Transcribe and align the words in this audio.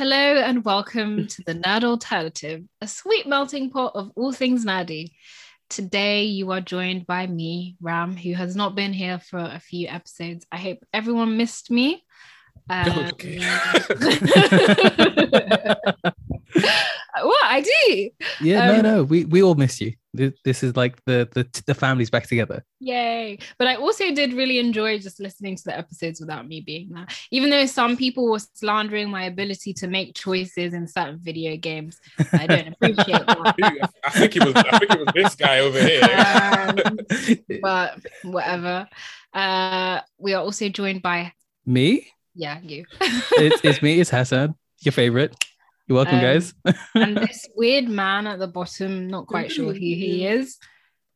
Hello 0.00 0.16
and 0.16 0.64
welcome 0.64 1.26
to 1.26 1.42
the 1.44 1.54
Nerd 1.56 1.84
Alternative, 1.84 2.64
a 2.80 2.88
sweet 2.88 3.26
melting 3.26 3.68
pot 3.68 3.92
of 3.94 4.10
all 4.16 4.32
things 4.32 4.64
nerdy. 4.64 5.10
Today 5.68 6.24
you 6.24 6.50
are 6.52 6.62
joined 6.62 7.06
by 7.06 7.26
me, 7.26 7.76
Ram, 7.82 8.16
who 8.16 8.32
has 8.32 8.56
not 8.56 8.74
been 8.74 8.94
here 8.94 9.18
for 9.18 9.36
a 9.40 9.60
few 9.60 9.88
episodes. 9.88 10.46
I 10.50 10.56
hope 10.56 10.78
everyone 10.94 11.36
missed 11.36 11.70
me. 11.70 12.02
Um, 12.68 13.10
what 17.22 17.44
I 17.44 17.60
do? 17.60 18.10
Yeah, 18.40 18.66
no, 18.66 18.74
Um, 18.76 18.82
no, 18.82 19.04
we 19.04 19.24
we 19.24 19.42
all 19.42 19.54
miss 19.54 19.80
you. 19.80 19.94
This, 20.12 20.32
this 20.44 20.62
is 20.64 20.76
like 20.76 20.96
the 21.04 21.28
the 21.32 21.62
the 21.66 21.74
family's 21.74 22.10
back 22.10 22.26
together. 22.26 22.64
Yay. 22.80 23.38
But 23.58 23.68
I 23.68 23.76
also 23.76 24.12
did 24.12 24.32
really 24.32 24.58
enjoy 24.58 24.98
just 24.98 25.20
listening 25.20 25.54
to 25.56 25.62
the 25.64 25.78
episodes 25.78 26.20
without 26.20 26.48
me 26.48 26.60
being 26.60 26.88
there. 26.90 27.06
Even 27.30 27.50
though 27.50 27.66
some 27.66 27.96
people 27.96 28.28
were 28.28 28.40
slandering 28.54 29.08
my 29.10 29.24
ability 29.24 29.72
to 29.74 29.86
make 29.86 30.14
choices 30.16 30.74
in 30.74 30.88
certain 30.88 31.18
video 31.22 31.56
games, 31.56 32.00
I 32.32 32.46
don't 32.46 32.68
appreciate 32.74 33.26
that. 33.26 33.90
I 34.04 34.10
think 34.10 34.36
it 34.36 34.44
was. 34.44 34.54
I 34.56 34.78
think 34.78 34.90
it 34.92 34.98
was 34.98 35.14
this 35.14 35.34
guy 35.36 35.60
over 35.60 35.80
here. 35.80 36.02
Um, 36.02 37.58
but 37.62 38.00
whatever. 38.24 38.88
Uh, 39.32 40.00
we 40.18 40.34
are 40.34 40.42
also 40.42 40.68
joined 40.68 41.02
by, 41.02 41.32
me? 41.64 42.08
yeah, 42.34 42.58
you. 42.62 42.84
It's, 43.00 43.60
it's 43.62 43.80
me. 43.80 44.00
It's 44.00 44.10
Hassan, 44.10 44.56
your 44.80 44.90
favorite. 44.92 45.36
You're 45.90 45.96
welcome, 45.96 46.18
Um, 46.18 46.20
guys. 46.22 46.54
and 46.94 47.16
this 47.16 47.48
weird 47.56 47.88
man 47.88 48.28
at 48.28 48.38
the 48.38 48.46
bottom, 48.46 49.08
not 49.08 49.26
quite 49.26 49.50
sure 49.50 49.72
who 49.72 49.78
he 49.80 50.24
is. 50.36 50.56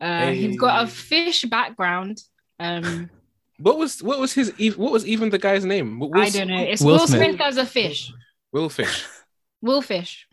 Uh, 0.00 0.32
He's 0.32 0.58
got 0.58 0.82
a 0.82 0.88
fish 0.88 1.44
background. 1.44 2.18
Um, 2.58 3.08
What 3.58 3.78
was 3.78 4.02
what 4.02 4.18
was 4.18 4.32
his 4.32 4.50
what 4.76 4.90
was 4.90 5.06
even 5.06 5.30
the 5.30 5.38
guy's 5.38 5.64
name? 5.64 6.00
Will, 6.00 6.10
I 6.18 6.28
don't 6.28 6.48
know. 6.48 6.58
It's 6.60 6.82
Will 6.82 6.96
Will, 6.98 7.06
Smith. 7.06 7.22
Smith 7.36 7.40
as 7.40 7.56
a 7.56 7.64
fish. 7.64 8.12
Will 8.52 8.68
Fish, 8.68 9.06
Will 9.62 9.80
Fish. 9.80 10.26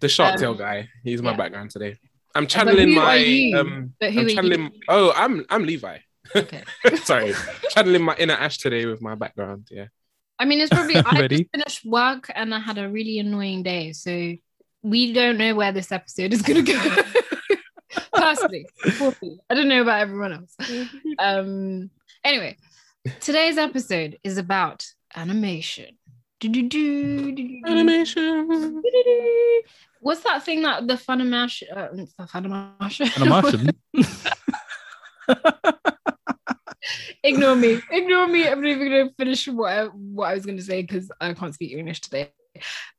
the 0.00 0.08
shark 0.08 0.34
Um, 0.36 0.40
tail 0.40 0.54
guy. 0.54 0.88
He's 1.04 1.20
my 1.20 1.32
yeah. 1.32 1.36
background 1.36 1.70
today. 1.70 1.98
I'm 2.34 2.44
But 2.44 2.50
channeling 2.50 2.92
who 2.94 2.98
are 2.98 3.04
my 3.04 3.14
you? 3.16 3.58
um. 3.58 3.92
But 4.00 4.14
who 4.14 4.20
I'm 4.20 4.26
are 4.26 4.28
you? 4.30 4.34
channeling. 4.36 4.70
Oh, 4.88 5.12
I'm 5.14 5.44
I'm 5.50 5.64
Levi. 5.64 5.98
Okay. 6.34 6.62
Sorry, 7.04 7.34
channeling 7.72 8.02
my 8.04 8.16
inner 8.16 8.34
Ash 8.46 8.56
today 8.56 8.86
with 8.86 9.02
my 9.02 9.14
background. 9.16 9.68
Yeah. 9.70 9.88
I 10.40 10.46
mean, 10.46 10.60
it's 10.60 10.70
probably 10.70 10.96
I 11.06 11.28
just 11.28 11.50
finished 11.52 11.84
work 11.84 12.30
and 12.34 12.54
I 12.54 12.58
had 12.58 12.78
a 12.78 12.88
really 12.88 13.18
annoying 13.18 13.62
day, 13.62 13.92
so 13.92 14.34
we 14.82 15.12
don't 15.12 15.36
know 15.36 15.54
where 15.54 15.70
this 15.70 15.92
episode 15.92 16.32
is 16.32 16.40
gonna 16.40 16.62
go. 16.62 16.80
Personally. 18.14 18.66
I 19.50 19.54
don't 19.54 19.68
know 19.68 19.82
about 19.82 20.00
everyone 20.00 20.32
else. 20.32 20.56
Um. 21.18 21.90
Anyway, 22.24 22.56
today's 23.20 23.58
episode 23.58 24.18
is 24.24 24.38
about 24.38 24.86
animation. 25.14 25.98
Animation. 27.66 28.82
What's 30.00 30.22
that 30.22 30.42
thing 30.42 30.62
that 30.62 30.86
the 30.88 30.94
Funimation? 30.94 31.64
Uh, 31.76 31.88
the 31.92 32.24
Funimation. 32.24 33.14
And 33.16 33.24
a 33.24 33.28
Martian. 33.28 33.70
Ignore 37.22 37.56
me. 37.56 37.80
Ignore 37.90 38.28
me. 38.28 38.48
I'm 38.48 38.60
not 38.60 38.70
even 38.70 38.88
gonna 38.88 39.10
finish 39.18 39.46
what 39.48 39.72
I, 39.72 39.84
what 39.86 40.26
I 40.30 40.34
was 40.34 40.46
gonna 40.46 40.62
say 40.62 40.82
because 40.82 41.10
I 41.20 41.32
can't 41.34 41.54
speak 41.54 41.72
English 41.72 42.00
today. 42.00 42.30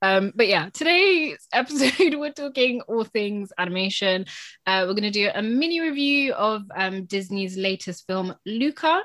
Um, 0.02 0.32
but 0.36 0.48
yeah, 0.48 0.70
today's 0.74 1.46
episode 1.54 2.16
we're 2.16 2.32
talking 2.32 2.82
all 2.88 3.04
things 3.04 3.52
animation. 3.58 4.26
Uh, 4.66 4.86
we're 4.88 4.94
gonna 4.94 5.12
do 5.12 5.30
a 5.34 5.42
mini 5.42 5.80
review 5.82 6.34
of 6.34 6.64
um, 6.76 7.06
Disney's 7.06 7.58
latest 7.58 8.06
film, 8.08 8.34
Luca, 8.46 9.02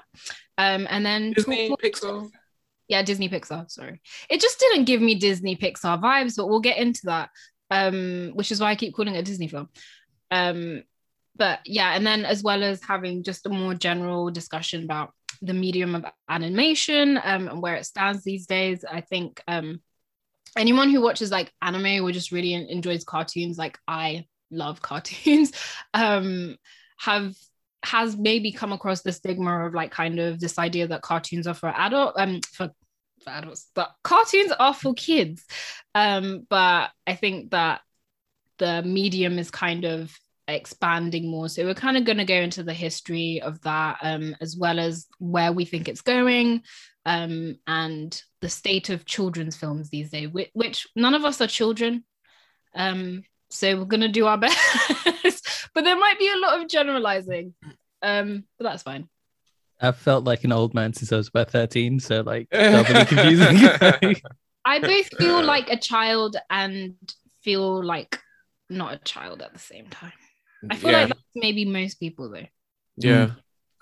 um, 0.58 0.86
and 0.88 1.04
then 1.04 1.32
Disney 1.32 1.68
more- 1.68 1.78
Pixar. 1.78 2.30
yeah, 2.88 3.02
Disney 3.02 3.28
Pixar. 3.28 3.70
Sorry, 3.70 4.00
it 4.30 4.40
just 4.40 4.60
didn't 4.60 4.84
give 4.84 5.00
me 5.00 5.14
Disney 5.16 5.56
Pixar 5.56 6.00
vibes, 6.00 6.36
but 6.36 6.48
we'll 6.48 6.60
get 6.60 6.78
into 6.78 7.00
that. 7.04 7.30
Um, 7.68 8.30
which 8.34 8.52
is 8.52 8.60
why 8.60 8.70
I 8.70 8.76
keep 8.76 8.94
calling 8.94 9.14
it 9.16 9.18
a 9.18 9.22
Disney 9.22 9.48
film. 9.48 9.68
Um, 10.30 10.82
but 11.36 11.60
yeah, 11.64 11.94
and 11.94 12.06
then 12.06 12.24
as 12.24 12.42
well 12.42 12.62
as 12.62 12.82
having 12.82 13.22
just 13.22 13.46
a 13.46 13.48
more 13.48 13.74
general 13.74 14.30
discussion 14.30 14.84
about 14.84 15.12
the 15.42 15.54
medium 15.54 15.94
of 15.94 16.04
animation 16.28 17.18
um, 17.22 17.48
and 17.48 17.62
where 17.62 17.74
it 17.74 17.84
stands 17.84 18.24
these 18.24 18.46
days. 18.46 18.84
I 18.90 19.00
think 19.00 19.40
um, 19.46 19.80
anyone 20.56 20.90
who 20.90 21.02
watches 21.02 21.30
like 21.30 21.52
anime 21.62 22.02
or 22.04 22.12
just 22.12 22.32
really 22.32 22.54
enjoys 22.54 23.04
cartoons, 23.04 23.58
like 23.58 23.78
I 23.86 24.26
love 24.50 24.82
cartoons, 24.82 25.52
um, 25.94 26.56
have 26.98 27.34
has 27.82 28.16
maybe 28.16 28.50
come 28.50 28.72
across 28.72 29.02
the 29.02 29.12
stigma 29.12 29.66
of 29.66 29.74
like 29.74 29.92
kind 29.92 30.18
of 30.18 30.40
this 30.40 30.58
idea 30.58 30.88
that 30.88 31.02
cartoons 31.02 31.46
are 31.46 31.54
for 31.54 31.68
adult 31.68 32.14
um 32.18 32.40
for 32.52 32.70
for 33.22 33.30
adults, 33.30 33.70
but 33.74 33.92
cartoons 34.02 34.52
are 34.58 34.74
for 34.74 34.94
kids. 34.94 35.44
Um, 35.94 36.46
but 36.48 36.90
I 37.06 37.14
think 37.14 37.50
that 37.50 37.80
the 38.58 38.82
medium 38.82 39.38
is 39.38 39.50
kind 39.50 39.84
of 39.84 40.16
expanding 40.48 41.30
more. 41.30 41.48
So 41.48 41.64
we're 41.64 41.74
kind 41.74 41.96
of 41.96 42.04
going 42.04 42.18
to 42.18 42.24
go 42.24 42.34
into 42.34 42.62
the 42.62 42.74
history 42.74 43.40
of 43.42 43.60
that, 43.62 43.98
um, 44.02 44.36
as 44.40 44.56
well 44.56 44.78
as 44.78 45.06
where 45.18 45.52
we 45.52 45.64
think 45.64 45.88
it's 45.88 46.02
going, 46.02 46.62
um, 47.04 47.56
and 47.66 48.20
the 48.40 48.48
state 48.48 48.90
of 48.90 49.04
children's 49.04 49.56
films 49.56 49.90
these 49.90 50.10
days, 50.10 50.28
which, 50.28 50.50
which 50.52 50.86
none 50.94 51.14
of 51.14 51.24
us 51.24 51.40
are 51.40 51.46
children. 51.46 52.04
Um, 52.74 53.24
so 53.50 53.76
we're 53.76 53.84
going 53.84 54.00
to 54.00 54.08
do 54.08 54.26
our 54.26 54.38
best, 54.38 55.68
but 55.74 55.84
there 55.84 55.98
might 55.98 56.18
be 56.18 56.30
a 56.30 56.38
lot 56.38 56.60
of 56.60 56.68
generalizing. 56.68 57.54
Um, 58.02 58.44
but 58.58 58.64
that's 58.64 58.82
fine. 58.82 59.08
I've 59.80 59.96
felt 59.96 60.24
like 60.24 60.44
an 60.44 60.52
old 60.52 60.74
man 60.74 60.92
since 60.94 61.12
I 61.12 61.16
was 61.16 61.28
about 61.28 61.50
13, 61.50 62.00
so 62.00 62.22
like 62.22 62.48
doubly 62.50 63.04
confusing. 63.04 64.16
I 64.64 64.80
both 64.80 65.08
feel 65.18 65.44
like 65.44 65.70
a 65.70 65.76
child 65.76 66.36
and 66.50 66.94
feel 67.42 67.84
like 67.84 68.18
not 68.68 68.94
a 68.94 68.98
child 68.98 69.42
at 69.42 69.52
the 69.52 69.58
same 69.58 69.86
time. 69.88 70.12
I 70.70 70.76
feel 70.76 70.90
yeah, 70.90 71.00
like 71.00 71.08
that's 71.08 71.20
maybe 71.34 71.64
most 71.64 71.96
people 72.00 72.30
though. 72.30 72.46
yeah. 72.96 73.30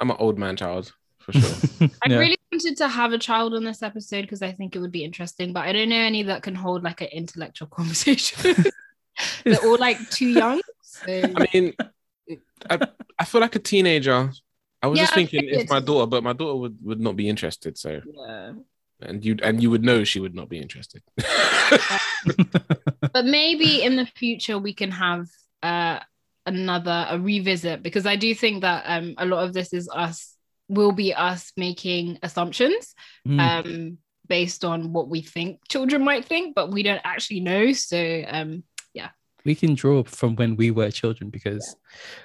I'm 0.00 0.10
an 0.10 0.16
old 0.18 0.38
man 0.38 0.56
child 0.56 0.92
for 1.18 1.32
sure. 1.32 1.50
I 2.04 2.08
Yeah. 2.10 2.18
really 2.18 2.36
wanted 2.52 2.76
to 2.78 2.88
have 2.88 3.12
a 3.12 3.18
child 3.18 3.54
on 3.54 3.64
this 3.64 3.82
episode 3.82 4.22
because 4.22 4.42
I 4.42 4.52
think 4.52 4.76
it 4.76 4.78
would 4.80 4.92
be 4.92 5.04
interesting, 5.04 5.52
but 5.52 5.60
I 5.64 5.72
don't 5.72 5.88
know 5.88 5.96
any 5.96 6.22
that 6.24 6.42
can 6.42 6.54
hold 6.54 6.82
like 6.82 7.00
an 7.00 7.08
intellectual 7.08 7.68
conversation. 7.78 8.54
They're 9.48 9.60
all 9.60 9.78
like 9.78 10.10
too 10.10 10.26
young. 10.26 10.60
So 10.82 11.36
I 11.36 11.46
mean, 11.52 11.72
I, 12.70 12.80
I 13.18 13.24
feel 13.24 13.40
like 13.40 13.56
a 13.56 13.58
teenager. 13.58 14.30
I 14.82 14.86
was 14.86 14.98
Yeah, 14.98 15.06
just 15.06 15.14
thinking 15.14 15.40
figured. 15.40 15.62
it's 15.62 15.70
my 15.70 15.80
daughter, 15.80 16.06
but 16.06 16.22
my 16.22 16.32
daughter 16.32 16.56
would, 16.56 16.78
would 16.82 17.00
not 17.00 17.16
be 17.16 17.28
interested. 17.28 17.78
So, 17.78 18.02
yeah. 18.02 18.52
and 19.00 19.24
you 19.24 19.36
and 19.42 19.62
you 19.62 19.70
would 19.70 19.84
know 19.84 20.04
she 20.04 20.20
would 20.20 20.34
not 20.34 20.48
be 20.48 20.58
interested. 20.58 21.02
But 23.12 23.24
maybe 23.26 23.82
in 23.82 23.96
the 23.96 24.06
future 24.06 24.58
we 24.58 24.74
can 24.74 24.90
have 24.90 25.28
uh 25.62 26.00
another 26.46 27.06
a 27.08 27.18
revisit 27.18 27.82
because 27.82 28.06
I 28.06 28.16
do 28.16 28.34
think 28.34 28.62
that 28.62 28.84
um 28.86 29.14
a 29.18 29.26
lot 29.26 29.44
of 29.44 29.52
this 29.52 29.72
is 29.72 29.88
us 29.94 30.36
will 30.68 30.92
be 30.92 31.14
us 31.14 31.52
making 31.56 32.18
assumptions 32.22 32.94
Mm. 33.26 33.40
um 33.40 33.98
based 34.28 34.64
on 34.64 34.92
what 34.92 35.08
we 35.08 35.20
think 35.20 35.60
children 35.68 36.02
might 36.04 36.24
think 36.24 36.54
but 36.54 36.70
we 36.70 36.82
don't 36.82 37.00
actually 37.04 37.40
know 37.40 37.72
so 37.72 38.22
um 38.28 38.62
yeah, 38.94 39.10
we 39.44 39.54
can 39.54 39.74
draw 39.74 40.02
from 40.04 40.36
when 40.36 40.56
we 40.56 40.70
were 40.70 40.90
children 40.90 41.28
because 41.30 41.76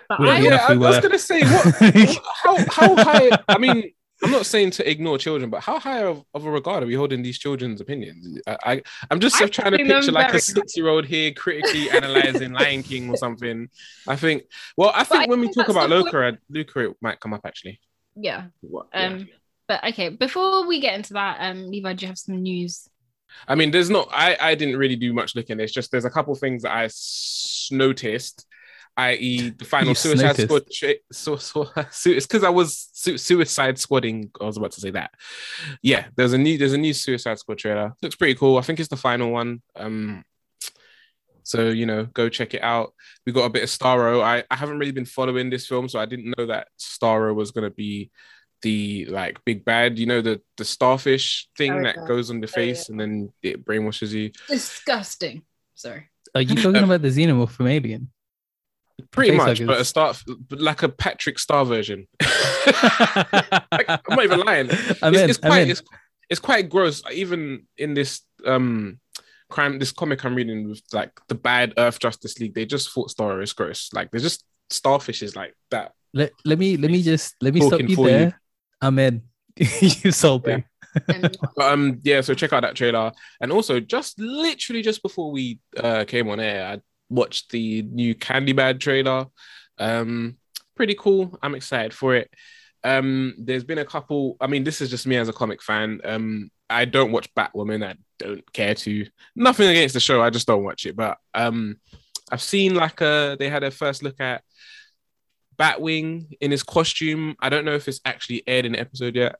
but 0.07 0.22
I, 0.22 0.40
yeah. 0.40 0.50
yeah, 0.50 0.66
I, 0.68 0.72
we 0.74 0.78
was 0.78 1.00
gonna 1.00 1.19
say 1.19 1.41
what 1.41 2.18
how 2.44 2.57
how 2.69 2.96
high 2.96 3.31
i 3.47 3.57
mean 3.57 3.91
i'm 4.24 4.31
not 4.31 4.46
saying 4.46 4.69
to 4.72 4.90
ignore 4.90 5.18
children 5.18 5.50
but 5.50 5.62
how 5.62 5.80
high 5.80 6.03
of, 6.03 6.24
of 6.34 6.46
a 6.46 6.52
regard 6.52 6.84
are 6.84 6.85
we 6.85 6.94
holding 6.96 7.22
these 7.22 7.38
children's 7.40 7.80
opinions 7.81 8.40
i, 8.47 8.57
I 8.66 8.81
i'm 9.09 9.19
just 9.19 9.41
I 9.41 9.47
trying 9.47 9.72
to 9.72 9.78
picture 9.78 10.12
like 10.12 10.34
a 10.34 10.40
six-year-old 10.40 11.06
here 11.06 11.31
critically 11.34 11.90
analyzing 12.00 12.52
lion 12.53 12.84
king 12.84 13.09
or 13.09 13.18
something 13.18 13.69
i 14.07 14.16
think 14.16 14.44
well 14.78 14.90
i 14.94 15.00
But 15.00 15.07
think 15.07 15.24
I 15.24 15.28
when 15.28 15.40
we 15.40 15.47
think 15.47 15.57
talk 15.57 15.69
about 15.69 15.90
the 15.90 16.02
point- 16.02 16.13
luca 16.13 16.38
luca 16.50 16.90
it 16.91 16.97
might 17.02 17.19
come 17.19 17.34
up 17.34 17.41
actually 17.46 17.80
yeah 18.16 18.46
What- 18.62 18.88
yeah. 18.94 19.06
um 19.07 19.28
but 19.68 19.84
okay 19.90 20.09
before 20.09 20.68
we 20.68 20.80
get 20.80 20.96
into 20.96 21.13
that 21.13 21.38
um 21.40 21.69
levi 21.69 21.94
do 21.94 22.03
you 22.06 22.07
have 22.07 22.18
some 22.18 22.41
news 22.41 22.90
I 23.47 23.53
mean, 23.53 23.69
there's 23.69 23.91
not. 23.91 24.09
I 24.12 24.36
I 24.41 24.56
didn't 24.56 24.78
really 24.78 24.96
do 24.96 25.13
much 25.13 25.36
looking. 25.36 25.60
It's 25.60 25.72
just 25.72 25.92
there's 25.92 26.04
a 26.04 26.10
couple 26.10 26.33
things 26.33 26.63
that 26.63 26.72
I 26.72 26.86
s- 26.86 27.69
noticed, 27.72 28.48
i.e., 29.07 29.50
the 29.51 29.66
final 29.74 29.90
You 29.90 29.96
Suicide 29.96 30.36
snoticed. 30.36 30.46
Squad. 30.48 30.63
Tra- 30.72 30.94
so, 31.12 31.36
so, 31.38 31.69
su- 31.92 32.12
it's 32.13 32.25
because 32.28 32.44
I 32.44 32.50
was 32.50 32.90
su- 32.94 33.18
Suicide 33.18 33.75
Squadding. 33.75 34.30
I 34.42 34.46
was 34.46 34.57
about 34.57 34.72
to 34.74 34.81
say 34.81 34.92
that. 34.92 35.12
Yeah, 35.81 36.07
there's 36.16 36.34
a 36.34 36.38
new 36.38 36.57
there's 36.57 36.74
a 36.74 36.78
new 36.78 36.94
Suicide 36.94 37.40
Squad 37.40 37.57
trailer. 37.57 37.94
Looks 38.01 38.16
pretty 38.16 38.36
cool. 38.36 38.57
I 38.57 38.62
think 38.62 38.80
it's 38.80 38.90
the 38.90 38.98
final 38.98 39.31
one. 39.31 39.62
Um, 39.75 40.24
so 41.44 41.69
you 41.69 41.86
know, 41.86 42.06
go 42.06 42.30
check 42.30 42.54
it 42.54 42.62
out. 42.62 42.94
We 43.25 43.31
got 43.34 43.46
a 43.46 43.50
bit 43.50 43.63
of 43.63 43.69
Starro. 43.69 44.22
I 44.22 44.44
I 44.51 44.56
haven't 44.56 44.80
really 44.80 44.92
been 44.92 45.06
following 45.06 45.50
this 45.50 45.66
film, 45.68 45.90
so 45.90 46.00
I 46.00 46.06
didn't 46.06 46.34
know 46.38 46.46
that 46.48 46.68
Starro 46.80 47.34
was 47.34 47.51
gonna 47.51 47.72
be 47.72 48.12
the 48.62 49.06
like 49.06 49.44
big 49.46 49.63
bad, 49.63 49.98
you 49.98 50.06
know, 50.06 50.22
the 50.22 50.42
the 50.57 50.66
starfish 50.66 51.48
thing 51.57 51.72
Oh, 51.74 51.84
that 51.84 51.96
yeah. 51.98 52.06
goes 52.06 52.30
on 52.30 52.42
the 52.42 52.48
Oh, 52.48 52.51
yeah. 52.51 52.66
face 52.66 52.90
and 52.90 53.00
then 53.00 53.31
it 53.42 53.63
brainwashes 53.66 54.12
you. 54.12 54.31
disgusting 54.50 55.44
sorry 55.75 56.10
Are 56.36 56.42
you 56.42 56.56
talking 56.56 56.84
about 56.84 57.01
the 57.01 57.07
xenomorph 57.07 57.51
from 57.51 57.68
Alien? 57.68 58.12
Pretty 59.12 59.36
much, 59.36 59.60
huggers. 59.60 59.68
but 59.68 59.81
a 59.81 59.86
star 59.86 60.13
but 60.48 60.60
like 60.60 60.84
a 60.84 60.90
Patrick 60.90 61.40
Star 61.40 61.66
version. 61.66 62.07
Like, 63.72 63.90
I'm 63.90 64.00
not 64.10 64.24
even 64.24 64.40
lying. 64.42 64.69
I'm 65.01 65.13
it's, 65.13 65.24
in, 65.24 65.30
it's 65.30 65.40
I'm 65.42 65.50
quite 65.50 65.69
it's, 65.69 65.81
it's 66.30 66.40
quite 66.40 66.69
gross. 66.69 67.01
Even 67.12 67.66
in 67.78 67.94
this 67.94 68.22
um 68.46 69.00
crime 69.50 69.80
this 69.80 69.92
comic 69.92 70.24
I'm 70.24 70.36
reading 70.36 70.69
with 70.69 70.81
like 70.94 71.12
the 71.28 71.36
bad 71.36 71.74
Earth 71.78 72.00
Justice 72.00 72.40
League. 72.40 72.54
They 72.54 72.66
just 72.66 72.92
thought 72.92 73.10
Star 73.10 73.42
is 73.42 73.54
gross. 73.54 73.90
Like 73.94 74.12
they're 74.12 74.19
just 74.19 74.44
starfishes 74.69 75.36
like 75.36 75.56
that. 75.72 75.94
Let, 76.13 76.31
let 76.46 76.60
me 76.60 76.78
let 76.78 76.92
me 76.92 77.01
just 77.01 77.36
let 77.42 77.54
me 77.54 77.62
stop 77.62 77.81
you 77.81 77.96
for 77.96 78.07
you. 78.07 78.18
there. 78.18 78.42
I'm 78.81 79.00
in. 79.00 79.24
you 79.57 80.12
sold 80.12 80.46
me. 80.46 80.63
Yeah. 81.07 81.30
But 81.56 81.66
um, 81.66 82.00
yeah. 82.04 82.22
So 82.22 82.34
check 82.34 82.54
out 82.54 82.62
that 82.62 82.75
trailer, 82.75 83.12
and 83.42 83.51
also 83.51 83.80
just 83.80 84.19
literally 84.19 84.81
just 84.81 85.01
before 85.01 85.31
we 85.31 85.60
uh 85.78 86.06
came 86.06 86.30
on 86.30 86.40
air, 86.40 86.66
I 86.66 86.81
watched 87.10 87.52
the 87.52 87.82
new 87.84 88.16
Candyman 88.16 88.80
trailer. 88.80 89.26
Um, 89.78 90.38
pretty 90.76 90.96
cool. 90.96 91.38
I'm 91.42 91.56
excited 91.56 91.94
for 91.94 92.16
it. 92.16 92.30
Um, 92.84 93.36
there's 93.38 93.64
been 93.64 93.80
a 93.80 93.86
couple. 93.86 94.38
I 94.40 94.48
mean, 94.48 94.64
this 94.64 94.82
is 94.82 94.90
just 94.90 95.08
me 95.08 95.18
as 95.18 95.30
a 95.30 95.34
comic 95.34 95.62
fan. 95.62 96.02
Um, 96.04 96.52
I 96.70 96.86
don't 96.86 97.12
watch 97.12 97.34
Batwoman. 97.34 97.86
I 97.86 97.96
don't 98.20 98.54
care 98.54 98.76
to. 98.76 99.06
Nothing 99.36 99.70
against 99.70 99.94
the 99.94 100.00
show. 100.00 100.22
I 100.22 100.30
just 100.30 100.48
don't 100.48 100.64
watch 100.64 100.86
it. 100.86 100.96
But 100.96 101.18
um, 101.34 101.78
I've 102.32 102.42
seen 102.42 102.76
like 102.76 103.02
a. 103.02 103.36
They 103.38 103.50
had 103.50 103.64
a 103.64 103.72
first 103.72 104.04
look 104.04 104.20
at 104.22 104.44
Batwing 105.58 106.38
in 106.40 106.52
his 106.52 106.64
costume. 106.64 107.36
I 107.40 107.50
don't 107.50 107.66
know 107.66 107.76
if 107.76 107.88
it's 107.88 108.02
actually 108.06 108.44
aired 108.48 108.66
in 108.66 108.74
the 108.74 108.80
episode 108.80 109.16
yet. 109.16 109.36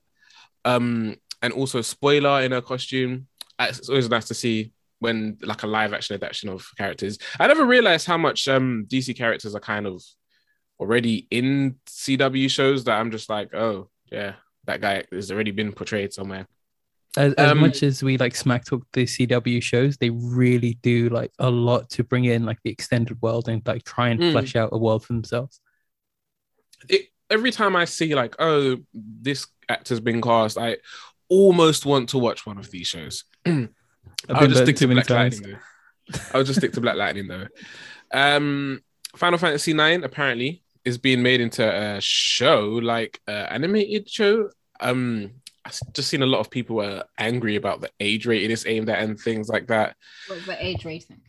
Um, 0.64 1.16
and 1.40 1.52
also 1.54 1.80
spoiler 1.80 2.42
in 2.42 2.52
her 2.52 2.60
costume. 2.60 3.26
Uh, 3.58 3.66
It's 3.70 3.88
always 3.88 4.10
nice 4.10 4.28
to 4.28 4.34
see 4.34 4.72
when 5.00 5.38
like 5.42 5.62
a 5.64 5.66
live 5.66 5.92
action 5.92 6.14
adaptation 6.14 6.48
of 6.48 6.66
characters. 6.78 7.18
I 7.38 7.46
never 7.46 7.66
realized 7.66 8.06
how 8.06 8.16
much 8.18 8.46
um 8.48 8.86
DC 8.88 9.16
characters 9.16 9.54
are 9.54 9.60
kind 9.60 9.86
of 9.86 10.02
already 10.78 11.26
in 11.30 11.76
CW 11.86 12.48
shows 12.50 12.84
that 12.84 12.98
I'm 12.98 13.10
just 13.10 13.28
like, 13.28 13.54
oh 13.54 13.90
yeah, 14.10 14.34
that 14.64 14.80
guy 14.80 15.04
has 15.12 15.30
already 15.30 15.50
been 15.50 15.72
portrayed 15.72 16.12
somewhere. 16.12 16.46
As, 17.16 17.32
as 17.34 17.50
Um, 17.50 17.58
much 17.58 17.82
as 17.82 18.02
we 18.04 18.16
like 18.18 18.36
smack 18.36 18.64
talk 18.64 18.86
the 18.92 19.04
CW 19.04 19.60
shows, 19.60 19.96
they 19.96 20.10
really 20.10 20.74
do 20.82 21.08
like 21.08 21.32
a 21.40 21.50
lot 21.50 21.90
to 21.90 22.04
bring 22.04 22.24
in 22.26 22.46
like 22.46 22.58
the 22.62 22.70
extended 22.70 23.20
world 23.20 23.48
and 23.48 23.66
like 23.66 23.82
try 23.84 24.10
and 24.10 24.20
Mm. 24.20 24.32
flesh 24.32 24.54
out 24.54 24.70
a 24.72 24.78
world 24.78 25.04
for 25.04 25.12
themselves. 25.14 25.60
It, 26.88 27.08
every 27.28 27.50
time 27.50 27.76
I 27.76 27.84
see 27.84 28.14
like, 28.14 28.36
oh, 28.38 28.78
this 28.94 29.46
actor's 29.68 30.00
been 30.00 30.22
cast, 30.22 30.56
I 30.56 30.76
almost 31.28 31.84
want 31.84 32.10
to 32.10 32.18
watch 32.18 32.46
one 32.46 32.58
of 32.58 32.70
these 32.70 32.86
shows. 32.86 33.24
I've 34.28 34.36
I'll 34.36 34.46
just 34.48 34.62
stick 34.62 34.76
to 34.76 34.88
Black 34.88 35.06
times. 35.06 35.40
Lightning 35.40 35.58
though. 36.12 36.20
I'll 36.34 36.44
just 36.44 36.58
stick 36.58 36.72
to 36.72 36.80
Black 36.80 36.96
Lightning 36.96 37.28
though. 37.28 37.46
Um, 38.12 38.80
Final 39.16 39.38
Fantasy 39.38 39.72
Nine 39.72 40.04
apparently 40.04 40.62
is 40.84 40.98
being 40.98 41.22
made 41.22 41.40
into 41.40 41.64
a 41.64 42.00
show, 42.00 42.80
like 42.82 43.20
uh, 43.28 43.46
animated 43.50 44.08
show. 44.08 44.50
Um, 44.80 45.32
I've 45.64 45.78
just 45.92 46.08
seen 46.08 46.22
a 46.22 46.26
lot 46.26 46.40
of 46.40 46.50
people 46.50 46.76
were 46.76 47.04
angry 47.18 47.56
about 47.56 47.80
the 47.80 47.90
age 48.00 48.26
rating 48.26 48.50
it's 48.50 48.66
aimed 48.66 48.88
at 48.88 49.02
and 49.02 49.18
things 49.18 49.48
like 49.48 49.66
that. 49.68 49.96
What's 50.26 50.46
the 50.46 50.64
age 50.64 50.84
rating? 50.84 51.20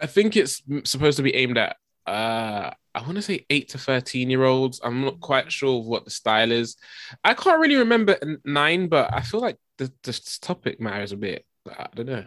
I 0.00 0.06
think 0.06 0.36
it's 0.36 0.62
supposed 0.84 1.16
to 1.18 1.22
be 1.22 1.34
aimed 1.34 1.58
at 1.58 1.76
uh 2.06 2.70
I 2.94 3.00
want 3.02 3.14
to 3.14 3.22
say 3.22 3.46
8 3.48 3.68
to 3.70 3.78
13 3.78 4.28
year 4.28 4.44
olds. 4.44 4.80
I'm 4.82 5.02
not 5.02 5.20
quite 5.20 5.50
sure 5.50 5.78
of 5.78 5.86
what 5.86 6.04
the 6.04 6.10
style 6.10 6.50
is. 6.50 6.76
I 7.24 7.34
can't 7.34 7.60
really 7.60 7.76
remember 7.76 8.18
9 8.44 8.88
but 8.88 9.14
I 9.14 9.22
feel 9.22 9.40
like 9.40 9.56
the 9.78 9.92
this 10.02 10.38
topic 10.38 10.80
matters 10.80 11.12
a 11.12 11.16
bit. 11.16 11.46
I 11.68 11.86
don't 11.94 12.06
know. 12.06 12.24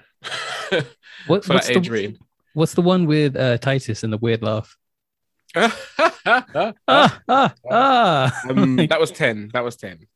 What, 1.28 1.46
For 1.46 1.54
what's, 1.54 1.68
that 1.68 1.78
age 1.78 1.86
the, 1.88 1.92
rating. 1.92 2.18
what's 2.54 2.74
the 2.74 2.82
one 2.82 3.06
with 3.06 3.36
uh, 3.36 3.58
Tidus 3.60 4.04
and 4.04 4.12
the 4.12 4.18
weird 4.18 4.42
laugh? 4.44 4.76
um, 5.56 5.72
Ah, 6.26 7.22
ah, 7.30 7.54
ah. 7.72 8.42
that 8.90 8.98
was 9.00 9.12
10. 9.12 9.52
That 9.54 9.64
was 9.64 9.76
10. 9.78 10.08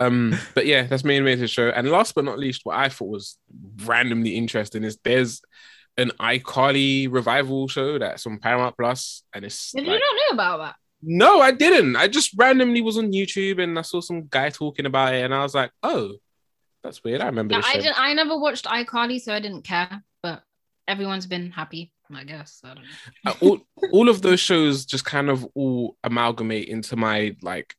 Um, 0.00 0.34
but 0.54 0.64
yeah, 0.66 0.84
that's 0.84 1.04
main 1.04 1.16
animated 1.16 1.50
show. 1.50 1.68
And 1.68 1.88
last 1.90 2.14
but 2.14 2.24
not 2.24 2.38
least, 2.38 2.62
what 2.64 2.76
I 2.76 2.88
thought 2.88 3.08
was 3.10 3.36
randomly 3.84 4.36
interesting 4.36 4.82
is 4.82 4.98
there's 5.04 5.42
an 5.98 6.10
iCarly 6.18 7.12
revival 7.12 7.68
show 7.68 7.98
that's 7.98 8.26
on 8.26 8.38
Paramount 8.38 8.76
Plus, 8.78 9.22
and 9.34 9.44
it's 9.44 9.72
Did 9.72 9.86
like- 9.86 9.94
you 9.94 10.00
not 10.00 10.16
know 10.30 10.34
about 10.34 10.58
that? 10.58 10.74
No, 11.02 11.40
I 11.40 11.50
didn't. 11.50 11.96
I 11.96 12.08
just 12.08 12.32
randomly 12.36 12.80
was 12.82 12.98
on 12.98 13.12
YouTube 13.12 13.62
and 13.62 13.78
I 13.78 13.82
saw 13.82 14.00
some 14.00 14.26
guy 14.28 14.48
talking 14.50 14.86
about 14.86 15.14
it, 15.14 15.24
and 15.24 15.34
I 15.34 15.42
was 15.42 15.54
like, 15.54 15.70
"Oh, 15.82 16.14
that's 16.82 17.02
weird." 17.04 17.20
I 17.20 17.26
remember 17.26 17.54
Yeah, 17.54 17.60
this 17.60 17.70
I 17.70 17.74
didn't. 17.74 18.00
I 18.00 18.12
never 18.14 18.38
watched 18.38 18.66
iCarly, 18.66 19.20
so 19.20 19.34
I 19.34 19.40
didn't 19.40 19.62
care. 19.62 20.02
But 20.22 20.42
everyone's 20.88 21.26
been 21.26 21.50
happy, 21.50 21.92
I 22.12 22.24
guess. 22.24 22.60
I 22.64 22.74
don't 22.74 22.84
know. 22.84 22.90
Uh, 23.26 23.34
all, 23.40 23.60
all 23.92 24.08
of 24.08 24.22
those 24.22 24.40
shows 24.40 24.84
just 24.84 25.04
kind 25.04 25.30
of 25.30 25.46
all 25.54 25.96
amalgamate 26.04 26.68
into 26.68 26.96
my 26.96 27.36
like 27.42 27.74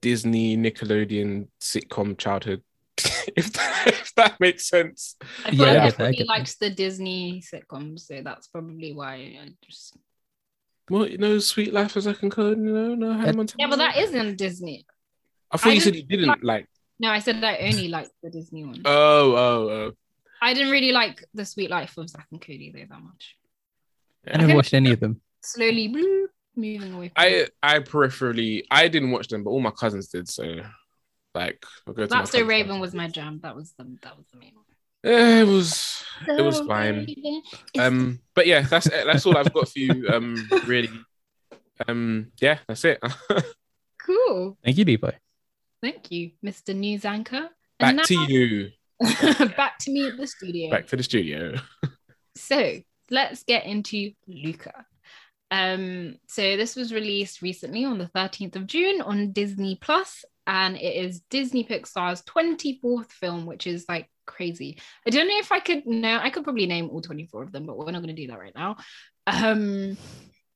Disney 0.00 0.56
Nickelodeon 0.56 1.48
sitcom 1.60 2.18
childhood. 2.18 2.62
if, 3.36 3.52
that, 3.52 3.82
if 3.86 4.14
that 4.16 4.40
makes 4.40 4.68
sense. 4.68 5.16
I 5.44 5.50
feel 5.50 5.60
Yeah, 5.60 5.64
I 5.64 5.74
like 5.74 5.82
get 5.84 5.98
that, 5.98 6.04
I 6.04 6.08
everybody 6.08 6.24
likes 6.24 6.56
the 6.56 6.70
Disney 6.70 7.42
sitcoms, 7.42 8.00
so 8.00 8.20
that's 8.22 8.48
probably 8.48 8.92
why 8.92 9.14
I 9.14 9.54
just. 9.64 9.96
Well, 10.90 11.06
you 11.06 11.18
know, 11.18 11.38
Suite 11.38 11.72
Life 11.72 11.94
of 11.96 12.02
Zack 12.02 12.22
and 12.22 12.32
Cody, 12.32 12.60
you 12.60 12.72
know, 12.72 12.94
no 12.94 13.12
Hannah 13.12 13.32
Montana. 13.32 13.56
Yeah, 13.58 13.68
but 13.68 13.76
that 13.76 13.96
isn't 13.96 14.36
Disney. 14.36 14.84
I 15.50 15.56
thought 15.56 15.70
I 15.70 15.74
you 15.74 15.80
said 15.80 15.94
you 15.94 16.02
didn't 16.02 16.28
didn't 16.28 16.44
like. 16.44 16.68
No, 17.00 17.08
I 17.08 17.18
said 17.18 17.42
I 17.42 17.56
only 17.56 17.88
liked 17.88 18.10
the 18.22 18.28
Disney 18.28 18.62
one. 18.62 18.82
Oh, 18.84 19.32
oh, 19.34 19.68
oh. 19.70 19.92
I 20.42 20.52
didn't 20.52 20.70
really 20.70 20.92
like 20.92 21.24
the 21.32 21.46
Suite 21.46 21.70
Life 21.70 21.96
of 21.96 22.10
Zack 22.10 22.26
and 22.30 22.40
Cody 22.40 22.70
though 22.74 22.84
that 22.94 23.02
much. 23.02 23.36
I 24.30 24.36
never 24.36 24.54
watched 24.54 24.74
any 24.74 24.92
of 24.92 25.00
them. 25.00 25.20
Slowly 25.40 25.88
bloop, 25.88 26.26
moving 26.54 26.92
away. 26.92 27.08
From 27.08 27.14
I 27.16 27.46
I 27.62 27.78
peripherally 27.78 28.64
I 28.70 28.88
didn't 28.88 29.12
watch 29.12 29.28
them, 29.28 29.44
but 29.44 29.50
all 29.50 29.60
my 29.60 29.70
cousins 29.70 30.08
did. 30.08 30.28
So, 30.28 30.60
like, 31.34 31.64
I'll 31.86 31.94
go 31.94 32.02
to 32.02 32.06
That's 32.06 32.32
so 32.32 32.44
Raven 32.44 32.72
house. 32.72 32.80
was 32.82 32.94
my 32.94 33.08
jam. 33.08 33.40
That 33.42 33.56
was 33.56 33.72
the 33.78 33.84
that 34.02 34.18
was 34.18 34.26
the 34.30 34.38
main 34.38 34.52
one. 34.54 34.64
Eh, 35.02 35.40
It 35.40 35.46
was 35.46 36.04
it 36.28 36.42
was 36.42 36.60
fine. 36.60 37.06
Raven 37.06 37.42
Um, 37.78 38.20
but 38.34 38.46
yeah, 38.46 38.60
that's 38.60 38.90
that's 38.90 39.24
all 39.24 39.38
I've 39.38 39.54
got 39.54 39.70
for 39.70 39.78
you. 39.78 40.06
Um, 40.12 40.48
really. 40.66 40.90
Um, 41.88 42.30
yeah, 42.40 42.58
that's 42.68 42.84
it. 42.84 43.02
cool. 44.06 44.58
Thank 44.62 44.76
you, 44.76 44.84
Levi. 44.84 45.12
Thank 45.82 46.10
you, 46.10 46.32
Mr. 46.44 46.74
News 46.74 47.04
Anchor. 47.04 47.48
Back 47.78 47.96
And 47.96 48.04
to 48.04 48.32
you. 48.32 48.70
back 49.56 49.78
to 49.80 49.90
me 49.90 50.06
at 50.06 50.16
the 50.16 50.26
studio. 50.26 50.70
Back 50.70 50.86
to 50.88 50.96
the 50.96 51.02
studio. 51.02 51.54
So 52.36 52.76
let's 53.10 53.42
get 53.42 53.66
into 53.66 54.12
Luca. 54.26 54.86
Um, 55.50 56.16
so 56.28 56.56
this 56.56 56.76
was 56.76 56.94
released 56.94 57.42
recently 57.42 57.84
on 57.84 57.98
the 57.98 58.06
13th 58.06 58.56
of 58.56 58.66
June 58.66 59.00
on 59.00 59.32
Disney 59.32 59.76
Plus, 59.80 60.24
and 60.46 60.76
it 60.76 60.94
is 60.94 61.20
Disney 61.28 61.64
Pixar's 61.64 62.22
24th 62.22 63.10
film, 63.10 63.46
which 63.46 63.66
is 63.66 63.84
like 63.88 64.08
crazy. 64.26 64.78
I 65.06 65.10
don't 65.10 65.28
know 65.28 65.38
if 65.38 65.50
I 65.52 65.60
could 65.60 65.86
no, 65.86 66.18
I 66.18 66.30
could 66.30 66.44
probably 66.44 66.66
name 66.66 66.88
all 66.90 67.02
24 67.02 67.42
of 67.42 67.52
them, 67.52 67.66
but 67.66 67.76
we're 67.76 67.90
not 67.90 68.02
going 68.02 68.14
to 68.14 68.22
do 68.22 68.28
that 68.28 68.38
right 68.38 68.54
now. 68.54 68.76
Um, 69.26 69.96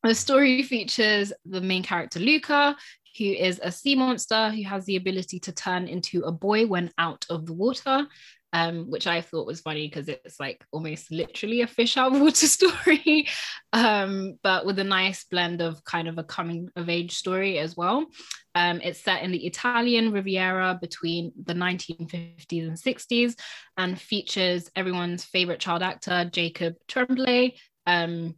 the 0.03 0.15
story 0.15 0.63
features 0.63 1.33
the 1.45 1.61
main 1.61 1.83
character 1.83 2.21
Luca, 2.21 2.77
who 3.19 3.25
is 3.25 3.61
a 3.63 3.71
sea 3.71 3.95
monster 3.95 4.51
who 4.51 4.63
has 4.65 4.85
the 4.87 4.97
ability 4.97 5.41
to 5.41 5.53
turn 5.53 5.87
into 5.87 6.23
a 6.23 6.33
boy 6.33 6.67
when 6.67 6.91
out 6.99 7.25
of 7.31 7.47
the 7.47 7.53
water 7.53 8.07
um, 8.55 8.89
which 8.89 9.09
I 9.09 9.21
thought 9.21 9.49
was 9.49 9.61
funny 9.61 9.89
because 9.89 10.09
it's 10.09 10.39
like 10.39 10.65
almost 10.71 11.11
literally 11.11 11.63
a 11.63 11.67
fish 11.67 11.97
out 11.97 12.15
of 12.15 12.21
water 12.21 12.47
story, 12.47 13.27
um, 13.73 14.39
but 14.45 14.65
with 14.65 14.79
a 14.79 14.85
nice 14.85 15.25
blend 15.25 15.61
of 15.61 15.83
kind 15.83 16.07
of 16.07 16.19
a 16.19 16.25
coming 16.25 16.71
of 16.77 16.89
age 16.89 17.17
story 17.17 17.59
as 17.59 17.77
well. 17.77 18.07
Um, 18.55 18.81
it's 18.81 19.01
set 19.01 19.25
in 19.25 19.33
the 19.33 19.45
Italian 19.45 20.13
Riviera 20.13 20.79
between 20.81 21.33
the 21.43 21.53
1950s 21.53 22.69
and 22.69 22.79
60s 22.79 23.35
and 23.77 24.01
features 24.01 24.71
everyone's 24.77 25.25
favorite 25.25 25.59
child 25.59 25.83
actor, 25.83 26.31
Jacob 26.33 26.77
Tremblay, 26.87 27.57
um, 27.89 28.37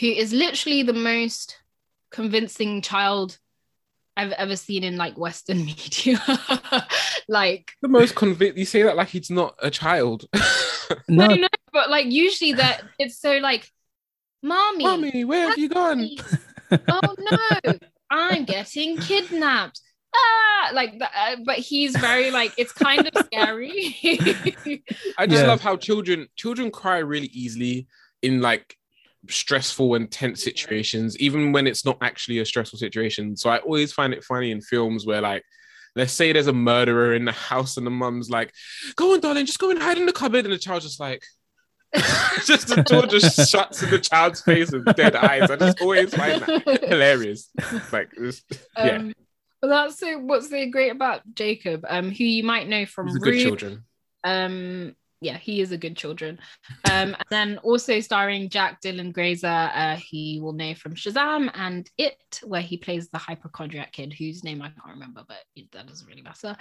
who 0.00 0.08
is 0.08 0.32
literally 0.32 0.82
the 0.82 0.92
most 0.92 1.58
convincing 2.10 2.82
child 2.82 3.38
I've 4.16 4.32
ever 4.32 4.56
seen 4.56 4.84
in 4.84 4.96
like 4.96 5.18
Western 5.18 5.58
media. 5.64 6.20
like 7.28 7.72
The 7.82 7.88
most 7.88 8.14
convinced. 8.14 8.58
You 8.58 8.64
say 8.64 8.82
that 8.82 8.96
like 8.96 9.08
he's 9.08 9.30
not 9.30 9.56
a 9.62 9.70
child. 9.70 10.24
No, 11.08 11.24
I 11.24 11.36
know, 11.36 11.48
but 11.72 11.90
like 11.90 12.06
usually 12.10 12.54
that 12.54 12.82
it's 12.98 13.18
so 13.20 13.38
like, 13.38 13.68
mommy, 14.42 14.84
Mommy, 14.84 15.24
where 15.24 15.48
have 15.48 15.58
you 15.58 15.68
gone? 15.68 16.10
oh 16.88 17.14
no, 17.18 17.72
I'm 18.10 18.44
getting 18.44 18.98
kidnapped. 18.98 19.80
Ah, 20.14 20.70
like 20.72 20.98
that. 21.00 21.10
Uh, 21.16 21.36
but 21.44 21.56
he's 21.58 21.96
very 21.96 22.30
like 22.30 22.54
it's 22.56 22.72
kind 22.72 23.06
of 23.06 23.14
scary. 23.16 23.96
I 25.18 25.26
just 25.26 25.42
Yeah. 25.42 25.48
love 25.48 25.60
how 25.60 25.76
children 25.76 26.28
children 26.36 26.70
cry 26.70 26.98
really 26.98 27.28
easily 27.32 27.86
in 28.22 28.40
like 28.40 28.76
stressful 29.28 29.94
and 29.94 30.10
tense 30.10 30.42
situations, 30.42 31.18
even 31.18 31.52
when 31.52 31.66
it's 31.66 31.84
not 31.84 31.98
actually 32.00 32.38
a 32.40 32.44
stressful 32.44 32.78
situation. 32.78 33.36
So 33.36 33.50
I 33.50 33.58
always 33.58 33.92
find 33.92 34.12
it 34.12 34.24
funny 34.24 34.50
in 34.50 34.60
films 34.60 35.06
where 35.06 35.20
like 35.20 35.42
let's 35.96 36.12
say 36.12 36.32
there's 36.32 36.48
a 36.48 36.52
murderer 36.52 37.14
in 37.14 37.24
the 37.24 37.32
house 37.32 37.76
and 37.76 37.86
the 37.86 37.90
mum's 37.90 38.28
like, 38.28 38.52
go 38.96 39.12
on, 39.14 39.20
darling, 39.20 39.46
just 39.46 39.60
go 39.60 39.70
and 39.70 39.80
hide 39.80 39.96
in 39.96 40.06
the 40.06 40.12
cupboard. 40.12 40.44
And 40.44 40.52
the 40.52 40.58
child's 40.58 40.84
just 40.84 40.98
like 40.98 41.22
just 42.44 42.66
the 42.66 42.82
door 42.82 43.06
just 43.06 43.48
shuts 43.50 43.82
in 43.82 43.90
the 43.90 44.00
child's 44.00 44.40
face 44.42 44.72
with 44.72 44.84
dead 44.96 45.14
eyes. 45.14 45.50
I 45.50 45.56
just 45.56 45.80
always 45.80 46.12
find 46.12 46.42
that 46.42 46.84
hilarious. 46.88 47.48
Like 47.92 48.08
it's, 48.16 48.42
yeah, 48.76 48.96
Um, 48.96 49.14
but 49.60 49.68
that's 49.68 49.98
so 50.00 50.18
what's 50.18 50.50
so 50.50 50.68
great 50.68 50.90
about 50.90 51.22
Jacob, 51.34 51.84
um, 51.88 52.10
who 52.10 52.24
you 52.24 52.42
might 52.42 52.68
know 52.68 52.84
from 52.86 53.06
good 53.18 53.40
children. 53.40 53.84
um, 54.24 54.96
yeah, 55.24 55.38
he 55.38 55.60
is 55.60 55.72
a 55.72 55.78
good 55.78 55.96
children. 55.96 56.38
Um, 56.90 57.14
and 57.14 57.26
then 57.30 57.58
also 57.58 58.00
starring 58.00 58.50
Jack 58.50 58.80
Dylan 58.82 59.12
Grazer, 59.12 59.46
uh, 59.46 59.96
he 59.96 60.40
will 60.40 60.52
know 60.52 60.74
from 60.74 60.94
Shazam 60.94 61.50
and 61.54 61.88
It, 61.98 62.40
where 62.44 62.60
he 62.60 62.76
plays 62.76 63.08
the 63.08 63.18
hypochondriac 63.18 63.92
kid 63.92 64.12
whose 64.12 64.44
name 64.44 64.62
I 64.62 64.68
can't 64.68 64.94
remember, 64.94 65.22
but 65.26 65.38
that 65.72 65.86
doesn't 65.86 66.06
really 66.06 66.22
matter. 66.22 66.56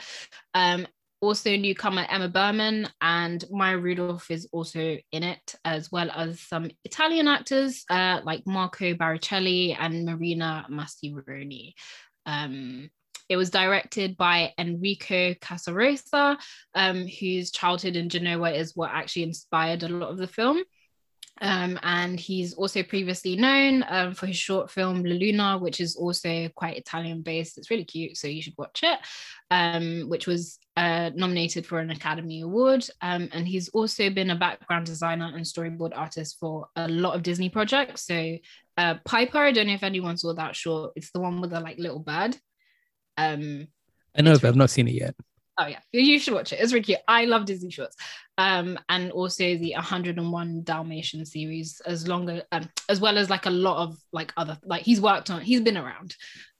Um, 0.54 0.88
also 1.22 1.56
newcomer 1.56 2.06
Emma 2.10 2.28
Berman 2.28 2.88
and 3.00 3.46
Maya 3.50 3.78
Rudolph 3.78 4.30
is 4.30 4.48
also 4.52 4.98
in 5.12 5.24
it, 5.24 5.56
as 5.64 5.92
well 5.92 6.12
as 6.12 6.42
some 6.42 6.70
Italian 6.84 7.28
actors 7.28 7.86
uh, 7.90 8.20
like 8.26 8.46
Marco 8.46 8.94
Barricelli 8.94 9.76
and 9.80 10.06
Marina 10.06 10.66
Massironi. 10.70 11.74
Um, 12.26 12.90
it 13.34 13.38
was 13.38 13.50
directed 13.50 14.16
by 14.16 14.54
Enrico 14.60 15.34
Casarosa, 15.34 16.38
um, 16.76 17.08
whose 17.08 17.50
childhood 17.50 17.96
in 17.96 18.08
Genoa 18.08 18.52
is 18.52 18.76
what 18.76 18.92
actually 18.94 19.24
inspired 19.24 19.82
a 19.82 19.90
lot 19.90 20.12
of 20.12 20.18
the 20.18 20.28
film. 20.28 20.62
Um, 21.42 21.80
and 21.82 22.20
he's 22.20 22.54
also 22.54 22.84
previously 22.84 23.36
known 23.36 23.84
um, 23.90 24.14
for 24.14 24.28
his 24.28 24.38
short 24.38 24.70
film 24.70 25.04
La 25.04 25.16
Luna, 25.16 25.58
which 25.58 25.82
is 25.82 25.96
also 25.96 26.48
quite 26.50 26.78
Italian 26.78 27.24
based. 27.24 27.58
It's 27.58 27.72
really 27.72 27.86
cute, 27.86 28.18
so 28.18 28.28
you 28.28 28.40
should 28.40 28.54
watch 28.56 28.82
it, 28.84 29.00
um, 29.50 30.08
which 30.10 30.28
was 30.28 30.60
uh, 30.78 31.10
nominated 31.16 31.66
for 31.66 31.80
an 31.80 31.90
Academy 31.90 32.42
Award. 32.42 32.88
Um, 33.02 33.30
and 33.34 33.48
he's 33.48 33.70
also 33.70 34.12
been 34.12 34.30
a 34.30 34.36
background 34.36 34.86
designer 34.86 35.32
and 35.34 35.44
storyboard 35.44 35.94
artist 35.96 36.38
for 36.40 36.68
a 36.76 36.88
lot 36.88 37.16
of 37.16 37.24
Disney 37.24 37.50
projects. 37.50 38.06
So 38.06 38.38
uh, 38.78 38.96
Piper, 39.04 39.40
I 39.40 39.52
don't 39.52 39.66
know 39.66 39.74
if 39.74 39.82
anyone 39.82 40.18
saw 40.18 40.36
that 40.36 40.56
short. 40.56 40.92
It's 40.96 41.12
the 41.12 41.20
one 41.20 41.42
with 41.42 41.50
the 41.50 41.60
like 41.60 41.80
little 41.80 41.98
bird. 41.98 42.38
Um, 43.18 43.68
I 44.18 44.22
know, 44.22 44.34
but 44.34 44.46
I've 44.46 44.56
not 44.56 44.70
seen 44.70 44.88
it 44.88 44.96
yet. 44.96 45.16
Oh 45.60 45.68
yeah, 45.68 45.80
you 45.92 46.18
should 46.18 46.34
watch 46.34 46.52
it. 46.52 46.60
It's 46.60 46.74
really 46.74 46.84
cute. 46.84 47.00
I 47.08 47.26
love 47.26 47.46
Disney 47.46 47.70
shorts. 47.70 47.96
Um, 48.40 48.80
and 48.90 49.12
also 49.12 49.56
the 49.56 49.74
101 49.74 50.64
Dalmatian 50.64 51.26
series, 51.26 51.80
as 51.86 52.08
long 52.08 52.28
as 52.30 52.42
um, 52.52 52.70
as 52.90 53.00
well 53.00 53.20
as 53.20 53.30
like 53.30 53.46
a 53.46 53.52
lot 53.52 53.84
of 53.84 53.98
like 54.12 54.34
other 54.36 54.58
like 54.64 54.82
he's 54.82 55.00
worked 55.00 55.30
on. 55.30 55.42
He's 55.42 55.62
been 55.62 55.78
around, 55.78 56.16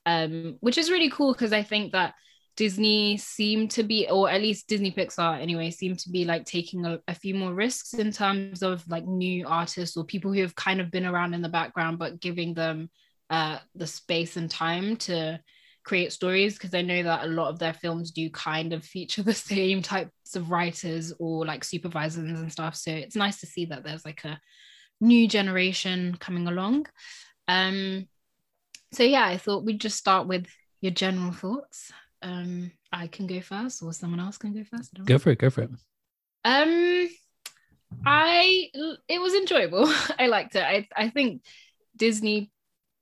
um, 0.06 0.58
which 0.60 0.78
is 0.78 0.92
really 0.92 1.10
cool 1.10 1.34
because 1.34 1.54
I 1.54 1.64
think 1.64 1.94
that 1.94 2.14
Disney 2.56 3.18
seem 3.18 3.68
to 3.70 3.82
be, 3.82 4.08
or 4.08 4.30
at 4.30 4.42
least 4.42 4.68
Disney 4.68 4.92
Pixar 4.92 5.40
anyway, 5.42 5.72
seem 5.72 5.96
to 5.96 6.10
be 6.10 6.24
like 6.24 6.46
taking 6.46 6.86
a, 6.86 7.00
a, 7.08 7.16
few 7.16 7.34
more 7.34 7.54
risks 7.54 7.96
in 7.96 8.12
terms 8.12 8.62
of 8.62 8.88
like 8.88 9.06
new 9.06 9.48
artists 9.48 9.98
or 9.98 10.04
people 10.04 10.32
who 10.32 10.42
have 10.42 10.56
kind 10.56 10.80
of 10.80 10.92
been 10.92 11.06
around 11.06 11.34
in 11.34 11.42
the 11.42 11.50
background, 11.50 11.98
but 11.98 12.20
giving 12.20 12.54
them 12.54 12.92
uh, 13.32 13.58
the 13.74 13.88
space 13.88 14.38
and 14.38 14.52
time 14.52 14.98
to 14.98 15.40
create 15.84 16.14
stories 16.14 16.54
because 16.54 16.74
I 16.74 16.82
know 16.82 17.04
that 17.04 17.26
a 17.26 17.28
lot 17.28 17.50
of 17.50 17.60
their 17.60 17.74
films 17.74 18.12
do 18.12 18.30
kind 18.30 18.74
of 18.74 18.84
feature 18.84 19.24
the 19.24 19.34
same 19.34 19.82
types 19.82 20.36
of 20.36 20.50
writers 20.50 21.14
or 21.20 21.46
like 21.46 21.64
supervisors 21.64 22.30
and 22.30 22.52
stuff. 22.52 22.76
So 22.76 22.92
it's 22.92 23.16
nice 23.16 23.40
to 23.42 23.46
see 23.46 23.66
that 23.66 23.84
there's 23.84 24.06
like 24.06 24.24
a 24.24 24.40
new 25.02 25.28
generation 25.28 26.16
coming 26.20 26.48
along. 26.48 26.88
Um, 27.48 28.08
so 28.94 29.04
yeah, 29.04 29.26
I 29.26 29.38
thought 29.38 29.66
we'd 29.66 29.82
just 29.82 29.98
start 29.98 30.28
with 30.28 30.48
your 30.82 30.92
general 30.92 31.32
thoughts. 31.32 31.92
Um, 32.22 32.72
I 32.92 33.08
can 33.08 33.28
go 33.28 33.42
first, 33.42 33.84
or 33.84 33.92
someone 33.92 34.20
else 34.20 34.38
can 34.38 34.54
go 34.54 34.64
first. 34.64 34.94
Go 35.04 35.18
for 35.18 35.32
it. 35.32 35.40
Go 35.40 35.50
for 35.50 35.64
it. 35.64 35.72
Um, 36.46 37.10
I 38.06 38.70
it 39.08 39.20
was 39.20 39.34
enjoyable. 39.34 39.86
I 40.20 40.28
liked 40.28 40.56
it. 40.56 40.64
I 40.64 40.88
I 40.96 41.10
think 41.10 41.44
Disney 41.96 42.52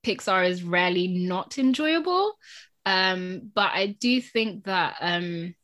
Pixar 0.04 0.48
is 0.48 0.64
rarely 0.64 1.08
not 1.08 1.58
enjoyable. 1.58 2.34
Um, 2.86 3.52
but 3.54 3.72
I 3.74 3.88
do 4.00 4.22
think 4.22 4.66
that 4.66 4.96
um, 5.02 5.56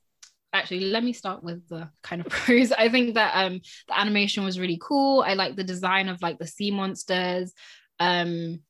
actually 0.54 0.82
let 0.82 1.04
me 1.04 1.14
start 1.14 1.44
with 1.44 1.68
the 1.68 1.90
kind 2.04 2.22
of 2.22 2.28
pros. 2.32 2.72
I 2.72 2.90
think 2.90 3.16
that 3.16 3.34
um, 3.36 3.62
the 3.88 4.00
animation 4.00 4.44
was 4.44 4.60
really 4.60 4.80
cool. 4.82 5.24
I 5.26 5.34
like 5.34 5.56
the 5.56 5.64
design 5.64 6.10
of 6.10 6.22
like 6.22 6.40
the 6.40 6.48
sea 6.48 6.72
monsters. 6.72 7.54
Um, 8.00 8.62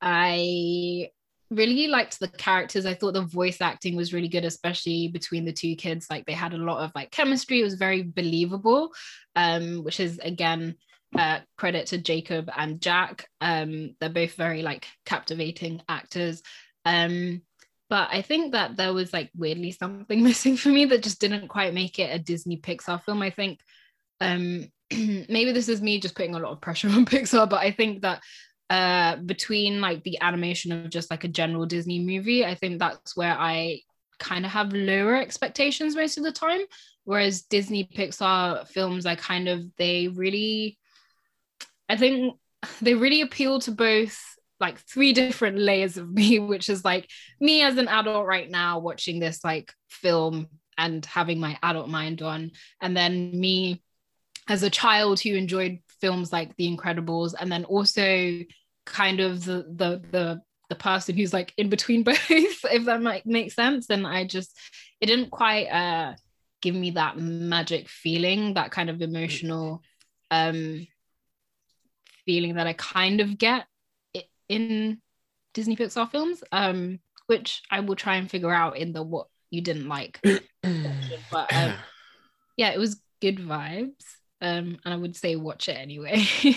I 0.00 1.10
really 1.50 1.86
liked 1.86 2.18
the 2.18 2.28
characters. 2.28 2.86
I 2.86 2.94
thought 2.94 3.14
the 3.14 3.22
voice 3.22 3.60
acting 3.60 3.96
was 3.96 4.12
really 4.12 4.28
good, 4.28 4.44
especially 4.44 5.08
between 5.08 5.44
the 5.44 5.52
two 5.52 5.76
kids. 5.76 6.06
Like 6.10 6.26
they 6.26 6.32
had 6.32 6.52
a 6.52 6.58
lot 6.58 6.82
of 6.82 6.92
like 6.94 7.10
chemistry. 7.10 7.60
It 7.60 7.64
was 7.64 7.74
very 7.74 8.02
believable, 8.02 8.92
um, 9.34 9.84
which 9.84 10.00
is 10.00 10.18
again 10.18 10.76
uh, 11.16 11.40
credit 11.56 11.86
to 11.88 11.98
Jacob 11.98 12.50
and 12.56 12.80
Jack. 12.80 13.28
Um, 13.40 13.94
they're 14.00 14.08
both 14.10 14.34
very 14.34 14.62
like 14.62 14.86
captivating 15.04 15.82
actors. 15.88 16.42
Um, 16.86 17.42
but 17.90 18.08
I 18.10 18.22
think 18.22 18.52
that 18.52 18.76
there 18.76 18.94
was 18.94 19.12
like 19.12 19.30
weirdly 19.36 19.72
something 19.72 20.22
missing 20.24 20.56
for 20.56 20.70
me 20.70 20.86
that 20.86 21.02
just 21.02 21.20
didn't 21.20 21.48
quite 21.48 21.74
make 21.74 21.98
it 21.98 22.14
a 22.14 22.18
Disney 22.18 22.56
Pixar 22.56 23.02
film. 23.02 23.20
I 23.20 23.30
think 23.30 23.60
um, 24.20 24.70
maybe 24.92 25.52
this 25.52 25.68
is 25.68 25.82
me 25.82 26.00
just 26.00 26.14
putting 26.14 26.34
a 26.34 26.38
lot 26.38 26.52
of 26.52 26.60
pressure 26.60 26.88
on 26.90 27.04
Pixar, 27.04 27.50
but 27.50 27.60
I 27.60 27.72
think 27.72 28.02
that 28.02 28.22
uh, 28.70 29.16
between 29.16 29.80
like 29.80 30.02
the 30.02 30.18
animation 30.20 30.72
of 30.72 30.90
just 30.90 31.10
like 31.10 31.24
a 31.24 31.28
general 31.28 31.66
Disney 31.66 32.04
movie, 32.04 32.44
I 32.44 32.54
think 32.54 32.78
that's 32.78 33.16
where 33.16 33.36
I 33.38 33.80
kind 34.18 34.44
of 34.44 34.52
have 34.52 34.72
lower 34.72 35.16
expectations 35.16 35.94
most 35.94 36.16
of 36.16 36.24
the 36.24 36.32
time. 36.32 36.62
Whereas 37.04 37.42
Disney 37.42 37.84
Pixar 37.84 38.66
films, 38.66 39.06
I 39.06 39.14
kind 39.14 39.48
of, 39.48 39.64
they 39.76 40.08
really, 40.08 40.78
I 41.88 41.96
think 41.96 42.36
they 42.80 42.94
really 42.94 43.20
appeal 43.20 43.60
to 43.60 43.70
both 43.70 44.35
like 44.60 44.78
three 44.80 45.12
different 45.12 45.58
layers 45.58 45.96
of 45.96 46.10
me, 46.12 46.38
which 46.38 46.68
is 46.68 46.84
like 46.84 47.08
me 47.40 47.62
as 47.62 47.76
an 47.76 47.88
adult 47.88 48.26
right 48.26 48.50
now 48.50 48.78
watching 48.78 49.18
this 49.18 49.44
like 49.44 49.72
film 49.88 50.48
and 50.78 51.04
having 51.06 51.40
my 51.40 51.58
adult 51.62 51.88
mind 51.88 52.22
on, 52.22 52.50
and 52.80 52.96
then 52.96 53.38
me 53.38 53.82
as 54.48 54.62
a 54.62 54.70
child 54.70 55.18
who 55.20 55.34
enjoyed 55.34 55.78
films 56.00 56.32
like 56.32 56.54
The 56.56 56.74
Incredibles, 56.74 57.34
and 57.38 57.50
then 57.50 57.64
also 57.64 58.40
kind 58.84 59.20
of 59.20 59.44
the 59.44 59.66
the 59.74 60.02
the 60.10 60.42
the 60.68 60.74
person 60.74 61.16
who's 61.16 61.32
like 61.32 61.52
in 61.56 61.68
between 61.68 62.02
both, 62.04 62.30
if 62.30 62.84
that 62.84 63.02
might 63.02 63.26
make 63.26 63.52
sense. 63.52 63.88
And 63.90 64.06
I 64.06 64.24
just 64.26 64.56
it 65.00 65.06
didn't 65.06 65.30
quite 65.30 65.66
uh 65.66 66.14
give 66.62 66.74
me 66.74 66.90
that 66.92 67.18
magic 67.18 67.88
feeling, 67.88 68.54
that 68.54 68.70
kind 68.70 68.90
of 68.90 69.02
emotional 69.02 69.82
um 70.30 70.86
feeling 72.24 72.56
that 72.56 72.66
I 72.66 72.72
kind 72.72 73.20
of 73.20 73.38
get 73.38 73.66
in 74.48 75.00
Disney 75.54 75.76
Pixar 75.76 76.10
films, 76.10 76.42
um, 76.52 76.98
which 77.26 77.62
I 77.70 77.80
will 77.80 77.96
try 77.96 78.16
and 78.16 78.30
figure 78.30 78.52
out 78.52 78.76
in 78.76 78.92
the 78.92 79.02
what 79.02 79.26
you 79.50 79.60
didn't 79.60 79.88
like. 79.88 80.20
but 80.22 81.52
um, 81.52 81.74
yeah, 82.56 82.70
it 82.70 82.78
was 82.78 83.00
good 83.20 83.38
vibes. 83.38 84.04
Um, 84.40 84.78
and 84.84 84.94
I 84.94 84.96
would 84.96 85.16
say 85.16 85.36
watch 85.36 85.68
it 85.68 85.78
anyway. 85.78 86.24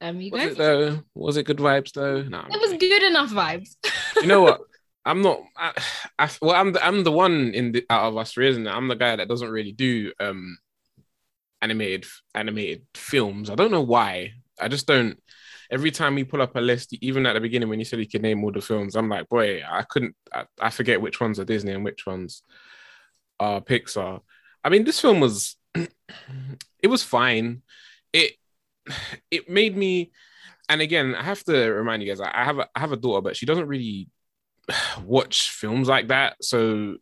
um, 0.00 0.20
you 0.20 0.30
was 0.30 0.42
guys? 0.42 0.52
it 0.52 0.58
though? 0.58 1.02
Was 1.14 1.36
it 1.36 1.46
good 1.46 1.58
vibes 1.58 1.92
though? 1.92 2.22
No, 2.22 2.44
it 2.48 2.60
was 2.60 2.78
good 2.78 3.02
enough 3.02 3.30
vibes. 3.30 3.76
you 4.16 4.26
know 4.26 4.42
what? 4.42 4.60
I'm 5.04 5.22
not. 5.22 5.40
I, 5.56 5.72
I, 6.18 6.30
well, 6.42 6.54
I'm 6.54 6.72
the 6.72 6.84
I'm 6.84 7.02
the 7.02 7.12
one 7.12 7.52
in 7.54 7.72
the 7.72 7.86
out 7.88 8.08
of 8.08 8.16
us, 8.18 8.36
isn't 8.36 8.66
it? 8.66 8.70
I'm 8.70 8.88
the 8.88 8.94
guy 8.94 9.16
that 9.16 9.28
doesn't 9.28 9.50
really 9.50 9.72
do 9.72 10.12
um 10.20 10.58
animated 11.62 12.04
animated 12.34 12.86
films. 12.94 13.48
I 13.50 13.54
don't 13.54 13.70
know 13.70 13.82
why. 13.82 14.32
I 14.60 14.68
just 14.68 14.86
don't 14.86 15.18
every 15.70 15.90
time 15.90 16.14
we 16.14 16.24
pull 16.24 16.42
up 16.42 16.56
a 16.56 16.60
list, 16.60 16.94
even 17.00 17.26
at 17.26 17.34
the 17.34 17.40
beginning 17.40 17.68
when 17.68 17.78
you 17.78 17.84
said 17.84 17.98
you 17.98 18.08
could 18.08 18.22
name 18.22 18.42
all 18.42 18.52
the 18.52 18.60
films, 18.60 18.96
I'm 18.96 19.08
like, 19.08 19.28
boy, 19.28 19.62
I 19.68 19.82
couldn't. 19.82 20.14
I, 20.32 20.44
I 20.60 20.70
forget 20.70 21.00
which 21.00 21.20
ones 21.20 21.38
are 21.38 21.44
Disney 21.44 21.72
and 21.72 21.84
which 21.84 22.06
ones 22.06 22.42
are 23.38 23.60
Pixar. 23.60 24.20
I 24.64 24.68
mean, 24.68 24.84
this 24.84 25.00
film 25.00 25.20
was 25.20 25.56
it 25.74 26.88
was 26.88 27.02
fine. 27.02 27.62
It 28.12 28.32
it 29.30 29.48
made 29.48 29.76
me, 29.76 30.12
and 30.68 30.80
again, 30.80 31.14
I 31.14 31.22
have 31.22 31.44
to 31.44 31.68
remind 31.68 32.02
you 32.02 32.08
guys, 32.08 32.20
I 32.20 32.44
have 32.44 32.58
a, 32.58 32.68
I 32.74 32.80
have 32.80 32.92
a 32.92 32.96
daughter, 32.96 33.22
but 33.22 33.36
she 33.36 33.46
doesn't 33.46 33.68
really 33.68 34.08
watch 35.04 35.50
films 35.50 35.88
like 35.88 36.08
that. 36.08 36.36
So, 36.42 36.96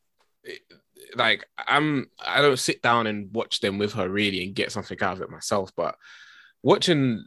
like, 1.15 1.47
I'm 1.57 2.11
I 2.25 2.43
don't 2.43 2.59
sit 2.59 2.83
down 2.83 3.07
and 3.07 3.33
watch 3.33 3.61
them 3.61 3.79
with 3.79 3.93
her 3.95 4.09
really 4.09 4.45
and 4.45 4.55
get 4.55 4.73
something 4.73 5.01
out 5.03 5.17
of 5.17 5.23
it 5.23 5.31
myself. 5.31 5.71
But 5.77 5.95
watching 6.67 7.25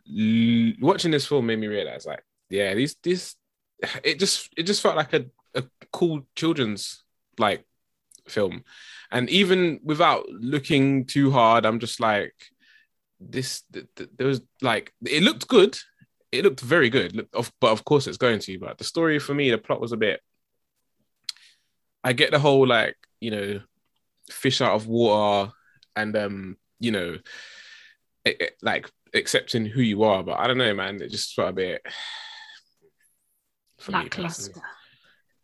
watching 0.81 1.11
this 1.11 1.25
film 1.25 1.45
made 1.45 1.59
me 1.59 1.67
realize 1.67 2.05
like 2.05 2.21
yeah 2.49 2.73
these 2.73 2.97
this 3.01 3.37
it 4.03 4.19
just 4.19 4.49
it 4.57 4.63
just 4.63 4.81
felt 4.81 4.97
like 4.97 5.13
a, 5.13 5.25
a 5.55 5.63
cool 5.93 6.27
children's 6.35 7.05
like 7.37 7.63
film. 8.27 8.63
And 9.11 9.29
even 9.29 9.79
without 9.81 10.27
looking 10.27 11.05
too 11.05 11.31
hard 11.31 11.65
i'm 11.65 11.79
just 11.79 12.01
like 12.01 12.33
this 13.21 13.63
th- 13.71 13.87
th- 13.95 14.09
there 14.17 14.27
was 14.27 14.41
like 14.61 14.93
it 15.05 15.23
looked 15.23 15.47
good. 15.47 15.77
It 16.33 16.43
looked 16.43 16.59
very 16.59 16.89
good. 16.89 17.27
But 17.31 17.71
of 17.71 17.85
course 17.85 18.07
it's 18.07 18.17
going 18.17 18.39
to 18.39 18.59
but 18.59 18.77
the 18.77 18.83
story 18.83 19.19
for 19.19 19.33
me 19.33 19.49
the 19.49 19.57
plot 19.57 19.79
was 19.79 19.93
a 19.93 19.97
bit 19.97 20.19
i 22.03 22.11
get 22.13 22.31
the 22.31 22.39
whole 22.39 22.67
like 22.67 22.97
you 23.21 23.31
know 23.31 23.61
fish 24.29 24.61
out 24.61 24.75
of 24.75 24.87
water 24.87 25.51
and 25.95 26.15
um 26.15 26.57
you 26.79 26.91
know 26.91 27.17
it, 28.25 28.41
it, 28.41 28.53
like 28.61 28.89
accepting 29.13 29.65
who 29.65 29.81
you 29.81 30.03
are. 30.03 30.23
But 30.23 30.39
I 30.39 30.47
don't 30.47 30.57
know, 30.57 30.73
man. 30.73 31.01
It 31.01 31.09
just 31.11 31.33
felt 31.33 31.49
a 31.49 31.53
bit 31.53 31.81
for 33.79 33.91
me 33.91 34.09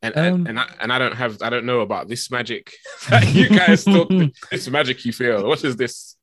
And, 0.01 0.17
um, 0.17 0.23
and 0.23 0.47
and 0.49 0.59
I, 0.59 0.73
and 0.81 0.93
I 0.93 0.99
don't 0.99 1.15
have 1.15 1.41
I 1.41 1.49
don't 1.49 1.65
know 1.65 1.79
about 1.81 2.07
this 2.07 2.29
magic 2.29 2.71
that 3.09 3.33
you 3.33 3.49
guys 3.49 3.83
talk 3.83 4.09
this 4.51 4.69
magic 4.69 5.03
you 5.05 5.13
feel. 5.13 5.47
What 5.47 5.63
is 5.63 5.75
this? 5.75 6.15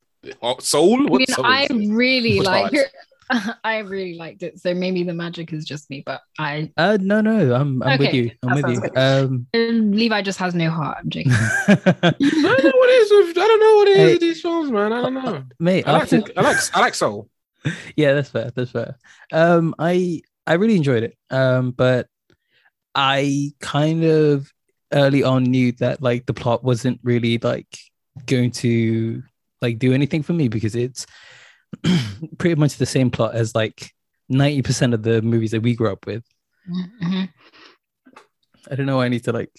Soul? 0.60 1.06
I 1.14 1.16
mean, 1.18 1.26
soul 1.26 1.44
I 1.44 1.66
really 1.72 2.38
like? 2.40 2.72
I 3.64 3.78
really 3.78 4.14
liked 4.14 4.42
it. 4.42 4.60
So 4.60 4.74
maybe 4.74 5.02
the 5.02 5.14
magic 5.14 5.52
is 5.52 5.64
just 5.64 5.88
me, 5.90 6.02
but 6.04 6.20
I 6.38 6.70
Uh, 6.76 6.98
no, 7.00 7.20
no, 7.20 7.54
I'm 7.54 7.82
I'm 7.82 7.98
with 7.98 8.12
you. 8.14 8.30
I'm 8.42 8.54
with 8.62 8.68
you. 8.68 8.80
good. 8.80 8.96
Um, 8.96 9.46
Levi 9.52 10.22
just 10.22 10.38
has 10.38 10.54
no 10.54 10.70
heart. 10.70 10.98
I'm 11.00 11.10
joking. 11.10 11.32
I 11.32 11.74
don't 12.20 12.30
know 12.30 12.72
what 12.74 12.90
it 12.90 13.02
is 13.02 13.10
with 13.10 13.38
I 13.38 13.46
don't 13.48 13.60
know 13.60 13.76
what 13.76 13.88
it 13.88 13.90
is 13.92 13.96
Hey. 13.96 14.12
with 14.12 14.20
these 14.20 14.40
films, 14.40 14.70
man. 14.70 14.92
I 14.92 15.00
don't 15.00 15.14
know. 15.14 15.44
mate, 15.58 15.88
I 15.88 15.92
like, 15.92 16.02
after 16.02 16.22
I 16.36 16.42
like 16.42 16.56
I 16.74 16.80
like 16.80 16.94
Soul. 16.94 17.28
yeah, 17.96 18.14
that's 18.14 18.30
fair. 18.30 18.50
That's 18.54 18.70
fair. 18.70 18.98
Um, 19.32 19.74
I 19.78 20.22
I 20.46 20.54
really 20.54 20.76
enjoyed 20.76 21.02
it. 21.04 21.16
Um, 21.30 21.70
but 21.70 22.08
I 22.94 23.52
kind 23.60 24.04
of 24.04 24.50
early 24.92 25.22
on 25.22 25.44
knew 25.44 25.72
that 25.72 26.02
like 26.02 26.26
the 26.26 26.34
plot 26.34 26.62
wasn't 26.64 27.00
really 27.02 27.38
like 27.38 27.66
going 28.26 28.50
to 28.50 29.22
like 29.62 29.78
do 29.78 29.92
anything 29.94 30.22
for 30.22 30.32
me 30.34 30.48
because 30.48 30.74
it's 30.74 31.06
pretty 32.38 32.56
much 32.56 32.76
the 32.76 32.86
same 32.86 33.10
plot 33.10 33.34
as 33.34 33.54
like 33.54 33.90
ninety 34.28 34.60
percent 34.62 34.92
of 34.94 35.02
the 35.02 35.22
movies 35.22 35.52
that 35.52 35.62
we 35.62 35.74
grew 35.74 35.90
up 35.90 36.04
with. 36.06 36.24
Mhm. 37.02 37.28
I 38.70 38.74
don't 38.74 38.86
know 38.86 38.96
why 38.98 39.06
I 39.06 39.08
need 39.08 39.24
to 39.24 39.32
like 39.32 39.50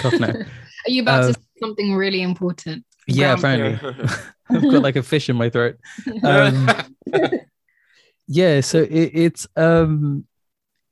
cough 0.00 0.18
now. 0.20 0.28
Are 0.86 0.90
you 0.90 1.02
about 1.02 1.24
Uh, 1.24 1.26
to 1.28 1.34
say 1.34 1.40
something 1.60 1.94
really 1.94 2.22
important? 2.22 2.84
yeah, 3.06 3.34
apparently 3.34 3.78
I've 4.54 4.62
got 4.70 4.82
like 4.82 4.96
a 4.96 5.02
fish 5.02 5.28
in 5.28 5.36
my 5.36 5.50
throat. 5.50 5.76
Um, 6.24 6.68
yeah 8.26 8.60
so 8.60 8.78
it, 8.82 9.10
it's 9.14 9.46
um 9.56 10.24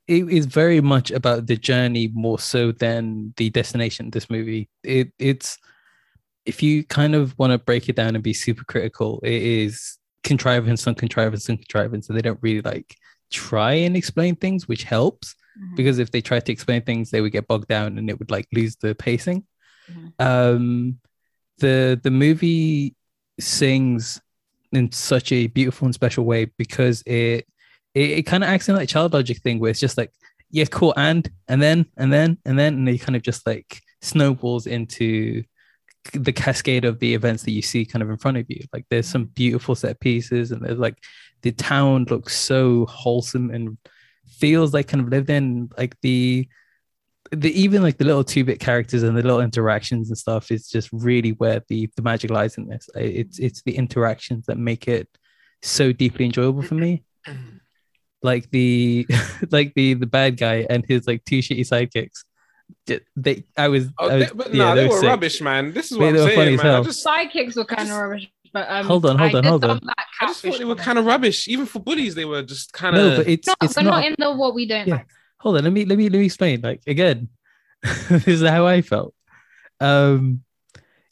it 0.07 0.27
is 0.29 0.45
very 0.45 0.81
much 0.81 1.11
about 1.11 1.45
the 1.47 1.55
journey 1.55 2.09
more 2.13 2.39
so 2.39 2.71
than 2.71 3.33
the 3.37 3.49
destination 3.51 4.09
this 4.09 4.29
movie 4.29 4.69
it 4.83 5.11
it's 5.19 5.57
if 6.45 6.63
you 6.63 6.83
kind 6.85 7.13
of 7.13 7.37
want 7.37 7.51
to 7.51 7.57
break 7.59 7.89
it 7.89 7.95
down 7.95 8.15
and 8.15 8.23
be 8.23 8.33
super 8.33 8.63
critical 8.63 9.19
it 9.23 9.41
is 9.41 9.97
contrivance 10.23 10.87
on 10.87 10.95
contrivance 10.95 11.47
and 11.49 11.59
contrivance 11.59 12.09
and 12.09 12.17
they 12.17 12.21
don't 12.23 12.39
really 12.41 12.61
like 12.61 12.95
try 13.31 13.73
and 13.73 13.95
explain 13.95 14.35
things 14.35 14.67
which 14.67 14.83
helps 14.83 15.35
Mhm. 15.59 15.75
because 15.75 15.97
if 15.99 16.11
they 16.11 16.21
tried 16.21 16.45
to 16.45 16.51
explain 16.51 16.81
things 16.83 17.09
they 17.11 17.21
would 17.21 17.31
get 17.31 17.47
bogged 17.47 17.67
down 17.67 17.97
and 17.97 18.09
it 18.09 18.17
would 18.19 18.31
like 18.31 18.47
lose 18.53 18.75
the 18.77 18.95
pacing 18.95 19.43
Mhm. 19.91 20.13
um 20.19 20.99
the 21.59 21.99
the 22.03 22.11
movie 22.11 22.95
sings 23.39 24.21
in 24.71 24.91
such 24.91 25.31
a 25.31 25.47
beautiful 25.47 25.85
and 25.85 25.95
special 25.95 26.25
way 26.25 26.45
because 26.57 27.01
it 27.05 27.47
it, 27.93 28.09
it 28.11 28.23
kind 28.23 28.43
of 28.43 28.49
acts 28.49 28.69
in 28.69 28.75
like 28.75 28.89
child 28.89 29.13
logic 29.13 29.37
thing 29.39 29.59
where 29.59 29.71
it's 29.71 29.79
just 29.79 29.97
like 29.97 30.11
yeah 30.49 30.65
cool 30.65 30.93
and 30.97 31.29
and 31.47 31.61
then 31.61 31.85
and 31.97 32.11
then 32.11 32.37
and 32.45 32.57
then 32.57 32.73
and 32.73 32.89
it 32.89 32.99
kind 32.99 33.15
of 33.15 33.21
just 33.21 33.45
like 33.45 33.81
snowballs 34.01 34.67
into 34.67 35.43
the 36.13 36.31
cascade 36.31 36.85
of 36.85 36.99
the 36.99 37.13
events 37.13 37.43
that 37.43 37.51
you 37.51 37.61
see 37.61 37.85
kind 37.85 38.01
of 38.01 38.09
in 38.09 38.17
front 38.17 38.37
of 38.37 38.45
you. 38.47 38.63
Like 38.73 38.85
there's 38.89 39.07
some 39.07 39.25
beautiful 39.25 39.75
set 39.75 39.99
pieces 39.99 40.51
and 40.51 40.63
there's 40.63 40.79
like 40.79 40.97
the 41.41 41.51
town 41.51 42.05
looks 42.09 42.35
so 42.35 42.85
wholesome 42.85 43.51
and 43.51 43.77
feels 44.25 44.73
like 44.73 44.87
kind 44.87 45.03
of 45.03 45.09
lived 45.09 45.29
in 45.29 45.69
like 45.77 45.95
the 46.01 46.47
the 47.31 47.51
even 47.59 47.81
like 47.83 47.97
the 47.97 48.05
little 48.05 48.23
two-bit 48.23 48.59
characters 48.59 49.03
and 49.03 49.17
the 49.17 49.21
little 49.21 49.41
interactions 49.41 50.09
and 50.09 50.17
stuff 50.17 50.51
is 50.51 50.69
just 50.69 50.89
really 50.93 51.31
where 51.31 51.61
the 51.67 51.89
the 51.95 52.01
magic 52.01 52.29
lies 52.31 52.57
in 52.57 52.67
this 52.67 52.89
it's 52.95 53.39
it's 53.39 53.61
the 53.63 53.75
interactions 53.75 54.45
that 54.45 54.57
make 54.57 54.87
it 54.87 55.07
so 55.61 55.91
deeply 55.91 56.25
enjoyable 56.25 56.61
for 56.61 56.75
me 56.75 57.03
like 58.23 58.49
the 58.51 59.05
like 59.51 59.73
the 59.75 59.93
the 59.95 60.05
bad 60.05 60.37
guy 60.37 60.65
and 60.69 60.85
his 60.87 61.07
like 61.07 61.23
two 61.25 61.39
shitty 61.39 61.61
sidekicks 61.67 62.23
they 63.15 63.43
i 63.57 63.67
was, 63.67 63.87
Oh, 63.97 64.09
I 64.09 64.15
was 64.17 64.27
they, 64.27 64.33
but 64.33 64.53
yeah, 64.53 64.63
no, 64.69 64.75
they, 64.75 64.87
were 64.87 64.99
sick. 64.99 65.07
rubbish, 65.09 65.41
man. 65.41 65.73
This 65.73 65.91
is 65.91 65.97
what 65.97 66.11
they 66.13 66.19
I'm 66.19 66.25
were 66.25 66.35
funny 66.35 66.35
saying, 66.35 66.53
as 66.55 66.63
man. 66.63 66.67
I 66.67 66.73
hell. 66.75 66.83
just, 66.83 67.05
Sidekicks 67.05 67.55
were 67.55 67.65
kind 67.65 67.79
just- 67.87 67.91
of 67.91 67.97
rubbish, 67.97 68.29
but 68.53 68.69
um, 68.69 68.85
Hold 68.85 69.05
on, 69.05 69.17
hold 69.17 69.35
on, 69.35 69.43
hold 69.45 69.63
on. 69.65 69.79
I 70.21 70.27
just 70.27 70.41
thought 70.41 70.57
they 70.57 70.65
were 70.65 70.75
kind 70.75 70.97
of 70.97 71.05
rubbish. 71.05 71.47
Even 71.47 71.65
for 71.65 71.79
bullies, 71.79 72.13
they 72.15 72.25
were 72.25 72.43
just 72.43 72.73
kind 72.73 72.95
of. 72.97 73.01
no 73.03 73.11
of. 73.11 73.17
but 73.17 73.27
it's 73.27 73.47
No, 73.47 73.53
it's 73.61 73.73
but 73.73 73.83
not, 73.83 73.91
not 73.91 74.05
in 74.05 74.15
the 74.17 74.31
what 74.33 74.53
we 74.53 74.65
don't 74.67 74.85
Yeah. 74.87 74.95
like. 74.95 75.07
Hold 75.39 75.57
on 75.57 75.63
let 75.63 75.73
me 75.73 75.85
let 75.85 75.97
me 75.97 76.09
let 76.09 76.19
me 76.19 76.25
explain 76.25 76.61
like 76.61 76.81
again 76.87 77.29
this 78.09 78.27
is 78.27 78.41
how 78.41 78.65
i 78.65 78.81
felt 78.81 79.13
um 79.79 80.41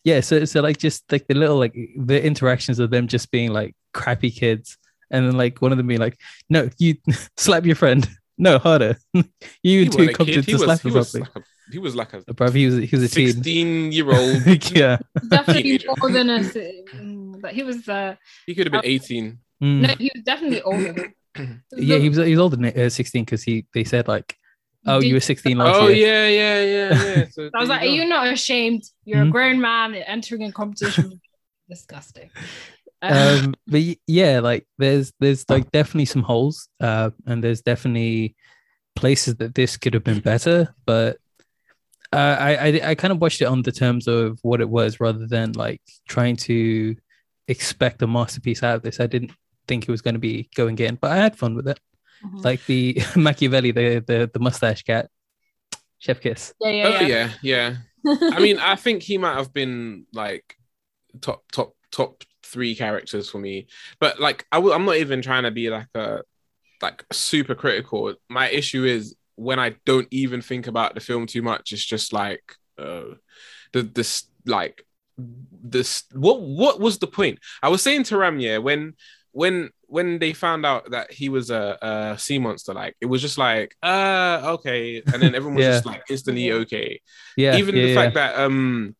yeah 0.04 0.20
so 0.20 0.46
so 0.46 0.62
like 0.62 0.78
just 0.78 1.10
like 1.12 1.28
the 1.28 1.36
little 1.36 1.58
like 1.58 1.76
the 1.98 2.24
interactions 2.24 2.80
of 2.80 2.90
them 2.90 3.08
just 3.08 3.32
being 3.32 3.52
like 3.52 3.76
crappy 3.94 4.32
kids 4.32 4.78
and 5.12 5.26
then 5.26 5.38
like 5.38 5.62
one 5.62 5.72
of 5.72 5.78
them 5.78 5.88
being 5.88 6.00
like 6.00 6.18
no 6.50 6.70
you 6.78 6.96
slap 7.38 7.66
your 7.66 7.76
friend 7.76 8.10
no 8.38 8.58
harder 8.58 8.98
you 9.14 9.24
he 9.64 9.90
too 9.90 9.98
wasn't 9.98 10.18
competent 10.18 10.46
to 10.46 10.54
was, 10.54 10.64
slap 10.64 10.82
he 10.82 10.90
or 10.90 10.94
was 10.94 11.14
like 11.16 11.32
he 11.72 11.80
was 11.80 11.96
like 11.96 12.14
a 12.14 12.34
bro 12.34 12.52
he 12.52 12.66
was 12.66 12.76
he 12.78 12.96
was 12.96 13.04
a 13.04 13.08
teen 13.16 13.28
16 13.34 13.92
year 13.92 14.12
old. 14.12 14.72
yeah 14.72 14.98
Definitely 15.30 15.80
Teenager. 15.80 15.88
more 15.98 16.12
than 16.12 16.30
a. 16.30 17.38
But 17.42 17.54
he 17.54 17.64
was. 17.64 17.88
Uh, 17.90 18.16
He 18.46 18.54
could 18.54 18.68
have 18.68 18.72
been 18.72 18.82
18. 18.84 19.40
Mm. 19.64 19.82
no, 19.82 19.88
he 19.96 20.12
was 20.14 20.24
definitely 20.24 20.62
older. 20.62 21.14
yeah 21.78 21.98
he 21.98 22.10
was 22.10 22.18
he 22.18 22.32
was 22.32 22.40
older 22.40 22.56
than 22.56 22.66
uh, 22.86 22.90
16 22.90 23.24
because 23.26 23.44
he 23.44 23.66
they 23.74 23.84
said 23.84 24.08
like 24.08 24.38
oh 24.88 25.00
you 25.00 25.14
were 25.14 25.20
16 25.20 25.58
last 25.58 25.82
Oh 25.82 25.88
year 25.88 25.96
yeah, 25.96 26.28
yeah, 26.28 26.64
yeah, 26.64 27.04
yeah. 27.04 27.26
So 27.32 27.50
I 27.54 27.60
was 27.60 27.70
there 27.70 27.78
like, 27.78 27.82
"Are 27.82 27.86
you 27.92 28.04
you 28.04 28.10
not 28.10 28.28
ashamed? 28.32 28.84
You're 29.06 29.24
Mhm. 29.24 29.30
a 29.30 29.32
grown 29.32 29.62
man 29.62 29.96
entering 29.96 30.44
a 30.44 30.52
competition." 30.52 31.20
Disgusting. 31.70 32.30
Um 33.02 33.56
but 33.68 33.82
yeah 34.08 34.40
like 34.40 34.68
there's 34.78 35.12
there's 35.20 35.46
like 35.50 35.72
definitely 35.72 36.06
some 36.06 36.24
holes 36.24 36.70
uh 36.80 37.10
and 37.26 37.44
there's 37.44 37.62
definitely 37.62 38.36
places 38.96 39.36
that 39.36 39.54
this 39.56 39.78
could 39.78 39.94
have 39.94 40.04
been 40.04 40.22
better 40.22 40.74
but 40.86 41.18
uh, 42.14 42.38
I, 42.40 42.56
I 42.56 42.90
I 42.92 42.96
kind 42.96 43.12
of 43.12 43.20
watched 43.20 43.42
it 43.42 43.46
on 43.46 43.62
the 43.64 43.72
terms 43.72 44.08
of 44.08 44.40
what 44.42 44.62
it 44.62 44.70
was 44.70 45.00
rather 45.00 45.28
than 45.28 45.52
like 45.54 45.82
trying 46.08 46.36
to 46.38 46.96
expect 47.48 48.02
a 48.02 48.08
masterpiece 48.08 48.64
out 48.64 48.76
of 48.78 48.84
this. 48.84 49.00
I 49.00 49.08
didn't 49.08 49.32
think 49.68 49.84
it 49.88 49.92
was 49.92 50.02
going 50.02 50.16
to 50.16 50.20
be 50.20 50.50
going 50.56 50.78
in, 50.80 50.96
but 50.96 51.12
I 51.12 51.18
had 51.18 51.38
fun 51.38 51.56
with 51.56 51.68
it. 51.68 51.80
mhm. 52.24 52.44
Like 52.44 52.66
the 52.66 53.02
Machiavelli, 53.16 53.72
the 53.72 54.04
the 54.06 54.30
the 54.34 54.40
mustache 54.40 54.84
cat, 54.84 55.10
chef 56.00 56.20
kiss. 56.22 56.54
yeah, 56.60 56.70
yeah, 56.72 56.88
Oh 56.88 57.00
yeah. 57.02 57.08
yeah, 57.08 57.30
yeah. 57.42 57.76
I 58.32 58.40
mean, 58.40 58.60
I 58.60 58.76
think 58.76 59.04
he 59.04 59.18
might 59.18 59.36
have 59.38 59.52
been 59.54 60.06
like 60.14 60.56
top, 61.22 61.44
top, 61.52 61.76
top 61.92 62.24
three 62.44 62.76
characters 62.76 63.30
for 63.30 63.40
me. 63.40 63.68
But 64.00 64.20
like, 64.20 64.46
I 64.52 64.58
w- 64.58 64.74
I'm 64.76 64.86
not 64.86 64.98
even 64.98 65.22
trying 65.24 65.44
to 65.44 65.52
be 65.52 65.70
like 65.72 65.88
a 65.96 66.22
like 66.82 67.04
super 67.12 67.56
critical. 67.56 68.14
My 68.30 68.50
issue 68.50 68.84
is 68.86 69.16
when 69.36 69.60
I 69.60 69.76
don't 69.86 70.08
even 70.12 70.42
think 70.42 70.68
about 70.68 70.94
the 70.94 71.02
film 71.02 71.26
too 71.26 71.42
much. 71.42 71.72
It's 71.72 71.84
just 71.86 72.14
like 72.14 72.44
uh, 72.78 73.16
the 73.74 73.84
this 73.84 74.28
like 74.46 74.86
this. 75.18 76.04
What 76.14 76.42
what 76.42 76.80
was 76.80 77.00
the 77.00 77.08
point? 77.08 77.40
I 77.64 77.70
was 77.70 77.82
saying 77.82 78.04
to 78.06 78.18
Ram, 78.18 78.40
yeah, 78.40 78.60
when 78.60 78.94
when 79.42 79.70
when 79.88 80.18
they 80.20 80.32
found 80.34 80.66
out 80.66 80.92
that 80.92 81.12
he 81.12 81.28
was 81.30 81.50
a, 81.52 81.78
a 81.82 82.18
sea 82.18 82.40
monster, 82.40 82.74
like 82.74 82.96
it 83.02 83.06
was 83.08 83.22
just 83.22 83.38
like, 83.38 83.76
uh, 83.84 84.56
okay, 84.56 85.04
and 85.12 85.22
then 85.22 85.36
everyone 85.36 85.56
was 85.56 85.66
Yeah. 85.70 85.72
just 85.76 85.86
like 85.86 86.04
instantly 86.10 86.52
okay 86.64 87.02
Yeah, 87.36 87.58
even 87.60 87.76
yeah, 87.76 87.82
the 87.82 87.88
yeah. 87.90 87.96
fact 88.00 88.14
that 88.16 88.40
um 88.40 88.96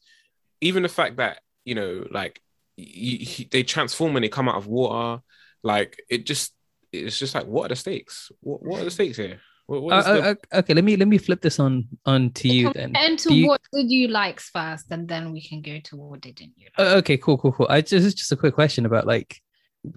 even 0.60 0.84
the 0.84 0.90
fact 1.00 1.18
that 1.18 1.40
you 1.64 1.76
know 1.76 2.06
like 2.12 2.42
y- 2.78 3.24
y- 3.40 3.48
they 3.50 3.64
transform 3.64 4.14
when 4.14 4.24
they 4.24 4.30
come 4.38 4.50
out 4.50 4.58
of 4.58 4.68
water 4.68 5.22
like 5.64 5.98
it 6.10 6.26
just 6.26 6.54
it's 6.92 7.18
just 7.18 7.34
like 7.34 7.48
what 7.48 7.66
are 7.66 7.70
the 7.70 7.76
stakes 7.86 8.30
what, 8.42 8.62
what 8.62 8.82
are 8.82 8.86
the 8.86 8.92
stakes 8.92 9.18
here 9.18 9.40
what, 9.68 9.82
what 9.84 9.94
Uh, 9.96 10.14
the- 10.14 10.22
uh, 10.24 10.36
uh, 10.52 10.60
okay, 10.60 10.74
let 10.76 10.84
me 10.84 10.96
let 10.98 11.08
me 11.08 11.18
flip 11.18 11.42
this 11.42 11.60
on 11.60 11.88
on 12.06 12.30
to 12.40 12.48
you 12.48 12.72
then. 12.76 12.92
Get 12.92 13.10
into 13.10 13.30
Do 13.30 13.36
you- 13.36 13.48
what 13.48 13.62
did 13.74 13.90
you 13.90 14.10
likes 14.10 14.50
first, 14.52 14.92
and 14.92 15.08
then 15.08 15.32
we 15.34 15.42
can 15.42 15.62
go 15.62 15.80
to 15.88 15.96
what 15.98 16.22
didn't 16.22 16.54
you 16.60 16.68
like. 16.78 16.88
Uh, 16.88 16.98
okay, 17.00 17.18
cool, 17.18 17.38
cool, 17.40 17.52
cool. 17.56 17.66
I 17.70 17.82
just 17.82 17.92
this 17.92 18.06
is 18.06 18.14
just 18.14 18.32
a 18.32 18.36
quick 18.38 18.54
question 18.54 18.86
about 18.86 19.08
like, 19.08 19.42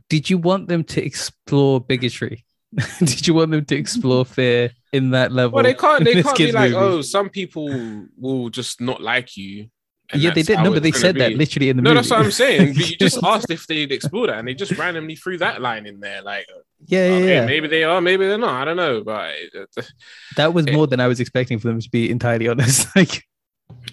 did 0.09 0.31
you 0.31 0.38
want 0.38 0.68
them 0.68 0.85
to 0.85 1.05
explore 1.05 1.81
bigotry? 1.81 2.44
did 2.98 3.27
you 3.27 3.35
want 3.35 3.51
them 3.51 3.64
to 3.64 3.77
explore 3.77 4.24
fear 4.24 4.70
in 4.92 5.11
that 5.11 5.33
level? 5.33 5.57
well 5.57 5.64
they 5.64 5.74
can't 5.74 6.05
they 6.05 6.22
can't 6.22 6.37
be 6.37 6.53
like 6.53 6.72
movie? 6.72 6.85
oh 6.85 7.03
some 7.03 7.31
people 7.31 8.07
will 8.18 8.51
just 8.51 8.81
not 8.81 9.01
like 9.01 9.37
you 9.37 9.70
yeah, 10.14 10.31
they 10.33 10.42
did. 10.42 10.61
No, 10.61 10.72
but 10.72 10.83
they 10.83 10.92
said 10.92 11.16
that 11.16 11.33
literally 11.33 11.68
in 11.68 11.77
the 11.77 11.83
middle. 11.83 11.94
no, 11.94 12.01
movie. 12.01 12.09
that's 12.09 12.18
what 12.18 12.24
I'm 12.24 12.31
saying. 12.31 12.74
But 12.74 12.90
you 12.90 12.96
just 12.96 13.18
asked 13.22 13.51
if 13.51 13.66
they'd 13.66 13.92
explore 13.92 14.29
that, 14.29 14.38
and 14.38 14.48
they 14.48 14.55
just 14.55 14.72
randomly 14.79 15.16
threw 15.16 15.37
that 15.38 15.61
line 15.61 15.87
in 15.87 16.01
there. 16.01 16.22
Like, 16.22 16.46
yeah, 16.87 17.09
yeah, 17.09 17.12
oh, 17.12 17.16
okay, 17.16 17.35
yeah. 17.35 17.46
maybe 17.46 17.68
they 17.68 17.85
are, 17.85 18.01
maybe 18.01 18.27
they're 18.27 18.38
not. 18.38 18.62
I 18.62 18.64
don't 18.64 18.77
know, 18.77 19.03
but 19.05 19.35
That 20.37 20.55
was 20.55 20.66
it- 20.66 20.72
more 20.72 20.87
than 20.87 21.01
I 21.01 21.09
was 21.09 21.20
expecting 21.20 21.59
for 21.59 21.68
them 21.68 21.81
to 21.81 21.90
be 21.90 22.11
entirely 22.11 22.48
honest. 22.48 22.88
like, 22.96 23.22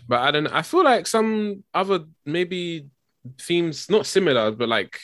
but 0.07 0.21
I 0.21 0.31
don't. 0.31 0.47
I 0.47 0.61
feel 0.61 0.83
like 0.83 1.05
some 1.05 1.63
other 1.73 2.05
maybe 2.25 2.87
themes, 3.41 3.89
not 3.89 4.05
similar, 4.05 4.51
but 4.51 4.69
like 4.69 4.97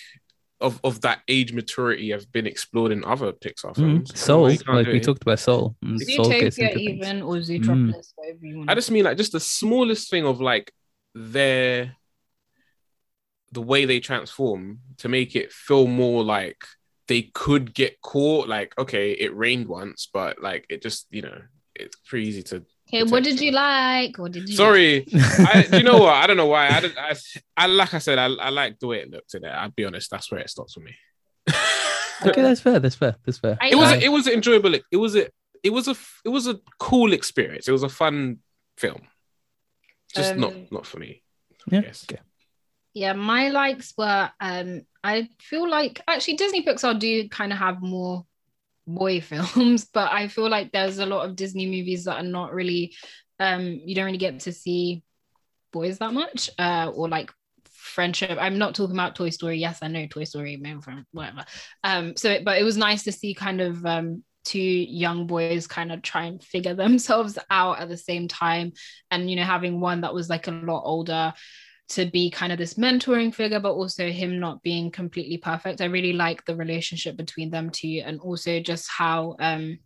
of 0.62 0.80
of 0.84 1.02
that 1.02 1.21
age 1.28 1.54
maturity 1.54 2.12
have 2.12 2.32
been 2.32 2.47
explored 2.47 2.91
in 2.91 3.04
other 3.04 3.32
Pixar 3.34 3.76
films. 3.76 4.12
mm, 4.12 4.17
Soul, 4.17 4.52
You 4.52 4.58
like 4.67 4.88
we 4.88 4.97
it. 4.97 5.04
talked 5.04 5.21
about 5.24 5.39
Soul. 5.39 5.76
and 5.82 6.02
Soul 6.02 6.30
gets 6.30 6.58
Zootopia 6.58 6.63
into 6.63 6.74
things. 6.80 7.08
even 7.08 7.21
or 7.21 7.36
Zootropolis, 7.38 8.13
whatever 8.15 8.45
you 8.45 8.58
want. 8.58 8.69
I 8.69 8.76
just 8.76 8.91
mean 8.91 9.04
like 9.04 9.17
just 9.17 9.32
the 9.32 9.39
smallest 9.39 10.10
thing 10.10 10.26
of 10.26 10.39
like 10.39 10.71
their 11.13 11.95
the 13.52 13.62
way 13.62 13.86
they 13.86 14.00
transform 14.00 14.80
to 14.97 15.10
make 15.10 15.36
it 15.36 15.52
feel 15.52 15.88
more 15.88 16.24
like 16.24 16.63
they 17.08 17.24
could 17.24 17.74
get 17.74 18.00
caught. 18.02 18.47
Like, 18.47 18.74
okay, 18.78 19.12
it 19.12 19.36
rained 19.36 19.67
once, 19.67 20.08
but 20.13 20.41
like 20.41 20.65
it 20.69 20.82
just, 20.82 21.08
you 21.12 21.21
know, 21.21 21.41
it's 21.76 21.97
pretty 22.08 22.28
easy 22.28 22.43
to 22.43 22.63
Okay, 22.93 23.04
what 23.04 23.23
did 23.23 23.39
you 23.39 23.51
like? 23.51 24.17
What 24.17 24.34
did 24.34 24.49
you? 24.49 24.56
Sorry, 24.56 25.06
I, 25.13 25.65
do 25.69 25.77
you 25.77 25.84
know 25.84 25.99
what? 25.99 26.13
I 26.15 26.27
don't 26.27 26.36
know 26.38 26.47
why. 26.47 26.67
I, 26.69 26.80
don't, 26.82 26.97
I, 26.97 27.15
I 27.56 27.67
like 27.67 27.93
I 27.93 27.99
said, 27.99 28.17
I, 28.19 28.25
I 28.25 28.49
like 28.49 28.80
the 28.80 28.88
way 28.88 28.99
it 28.99 29.10
looked 29.10 29.34
in 29.34 29.45
it. 29.45 29.49
I'll 29.49 29.69
be 29.71 29.86
honest, 29.86 30.10
that's 30.12 30.30
where 30.32 30.41
it 30.41 30.49
stops 30.49 30.73
for 30.73 30.82
me. 30.82 30.93
okay, 32.25 32.41
that's 32.41 32.62
fair. 32.62 32.80
That's 32.80 32.95
fair. 32.95 33.15
That's 33.25 33.38
fair. 33.38 33.58
I- 33.62 33.69
it 33.69 33.75
was 33.75 33.89
I- 33.91 33.97
it 33.97 34.10
was 34.10 34.27
enjoyable. 34.27 34.75
It 34.75 34.97
was 34.97 35.15
a 35.15 35.27
it 35.63 35.69
was 35.71 35.88
a 35.88 35.95
it 36.25 36.30
was 36.30 36.47
a 36.47 36.60
cool 36.80 37.13
experience. 37.13 37.67
It 37.67 37.71
was 37.71 37.84
a 37.84 37.89
fun 37.89 38.39
film. 38.77 39.01
Just 40.13 40.36
not 40.36 40.51
Um, 40.54 40.67
not 40.71 40.86
for 40.86 40.99
me. 40.99 41.23
Yeah. 41.71 41.82
Yes. 41.86 42.06
Okay. 42.10 42.21
yeah, 42.93 43.13
my 43.13 43.49
likes 43.49 43.93
were. 43.97 44.30
Um, 44.39 44.82
I 45.04 45.30
feel 45.39 45.69
like 45.69 46.01
actually 46.08 46.36
Disney 46.36 46.63
Pixar 46.65 46.99
do 46.99 47.30
kind 47.30 47.54
of 47.54 47.60
have 47.60 47.82
more 47.82 48.25
boy 48.88 49.22
films, 49.22 49.86
but 49.86 50.12
I 50.12 50.28
feel 50.28 50.50
like 50.50 50.72
there's 50.72 51.00
a 51.00 51.06
lot 51.06 51.28
of 51.28 51.36
Disney 51.36 51.65
movies 51.65 52.06
that 52.06 52.17
are 52.17 52.24
not 52.24 52.54
really. 52.54 52.96
Um, 53.39 53.82
you 53.86 53.96
don't 53.96 54.06
really 54.06 54.17
get 54.20 54.41
to 54.41 54.52
see 54.52 55.04
boys 55.74 55.98
that 55.98 56.13
much, 56.13 56.50
uh, 56.60 56.91
or 56.94 57.10
like 57.10 57.32
friendship. 57.91 58.38
I'm 58.39 58.58
not 58.58 58.76
talking 58.76 58.96
about 58.96 59.15
Toy 59.15 59.30
Story. 59.30 59.58
Yes, 59.58 59.80
I 59.82 59.88
know 59.88 60.06
Toy 60.08 60.26
Story, 60.26 60.58
male 60.58 60.82
from 60.82 61.06
whatever. 61.12 61.46
Um, 61.84 62.15
so 62.15 62.38
but 62.44 62.60
it 62.60 62.63
was 62.63 62.78
nice 62.78 63.04
to 63.04 63.12
see 63.12 63.34
kind 63.34 63.62
of 63.62 63.86
um 63.86 64.24
two 64.44 64.60
young 64.60 65.28
boys 65.28 65.67
kind 65.67 65.91
of 65.91 66.02
try 66.02 66.26
and 66.26 66.44
figure 66.44 66.74
themselves 66.76 67.38
out 67.50 67.80
at 67.80 67.89
the 67.89 67.98
same 67.98 68.28
time, 68.28 68.74
and 69.10 69.30
you 69.30 69.36
know 69.36 69.44
having 69.44 69.80
one 69.80 70.02
that 70.02 70.13
was 70.13 70.30
like 70.30 70.48
a 70.48 70.52
lot 70.52 70.84
older 70.86 71.34
to 71.91 72.06
be 72.06 72.30
kind 72.30 72.51
of 72.51 72.58
this 72.58 72.75
mentoring 72.75 73.34
figure, 73.34 73.60
but 73.60 73.73
also 73.73 74.10
him 74.10 74.39
not 74.39 74.63
being 74.63 74.91
completely 74.91 75.38
perfect. 75.38 75.82
I 75.82 75.86
really 75.86 76.13
like 76.13 76.45
the 76.45 76.56
relationship 76.56 77.17
between 77.17 77.51
them 77.51 77.69
two, 77.69 78.01
and 78.06 78.19
also 78.19 78.60
just 78.60 78.89
how 78.89 79.36
um 79.39 79.80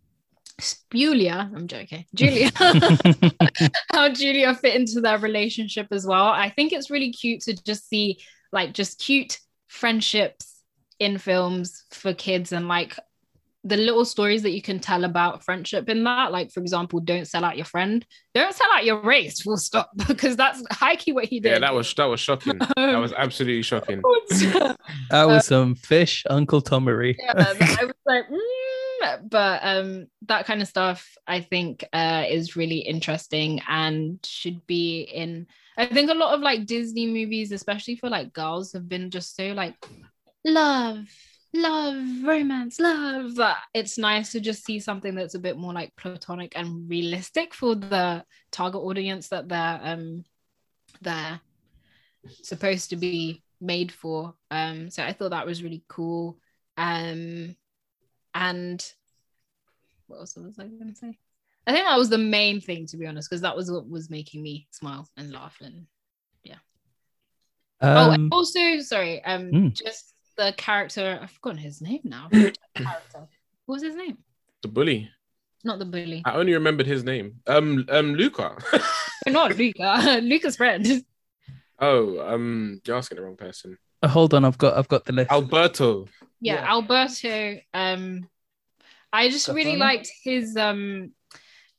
Julia, 0.94 1.50
I'm 1.54 1.66
joking, 1.68 2.06
Julia, 2.14 2.50
how 3.92 4.08
Julia 4.08 4.54
fit 4.54 4.76
into 4.76 5.00
their 5.00 5.18
relationship 5.18 5.88
as 5.90 6.06
well. 6.06 6.26
I 6.26 6.50
think 6.50 6.72
it's 6.72 6.90
really 6.90 7.12
cute 7.12 7.42
to 7.42 7.54
just 7.64 7.88
see 7.88 8.18
like 8.52 8.72
just 8.72 8.98
cute 8.98 9.38
friendships 9.68 10.62
in 10.98 11.18
films 11.18 11.84
for 11.90 12.14
kids 12.14 12.52
and 12.52 12.68
like 12.68 12.98
the 13.66 13.76
little 13.76 14.04
stories 14.04 14.42
that 14.42 14.52
you 14.52 14.62
can 14.62 14.78
tell 14.78 15.02
about 15.02 15.44
friendship 15.44 15.88
in 15.88 16.04
that. 16.04 16.30
Like, 16.30 16.52
for 16.52 16.60
example, 16.60 17.00
don't 17.00 17.26
sell 17.26 17.44
out 17.44 17.56
your 17.56 17.64
friend, 17.64 18.06
don't 18.32 18.54
sell 18.54 18.68
out 18.72 18.84
your 18.84 19.02
race, 19.02 19.40
full 19.40 19.56
stop, 19.56 19.90
because 20.08 20.36
that's 20.36 20.62
high 20.70 20.94
key 20.94 21.12
what 21.12 21.24
he 21.24 21.40
did. 21.40 21.50
Yeah, 21.50 21.58
that 21.58 21.74
was 21.74 21.92
that 21.94 22.04
was 22.04 22.20
shocking. 22.20 22.58
that 22.58 22.98
was 22.98 23.12
absolutely 23.16 23.62
shocking. 23.62 24.02
That 25.10 25.24
was 25.24 25.46
some 25.48 25.74
fish, 25.74 26.24
Uncle 26.30 26.62
Tomery. 26.62 27.16
yeah, 27.18 27.32
I 27.36 27.84
was 27.84 27.94
like, 28.06 28.28
mm, 28.28 29.28
but 29.28 29.60
um, 29.64 30.06
that 30.26 30.46
kind 30.46 30.62
of 30.62 30.68
stuff 30.68 31.16
I 31.26 31.40
think 31.40 31.84
uh, 31.92 32.24
is 32.28 32.54
really 32.54 32.78
interesting 32.78 33.60
and 33.68 34.20
should 34.24 34.64
be 34.66 35.00
in. 35.02 35.48
I 35.76 35.86
think 35.86 36.08
a 36.08 36.14
lot 36.14 36.34
of 36.34 36.40
like 36.40 36.66
Disney 36.66 37.06
movies, 37.06 37.50
especially 37.50 37.96
for 37.96 38.08
like 38.08 38.32
girls, 38.32 38.72
have 38.74 38.88
been 38.88 39.10
just 39.10 39.34
so 39.34 39.48
like 39.48 39.74
love, 40.44 41.04
love, 41.54 41.96
romance, 42.24 42.78
love. 42.80 43.38
It's 43.74 43.98
nice 43.98 44.32
to 44.32 44.40
just 44.40 44.64
see 44.64 44.80
something 44.80 45.14
that's 45.14 45.34
a 45.34 45.40
bit 45.40 45.56
more 45.56 45.72
like 45.72 45.94
platonic 45.96 46.52
and 46.56 46.88
realistic 46.88 47.54
for 47.54 47.74
the 47.74 48.24
target 48.50 48.80
audience 48.80 49.28
that 49.28 49.48
they're 49.48 49.80
um 49.82 50.24
they're 51.02 51.40
supposed 52.42 52.90
to 52.90 52.96
be 52.96 53.42
made 53.60 53.92
for. 53.92 54.34
Um, 54.50 54.90
so 54.90 55.02
I 55.02 55.12
thought 55.12 55.30
that 55.30 55.46
was 55.46 55.62
really 55.62 55.82
cool. 55.88 56.38
Um, 56.76 57.56
and 58.34 58.92
what 60.06 60.18
else 60.18 60.36
was 60.36 60.58
I 60.58 60.66
going 60.66 60.90
to 60.90 60.94
say? 60.94 61.18
I 61.66 61.72
think 61.72 61.86
that 61.86 61.98
was 61.98 62.10
the 62.10 62.18
main 62.18 62.60
thing, 62.60 62.86
to 62.88 62.96
be 62.96 63.06
honest, 63.06 63.28
because 63.28 63.42
that 63.42 63.56
was 63.56 63.70
what 63.70 63.88
was 63.88 64.10
making 64.10 64.42
me 64.42 64.68
smile 64.70 65.08
and 65.16 65.32
laugh. 65.32 65.56
And 65.60 65.86
yeah. 66.44 66.56
oh, 67.82 68.10
and 68.10 68.22
Um, 68.22 68.28
also, 68.30 68.80
sorry, 68.80 69.24
um, 69.24 69.50
Hmm. 69.50 69.68
just 69.70 70.12
the 70.36 70.54
character. 70.56 71.18
I've 71.22 71.30
forgotten 71.30 71.58
his 71.58 71.80
name 71.80 72.00
now. 72.04 72.28
character. 72.32 73.28
What 73.66 73.76
was 73.76 73.82
his 73.82 73.96
name? 73.96 74.18
The 74.62 74.68
bully. 74.68 75.10
Not 75.64 75.78
the 75.78 75.84
bully. 75.84 76.22
I 76.24 76.34
only 76.34 76.52
remembered 76.54 76.86
his 76.86 77.02
name. 77.04 77.40
Um, 77.46 77.84
um, 77.88 78.14
Luca. 78.14 78.56
Not 79.28 79.56
Luca. 79.56 80.20
Luca's 80.22 80.56
friend. 80.56 81.04
oh, 81.80 82.20
um, 82.32 82.80
you're 82.86 82.96
asking 82.96 83.16
the 83.16 83.22
wrong 83.24 83.36
person. 83.36 83.76
uh, 84.02 84.08
hold 84.08 84.34
on, 84.34 84.44
I've 84.44 84.58
got 84.58 84.76
I've 84.76 84.88
got 84.88 85.04
the 85.04 85.12
list. 85.12 85.30
Alberto. 85.32 86.06
yeah, 86.40 86.54
Yeah. 86.54 86.70
Alberto 86.70 87.58
um 87.74 88.28
i 89.12 89.28
just 89.30 89.48
really 89.48 89.62
Stefano? 89.76 89.84
liked 89.84 90.10
his 90.24 90.56
um 90.56 91.12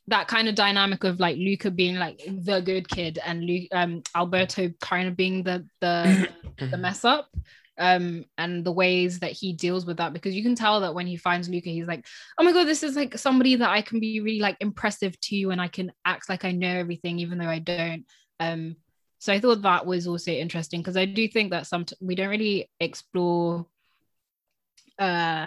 that 0.07 0.27
kind 0.29 0.47
of 0.47 0.55
dynamic 0.55 1.03
of 1.03 1.19
like 1.19 1.35
luca 1.37 1.69
being 1.69 1.97
like 1.97 2.19
the 2.25 2.61
good 2.61 2.87
kid 2.87 3.19
and 3.23 3.43
Lu- 3.43 3.67
um 3.73 4.01
alberto 4.15 4.71
kind 4.79 5.07
of 5.09 5.15
being 5.17 5.43
the 5.43 5.65
the 5.81 6.29
the 6.71 6.77
mess 6.77 7.03
up 7.05 7.29
um 7.79 8.25
and 8.37 8.63
the 8.63 8.71
ways 8.71 9.19
that 9.19 9.31
he 9.31 9.53
deals 9.53 9.85
with 9.85 9.97
that 9.97 10.13
because 10.13 10.33
you 10.33 10.43
can 10.43 10.55
tell 10.55 10.81
that 10.81 10.93
when 10.93 11.05
he 11.07 11.15
finds 11.15 11.47
luca 11.47 11.69
he's 11.69 11.87
like 11.87 12.05
oh 12.37 12.43
my 12.43 12.51
god 12.51 12.65
this 12.65 12.83
is 12.83 12.95
like 12.95 13.17
somebody 13.17 13.55
that 13.55 13.69
i 13.69 13.81
can 13.81 13.99
be 13.99 14.19
really 14.19 14.39
like 14.39 14.57
impressive 14.59 15.19
to 15.19 15.51
and 15.51 15.61
i 15.61 15.67
can 15.67 15.91
act 16.05 16.29
like 16.29 16.43
i 16.45 16.51
know 16.51 16.75
everything 16.75 17.19
even 17.19 17.37
though 17.37 17.49
i 17.49 17.59
don't. 17.59 18.05
Um 18.39 18.75
so 19.19 19.33
i 19.33 19.39
thought 19.39 19.63
that 19.63 19.85
was 19.85 20.07
also 20.07 20.31
interesting 20.31 20.81
because 20.81 20.97
i 20.97 21.05
do 21.05 21.27
think 21.27 21.51
that 21.51 21.67
some 21.67 21.85
we 22.01 22.15
don't 22.15 22.29
really 22.29 22.69
explore 22.79 23.65
uh 24.99 25.45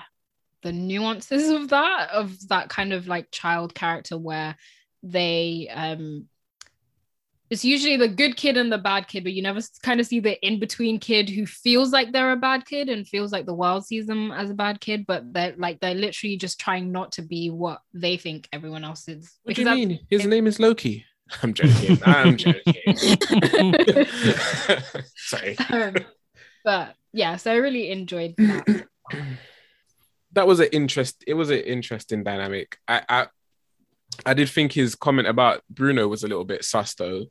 the 0.62 0.72
nuances 0.72 1.48
of 1.50 1.68
that 1.68 2.10
of 2.10 2.48
that 2.48 2.68
kind 2.68 2.92
of 2.92 3.06
like 3.06 3.30
child 3.30 3.74
character 3.74 4.18
where 4.18 4.56
they 5.02 5.68
um 5.72 6.26
it's 7.50 7.64
usually 7.64 7.96
the 7.96 8.08
good 8.08 8.36
kid 8.36 8.56
and 8.56 8.72
the 8.72 8.78
bad 8.78 9.08
kid 9.08 9.24
but 9.24 9.32
you 9.32 9.42
never 9.42 9.60
kind 9.82 10.00
of 10.00 10.06
see 10.06 10.20
the 10.20 10.40
in 10.46 10.58
between 10.60 10.98
kid 10.98 11.28
who 11.28 11.44
feels 11.46 11.90
like 11.92 12.12
they're 12.12 12.32
a 12.32 12.36
bad 12.36 12.64
kid 12.64 12.88
and 12.88 13.06
feels 13.06 13.32
like 13.32 13.46
the 13.46 13.54
world 13.54 13.84
sees 13.84 14.06
them 14.06 14.30
as 14.32 14.50
a 14.50 14.54
bad 14.54 14.80
kid 14.80 15.04
but 15.06 15.32
they're 15.32 15.54
like 15.56 15.80
they're 15.80 15.94
literally 15.94 16.36
just 16.36 16.60
trying 16.60 16.92
not 16.92 17.12
to 17.12 17.22
be 17.22 17.50
what 17.50 17.80
they 17.92 18.16
think 18.16 18.48
everyone 18.52 18.84
else 18.84 19.08
is 19.08 19.38
What 19.42 19.56
do 19.56 19.62
you 19.62 19.70
mean? 19.70 20.00
His 20.08 20.26
name 20.26 20.46
is 20.46 20.60
Loki. 20.60 21.04
I'm 21.42 21.54
joking. 21.54 21.98
I'm 22.04 22.36
joking. 22.36 22.84
Sorry. 25.16 25.56
um, 25.70 25.96
but 26.64 26.94
yeah 27.12 27.36
so 27.36 27.50
i 27.50 27.56
really 27.56 27.90
enjoyed 27.90 28.34
that 28.36 28.86
that 30.32 30.46
was 30.46 30.60
an 30.60 30.68
interest. 30.72 31.24
It 31.26 31.34
was 31.34 31.50
an 31.50 31.58
interesting 31.58 32.22
dynamic. 32.22 32.78
I, 32.86 33.02
I, 33.08 33.26
I 34.26 34.34
did 34.34 34.48
think 34.48 34.72
his 34.72 34.94
comment 34.94 35.28
about 35.28 35.62
Bruno 35.70 36.08
was 36.08 36.24
a 36.24 36.28
little 36.28 36.44
bit 36.44 36.64
sus 36.64 36.94
though. 36.94 37.26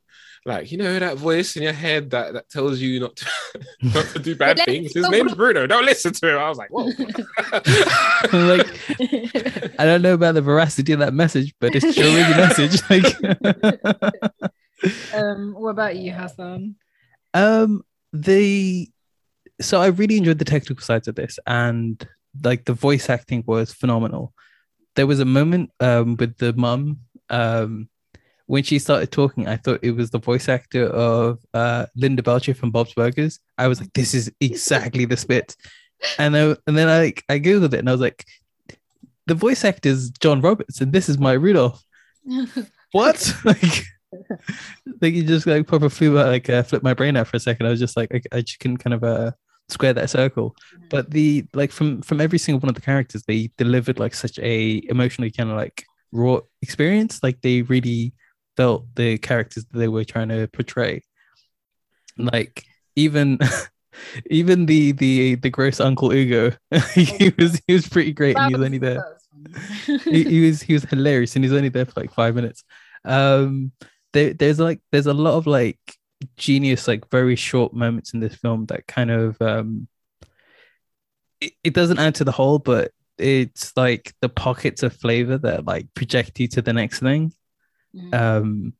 Like 0.46 0.72
you 0.72 0.78
know 0.78 0.98
that 0.98 1.18
voice 1.18 1.56
in 1.56 1.62
your 1.62 1.74
head 1.74 2.10
that 2.10 2.32
that 2.32 2.48
tells 2.48 2.80
you 2.80 2.98
not 3.00 3.16
to 3.16 3.26
not 3.82 4.06
to 4.06 4.18
do 4.18 4.34
bad 4.34 4.58
things. 4.64 4.94
His 4.94 5.04
go- 5.04 5.10
name's 5.10 5.34
Bruno. 5.34 5.66
Don't 5.66 5.84
listen 5.84 6.12
to 6.14 6.34
him. 6.34 6.38
I 6.38 6.48
was 6.48 6.58
like, 6.58 6.70
whoa. 6.70 6.84
like 8.32 8.66
I 9.78 9.84
don't 9.84 10.02
know 10.02 10.14
about 10.14 10.34
the 10.34 10.42
veracity 10.42 10.92
of 10.92 11.00
that 11.00 11.12
message, 11.12 11.54
but 11.60 11.74
it's 11.74 11.94
sure 11.94 12.04
is 12.04 12.26
a 12.26 12.36
message. 12.36 12.82
Like, 12.88 13.04
um 15.14 15.52
what 15.52 15.70
about 15.70 15.96
you 15.96 16.10
hassan 16.10 16.76
um, 17.34 17.84
the 18.12 18.90
so 19.60 19.80
I 19.80 19.88
really 19.88 20.16
enjoyed 20.16 20.38
the 20.38 20.44
technical 20.44 20.82
sides 20.82 21.06
of 21.06 21.14
this, 21.14 21.38
and 21.46 22.06
like 22.42 22.64
the 22.64 22.72
voice 22.72 23.10
acting 23.10 23.44
was 23.46 23.72
phenomenal. 23.72 24.32
There 24.96 25.06
was 25.06 25.20
a 25.20 25.24
moment 25.24 25.70
um 25.80 26.16
with 26.16 26.36
the 26.38 26.52
mum 26.54 27.00
um 27.28 27.88
when 28.46 28.62
she 28.62 28.78
started 28.78 29.12
talking. 29.12 29.46
I 29.46 29.56
thought 29.56 29.80
it 29.82 29.92
was 29.92 30.10
the 30.10 30.18
voice 30.18 30.48
actor 30.48 30.86
of 30.86 31.38
uh 31.54 31.86
Linda 31.96 32.22
Belcher 32.22 32.54
from 32.54 32.70
Bob's 32.70 32.94
Burgers. 32.94 33.38
I 33.58 33.68
was 33.68 33.80
like, 33.80 33.92
this 33.92 34.14
is 34.14 34.32
exactly 34.40 35.04
the 35.04 35.16
spit, 35.16 35.56
and 36.18 36.34
then 36.34 36.56
and 36.66 36.76
then 36.76 36.88
I 36.88 37.00
like 37.00 37.24
I 37.28 37.38
googled 37.38 37.74
it 37.74 37.80
and 37.80 37.88
I 37.88 37.92
was 37.92 38.00
like, 38.00 38.24
the 39.26 39.34
voice 39.34 39.64
actor 39.64 39.88
is 39.88 40.10
John 40.10 40.40
Roberts, 40.40 40.80
and 40.80 40.92
this 40.92 41.08
is 41.08 41.18
Maya 41.18 41.38
Rudolph. 41.38 41.82
what 42.92 43.34
like 43.44 43.84
like 45.00 45.14
you 45.14 45.22
just 45.22 45.46
like 45.46 45.66
proper 45.66 45.88
flew 45.88 46.18
out 46.18 46.26
like 46.26 46.50
uh, 46.50 46.62
flipped 46.62 46.84
my 46.84 46.94
brain 46.94 47.16
out 47.16 47.28
for 47.28 47.36
a 47.36 47.40
second 47.40 47.66
i 47.66 47.70
was 47.70 47.78
just 47.78 47.96
like 47.96 48.12
I, 48.12 48.20
I 48.32 48.40
just 48.40 48.58
couldn't 48.58 48.78
kind 48.78 48.94
of 48.94 49.04
uh 49.04 49.30
square 49.70 49.92
that 49.94 50.10
circle. 50.10 50.54
But 50.90 51.10
the 51.10 51.44
like 51.54 51.72
from 51.72 52.02
from 52.02 52.20
every 52.20 52.38
single 52.38 52.60
one 52.60 52.68
of 52.68 52.74
the 52.74 52.80
characters 52.80 53.22
they 53.26 53.50
delivered 53.56 53.98
like 53.98 54.14
such 54.14 54.38
a 54.38 54.82
emotionally 54.88 55.30
kind 55.30 55.50
of 55.50 55.56
like 55.56 55.84
raw 56.12 56.40
experience. 56.62 57.22
Like 57.22 57.40
they 57.40 57.62
really 57.62 58.12
felt 58.56 58.86
the 58.94 59.18
characters 59.18 59.64
that 59.64 59.78
they 59.78 59.88
were 59.88 60.04
trying 60.04 60.28
to 60.28 60.48
portray. 60.48 61.02
Like 62.16 62.64
even 62.96 63.38
even 64.30 64.66
the 64.66 64.92
the 64.92 65.36
the 65.36 65.50
gross 65.50 65.80
uncle 65.80 66.12
ugo 66.12 66.52
he 66.94 67.32
was 67.38 67.60
he 67.66 67.72
was 67.74 67.88
pretty 67.88 68.12
great 68.12 68.36
and 68.36 68.48
he 68.48 68.54
was 68.54 68.64
only 68.64 68.78
there 68.78 69.18
he, 70.04 70.24
he 70.24 70.46
was 70.46 70.62
he 70.62 70.72
was 70.72 70.84
hilarious 70.84 71.34
and 71.34 71.44
he's 71.44 71.52
only 71.52 71.68
there 71.68 71.84
for 71.86 72.00
like 72.00 72.12
five 72.12 72.34
minutes. 72.34 72.64
Um 73.04 73.72
there, 74.12 74.34
there's 74.34 74.58
like 74.58 74.80
there's 74.92 75.06
a 75.06 75.14
lot 75.14 75.34
of 75.34 75.46
like 75.46 75.78
genius 76.36 76.86
like 76.86 77.08
very 77.10 77.36
short 77.36 77.72
moments 77.72 78.12
in 78.14 78.20
this 78.20 78.34
film 78.34 78.66
that 78.66 78.86
kind 78.86 79.10
of 79.10 79.40
um 79.40 79.88
it, 81.40 81.52
it 81.64 81.74
doesn't 81.74 81.98
add 81.98 82.14
to 82.16 82.24
the 82.24 82.32
whole 82.32 82.58
but 82.58 82.92
it's 83.18 83.76
like 83.76 84.14
the 84.20 84.28
pockets 84.28 84.82
of 84.82 84.94
flavor 84.94 85.38
that 85.38 85.64
like 85.66 85.92
project 85.94 86.38
you 86.40 86.48
to 86.48 86.62
the 86.62 86.72
next 86.72 87.00
thing 87.00 87.32
Mhm. 87.94 88.14
Um, 88.14 88.74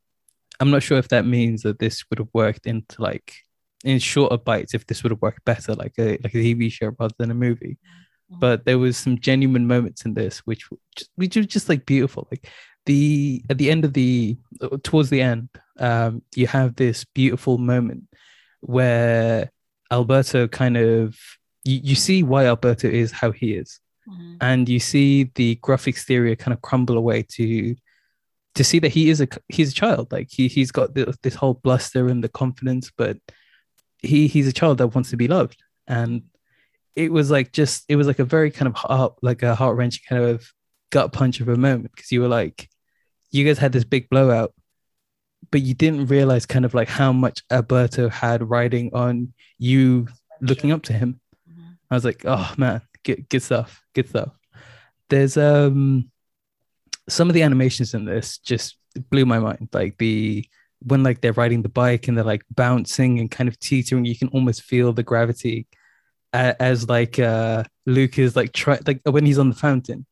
I'm 0.61 0.71
not 0.71 0.83
sure 0.83 0.97
if 0.97 1.09
that 1.09 1.25
means 1.25 1.63
that 1.63 1.79
this 1.79 2.05
would 2.09 2.19
have 2.19 2.29
worked 2.33 2.65
into 2.65 3.01
like 3.01 3.33
in 3.83 3.99
shorter 3.99 4.37
bites. 4.37 4.73
If 4.73 4.87
this 4.87 5.03
would 5.03 5.11
have 5.11 5.21
worked 5.21 5.43
better, 5.43 5.73
like 5.73 5.95
a 5.97 6.11
like 6.23 6.33
a 6.33 6.37
TV 6.37 6.71
show 6.71 6.95
rather 6.97 7.13
than 7.17 7.29
a 7.29 7.33
movie. 7.33 7.77
Mhm. 8.31 8.39
But 8.39 8.63
there 8.63 8.79
was 8.79 8.95
some 8.95 9.19
genuine 9.19 9.67
moments 9.67 10.05
in 10.05 10.13
this 10.13 10.37
which 10.45 10.69
which 11.15 11.35
were 11.35 11.43
just 11.43 11.67
like 11.67 11.85
beautiful. 11.85 12.27
Like 12.31 12.47
the 12.85 13.43
at 13.49 13.57
the 13.57 13.69
end 13.71 13.85
of 13.85 13.93
the 13.93 14.37
towards 14.83 15.09
the 15.09 15.21
end, 15.21 15.49
um, 15.79 16.23
you 16.35 16.47
have 16.47 16.75
this 16.75 17.05
beautiful 17.05 17.57
moment 17.57 18.03
where 18.61 19.51
Alberto 19.91 20.47
kind 20.47 20.77
of 20.77 21.17
you, 21.63 21.79
you 21.83 21.95
see 21.95 22.23
why 22.23 22.45
Alberto 22.45 22.87
is 22.87 23.11
how 23.11 23.31
he 23.31 23.53
is. 23.53 23.79
Mhm. 24.09 24.37
and 24.41 24.67
you 24.67 24.79
see 24.79 25.29
the 25.35 25.55
gruff 25.61 25.87
exterior 25.87 26.35
kind 26.35 26.53
of 26.55 26.61
crumble 26.63 26.97
away 26.97 27.21
to 27.21 27.75
to 28.55 28.63
see 28.63 28.79
that 28.79 28.91
he 28.91 29.11
is 29.11 29.21
a 29.21 29.27
he's 29.47 29.71
a 29.71 29.75
child. 29.75 30.11
Like 30.11 30.27
he 30.31 30.47
he's 30.47 30.71
got 30.71 30.95
this, 30.95 31.15
this 31.21 31.35
whole 31.35 31.53
bluster 31.63 32.07
and 32.07 32.23
the 32.23 32.27
confidence 32.29 32.91
but 32.97 33.17
he 33.99 34.27
he's 34.27 34.47
a 34.47 34.51
child 34.51 34.79
that 34.79 34.87
wants 34.95 35.11
to 35.11 35.17
be 35.17 35.27
loved. 35.27 35.61
And 35.87 36.23
it 36.95 37.11
was 37.11 37.29
like 37.29 37.51
just 37.53 37.85
it 37.87 37.95
was 37.95 38.07
like 38.07 38.17
a 38.19 38.25
very 38.25 38.49
kind 38.49 38.67
of 38.67 38.73
heart 38.75 39.13
like 39.21 39.43
a 39.43 39.53
heart-wrenching 39.53 40.03
kind 40.09 40.23
of 40.23 40.51
gut 40.91 41.11
punch 41.13 41.39
of 41.41 41.47
a 41.49 41.55
moment 41.57 41.91
because 41.95 42.11
you 42.11 42.21
were 42.21 42.27
like 42.27 42.69
you 43.31 43.45
guys 43.45 43.57
had 43.57 43.71
this 43.71 43.83
big 43.83 44.09
blowout 44.09 44.53
but 45.51 45.61
you 45.61 45.73
didn't 45.73 46.05
realize 46.07 46.45
kind 46.45 46.65
of 46.65 46.73
like 46.73 46.87
how 46.87 47.11
much 47.11 47.41
Alberto 47.51 48.07
had 48.09 48.47
riding 48.49 48.91
on 48.93 49.33
you 49.57 50.07
looking 50.41 50.71
up 50.71 50.83
to 50.83 50.93
him 50.93 51.19
Mhm. 51.49 51.77
I 51.89 51.95
was 51.95 52.05
like, 52.05 52.23
oh 52.25 52.53
man, 52.57 52.81
good 53.03 53.27
good 53.29 53.41
stuff, 53.43 53.81
good 53.95 54.07
stuff. 54.09 54.29
There's 55.09 55.35
um 55.37 56.09
some 57.09 57.29
of 57.29 57.33
the 57.33 57.41
animations 57.43 57.93
in 57.93 58.05
this 58.05 58.37
just 58.37 58.77
blew 59.09 59.25
my 59.25 59.39
mind. 59.39 59.69
Like 59.73 59.97
the 59.97 60.45
when 60.83 61.03
like 61.03 61.21
they're 61.21 61.33
riding 61.33 61.61
the 61.63 61.69
bike 61.69 62.07
and 62.07 62.17
they're 62.17 62.23
like 62.33 62.43
bouncing 62.55 63.19
and 63.19 63.29
kind 63.29 63.47
of 63.49 63.59
teetering, 63.59 64.05
you 64.05 64.17
can 64.17 64.29
almost 64.29 64.61
feel 64.63 64.93
the 64.93 65.03
gravity 65.03 65.67
a- 66.33 66.59
as 66.61 66.87
like 66.87 67.19
uh 67.19 67.63
Luke 67.85 68.17
is 68.19 68.35
like 68.35 68.53
try 68.53 68.79
like 68.87 69.01
when 69.05 69.25
he's 69.25 69.39
on 69.39 69.49
the 69.49 69.55
fountain 69.55 70.05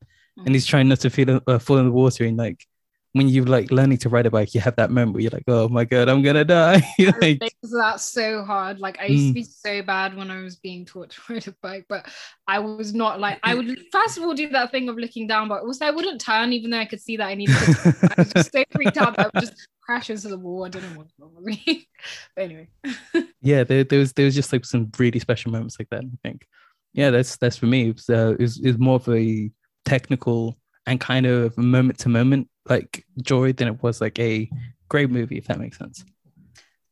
and 0.46 0.56
he's 0.56 0.66
trying 0.66 0.88
not 0.88 1.00
to 1.02 1.10
feel 1.10 1.42
uh, 1.48 1.60
fall 1.60 1.78
in 1.78 1.86
the 1.86 1.92
water 1.92 2.26
and 2.26 2.38
like 2.38 2.66
when 3.14 3.28
you 3.28 3.44
like 3.44 3.72
learning 3.72 3.98
to 3.98 4.10
ride 4.10 4.28
a 4.28 4.32
bike, 4.32 4.54
you 4.54 4.62
have 4.62 4.76
that 4.76 4.92
moment 4.92 5.14
where 5.14 5.22
you're 5.24 5.32
like, 5.32 5.44
oh 5.48 5.68
my 5.68 5.84
god, 5.84 6.10
I'm 6.10 6.22
gonna 6.22 6.46
die. 6.46 6.82
like 7.22 7.42
Makes 7.42 7.72
that 7.72 8.00
so 8.00 8.44
hard. 8.44 8.80
Like 8.80 9.00
I 9.00 9.08
used 9.08 9.28
to 9.28 9.32
Mm. 9.32 9.34
be 9.34 9.44
so 9.44 9.82
bad 9.82 10.16
when 10.16 10.30
I 10.30 10.42
was 10.42 10.58
being 10.58 10.86
taught 10.86 11.10
to 11.28 11.34
ride 11.34 11.48
a 11.48 11.56
bike, 11.62 11.86
but 11.90 12.08
I 12.48 12.60
was 12.60 12.94
not 12.94 13.20
like 13.20 13.40
I 13.44 13.56
would 13.56 13.80
first 13.92 14.18
of 14.18 14.24
all 14.24 14.34
do 14.34 14.50
that 14.50 14.72
thing 14.72 14.90
of 14.90 14.98
looking 14.98 15.26
down, 15.28 15.48
but 15.48 15.64
also 15.64 15.86
I 15.86 15.92
wouldn't 15.92 16.22
turn 16.22 16.54
even 16.54 16.70
though 16.72 16.78
I 16.80 16.86
could 16.86 17.02
see 17.02 17.18
that 17.18 17.28
I 17.28 17.34
needed 17.36 17.58
to. 17.62 17.68
I 18.12 18.16
was 18.20 18.32
just 18.32 18.52
so 18.52 18.64
freaked 18.76 18.98
out 18.98 19.14
that 19.18 19.24
I 19.24 19.26
would 19.26 19.40
just 19.40 19.68
crash 19.82 20.10
into 20.12 20.28
the 20.28 20.38
wall. 20.38 20.66
I 20.66 20.70
what's 20.70 21.14
wrong 21.18 21.34
with 21.36 21.46
me. 21.46 21.88
but 22.36 22.44
anyway. 22.44 22.68
yeah, 23.42 23.64
there, 23.64 23.84
there 23.84 24.00
was 24.00 24.14
there 24.14 24.26
was 24.26 24.36
just 24.36 24.54
like 24.54 24.66
some 24.66 24.92
really 25.00 25.20
special 25.20 25.52
moments 25.52 25.78
like 25.80 25.90
that. 25.90 26.04
I 26.04 26.18
think, 26.24 26.46
yeah, 26.94 27.10
that's 27.10 27.38
that's 27.38 27.58
for 27.58 27.66
me. 27.66 27.90
It 27.90 27.96
was, 27.96 28.10
uh, 28.10 28.34
it 28.34 28.42
was, 28.42 28.60
it 28.60 28.68
was 28.68 28.78
more 28.78 28.96
of 28.98 29.08
a 29.10 29.50
technical 29.86 30.58
and 30.86 31.00
kind 31.00 31.26
of 31.26 31.58
moment 31.58 32.00
to 32.00 32.10
moment 32.10 32.50
like 32.68 33.06
joy 33.22 33.54
than 33.54 33.68
it 33.68 33.82
was 33.84 34.02
like 34.02 34.20
a 34.20 34.50
great 34.90 35.10
movie, 35.10 35.38
if 35.38 35.48
that 35.48 35.60
makes 35.60 35.78
sense. 35.78 36.04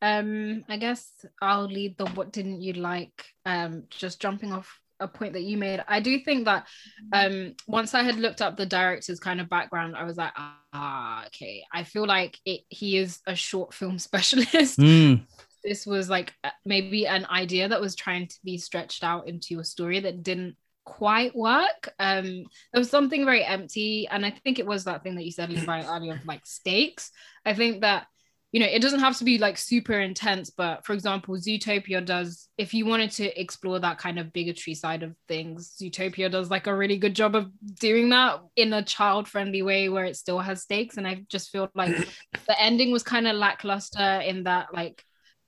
Um, 0.02 0.64
I 0.70 0.78
guess 0.78 1.12
I'll 1.42 1.66
lead 1.66 1.98
the 1.98 2.06
what 2.08 2.32
didn't 2.32 2.62
you 2.62 2.74
like? 2.74 3.26
Um, 3.46 3.84
just 3.90 4.22
jumping 4.22 4.52
off 4.54 4.80
a 5.00 5.08
point 5.08 5.34
that 5.34 5.44
you 5.44 5.58
made. 5.58 5.84
I 5.88 6.00
do 6.00 6.20
think 6.20 6.46
that 6.46 6.68
um 7.12 7.54
once 7.68 7.94
I 7.94 8.04
had 8.04 8.18
looked 8.18 8.42
up 8.42 8.58
the 8.58 8.66
director's 8.66 9.20
kind 9.20 9.42
of 9.42 9.50
background, 9.50 9.96
I 9.96 10.04
was 10.04 10.18
like, 10.18 10.34
ah, 10.38 11.26
okay. 11.28 11.64
I 11.74 11.84
feel 11.84 12.06
like 12.06 12.40
it 12.46 12.62
he 12.70 12.98
is 12.98 13.20
a 13.28 13.36
short 13.36 13.74
film 13.74 13.98
specialist. 14.10 14.80
Mm, 14.80 15.26
This 15.64 15.86
was 15.86 16.10
like 16.10 16.34
maybe 16.66 17.08
an 17.08 17.26
idea 17.26 17.68
that 17.68 17.82
was 17.82 17.96
trying 17.96 18.28
to 18.28 18.36
be 18.44 18.58
stretched 18.58 19.04
out 19.04 19.28
into 19.28 19.60
a 19.60 19.64
story 19.64 20.00
that 20.02 20.24
didn't 20.24 20.58
quite 20.88 21.36
work. 21.36 21.94
Um, 22.00 22.46
there 22.72 22.80
was 22.80 22.90
something 22.90 23.26
very 23.26 23.44
empty, 23.44 24.08
and 24.10 24.26
I 24.26 24.32
think 24.32 24.58
it 24.58 24.66
was 24.66 24.86
that 24.86 25.04
thing 25.04 25.16
that 25.16 25.26
you 25.26 25.32
said 25.32 25.52
Levi 25.52 25.84
earlier 25.88 26.14
of 26.14 26.26
like 26.26 26.46
stakes. 26.46 27.12
I 27.46 27.54
think 27.54 27.82
that 27.82 28.08
you 28.54 28.62
know 28.62 28.66
it 28.66 28.82
doesn't 28.82 29.02
have 29.02 29.18
to 29.18 29.26
be 29.26 29.38
like 29.38 29.58
super 29.58 30.00
intense, 30.00 30.50
but 30.50 30.86
for 30.86 30.94
example, 30.94 31.36
Zootopia 31.36 32.04
does. 32.06 32.48
If 32.58 32.74
you 32.74 32.86
wanted 32.86 33.12
to 33.12 33.40
explore 33.40 33.80
that 33.80 33.98
kind 33.98 34.18
of 34.18 34.32
bigotry 34.32 34.74
side 34.76 35.04
of 35.04 35.14
things, 35.28 35.76
Zootopia 35.80 36.32
does 36.32 36.50
like 36.50 36.68
a 36.68 36.76
really 36.76 36.98
good 36.98 37.16
job 37.16 37.36
of 37.36 37.52
doing 37.76 38.10
that 38.10 38.40
in 38.56 38.72
a 38.72 38.82
child-friendly 38.82 39.64
way 39.64 39.90
where 39.90 40.06
it 40.06 40.16
still 40.16 40.40
has 40.40 40.64
stakes. 40.64 40.96
And 40.96 41.06
I 41.06 41.26
just 41.30 41.52
feel 41.52 41.70
like 41.76 41.96
the 42.48 42.60
ending 42.60 42.92
was 42.92 43.04
kind 43.04 43.28
of 43.28 43.36
lackluster 43.36 44.22
in 44.26 44.46
that 44.46 44.74
like 44.74 45.04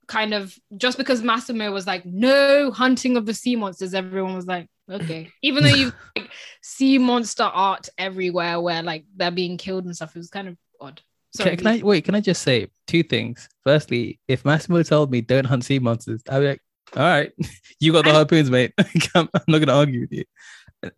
kind 0.08 0.34
of 0.34 0.54
just 0.75 0.97
because 0.97 1.23
Massimo 1.23 1.71
was 1.71 1.88
like, 1.88 2.06
no 2.06 2.71
hunting 2.71 3.15
of 3.15 3.25
the 3.25 3.34
sea 3.34 3.56
monsters, 3.56 3.93
everyone 3.93 4.36
was 4.36 4.47
like, 4.47 4.67
okay. 4.89 5.32
Even 5.41 5.63
though 5.63 5.69
you 5.69 5.91
like 6.15 6.30
sea 6.62 6.97
monster 6.97 7.43
art 7.43 7.89
everywhere 7.97 8.60
where 8.60 8.82
like 8.84 9.06
they're 9.15 9.32
being 9.32 9.58
killed 9.58 9.86
and 9.86 9.95
stuff, 9.95 10.15
it 10.15 10.19
was 10.19 10.30
kind 10.30 10.47
of 10.47 10.58
odd. 10.80 11.02
Sorry, 11.36 11.52
can, 11.52 11.58
can 11.60 11.67
I 11.67 11.82
wait? 11.84 12.06
Can 12.06 12.15
I 12.15 12.21
just 12.21 12.41
say 12.41 12.67
two 12.88 13.04
things? 13.04 13.47
Firstly, 13.63 14.19
if 14.28 14.45
Massimo 14.45 14.82
told 14.84 15.12
me 15.12 15.21
don't 15.21 15.45
hunt 15.45 15.63
sea 15.63 15.78
monsters, 15.80 16.21
I'd 16.30 16.39
be 16.39 16.47
like, 16.47 16.62
all 16.95 17.04
right, 17.04 17.32
you 17.80 17.91
got 17.91 18.04
the 18.06 18.12
I- 18.12 18.15
harpoons, 18.15 18.49
mate. 18.49 18.73
I'm 19.15 19.30
I'm 19.34 19.43
not 19.47 19.60
gonna 19.60 19.78
argue 19.78 20.02
with 20.02 20.12
you. 20.12 20.23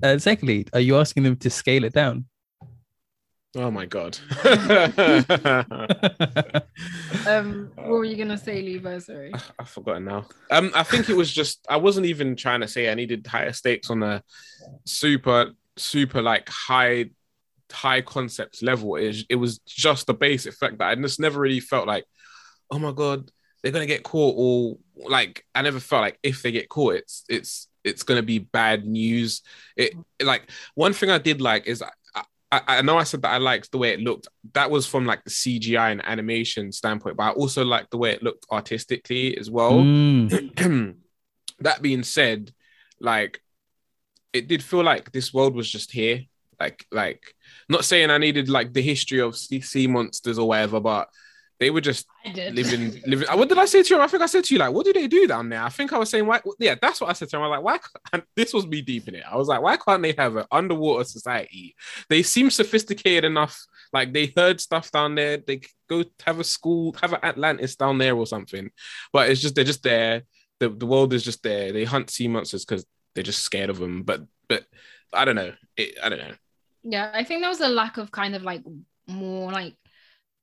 Uh, 0.01 0.17
secondly, 0.19 0.67
are 0.73 0.79
you 0.79 0.97
asking 0.97 1.23
them 1.23 1.35
to 1.37 1.49
scale 1.49 1.83
it 1.83 1.93
down? 1.93 2.25
Oh 3.57 3.69
my 3.69 3.85
god. 3.85 4.17
um, 7.27 7.69
what 7.75 7.89
were 7.89 8.05
you 8.05 8.15
gonna 8.15 8.37
say, 8.37 8.61
Levi? 8.61 8.99
Sorry. 8.99 9.33
I've 9.59 9.67
forgotten 9.67 10.05
now. 10.05 10.25
Um, 10.49 10.71
I 10.73 10.83
think 10.83 11.09
it 11.09 11.17
was 11.17 11.31
just 11.31 11.65
I 11.69 11.75
wasn't 11.75 12.05
even 12.05 12.37
trying 12.37 12.61
to 12.61 12.67
say 12.67 12.89
I 12.89 12.93
needed 12.93 13.27
higher 13.27 13.51
stakes 13.51 13.89
on 13.89 14.03
a 14.03 14.23
super, 14.85 15.51
super 15.75 16.21
like 16.21 16.47
high, 16.47 17.09
high 17.69 18.01
concept 18.01 18.63
level. 18.63 18.95
It, 18.95 19.17
it 19.29 19.35
was 19.35 19.59
just 19.59 20.07
the 20.07 20.13
basic 20.13 20.53
fact 20.53 20.77
that 20.77 20.87
I 20.87 20.95
just 20.95 21.19
never 21.19 21.41
really 21.41 21.59
felt 21.59 21.87
like, 21.87 22.05
oh 22.71 22.79
my 22.79 22.93
god, 22.93 23.31
they're 23.61 23.73
gonna 23.73 23.85
get 23.85 24.03
caught, 24.03 24.35
or 24.37 24.77
like 25.09 25.45
I 25.53 25.61
never 25.61 25.81
felt 25.81 26.03
like 26.03 26.19
if 26.23 26.41
they 26.41 26.53
get 26.53 26.69
caught, 26.69 26.95
it's 26.95 27.25
it's 27.27 27.67
it's 27.83 28.03
gonna 28.03 28.23
be 28.23 28.39
bad 28.39 28.85
news. 28.85 29.41
It 29.75 29.93
like 30.23 30.49
one 30.73 30.93
thing 30.93 31.09
I 31.09 31.17
did 31.17 31.41
like 31.41 31.67
is. 31.67 31.83
I, 32.51 32.61
I, 32.67 32.81
know 32.81 32.97
I 32.97 33.03
said 33.03 33.21
that 33.21 33.31
I 33.31 33.37
liked 33.37 33.71
the 33.71 33.77
way 33.77 33.93
it 33.93 34.01
looked. 34.01 34.27
That 34.53 34.69
was 34.69 34.85
from 34.85 35.05
like 35.05 35.23
the 35.23 35.29
CGI 35.29 35.91
and 35.91 36.05
animation 36.05 36.71
standpoint, 36.71 37.17
but 37.17 37.23
I 37.23 37.29
also 37.31 37.63
liked 37.63 37.91
the 37.91 37.97
way 37.97 38.11
it 38.11 38.23
looked 38.23 38.45
artistically 38.51 39.37
as 39.37 39.49
well. 39.49 39.73
Mm, 39.73 40.95
that 41.59 41.81
being 41.81 42.03
said, 42.03 42.51
like 42.99 43.41
it 44.33 44.47
did 44.47 44.63
feel 44.63 44.83
like 44.83 45.11
this 45.11 45.33
world 45.33 45.55
was 45.55 45.69
just 45.69 45.91
here. 45.91 46.21
Like, 46.59 46.85
like 46.91 47.35
not 47.69 47.85
saying 47.85 48.11
I 48.11 48.17
needed 48.17 48.47
like 48.47 48.73
the 48.73 48.81
history 48.81 49.19
of 49.19 49.35
sea 49.35 49.87
monsters 49.87 50.37
or 50.37 50.49
whatever, 50.49 50.79
but 50.79 51.09
they 51.61 51.69
were 51.69 51.79
just 51.79 52.07
living, 52.25 52.99
living. 53.05 53.27
What 53.37 53.47
did 53.47 53.59
I 53.59 53.65
say 53.65 53.83
to 53.83 53.93
you? 53.93 54.01
I 54.01 54.07
think 54.07 54.23
I 54.23 54.25
said 54.25 54.43
to 54.45 54.53
you 54.55 54.59
like, 54.59 54.73
what 54.73 54.83
do 54.83 54.93
they 54.93 55.07
do 55.07 55.27
down 55.27 55.47
there? 55.47 55.61
I 55.61 55.69
think 55.69 55.93
I 55.93 55.99
was 55.99 56.09
saying, 56.09 56.25
why? 56.25 56.41
Yeah, 56.57 56.73
that's 56.81 56.99
what 56.99 57.11
I 57.11 57.13
said 57.13 57.29
to 57.29 57.37
him. 57.37 57.43
I 57.43 57.47
was 57.47 57.57
like, 57.57 57.63
why? 57.63 57.79
Can't, 58.11 58.23
this 58.35 58.51
was 58.51 58.65
me 58.65 58.81
deep 58.81 59.07
in 59.07 59.13
it. 59.13 59.23
I 59.31 59.37
was 59.37 59.47
like, 59.47 59.61
why 59.61 59.77
can't 59.77 60.01
they 60.01 60.13
have 60.17 60.37
an 60.37 60.45
underwater 60.51 61.03
society? 61.03 61.75
They 62.09 62.23
seem 62.23 62.49
sophisticated 62.49 63.25
enough. 63.25 63.63
Like 63.93 64.11
they 64.11 64.33
heard 64.35 64.59
stuff 64.59 64.89
down 64.89 65.13
there. 65.13 65.37
They 65.37 65.61
go 65.87 66.03
have 66.25 66.39
a 66.39 66.43
school, 66.43 66.95
have 66.99 67.13
an 67.13 67.23
Atlantis 67.23 67.75
down 67.75 67.99
there 67.99 68.15
or 68.15 68.25
something. 68.25 68.71
But 69.13 69.29
it's 69.29 69.39
just 69.39 69.53
they're 69.53 69.63
just 69.63 69.83
there. 69.83 70.23
The 70.59 70.69
the 70.69 70.87
world 70.87 71.13
is 71.13 71.23
just 71.23 71.43
there. 71.43 71.71
They 71.71 71.83
hunt 71.83 72.09
sea 72.09 72.27
monsters 72.27 72.65
because 72.65 72.87
they're 73.13 73.23
just 73.23 73.43
scared 73.43 73.69
of 73.69 73.77
them. 73.77 74.01
But 74.01 74.21
but 74.49 74.65
I 75.13 75.25
don't 75.25 75.35
know. 75.35 75.53
It, 75.77 75.95
I 76.03 76.09
don't 76.09 76.19
know. 76.19 76.33
yeah 76.83 77.11
i 77.13 77.23
think 77.23 77.41
there 77.41 77.49
was 77.49 77.61
a 77.61 77.67
lack 77.67 77.97
of 77.97 78.09
kind 78.09 78.33
of 78.35 78.41
like 78.41 78.63
more 79.07 79.51
like 79.51 79.75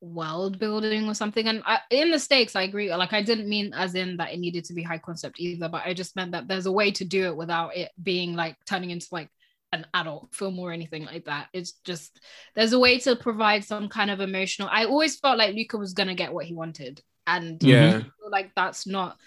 world 0.00 0.58
building 0.58 1.08
or 1.08 1.14
something. 1.14 1.48
And 1.48 1.62
I, 1.66 1.80
in 1.90 2.11
the 2.11 2.18
stakes 2.18 2.54
i 2.54 2.62
agree 2.62 2.94
like 2.94 3.12
i 3.12 3.22
didn't 3.22 3.48
mean 3.48 3.72
as 3.74 3.94
in 3.94 4.16
that 4.18 4.32
it 4.32 4.38
needed 4.38 4.64
to 4.66 4.74
be 4.74 4.82
high 4.82 4.98
concept 4.98 5.40
either 5.40 5.68
but 5.68 5.82
i 5.84 5.92
just 5.92 6.14
meant 6.16 6.32
that 6.32 6.46
there's 6.46 6.66
a 6.66 6.72
way 6.72 6.90
to 6.92 7.04
do 7.04 7.26
it 7.26 7.37
without 7.37 7.76
it 7.76 7.90
being 8.02 8.34
like 8.37 8.56
turning 8.64 8.90
into 8.90 9.08
like 9.11 9.28
an 9.72 9.87
adult 9.94 10.34
film 10.34 10.58
or 10.58 10.72
anything 10.72 11.04
like 11.04 11.26
that. 11.26 11.48
It's 11.52 11.72
just 11.84 12.20
there's 12.54 12.72
a 12.72 12.78
way 12.78 12.98
to 13.00 13.16
provide 13.16 13.64
some 13.64 13.88
kind 13.88 14.11
of 14.11 14.20
emotional 14.20 14.68
i 14.72 14.84
always 14.84 15.16
felt 15.16 15.38
like 15.38 15.54
luca 15.54 15.76
was 15.76 15.92
gonna 15.92 16.14
get 16.14 16.32
what 16.32 16.46
he 16.46 16.54
wanted. 16.54 17.02
And 17.26 17.62
Yeah. 17.62 17.98
Feel 17.98 18.30
like 18.30 18.52
that's 18.56 18.87
not 18.87 19.18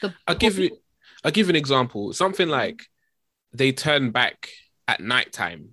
the 0.00 0.14
I'll 0.26 0.34
give 0.34 0.58
you 0.58 0.78
I'll 1.24 1.30
give 1.30 1.50
an 1.50 1.56
example. 1.56 2.12
Something 2.12 2.48
like 2.48 2.86
they 3.52 3.72
turn 3.72 4.10
back 4.10 4.48
at 4.88 5.00
nighttime 5.00 5.70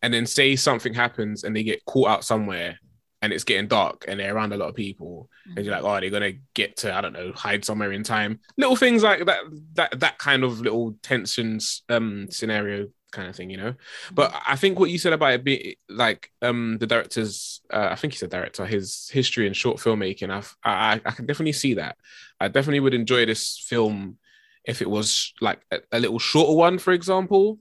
and 0.00 0.14
then 0.14 0.26
say 0.26 0.56
something 0.56 0.94
happens 0.94 1.44
and 1.44 1.54
they 1.54 1.62
get 1.62 1.84
caught 1.84 2.08
out 2.08 2.24
somewhere 2.24 2.78
and 3.22 3.32
it's 3.32 3.44
getting 3.44 3.68
dark 3.68 4.04
and 4.06 4.20
they're 4.20 4.34
around 4.34 4.52
a 4.52 4.56
lot 4.56 4.68
of 4.68 4.74
people 4.74 5.28
and 5.56 5.64
you're 5.64 5.74
like, 5.74 5.84
oh, 5.84 6.00
they're 6.00 6.10
gonna 6.10 6.34
get 6.54 6.76
to, 6.78 6.94
I 6.94 7.00
don't 7.00 7.12
know, 7.12 7.32
hide 7.34 7.64
somewhere 7.64 7.92
in 7.92 8.02
time. 8.02 8.40
Little 8.56 8.76
things 8.76 9.02
like 9.02 9.24
that, 9.26 9.40
that 9.74 10.00
that 10.00 10.18
kind 10.18 10.44
of 10.44 10.60
little 10.60 10.96
tensions 11.02 11.82
um 11.88 12.26
scenario 12.30 12.88
kind 13.12 13.28
of 13.28 13.36
thing, 13.36 13.50
you 13.50 13.56
know. 13.56 13.74
But 14.12 14.34
I 14.46 14.56
think 14.56 14.78
what 14.78 14.90
you 14.90 14.98
said 14.98 15.14
about 15.14 15.32
it 15.32 15.44
being 15.44 15.74
like 15.88 16.30
um 16.42 16.76
the 16.78 16.86
director's, 16.86 17.62
uh, 17.72 17.88
I 17.90 17.94
think 17.94 18.12
he's 18.12 18.22
a 18.22 18.28
director, 18.28 18.66
his 18.66 19.08
history 19.12 19.46
in 19.46 19.54
short 19.54 19.78
filmmaking, 19.78 20.30
I've, 20.30 20.54
I 20.62 21.00
I 21.04 21.10
can 21.12 21.26
definitely 21.26 21.52
see 21.52 21.74
that. 21.74 21.96
I 22.38 22.48
definitely 22.48 22.80
would 22.80 22.94
enjoy 22.94 23.24
this 23.24 23.64
film 23.66 24.18
if 24.64 24.82
it 24.82 24.90
was 24.90 25.32
like 25.40 25.60
a, 25.70 25.78
a 25.92 26.00
little 26.00 26.18
shorter 26.18 26.52
one, 26.54 26.78
for 26.78 26.92
example. 26.92 27.58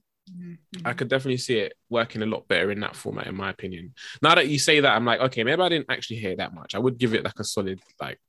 I 0.83 0.93
could 0.93 1.07
definitely 1.07 1.37
see 1.37 1.59
it 1.59 1.73
working 1.89 2.21
a 2.21 2.25
lot 2.25 2.47
better 2.47 2.71
in 2.71 2.79
that 2.79 2.95
format, 2.95 3.27
in 3.27 3.35
my 3.35 3.49
opinion. 3.49 3.93
Now 4.21 4.35
that 4.35 4.47
you 4.47 4.59
say 4.59 4.79
that, 4.79 4.95
I'm 4.95 5.05
like, 5.05 5.19
okay, 5.19 5.43
maybe 5.43 5.61
I 5.61 5.69
didn't 5.69 5.91
actually 5.91 6.17
hear 6.17 6.35
that 6.37 6.53
much. 6.53 6.75
I 6.75 6.79
would 6.79 6.97
give 6.97 7.13
it 7.13 7.23
like 7.23 7.39
a 7.39 7.43
solid, 7.43 7.79
like, 8.01 8.19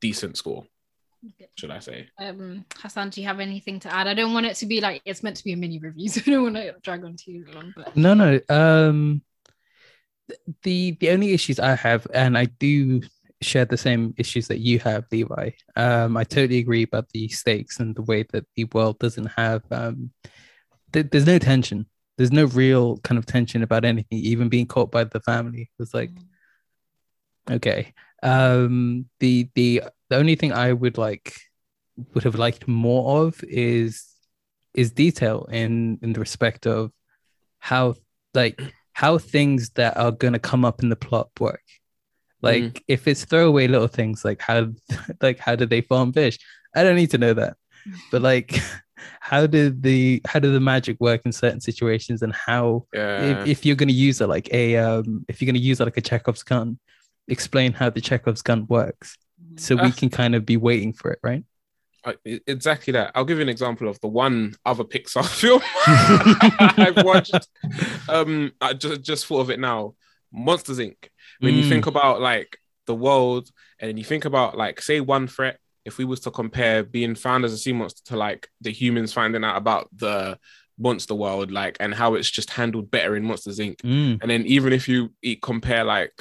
decent 0.00 0.36
score. 0.36 0.64
Should 1.56 1.70
I 1.70 1.80
say? 1.80 2.08
Um, 2.20 2.64
Hassan, 2.76 3.10
do 3.10 3.20
you 3.20 3.26
have 3.26 3.40
anything 3.40 3.80
to 3.80 3.92
add? 3.92 4.06
I 4.06 4.14
don't 4.14 4.32
want 4.32 4.46
it 4.46 4.54
to 4.56 4.66
be 4.66 4.80
like 4.80 5.02
it's 5.04 5.22
meant 5.22 5.36
to 5.38 5.44
be 5.44 5.52
a 5.52 5.56
mini 5.56 5.78
review, 5.78 6.08
so 6.10 6.20
I 6.26 6.30
don't 6.30 6.42
want 6.42 6.56
to 6.56 6.74
drag 6.82 7.04
on 7.04 7.16
too 7.16 7.44
long. 7.52 7.72
But 7.74 7.96
No, 7.96 8.14
no. 8.14 8.38
Um, 8.48 9.22
the 10.62 10.92
the 11.00 11.10
only 11.10 11.32
issues 11.32 11.58
I 11.58 11.74
have, 11.74 12.06
and 12.12 12.36
I 12.38 12.44
do 12.44 13.00
share 13.42 13.64
the 13.64 13.76
same 13.76 14.14
issues 14.16 14.48
that 14.48 14.60
you 14.60 14.78
have, 14.80 15.04
Levi. 15.10 15.50
Um, 15.74 16.16
I 16.16 16.24
totally 16.24 16.58
agree 16.58 16.84
about 16.84 17.08
the 17.10 17.28
stakes 17.28 17.80
and 17.80 17.94
the 17.94 18.02
way 18.02 18.24
that 18.32 18.44
the 18.54 18.64
world 18.64 18.98
doesn't 18.98 19.30
have. 19.36 19.62
Um, 19.70 20.10
th- 20.92 21.06
there's 21.10 21.26
no 21.26 21.38
tension. 21.38 21.86
There's 22.16 22.32
no 22.32 22.44
real 22.46 22.96
kind 22.98 23.18
of 23.18 23.26
tension 23.26 23.62
about 23.62 23.84
anything. 23.84 24.18
Even 24.18 24.48
being 24.48 24.66
caught 24.66 24.90
by 24.90 25.04
the 25.04 25.20
family 25.20 25.70
was 25.78 25.92
like, 25.92 26.10
okay. 27.50 27.92
Um, 28.22 29.06
the 29.20 29.48
the 29.54 29.82
the 30.08 30.16
only 30.16 30.34
thing 30.36 30.52
I 30.52 30.72
would 30.72 30.98
like 30.98 31.34
would 32.14 32.24
have 32.24 32.36
liked 32.36 32.66
more 32.66 33.26
of 33.26 33.42
is 33.44 34.04
is 34.74 34.92
detail 34.92 35.46
in 35.50 35.98
in 36.02 36.12
the 36.12 36.20
respect 36.20 36.66
of 36.66 36.90
how 37.58 37.94
like 38.34 38.60
how 38.92 39.18
things 39.18 39.70
that 39.70 39.96
are 39.96 40.12
going 40.12 40.32
to 40.32 40.38
come 40.38 40.64
up 40.64 40.82
in 40.82 40.88
the 40.88 40.96
plot 40.96 41.28
work 41.40 41.62
like 42.42 42.84
if 42.86 43.08
it's 43.08 43.24
throwaway 43.24 43.66
little 43.66 43.88
things 43.88 44.24
like 44.24 44.40
how 44.40 44.66
like 45.22 45.38
how 45.38 45.56
did 45.56 45.70
they 45.70 45.80
farm 45.80 46.12
fish 46.12 46.38
i 46.74 46.82
don't 46.82 46.96
need 46.96 47.10
to 47.10 47.18
know 47.18 47.32
that 47.34 47.56
but 48.10 48.22
like 48.22 48.58
how 49.20 49.46
did 49.46 49.82
the 49.82 50.20
how 50.26 50.38
did 50.38 50.52
the 50.52 50.60
magic 50.60 50.96
work 51.00 51.20
in 51.24 51.32
certain 51.32 51.60
situations 51.60 52.22
and 52.22 52.32
how 52.34 52.86
Yeah. 52.92 53.42
if, 53.42 53.46
if 53.48 53.66
you're 53.66 53.76
going 53.76 53.88
to 53.88 53.94
use 53.94 54.20
it 54.20 54.26
like 54.28 54.48
a 54.52 54.76
um 54.76 55.24
if 55.28 55.40
you're 55.40 55.46
going 55.46 55.60
to 55.62 55.66
use 55.70 55.80
it 55.80 55.84
like 55.84 55.96
a 55.96 56.00
chekhov's 56.00 56.42
gun 56.42 56.78
explain 57.28 57.72
how 57.72 57.90
the 57.90 58.00
chekhov's 58.00 58.42
gun 58.42 58.66
works 58.68 59.16
so 59.56 59.74
we 59.76 59.88
Ah. 59.88 59.90
can 59.96 60.08
kind 60.10 60.34
of 60.34 60.46
be 60.46 60.56
waiting 60.56 60.92
for 60.92 61.10
it 61.12 61.18
right 61.22 61.44
e- 62.24 62.40
exactly 62.46 62.92
that. 62.92 63.10
I'll 63.14 63.24
give 63.24 63.38
you 63.38 63.42
an 63.42 63.48
example 63.48 63.88
of 63.88 64.00
the 64.00 64.06
one 64.08 64.54
other 64.64 64.84
Pixar 64.84 65.26
film 65.40 65.60
I've 66.78 67.04
watched. 67.04 67.48
Um, 68.08 68.52
I 68.60 68.74
just 68.74 69.02
just 69.02 69.26
thought 69.26 69.40
of 69.40 69.50
it 69.50 69.58
now. 69.60 69.94
Monsters 70.32 70.78
Inc. 70.78 70.96
When 71.40 71.54
you 71.54 71.64
Mm. 71.64 71.68
think 71.68 71.86
about 71.86 72.20
like 72.20 72.58
the 72.86 72.94
world, 72.94 73.50
and 73.80 73.98
you 73.98 74.04
think 74.04 74.24
about 74.24 74.56
like 74.56 74.80
say 74.80 75.00
one 75.00 75.26
threat. 75.26 75.58
If 75.86 75.98
we 75.98 76.04
was 76.04 76.20
to 76.20 76.30
compare 76.30 76.82
being 76.82 77.14
found 77.14 77.44
as 77.44 77.52
a 77.52 77.58
sea 77.58 77.72
monster 77.72 78.02
to 78.10 78.16
like 78.16 78.48
the 78.60 78.72
humans 78.72 79.12
finding 79.12 79.44
out 79.44 79.56
about 79.56 79.88
the 79.94 80.38
monster 80.78 81.14
world, 81.14 81.50
like 81.50 81.76
and 81.80 81.94
how 81.94 82.14
it's 82.14 82.30
just 82.30 82.50
handled 82.50 82.90
better 82.90 83.16
in 83.16 83.24
Monsters 83.24 83.58
Inc. 83.58 83.76
Mm. 83.82 84.18
And 84.20 84.30
then 84.30 84.42
even 84.46 84.72
if 84.72 84.88
you 84.88 85.10
e- 85.22 85.36
compare 85.36 85.84
like 85.84 86.12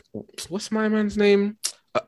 what's 0.49 0.71
my 0.71 0.87
man's 0.87 1.17
name? 1.17 1.57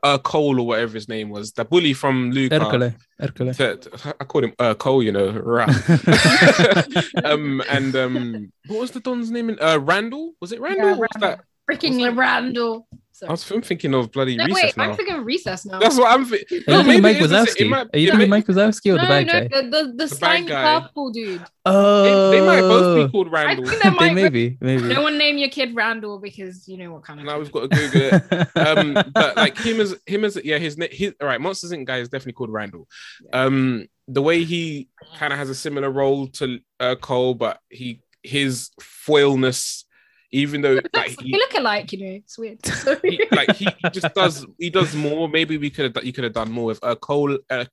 Uh, 0.02 0.18
Cole 0.18 0.60
or 0.60 0.66
whatever 0.66 0.92
his 0.94 1.08
name 1.08 1.30
was, 1.30 1.52
the 1.52 1.64
bully 1.64 1.94
from 1.94 2.30
Luca. 2.30 2.56
Ercole. 2.60 2.94
Hercule. 3.18 3.54
to- 3.54 3.76
to- 3.76 4.16
I 4.20 4.24
called 4.24 4.44
him 4.44 4.52
uh, 4.58 4.74
Cole, 4.74 5.02
you 5.02 5.12
know, 5.12 5.30
rah. 5.30 5.64
um, 7.24 7.62
and 7.68 7.96
um, 7.96 8.52
what 8.66 8.80
was 8.80 8.90
the 8.90 9.00
Don's 9.00 9.30
name? 9.30 9.48
In, 9.50 9.58
uh, 9.60 9.78
Randall? 9.78 10.34
Was 10.42 10.52
it 10.52 10.60
Randall? 10.60 10.88
Yeah, 10.88 10.94
Or 10.94 10.98
was 10.98 11.08
that? 11.20 11.40
freaking 11.70 12.16
Randall. 12.16 12.86
I 13.26 13.30
was 13.30 13.50
I'm 13.50 13.62
thinking 13.62 13.94
of 13.94 14.10
bloody 14.12 14.36
No, 14.36 14.44
recess 14.46 14.62
wait, 14.62 14.76
now. 14.76 14.84
I'm 14.90 14.96
thinking 14.96 15.14
of 15.16 15.24
recess 15.26 15.64
now. 15.66 15.78
That's 15.78 15.96
what 15.98 16.12
I'm 16.12 16.24
thinking. 16.24 16.58
Are 16.68 16.72
you 16.78 16.82
thinking 16.84 17.02
Mike 17.02 17.16
it 17.16 17.22
is 17.22 17.30
the 17.30 17.46
same- 17.46 17.66
Wazowski? 17.66 17.70
might- 17.70 17.86
Are 17.94 17.98
you 17.98 18.08
it 18.08 18.10
thinking 18.12 18.30
Mike 18.30 18.46
Wazowski 18.46 18.90
or 18.90 18.92
the 18.96 19.02
no, 19.02 19.08
bad 19.08 19.26
no, 19.26 19.32
guy? 19.32 19.40
the, 19.48 19.62
the, 19.62 19.70
the, 19.70 19.92
The 19.92 20.06
bad 20.06 20.08
slimy 20.16 20.48
purple 20.48 21.10
dude. 21.10 21.44
Oh, 21.66 22.30
They, 22.30 22.38
they 22.38 22.46
might 22.46 22.60
both 22.60 23.06
be 23.06 23.12
called 23.12 23.30
Randall. 23.32 23.66
I 23.68 23.70
Randall. 23.70 23.70
think 23.70 23.82
they 23.82 23.90
They 23.90 23.96
might. 24.14 24.14
maybe, 24.14 24.58
maybe. 24.60 24.82
No 24.94 25.02
one 25.02 25.18
name 25.18 25.38
your 25.38 25.48
kid 25.50 25.74
Randall 25.74 26.18
because 26.18 26.66
you 26.68 26.76
know 26.78 26.92
what 26.92 27.04
kind 27.04 27.20
of. 27.20 27.26
Now 27.26 27.34
kid 27.34 27.38
we've 27.42 27.52
got 27.52 27.70
to 27.70 27.76
Google 27.90 28.00
it. 28.02 28.48
um 28.78 28.94
but 29.12 29.36
like 29.36 29.56
him 29.58 29.80
as 29.80 29.94
him 30.06 30.24
as 30.24 30.38
yeah 30.44 30.58
his 30.58 30.78
na- 30.78 30.86
his 30.90 31.14
all 31.20 31.26
right 31.26 31.40
monsters 31.40 31.72
inc 31.72 31.84
guy 31.86 31.98
is 31.98 32.08
definitely 32.08 32.32
called 32.32 32.50
randall 32.50 32.86
um 33.32 33.86
the 34.06 34.22
way 34.22 34.42
he 34.44 34.88
kind 35.18 35.32
of 35.32 35.38
has 35.38 35.50
a 35.50 35.54
similar 35.54 35.90
role 35.90 36.26
to 36.28 36.58
uh, 36.80 36.94
cole 36.96 37.34
but 37.34 37.60
he 37.68 38.00
his 38.22 38.70
foilness 38.80 39.84
even 40.30 40.60
though 40.60 40.80
like 40.94 41.18
he, 41.20 41.32
they 41.32 41.38
look 41.38 41.54
alike, 41.54 41.92
you 41.92 41.98
know. 42.00 42.12
It's 42.16 42.38
weird. 42.38 42.58
he 43.02 43.24
like 43.32 43.54
he, 43.56 43.68
he 43.78 43.90
just 43.92 44.14
does 44.14 44.46
he 44.58 44.70
does 44.70 44.94
more 44.94 45.28
maybe 45.28 45.56
we 45.56 45.70
could 45.70 45.94
have 45.94 46.04
you 46.04 46.12
could 46.12 46.24
have 46.24 46.34
done 46.34 46.50
more 46.50 46.66
with 46.66 46.80
uh 46.82 46.94
cole 46.96 47.38
uh, 47.50 47.64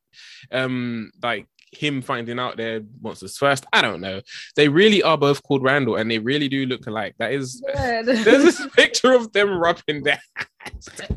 um 0.51 1.11
like 1.21 1.47
him 1.71 2.01
finding 2.01 2.39
out 2.39 2.55
their 2.55 2.81
monsters 3.01 3.37
first 3.37 3.65
i 3.73 3.81
don't 3.81 3.99
know 3.99 4.21
they 4.55 4.69
really 4.69 5.03
are 5.03 5.17
both 5.17 5.43
called 5.43 5.61
randall 5.61 5.97
and 5.97 6.09
they 6.09 6.19
really 6.19 6.47
do 6.47 6.65
look 6.65 6.87
alike 6.87 7.13
that 7.19 7.33
is 7.33 7.61
there's 7.75 8.23
this 8.23 8.65
picture 8.75 9.11
of 9.11 9.29
them 9.33 9.57
rubbing 9.57 10.01
their 10.03 10.19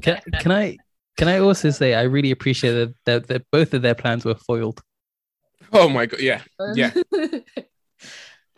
Can, 0.02 0.20
can 0.40 0.50
I 0.50 0.76
can 1.16 1.28
I 1.28 1.38
also 1.38 1.70
say 1.70 1.94
I 1.94 2.02
really 2.02 2.30
appreciate 2.30 2.72
that, 2.72 2.94
that, 3.04 3.26
that 3.28 3.44
both 3.52 3.74
of 3.74 3.82
their 3.82 3.94
plans 3.94 4.24
were 4.24 4.34
foiled. 4.34 4.80
oh 5.72 5.88
my 5.88 6.06
god 6.06 6.20
yeah 6.20 6.42
Yeah. 6.74 6.92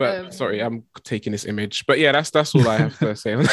But 0.01 0.19
Um, 0.19 0.31
sorry, 0.31 0.61
I'm 0.61 0.83
taking 1.03 1.31
this 1.31 1.45
image. 1.45 1.85
But 1.85 1.99
yeah, 1.99 2.11
that's 2.11 2.31
that's 2.31 2.55
all 2.55 2.67
I 2.67 2.77
have 2.77 2.97
to 2.97 3.15
say. 3.15 3.33
on 3.35 3.45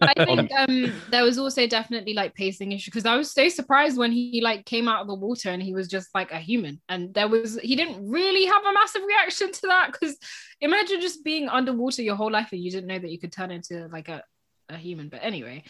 I 0.00 0.24
think 0.24 0.50
um 0.56 1.02
there 1.10 1.24
was 1.24 1.36
also 1.36 1.66
definitely 1.66 2.14
like 2.14 2.34
pacing 2.34 2.72
issue 2.72 2.90
because 2.90 3.04
I 3.04 3.16
was 3.16 3.30
so 3.30 3.50
surprised 3.50 3.98
when 3.98 4.12
he 4.12 4.40
like 4.42 4.64
came 4.64 4.88
out 4.88 5.02
of 5.02 5.08
the 5.08 5.14
water 5.14 5.50
and 5.50 5.62
he 5.62 5.74
was 5.74 5.88
just 5.88 6.08
like 6.14 6.32
a 6.32 6.38
human. 6.38 6.80
And 6.88 7.12
there 7.12 7.28
was 7.28 7.60
he 7.60 7.76
didn't 7.76 8.08
really 8.08 8.46
have 8.46 8.64
a 8.64 8.72
massive 8.72 9.02
reaction 9.06 9.52
to 9.52 9.66
that 9.66 9.92
because 9.92 10.16
imagine 10.62 11.02
just 11.02 11.22
being 11.22 11.50
underwater 11.50 12.00
your 12.00 12.16
whole 12.16 12.30
life 12.32 12.48
and 12.52 12.62
you 12.62 12.70
didn't 12.70 12.86
know 12.86 12.98
that 12.98 13.10
you 13.10 13.18
could 13.18 13.32
turn 13.32 13.50
into 13.50 13.88
like 13.88 14.08
a, 14.08 14.22
a 14.70 14.78
human. 14.78 15.10
But 15.10 15.20
anyway. 15.22 15.64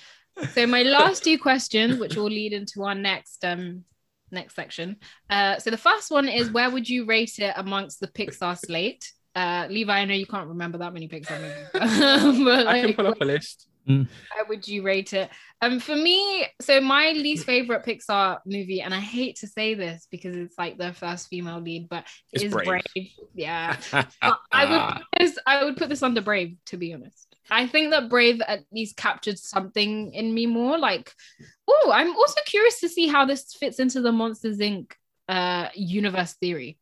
So 0.53 0.65
my 0.65 0.85
last 0.85 1.25
two 1.25 1.41
questions 1.41 1.99
which 1.99 2.15
will 2.15 2.31
lead 2.31 2.53
into 2.53 2.85
our 2.85 2.95
next 2.95 3.45
um 3.45 3.83
next 4.31 4.55
section. 4.55 4.99
Uh 5.29 5.59
so 5.59 5.71
the 5.71 5.77
first 5.77 6.13
one 6.13 6.29
is 6.29 6.53
where 6.53 6.71
would 6.71 6.89
you 6.89 7.05
rate 7.05 7.41
it 7.41 7.53
amongst 7.57 7.99
the 7.99 8.07
Pixar 8.07 8.57
slate 8.57 9.13
uh 9.35 9.67
Levi 9.71 9.93
I 10.01 10.05
know 10.05 10.15
you 10.15 10.27
can't 10.27 10.49
remember 10.49 10.79
that 10.79 10.93
many 10.93 11.09
Pixar 11.09 11.41
movies 11.41 11.69
but 12.45 12.67
I 12.67 12.81
can 12.83 12.95
pull 12.95 13.07
up 13.07 13.21
a 13.21 13.25
list. 13.25 13.69
how 13.87 14.45
would 14.49 14.67
you 14.69 14.83
rate 14.83 15.13
it? 15.13 15.31
Um, 15.61 15.79
for 15.79 15.95
me, 15.95 16.47
so 16.61 16.81
my 16.81 17.13
least 17.13 17.47
favorite 17.47 17.85
Pixar 17.85 18.39
movie, 18.45 18.81
and 18.81 18.93
I 18.93 18.99
hate 19.01 19.37
to 19.37 19.47
say 19.47 19.75
this 19.75 20.09
because 20.11 20.37
it's 20.37 20.59
like 20.59 20.77
the 20.77 20.93
first 20.93 21.29
female 21.29 21.61
lead, 21.61 21.89
but 21.89 22.05
It's 22.33 22.43
it 22.43 22.47
is 22.47 22.53
Brave. 22.53 22.83
Brave. 22.95 23.11
Yeah, 23.35 23.77
I 24.53 24.65
would 24.71 24.95
put 24.97 25.05
this, 25.19 25.39
I 25.47 25.65
would 25.65 25.77
put 25.77 25.89
this 25.89 26.03
under 26.03 26.21
Brave, 26.21 26.57
to 26.67 26.77
be 26.77 26.93
honest. 26.93 27.29
I 27.51 27.67
think 27.67 27.91
that 27.91 28.09
Brave 28.09 28.41
at 28.41 28.65
least 28.73 28.97
captured 28.97 29.39
something 29.39 30.13
in 30.13 30.33
me 30.35 30.47
more. 30.47 30.79
Like, 30.79 31.13
oh, 31.69 31.91
I'm 31.95 32.15
also 32.17 32.41
curious 32.45 32.81
to 32.81 32.89
see 32.89 33.07
how 33.09 33.25
this 33.25 33.55
fits 33.55 33.79
into 33.79 34.01
the 34.01 34.13
Monsters 34.13 34.59
Inc. 34.59 34.93
uh 35.29 35.69
universe 35.75 36.35
theory. 36.35 36.79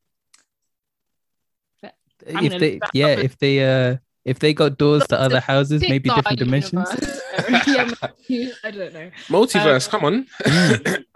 I'm 2.34 2.44
if 2.44 2.60
they 2.60 2.80
yeah, 2.92 3.06
up. 3.08 3.18
if 3.18 3.38
they 3.38 3.64
uh 3.64 3.96
if 4.24 4.38
they 4.38 4.52
got 4.52 4.78
doors 4.78 5.06
to 5.08 5.20
other 5.20 5.40
houses, 5.40 5.80
maybe 5.80 6.10
different 6.10 6.38
dimensions. 6.38 6.88
yeah. 8.28 8.50
I 8.62 8.70
don't 8.70 8.92
know. 8.92 9.10
Multiverse, 9.28 9.88
Uh, 9.88 9.90
come 9.90 10.26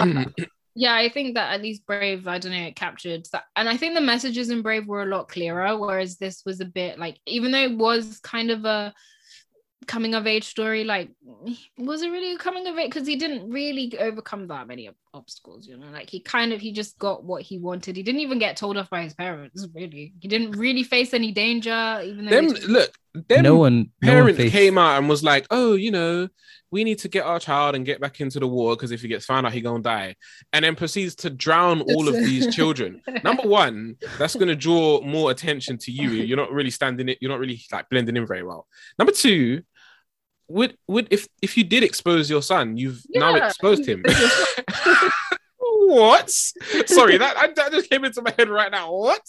on. 0.01 0.27
yeah, 0.75 0.95
I 0.95 1.09
think 1.11 1.35
that 1.35 1.53
at 1.53 1.63
least 1.63 1.87
Brave, 1.87 2.27
I 2.27 2.39
don't 2.39 2.53
know, 2.53 2.59
it 2.59 2.77
captured 2.77 3.27
that. 3.33 3.45
And 3.57 3.69
I 3.69 3.77
think 3.77 3.95
the 3.95 4.01
messages 4.01 4.51
in 4.51 4.63
Brave 4.63 4.87
were 4.87 5.03
a 5.03 5.07
lot 5.07 5.29
clearer, 5.29 5.77
whereas 5.77 6.17
this 6.17 6.43
was 6.47 6.61
a 6.61 6.65
bit 6.65 6.99
like, 6.99 7.19
even 7.27 7.53
though 7.53 7.63
it 7.63 7.77
was 7.77 8.21
kind 8.21 8.51
of 8.51 8.65
a 8.65 8.95
coming 9.87 10.15
of 10.15 10.27
age 10.27 10.45
story, 10.45 10.85
like, 10.85 11.11
was 11.79 12.03
it 12.03 12.11
really 12.11 12.33
a 12.33 12.39
coming 12.39 12.67
of 12.67 12.79
age? 12.79 12.91
Because 12.91 13.07
he 13.07 13.17
didn't 13.17 13.51
really 13.51 13.97
overcome 13.99 14.49
that 14.49 14.67
many 14.67 14.89
ob- 14.89 14.95
obstacles, 15.15 15.67
you 15.67 15.77
know, 15.79 15.87
like 15.93 16.11
he 16.11 16.21
kind 16.21 16.53
of, 16.53 16.61
he 16.61 16.73
just 16.73 16.99
got 16.99 17.25
what 17.25 17.43
he 17.43 17.59
wanted. 17.59 17.97
He 17.97 18.03
didn't 18.03 18.21
even 18.21 18.39
get 18.39 18.57
told 18.57 18.77
off 18.77 18.91
by 18.91 19.03
his 19.03 19.15
parents, 19.15 19.67
really. 19.75 20.13
He 20.21 20.29
didn't 20.29 20.53
really 20.53 20.83
face 20.83 21.15
any 21.15 21.33
danger, 21.33 22.01
even 22.05 22.25
though. 22.27 22.31
them 22.31 22.49
they 22.49 22.55
took- 22.55 22.69
look, 22.69 22.95
them 23.29 23.43
no 23.45 23.57
one 23.57 23.91
no 24.03 24.15
one 24.25 24.35
parent 24.35 24.51
came 24.53 24.77
out 24.77 24.99
and 24.99 25.09
was 25.09 25.23
like, 25.23 25.47
"Oh, 25.51 25.75
you 25.75 25.93
know, 25.93 26.29
we 26.73 26.83
need 26.83 26.99
to 26.99 27.09
get 27.09 27.25
our 27.25 27.39
child 27.39 27.77
and 27.77 27.87
get 27.87 28.01
back 28.01 28.21
into 28.21 28.41
the 28.41 28.49
war 28.49 28.75
because 28.75 28.91
if 28.91 29.03
he 29.03 29.07
gets 29.09 29.25
found 29.25 29.47
out, 29.47 29.53
he 29.53 29.61
gonna 29.61 29.85
die," 29.85 30.17
and 30.53 30.65
then 30.65 30.75
proceeds 30.75 31.15
to 31.17 31.31
drown 31.31 31.81
all 31.81 32.09
of 32.09 32.15
these 32.17 32.53
children. 32.57 33.01
Number 33.23 33.45
one, 33.45 33.95
that's 34.19 34.35
gonna 34.35 34.57
draw 34.57 35.01
more 35.01 35.31
attention 35.31 35.79
to 35.79 35.93
you. 35.93 36.11
You're 36.11 36.37
not 36.37 36.51
really 36.51 36.71
standing 36.71 37.09
it. 37.09 37.19
You're 37.21 37.31
not 37.31 37.39
really 37.39 37.63
like 37.71 37.89
blending 37.89 38.17
in 38.17 38.27
very 38.27 38.43
well. 38.43 38.67
Number 38.99 39.13
two. 39.13 39.63
Would 40.49 40.77
would 40.87 41.09
if 41.11 41.27
if 41.41 41.57
you 41.57 41.65
did 41.65 41.83
expose 41.83 42.29
your 42.29 42.43
son, 42.43 42.77
you've 42.77 43.03
now 43.11 43.35
exposed 43.35 43.87
him. 43.87 44.05
what? 45.59 46.31
Sorry, 46.31 47.17
that 47.19 47.37
I, 47.37 47.49
that 47.55 47.73
just 47.73 47.89
came 47.89 48.05
into 48.05 48.21
my 48.23 48.33
head 48.37 48.49
right 48.49 48.71
now. 48.71 48.93
What? 48.93 49.23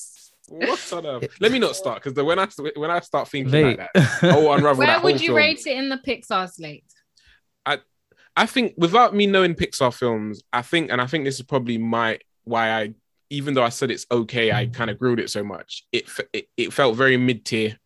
What 0.50 0.94
on 0.94 1.06
earth? 1.06 1.28
Let 1.40 1.52
me 1.52 1.60
not 1.60 1.76
start 1.76 2.04
because 2.04 2.22
when 2.22 2.38
I 2.38 2.48
when 2.76 2.92
I 2.92 3.00
start 3.00 3.30
thinking 3.30 3.52
Wait. 3.52 3.80
like 3.80 3.94
that, 3.94 4.24
I 4.24 4.36
will 4.36 4.54
unravel 4.54 4.80
Where 4.80 4.88
that 4.88 5.02
whole 5.02 5.12
would 5.12 5.22
you 5.22 5.30
film. 5.30 5.38
rate 5.38 5.66
it 5.66 5.78
in 5.78 5.90
the 5.90 5.98
Pixar 5.98 6.52
slate? 6.52 6.86
I 7.66 7.80
I 8.36 8.46
think 8.46 8.74
without 8.78 9.16
me 9.16 9.28
knowing 9.28 9.56
Pixar 9.56 9.94
films, 9.94 10.44
I 10.52 10.62
think, 10.62 10.92
and 10.92 11.02
I 11.02 11.08
think 11.08 11.26
this 11.26 11.36
is 11.36 11.46
probably 11.46 11.78
my 11.78 12.20
why 12.44 12.70
I, 12.72 12.94
even 13.30 13.54
though 13.54 13.64
I 13.64 13.70
said 13.70 13.90
it's 13.90 14.06
okay, 14.12 14.52
I 14.52 14.68
kind 14.68 14.90
of 14.90 15.00
grilled 15.00 15.20
it 15.20 15.30
so 15.30 15.44
much. 15.44 15.86
It 15.92 16.10
it, 16.34 16.48
it 16.58 16.74
felt 16.74 16.96
very 16.96 17.18
mid 17.18 17.46
tier. 17.46 17.78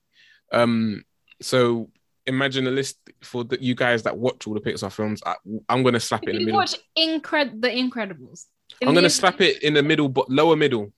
Um, 0.51 1.03
so 1.41 1.91
imagine 2.25 2.67
a 2.67 2.71
list 2.71 2.97
for 3.22 3.43
the, 3.43 3.61
you 3.61 3.76
guys 3.76 4.03
that 4.03 4.17
watch 4.17 4.47
all 4.47 4.53
the 4.53 4.61
Pixar 4.61 4.91
films. 4.91 5.22
I, 5.26 5.36
I'm 5.67 5.84
gonna 5.84 5.99
slap 5.99 6.24
it 6.24 6.30
in 6.30 6.36
If 6.36 6.36
the 6.36 6.39
you 6.41 6.45
middle. 6.47 6.59
watch 6.59 6.76
Incred 6.97 7.61
the 7.61 7.70
Incredibles. 7.70 8.45
In 8.82 8.88
I'm 8.88 8.93
the 8.95 9.01
gonna 9.01 9.09
slap 9.09 9.41
it 9.41 9.61
in 9.63 9.74
the 9.74 9.84
middle, 9.84 10.09
but 10.09 10.30
lower 10.30 10.55
middle. 10.55 10.91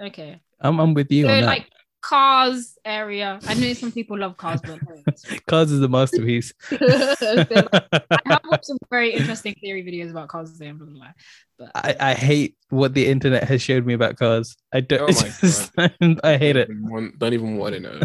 Okay. 0.00 0.40
I'm, 0.60 0.78
I'm 0.80 0.94
with 0.94 1.10
you 1.10 1.24
So 1.26 1.30
on 1.32 1.40
that. 1.40 1.46
like 1.46 1.70
Cars 2.00 2.76
area. 2.84 3.38
I 3.48 3.54
know 3.54 3.72
some 3.72 3.90
people 3.90 4.18
love 4.18 4.36
Cars, 4.36 4.60
but 4.62 4.78
Cars 5.46 5.70
is 5.72 5.80
a 5.80 5.88
masterpiece. 5.88 6.52
So, 6.70 6.78
I 6.80 8.18
have 8.26 8.42
watched 8.44 8.66
some 8.66 8.76
very 8.90 9.12
interesting 9.14 9.54
theory 9.60 9.82
videos 9.82 10.10
about 10.10 10.28
Cars. 10.28 10.52
today, 10.52 10.68
I'm 10.68 10.78
not 10.78 10.86
gonna 10.88 10.98
lie. 10.98 11.14
But 11.58 11.70
I, 11.74 11.96
I 12.10 12.14
hate 12.14 12.56
what 12.68 12.92
the 12.94 13.06
internet 13.06 13.44
has 13.44 13.62
showed 13.62 13.86
me 13.86 13.94
about 13.94 14.16
cars. 14.16 14.56
I 14.72 14.80
don't. 14.80 15.02
Oh 15.02 15.06
just- 15.40 15.70
I 15.78 16.36
hate 16.36 16.56
it. 16.56 16.66
Don't 16.68 16.76
even 16.78 16.90
want, 16.90 17.18
don't 17.18 17.32
even 17.32 17.56
want 17.56 17.74
to 17.76 17.80
know. 17.80 18.00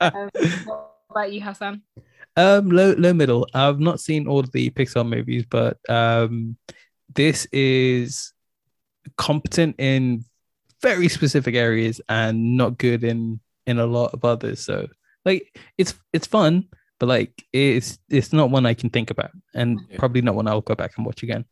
um, 0.00 0.30
what 0.64 0.90
about 1.10 1.32
you, 1.32 1.40
Hassan? 1.42 1.82
Um, 2.36 2.70
low, 2.70 2.94
low, 2.96 3.12
middle. 3.12 3.46
I've 3.54 3.80
not 3.80 4.00
seen 4.00 4.26
all 4.28 4.42
the 4.42 4.70
Pixar 4.70 5.08
movies, 5.08 5.44
but 5.48 5.78
um, 5.88 6.56
this 7.14 7.46
is 7.52 8.32
competent 9.16 9.76
in 9.78 10.24
very 10.82 11.08
specific 11.08 11.54
areas 11.54 12.00
and 12.08 12.56
not 12.56 12.78
good 12.78 13.04
in 13.04 13.40
in 13.66 13.78
a 13.78 13.86
lot 13.86 14.12
of 14.14 14.24
others. 14.24 14.60
So, 14.60 14.88
like, 15.24 15.52
it's 15.76 15.94
it's 16.12 16.26
fun, 16.26 16.66
but 16.98 17.06
like, 17.08 17.32
it's 17.52 17.98
it's 18.08 18.32
not 18.32 18.50
one 18.50 18.66
I 18.66 18.74
can 18.74 18.90
think 18.90 19.10
about, 19.10 19.30
and 19.54 19.80
Yeah. 19.90 19.98
probably 19.98 20.22
not 20.22 20.34
one 20.34 20.46
I'll 20.48 20.60
go 20.62 20.74
back 20.74 20.92
and 20.96 21.04
watch 21.06 21.22
again. 21.22 21.44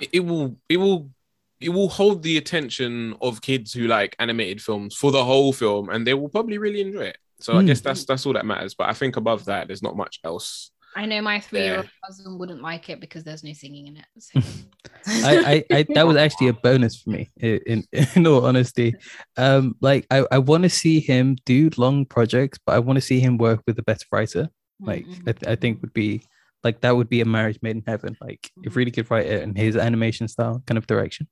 it, 0.00 0.10
it 0.12 0.20
will 0.20 0.56
it 0.68 0.76
will 0.76 1.10
it 1.58 1.70
will 1.70 1.88
hold 1.88 2.22
the 2.22 2.36
attention 2.36 3.16
of 3.22 3.40
kids 3.40 3.72
who 3.72 3.86
like 3.86 4.14
animated 4.18 4.60
films 4.60 4.94
for 4.94 5.10
the 5.10 5.24
whole 5.24 5.54
film 5.54 5.88
and 5.88 6.06
they 6.06 6.12
will 6.12 6.28
probably 6.28 6.58
really 6.58 6.82
enjoy 6.82 7.00
it 7.04 7.16
so 7.40 7.52
i 7.56 7.62
Mm. 7.62 7.66
guess 7.66 7.80
that's 7.80 8.04
that's 8.04 8.24
all 8.26 8.32
that 8.32 8.46
matters 8.46 8.74
but 8.74 8.88
i 8.88 8.92
think 8.92 9.16
above 9.16 9.44
that 9.46 9.66
there's 9.66 9.82
not 9.82 9.96
much 9.96 10.20
else 10.24 10.70
I 10.98 11.04
know 11.04 11.20
my 11.20 11.40
three-year-old 11.40 11.90
cousin 12.02 12.38
wouldn't 12.38 12.62
like 12.62 12.88
it 12.88 13.00
because 13.00 13.22
there's 13.22 13.44
no 13.44 13.52
singing 13.52 13.86
in 13.88 13.98
it. 13.98 14.06
So. 14.18 14.40
I, 15.06 15.64
I, 15.70 15.76
I 15.78 15.86
that 15.94 16.06
was 16.06 16.16
actually 16.16 16.48
a 16.48 16.54
bonus 16.54 16.98
for 17.02 17.10
me 17.10 17.30
i- 17.42 17.60
in 17.66 17.84
in 18.16 18.26
all 18.26 18.46
honesty 18.46 18.94
um 19.36 19.76
like 19.82 20.06
i, 20.10 20.24
I 20.32 20.38
want 20.38 20.62
to 20.62 20.70
see 20.70 21.00
him 21.00 21.36
do 21.44 21.68
long 21.76 22.06
projects 22.06 22.58
but 22.64 22.72
i 22.76 22.78
want 22.78 22.96
to 22.96 23.02
see 23.02 23.20
him 23.20 23.36
work 23.36 23.60
with 23.66 23.78
a 23.78 23.82
better 23.82 24.06
writer 24.10 24.48
like 24.80 25.04
Mm-hmm. 25.06 25.28
I, 25.28 25.32
th- 25.32 25.50
I 25.52 25.56
think 25.56 25.82
would 25.82 25.92
be 25.92 26.22
like 26.64 26.80
that 26.80 26.96
would 26.96 27.10
be 27.10 27.20
a 27.20 27.26
marriage 27.26 27.58
made 27.60 27.76
in 27.76 27.84
heaven 27.86 28.16
like 28.22 28.50
if 28.62 28.74
really 28.74 28.90
good 28.90 29.10
writer 29.10 29.36
and 29.36 29.54
his 29.54 29.76
animation 29.76 30.28
style 30.28 30.62
kind 30.66 30.78
of 30.78 30.86
direction 30.86 31.28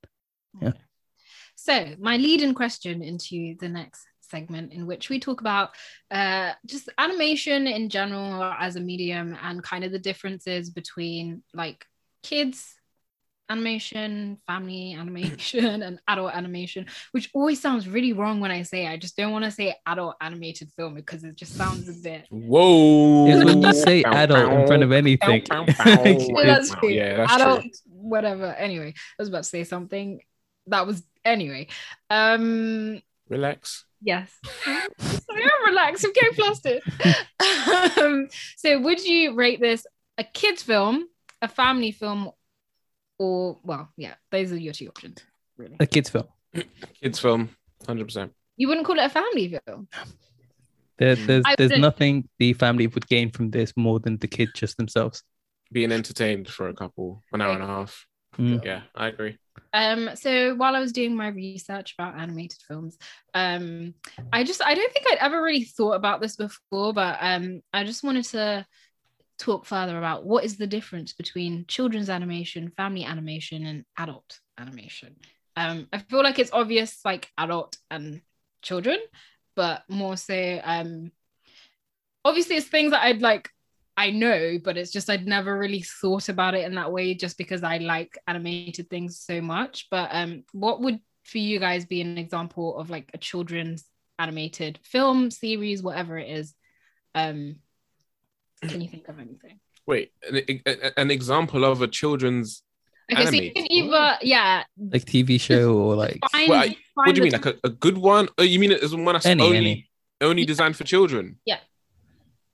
yeah. 0.61 0.72
So, 1.57 1.94
my 1.98 2.16
lead 2.18 2.42
in 2.42 2.52
question 2.55 3.02
into 3.02 3.55
the 3.61 3.68
next 3.68 4.02
segment, 4.35 4.72
in 4.72 4.82
which 4.91 5.05
we 5.11 5.18
talk 5.20 5.41
about 5.41 5.68
uh, 6.11 6.51
just 6.66 6.89
animation 6.99 7.61
in 7.78 7.89
general 7.89 8.43
as 8.66 8.76
a 8.76 8.80
medium 8.91 9.28
and 9.47 9.62
kind 9.62 9.85
of 9.85 9.91
the 9.93 9.99
differences 10.11 10.70
between 10.80 11.43
like 11.62 11.80
kids 12.22 12.74
animation, 13.51 14.39
family 14.47 14.95
animation, 15.03 15.82
and 15.82 15.99
adult 16.09 16.32
animation, 16.41 16.87
which 17.12 17.26
always 17.35 17.61
sounds 17.61 17.87
really 17.97 18.12
wrong 18.14 18.41
when 18.41 18.51
I 18.51 18.62
say 18.62 18.87
it. 18.87 18.91
I 18.91 18.97
just 18.97 19.16
don't 19.18 19.32
want 19.32 19.45
to 19.45 19.51
say 19.51 19.76
adult 19.87 20.16
animated 20.20 20.68
film 20.76 20.95
because 20.95 21.24
it 21.24 21.37
just 21.37 21.55
sounds 21.55 21.87
a 21.89 21.93
bit. 22.09 22.26
whoa 22.30 23.26
is 23.28 23.45
when 23.45 23.61
you 23.62 23.72
say 23.89 24.03
adult 24.03 24.51
in 24.53 24.66
front 24.66 24.82
of 24.82 24.93
anything 24.93 25.43
Well, 25.51 25.66
that's 25.66 26.70
it's- 26.70 26.80
true. 26.80 26.89
yeah 26.89 27.16
that's 27.18 27.32
adult, 27.35 27.61
true 27.62 27.70
whatever. 28.14 28.47
Anyway, 28.68 28.91
I 28.97 29.22
was 29.22 29.28
about 29.28 29.45
to 29.45 29.49
say 29.57 29.64
something 29.64 30.20
that 30.66 30.87
was 30.87 31.03
anyway. 31.24 31.68
Um, 32.11 33.01
relax 33.28 33.85
Yes. 34.05 34.30
Sorry, 34.98 35.42
I'm 35.42 35.64
relaxed. 35.66 36.05
I'm 36.05 36.12
getting 36.12 36.34
flustered. 36.34 36.82
um, 37.98 38.28
so, 38.57 38.78
would 38.80 39.02
you 39.05 39.34
rate 39.34 39.61
this 39.61 39.86
a 40.18 40.24
kids' 40.24 40.62
film, 40.62 41.07
a 41.42 41.48
family 41.48 41.90
film, 41.90 42.30
or 43.18 43.59
well, 43.64 43.88
yeah, 43.96 44.14
those 44.30 44.52
are 44.52 44.57
your 44.59 44.72
two 44.74 44.88
options, 44.88 45.18
really. 45.57 45.76
a 45.80 45.86
kids 45.86 46.11
film 46.11 46.26
kids 47.02 47.18
film 47.18 47.48
100% 47.86 48.30
You 48.57 48.68
wouldn't 48.68 48.86
call 48.86 48.98
it 48.98 49.05
a 49.05 49.09
family 49.09 49.59
film. 49.66 49.88
there, 50.98 51.16
Mm. 51.16 51.26
there's 51.26 51.44
I 51.46 51.55
there's 51.57 51.70
wouldn't- 51.70 51.80
nothing 51.82 52.28
the 52.38 52.52
family 52.52 52.86
would 52.86 53.07
gain 53.09 53.30
from 53.30 53.50
this 53.50 53.72
more 53.76 53.98
than 54.00 54.18
the 54.18 54.28
kids 54.28 54.52
just 54.55 54.76
themselves 54.76 55.22
being 55.72 55.90
entertained 55.90 56.48
for 56.48 56.68
a 56.68 56.74
couple 56.74 57.22
an 57.32 57.40
hour 57.40 57.52
and 57.55 57.62
a 57.62 57.66
half 57.66 58.07
Mm. 58.39 58.64
yeah 58.64 58.82
i 58.95 59.09
agree 59.09 59.37
Um, 59.72 60.11
so 60.14 60.55
while 60.55 60.76
I 60.76 60.80
was 60.80 60.93
doing 60.93 61.16
my 61.16 61.28
research 61.28 61.95
about 61.99 62.16
animated 62.18 62.61
films, 62.68 62.97
um, 63.35 63.95
I 64.32 64.45
just 64.45 64.62
I 64.62 64.72
don't 64.74 64.93
think 64.93 65.07
I'd 65.11 65.18
ever 65.18 65.43
really 65.43 65.64
thought 65.64 65.95
about 65.95 66.20
this 66.20 66.37
before, 66.37 66.93
but 66.93 67.18
um, 67.20 67.61
I 67.72 67.82
just 67.82 68.05
wanted 68.05 68.24
to 68.26 68.66
talk 69.39 69.66
further 69.66 69.99
about 69.99 70.24
what 70.24 70.45
is 70.45 70.57
the 70.57 70.66
difference 70.68 71.12
between 71.12 71.64
children's 71.66 72.09
animation, 72.09 72.72
family 72.76 73.05
animation, 73.05 73.66
and 73.66 73.85
adult 73.99 74.39
animation. 74.59 75.16
Um, 75.57 75.89
I 75.93 75.99
feel 75.99 76.22
like 76.22 76.39
it's 76.39 76.53
obvious, 76.53 77.01
like 77.05 77.28
adult 77.37 77.76
and 77.91 78.20
children, 78.62 78.99
but 79.57 79.82
more 79.89 80.16
so, 80.16 80.61
um, 80.62 81.11
obviously, 82.24 82.57
it's 82.57 82.66
things 82.68 82.93
that 82.93 83.03
I'd 83.03 83.22
like 83.22 83.51
I 83.97 84.11
know, 84.11 84.59
but 84.62 84.76
it's 84.76 84.90
just 84.90 85.09
I'd 85.09 85.26
never 85.26 85.57
really 85.57 85.82
thought 85.82 86.28
about 86.28 86.55
it 86.55 86.64
in 86.64 86.74
that 86.74 86.90
way 86.90 87.14
just 87.14 87.38
because 87.38 87.62
I 87.62 87.78
like 87.78 88.18
animated 88.26 88.90
things 88.90 89.20
so 89.20 89.40
much. 89.40 89.86
But 89.90 90.09
um 90.12 90.45
what 90.53 90.80
would 90.80 90.99
for 91.24 91.38
you 91.38 91.59
guys 91.61 91.84
be 91.86 92.01
an 92.01 92.18
example 92.18 92.76
of 92.76 92.90
like 92.90 93.11
a 93.14 93.18
children's 93.18 93.84
animated 94.18 94.78
film, 94.82 95.30
series, 95.30 95.82
whatever 95.82 96.18
it 96.18 96.28
is? 96.28 96.55
Um 97.14 97.57
can 98.62 98.80
you 98.80 98.88
think 98.88 99.09
of 99.09 99.18
anything? 99.18 99.61
wait 99.86 100.12
an, 100.30 100.90
an 100.97 101.11
example 101.11 101.62
of 101.64 101.82
a 101.82 101.86
children's 101.86 102.62
Okay, 103.12 103.26
so 103.26 103.30
you 103.32 103.36
Animated. 103.51 103.55
can 103.55 103.72
either 103.72 104.18
yeah 104.22 104.64
like 104.78 105.05
tv 105.05 105.38
show 105.38 105.76
or 105.76 105.95
like 105.95 106.18
find, 106.32 106.49
Well, 106.49 106.61
I- 106.62 106.76
what 106.95 107.14
do 107.14 107.18
you 107.18 107.22
mean 107.24 107.32
like 107.32 107.45
a, 107.45 107.55
a 107.64 107.68
good 107.68 107.99
one 107.99 108.28
oh 108.38 108.42
you 108.42 108.59
mean 108.59 108.72
it's 108.72 108.95
one 108.95 109.05
that's 109.05 109.26
Any, 109.26 109.42
only 109.42 109.57
any. 109.59 109.90
only 110.22 110.42
Yeah. 110.42 110.47
designed 110.47 110.76
for 110.76 110.84
children 110.84 111.38
Yeah. 111.45 111.59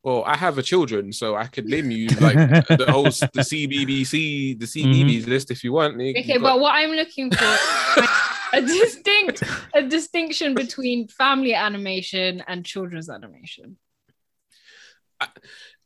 Well 0.02 0.24
i 0.26 0.36
have 0.36 0.56
a 0.58 0.62
children 0.62 1.12
so 1.12 1.36
i 1.36 1.46
could 1.46 1.66
name 1.66 1.90
you 1.90 2.08
like 2.28 2.36
the 2.68 2.86
whole 2.88 3.04
the 3.04 3.44
cbbc 3.50 4.58
the 4.58 4.64
CBeebies 4.66 5.26
list 5.26 5.50
if 5.50 5.62
you 5.64 5.72
want 5.72 6.00
You- 6.00 6.10
Okay, 6.16 6.38
got- 6.38 6.42
but 6.42 6.60
what 6.60 6.74
I'm 6.74 6.92
looking 6.92 7.30
for 7.30 7.44
a 8.58 8.60
distinct 8.62 9.42
a 9.74 9.82
distinction 9.82 10.54
between 10.54 11.06
family 11.08 11.54
animation 11.54 12.42
and 12.48 12.64
children's 12.64 13.08
animation. 13.10 13.76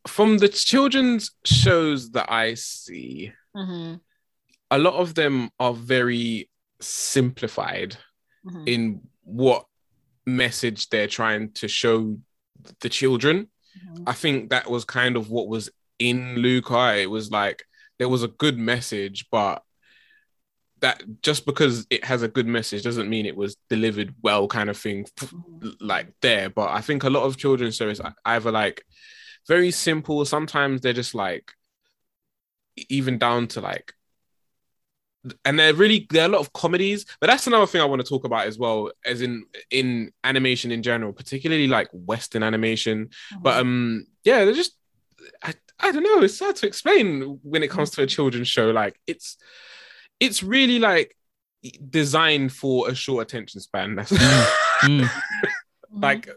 from 0.06 0.38
the 0.38 0.48
children's 0.48 1.32
shows 1.44 2.10
that 2.12 2.30
i 2.30 2.54
see 2.54 3.32
Mhm, 3.56 4.00
a 4.70 4.78
lot 4.78 4.94
of 4.94 5.14
them 5.14 5.50
are 5.58 5.74
very 5.74 6.50
simplified 6.80 7.96
mhm. 8.46 8.68
in 8.68 9.00
what 9.22 9.64
message 10.26 10.88
they're 10.90 11.06
trying 11.20 11.52
to 11.52 11.68
show 11.68 12.18
the 12.80 12.88
children 12.88 13.48
Mhm. 13.76 14.04
I 14.06 14.12
think 14.12 14.50
that 14.50 14.70
was 14.70 14.84
kind 14.84 15.16
of 15.16 15.30
what 15.30 15.48
was 15.48 15.70
in 15.98 16.36
Luca. 16.36 16.96
It 16.96 17.10
was 17.10 17.30
like 17.30 17.64
there 17.98 18.08
was 18.08 18.22
a 18.22 18.28
good 18.28 18.58
message, 18.58 19.26
but 19.30 19.62
that 20.80 21.02
just 21.22 21.46
because 21.46 21.86
it 21.88 22.04
has 22.04 22.22
a 22.22 22.28
good 22.28 22.46
message 22.46 22.82
doesn't 22.82 23.08
mean 23.08 23.24
it 23.26 23.36
was 23.36 23.56
delivered 23.70 24.14
well, 24.22 24.46
kind 24.48 24.68
of 24.68 24.76
thing, 24.76 25.06
f- 25.20 25.32
like 25.80 26.12
there. 26.20 26.50
But 26.50 26.70
I 26.70 26.80
think 26.80 27.04
a 27.04 27.10
lot 27.10 27.24
of 27.24 27.36
children's 27.38 27.80
are 27.80 28.14
either 28.24 28.50
like 28.50 28.84
very 29.48 29.70
simple. 29.70 30.24
Sometimes 30.24 30.80
they're 30.80 30.92
just 30.92 31.14
like 31.14 31.52
even 32.88 33.18
down 33.18 33.46
to 33.48 33.60
like 33.60 33.94
and 35.44 35.58
they're 35.58 35.74
really 35.74 36.06
there 36.10 36.22
are 36.22 36.28
a 36.28 36.32
lot 36.32 36.40
of 36.40 36.52
comedies 36.52 37.06
but 37.20 37.28
that's 37.28 37.46
another 37.46 37.66
thing 37.66 37.80
i 37.80 37.84
want 37.84 38.00
to 38.00 38.06
talk 38.08 38.24
about 38.24 38.46
as 38.46 38.58
well 38.58 38.90
as 39.06 39.22
in 39.22 39.44
in 39.70 40.12
animation 40.22 40.70
in 40.70 40.82
general 40.82 41.12
particularly 41.12 41.66
like 41.66 41.88
western 41.92 42.42
animation 42.42 43.08
but 43.40 43.58
um 43.58 44.06
yeah 44.24 44.44
they're 44.44 44.54
just 44.54 44.76
I, 45.42 45.54
I 45.80 45.92
don't 45.92 46.02
know 46.02 46.22
it's 46.22 46.38
hard 46.38 46.56
to 46.56 46.66
explain 46.66 47.38
when 47.42 47.62
it 47.62 47.70
comes 47.70 47.90
to 47.90 48.02
a 48.02 48.06
children's 48.06 48.48
show 48.48 48.70
like 48.70 49.00
it's 49.06 49.36
it's 50.20 50.42
really 50.42 50.78
like 50.78 51.16
designed 51.88 52.52
for 52.52 52.90
a 52.90 52.94
short 52.94 53.22
attention 53.22 53.60
span 53.60 53.94
that's 53.96 54.12
Mm. 54.82 55.00
Mhm. 55.02 56.02
like 56.02 56.28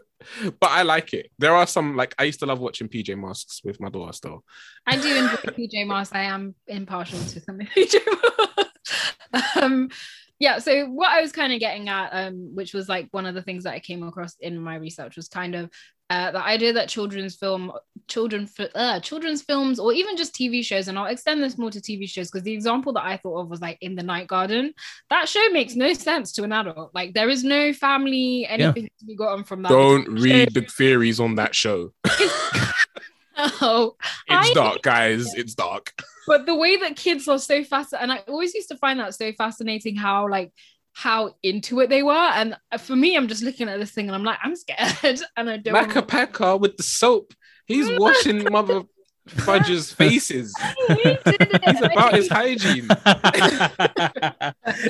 but 0.60 0.70
i 0.70 0.82
like 0.82 1.12
it 1.12 1.30
there 1.38 1.54
are 1.54 1.66
some 1.66 1.96
like 1.96 2.14
i 2.18 2.24
used 2.24 2.38
to 2.40 2.46
love 2.46 2.60
watching 2.60 2.88
pj 2.88 3.18
masks 3.18 3.60
with 3.64 3.80
my 3.80 3.88
daughter 3.88 4.12
still 4.12 4.44
I 4.86 4.96
do 4.96 5.08
enjoy 5.14 5.36
PJ 5.36 5.86
Masks. 5.86 6.14
I 6.14 6.22
am 6.22 6.54
impartial 6.66 7.18
to 7.18 7.40
some 7.40 7.58
PJ 7.58 7.94
Masks. 8.06 8.67
um, 9.60 9.88
yeah 10.38 10.58
so 10.58 10.86
what 10.86 11.10
i 11.10 11.20
was 11.20 11.32
kind 11.32 11.52
of 11.52 11.60
getting 11.60 11.88
at 11.88 12.10
um 12.10 12.54
which 12.54 12.72
was 12.72 12.88
like 12.88 13.08
one 13.10 13.26
of 13.26 13.34
the 13.34 13.42
things 13.42 13.64
that 13.64 13.74
i 13.74 13.80
came 13.80 14.02
across 14.02 14.36
in 14.40 14.58
my 14.58 14.76
research 14.76 15.16
was 15.16 15.28
kind 15.28 15.54
of 15.54 15.70
uh, 16.10 16.30
the 16.30 16.42
idea 16.42 16.72
that 16.72 16.88
children's 16.88 17.36
film 17.36 17.70
children 18.06 18.48
uh, 18.74 18.98
children's 19.00 19.42
films 19.42 19.78
or 19.78 19.92
even 19.92 20.16
just 20.16 20.34
tv 20.34 20.64
shows 20.64 20.88
and 20.88 20.98
i'll 20.98 21.04
extend 21.04 21.42
this 21.42 21.58
more 21.58 21.70
to 21.70 21.80
tv 21.80 22.08
shows 22.08 22.30
because 22.30 22.44
the 22.44 22.52
example 22.52 22.94
that 22.94 23.04
i 23.04 23.18
thought 23.18 23.40
of 23.40 23.50
was 23.50 23.60
like 23.60 23.76
in 23.82 23.94
the 23.94 24.02
night 24.02 24.26
garden 24.26 24.72
that 25.10 25.28
show 25.28 25.46
makes 25.50 25.74
no 25.74 25.92
sense 25.92 26.32
to 26.32 26.44
an 26.44 26.52
adult. 26.52 26.94
Like 26.94 27.14
there 27.14 27.28
is 27.28 27.44
no 27.44 27.72
family 27.72 28.46
anything 28.48 28.84
yeah. 28.84 28.88
to 28.98 29.04
be 29.06 29.16
gotten 29.16 29.44
from 29.44 29.62
that. 29.62 29.68
Don't 29.68 30.08
read 30.08 30.54
the 30.54 30.62
theories 30.62 31.20
on 31.20 31.36
that 31.36 31.54
show. 31.54 31.92
Oh 33.60 33.94
it's 34.26 34.50
I, 34.50 34.52
dark 34.52 34.82
guys. 34.82 35.32
It's 35.34 35.54
dark 35.54 35.94
but 36.28 36.46
the 36.46 36.54
way 36.54 36.76
that 36.76 36.94
kids 36.96 37.26
are 37.26 37.38
so 37.38 37.64
fast 37.64 37.92
and 37.98 38.12
i 38.12 38.18
always 38.28 38.54
used 38.54 38.68
to 38.68 38.76
find 38.76 39.00
that 39.00 39.14
so 39.14 39.32
fascinating 39.32 39.96
how 39.96 40.28
like 40.28 40.52
how 40.98 41.32
into 41.44 41.78
it 41.78 41.88
they 41.88 42.02
were. 42.02 42.12
And 42.12 42.56
for 42.80 42.96
me, 42.96 43.16
I'm 43.16 43.28
just 43.28 43.42
looking 43.42 43.68
at 43.68 43.78
this 43.78 43.92
thing 43.92 44.08
and 44.08 44.16
I'm 44.16 44.24
like, 44.24 44.38
I'm 44.42 44.56
scared. 44.56 45.20
And 45.36 45.48
I 45.48 45.56
don't 45.56 45.74
Makka 45.74 46.02
Pakka 46.02 46.58
with 46.58 46.76
the 46.76 46.82
soap. 46.82 47.34
He's 47.66 47.88
washing 48.00 48.44
mother 48.50 48.82
fudge's 49.28 49.92
faces. 50.00 50.52
He's 50.88 51.82
about 51.82 52.14
his 52.14 52.28
hygiene. 52.28 52.88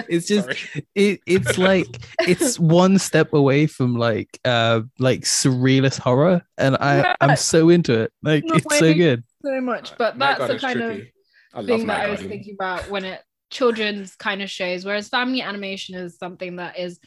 it's 0.09 0.26
just 0.26 0.49
it, 0.95 1.20
it's 1.26 1.59
like 1.59 1.89
it's 2.20 2.59
one 2.59 2.99
step 2.99 3.34
away 3.34 3.66
from 3.66 3.97
like 3.97 4.41
uh 4.47 4.80
like 4.99 5.22
surrealist 5.22 5.99
horror. 5.99 6.43
And 6.57 6.78
I, 6.80 6.99
yeah. 7.01 7.16
I'm 7.20 7.36
so 7.36 7.68
into 7.68 8.01
it. 8.01 8.12
Like 8.22 8.45
no 8.47 8.55
it's 8.55 8.78
so 8.78 8.95
good. 8.95 9.24
So 9.45 9.61
much. 9.61 9.93
But 9.99 10.18
that's 10.18 10.47
the 10.47 10.59
kind 10.59 10.78
tricky. 10.78 11.01
of 11.03 11.09
thing 11.53 11.86
that 11.86 12.01
I 12.01 12.11
was 12.11 12.20
thinking 12.20 12.55
about 12.55 12.90
when 12.90 13.05
it 13.05 13.22
children's 13.51 14.14
kind 14.16 14.42
of 14.42 14.51
shows, 14.51 14.84
whereas 14.84 15.09
family 15.09 15.40
animation 15.42 15.94
is 15.94 16.16
something 16.18 16.57
that 16.57 16.78
is, 16.78 16.99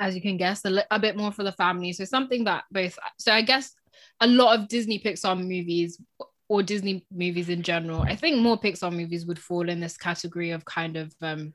as 0.00 0.14
you 0.14 0.20
can 0.20 0.36
guess, 0.36 0.64
a, 0.64 0.70
li- 0.70 0.82
a 0.90 0.98
bit 0.98 1.16
more 1.16 1.32
for 1.32 1.42
the 1.42 1.52
family. 1.52 1.92
So 1.92 2.04
something 2.04 2.44
that 2.44 2.64
both. 2.70 2.98
So 3.18 3.32
I 3.32 3.42
guess 3.42 3.74
a 4.20 4.26
lot 4.26 4.58
of 4.58 4.68
Disney 4.68 4.98
Pixar 4.98 5.38
movies 5.38 6.00
or 6.48 6.62
Disney 6.62 7.06
movies 7.10 7.48
in 7.48 7.62
general, 7.62 8.02
I 8.02 8.16
think 8.16 8.40
more 8.40 8.58
Pixar 8.58 8.92
movies 8.92 9.26
would 9.26 9.38
fall 9.38 9.68
in 9.68 9.80
this 9.80 9.96
category 9.96 10.50
of 10.50 10.64
kind 10.64 10.96
of 10.96 11.14
um, 11.22 11.54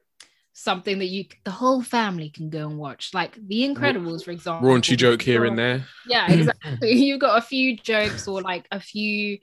something 0.57 0.97
that 0.97 1.05
you 1.05 1.23
the 1.45 1.51
whole 1.51 1.83
family 1.83 2.31
can 2.31 2.49
go 2.49 2.67
and 2.67 2.79
watch 2.79 3.11
like 3.13 3.35
the 3.47 3.61
incredibles 3.61 4.23
for 4.25 4.31
example 4.31 4.67
raunchy 4.67 4.97
joke 4.97 5.21
here 5.21 5.45
and 5.45 5.55
there 5.55 5.85
yeah 6.07 6.31
exactly 6.31 6.93
you've 6.93 7.19
got 7.19 7.37
a 7.37 7.45
few 7.45 7.77
jokes 7.77 8.27
or 8.27 8.41
like 8.41 8.67
a 8.71 8.79
few 8.79 9.37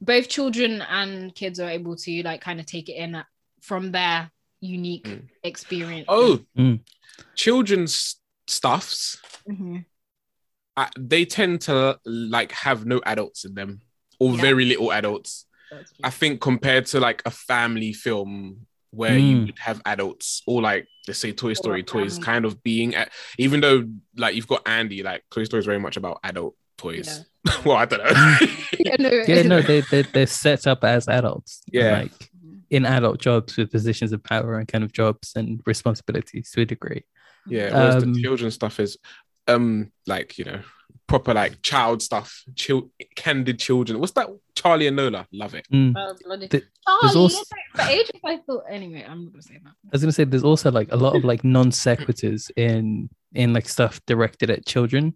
both 0.00 0.28
children 0.28 0.82
and 0.82 1.34
kids 1.34 1.60
are 1.60 1.70
able 1.70 1.96
to 1.96 2.22
like 2.22 2.40
kind 2.40 2.60
of 2.60 2.66
take 2.66 2.88
it 2.88 2.94
in 2.94 3.22
from 3.60 3.92
their 3.92 4.30
unique 4.60 5.04
mm. 5.04 5.22
experience. 5.42 6.06
Oh, 6.08 6.40
mm. 6.56 6.80
children's 7.34 8.16
stuffs. 8.46 9.20
Mm-hmm. 9.48 9.78
Uh, 10.76 10.88
they 10.98 11.24
tend 11.24 11.62
to 11.62 11.98
like 12.04 12.52
have 12.52 12.84
no 12.84 13.00
adults 13.06 13.44
in 13.44 13.54
them 13.54 13.80
or 14.20 14.34
yeah. 14.34 14.40
very 14.40 14.64
little 14.66 14.92
adults. 14.92 15.46
I 16.04 16.10
think 16.10 16.40
compared 16.40 16.86
to 16.86 17.00
like 17.00 17.22
a 17.24 17.30
family 17.30 17.92
film 17.92 18.66
where 18.90 19.12
mm. 19.12 19.30
you 19.30 19.40
would 19.46 19.58
have 19.58 19.82
adults 19.84 20.42
or 20.46 20.62
like 20.62 20.86
let's 21.08 21.18
say 21.18 21.32
Toy 21.32 21.54
Story 21.54 21.82
toys 21.82 22.18
kind 22.18 22.44
of 22.44 22.62
being 22.62 22.94
at 22.94 23.10
even 23.36 23.60
though 23.60 23.84
like 24.16 24.34
you've 24.34 24.46
got 24.46 24.62
Andy, 24.66 25.02
like 25.02 25.24
Toy 25.30 25.44
Story 25.44 25.60
is 25.60 25.66
very 25.66 25.80
much 25.80 25.96
about 25.96 26.20
adult 26.22 26.54
toys. 26.78 27.06
Yeah. 27.08 27.24
well, 27.64 27.76
I 27.76 27.84
don't 27.84 28.02
know. 28.02 28.36
yeah, 28.78 28.96
no, 28.98 29.10
yeah, 29.10 29.42
no, 29.42 29.60
they, 29.60 29.80
they 29.82 30.02
they're 30.02 30.26
set 30.26 30.66
up 30.66 30.84
as 30.84 31.08
adults. 31.08 31.62
Yeah. 31.70 32.02
Like 32.02 32.30
in 32.70 32.84
adult 32.84 33.20
jobs 33.20 33.56
with 33.56 33.70
positions 33.70 34.12
of 34.12 34.22
power 34.22 34.58
and 34.58 34.66
kind 34.66 34.82
of 34.82 34.92
jobs 34.92 35.32
and 35.36 35.60
responsibilities 35.66 36.50
to 36.52 36.62
a 36.62 36.64
degree. 36.64 37.04
Yeah, 37.46 37.72
whereas 37.72 38.02
um, 38.02 38.14
the 38.14 38.22
children 38.22 38.50
stuff 38.50 38.80
is 38.80 38.98
um 39.48 39.92
like 40.06 40.38
you 40.38 40.44
know 40.44 40.60
proper 41.06 41.32
like 41.32 41.62
child 41.62 42.02
stuff, 42.02 42.42
chill, 42.56 42.90
candid 43.14 43.58
children. 43.60 44.00
What's 44.00 44.12
that? 44.12 44.28
Charlie 44.56 44.88
and 44.88 44.96
Lola, 44.96 45.26
love 45.32 45.54
it. 45.54 45.66
Mm. 45.72 45.94
Oh, 45.96 46.14
the, 46.48 46.64
Charlie, 46.88 47.16
also, 47.16 47.44
the 47.76 47.88
age 47.88 48.10
of 48.12 48.20
I 48.24 48.38
thought. 48.38 48.64
Anyway, 48.68 49.04
I'm 49.08 49.24
not 49.24 49.32
gonna 49.32 49.42
say 49.42 49.60
that. 49.62 49.70
I 49.70 49.88
was 49.92 50.02
gonna 50.02 50.12
say 50.12 50.24
there's 50.24 50.44
also 50.44 50.70
like 50.70 50.90
a 50.90 50.96
lot 50.96 51.14
of 51.14 51.24
like 51.24 51.44
non 51.44 51.70
sequiturs 51.70 52.50
in 52.56 53.08
in 53.34 53.52
like 53.52 53.68
stuff 53.68 54.00
directed 54.06 54.50
at 54.50 54.66
children 54.66 55.14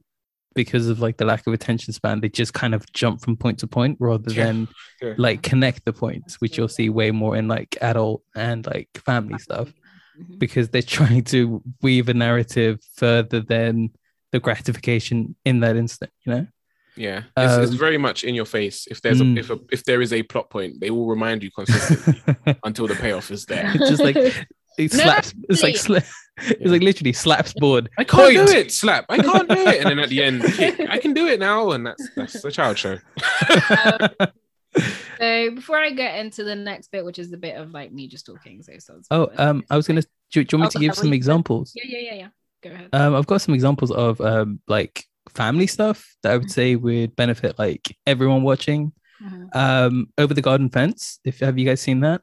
because 0.54 0.88
of 0.88 1.00
like 1.00 1.16
the 1.16 1.24
lack 1.24 1.46
of 1.46 1.52
attention 1.52 1.92
span, 1.92 2.20
they 2.20 2.28
just 2.28 2.54
kind 2.54 2.74
of 2.74 2.90
jump 2.92 3.20
from 3.20 3.36
point 3.36 3.58
to 3.60 3.66
point 3.66 3.96
rather 4.00 4.32
yeah. 4.32 4.44
than 4.44 4.68
yeah. 5.00 5.14
like 5.16 5.42
connect 5.42 5.84
the 5.84 5.92
points, 5.92 6.40
which 6.40 6.58
you'll 6.58 6.68
see 6.68 6.88
way 6.88 7.10
more 7.10 7.36
in 7.36 7.48
like 7.48 7.76
adult 7.80 8.22
and 8.34 8.66
like 8.66 8.88
family 9.04 9.38
stuff 9.38 9.72
mm-hmm. 10.18 10.38
because 10.38 10.68
they're 10.68 10.82
trying 10.82 11.24
to 11.24 11.62
weave 11.82 12.08
a 12.08 12.14
narrative 12.14 12.80
further 12.96 13.40
than 13.40 13.90
the 14.32 14.40
gratification 14.40 15.34
in 15.44 15.60
that 15.60 15.76
instant, 15.76 16.10
you 16.24 16.32
know? 16.32 16.46
Yeah, 16.96 17.22
it's, 17.36 17.52
um, 17.52 17.62
it's 17.62 17.72
very 17.74 17.98
much 17.98 18.24
in 18.24 18.34
your 18.34 18.44
face. 18.44 18.86
If 18.90 19.00
there's 19.00 19.22
mm. 19.22 19.36
a, 19.36 19.40
if 19.40 19.50
a, 19.50 19.58
if 19.70 19.84
there 19.84 20.02
is 20.02 20.12
a 20.12 20.22
plot 20.24 20.50
point, 20.50 20.80
they 20.80 20.90
will 20.90 21.06
remind 21.06 21.42
you 21.42 21.50
consistently 21.50 22.20
until 22.64 22.88
the 22.88 22.96
payoff 22.96 23.30
is 23.30 23.46
there. 23.46 23.72
just 23.78 24.02
like 24.02 24.16
it 24.84 24.92
slaps. 24.92 25.34
No, 25.34 25.42
it's 25.48 25.62
like 25.62 25.74
sla- 25.74 26.10
it's 26.38 26.70
like 26.70 26.82
literally 26.82 27.12
slaps 27.12 27.52
board. 27.54 27.88
I 27.98 28.04
can't 28.04 28.36
Point. 28.36 28.48
do 28.48 28.54
it. 28.54 28.72
Slap. 28.72 29.06
I 29.08 29.18
can't 29.18 29.48
do 29.48 29.56
it. 29.56 29.80
And 29.80 29.90
then 29.90 29.98
at 29.98 30.08
the 30.08 30.22
end, 30.22 30.42
kick. 30.54 30.80
I 30.88 30.98
can 30.98 31.12
do 31.12 31.26
it 31.26 31.40
now, 31.40 31.70
and 31.70 31.86
that's 31.86 32.08
that's 32.16 32.44
a 32.44 32.50
child 32.50 32.78
show. 32.78 32.98
um, 33.70 34.08
so 35.18 35.50
before 35.54 35.78
I 35.78 35.90
get 35.90 36.18
into 36.18 36.44
the 36.44 36.56
next 36.56 36.90
bit, 36.90 37.04
which 37.04 37.18
is 37.18 37.30
the 37.30 37.36
bit 37.36 37.56
of 37.56 37.72
like 37.72 37.92
me 37.92 38.08
just 38.08 38.26
talking, 38.26 38.62
so, 38.62 38.72
so 38.78 39.00
oh, 39.10 39.28
um, 39.36 39.64
I 39.70 39.76
was 39.76 39.86
gonna. 39.86 40.02
Do, 40.32 40.44
do 40.44 40.56
you 40.56 40.60
want 40.60 40.74
me 40.74 40.78
oh, 40.78 40.80
to 40.80 40.86
give 40.86 40.94
some 40.94 41.12
examples? 41.12 41.72
Yeah, 41.74 41.84
yeah, 41.86 41.98
yeah, 41.98 42.14
yeah. 42.14 42.28
Go 42.62 42.70
ahead. 42.70 42.88
Um, 42.92 43.14
I've 43.14 43.26
got 43.26 43.40
some 43.40 43.54
examples 43.54 43.90
of 43.90 44.20
um, 44.20 44.60
like 44.68 45.04
family 45.28 45.66
stuff 45.66 46.16
that 46.22 46.32
I 46.32 46.36
would 46.36 46.44
mm-hmm. 46.44 46.50
say 46.50 46.76
would 46.76 47.16
benefit 47.16 47.58
like 47.58 47.96
everyone 48.06 48.42
watching. 48.42 48.92
Mm-hmm. 49.22 49.46
Um, 49.52 50.08
over 50.16 50.32
the 50.32 50.40
garden 50.40 50.70
fence. 50.70 51.20
If 51.24 51.40
have 51.40 51.58
you 51.58 51.66
guys 51.66 51.82
seen 51.82 52.00
that? 52.00 52.22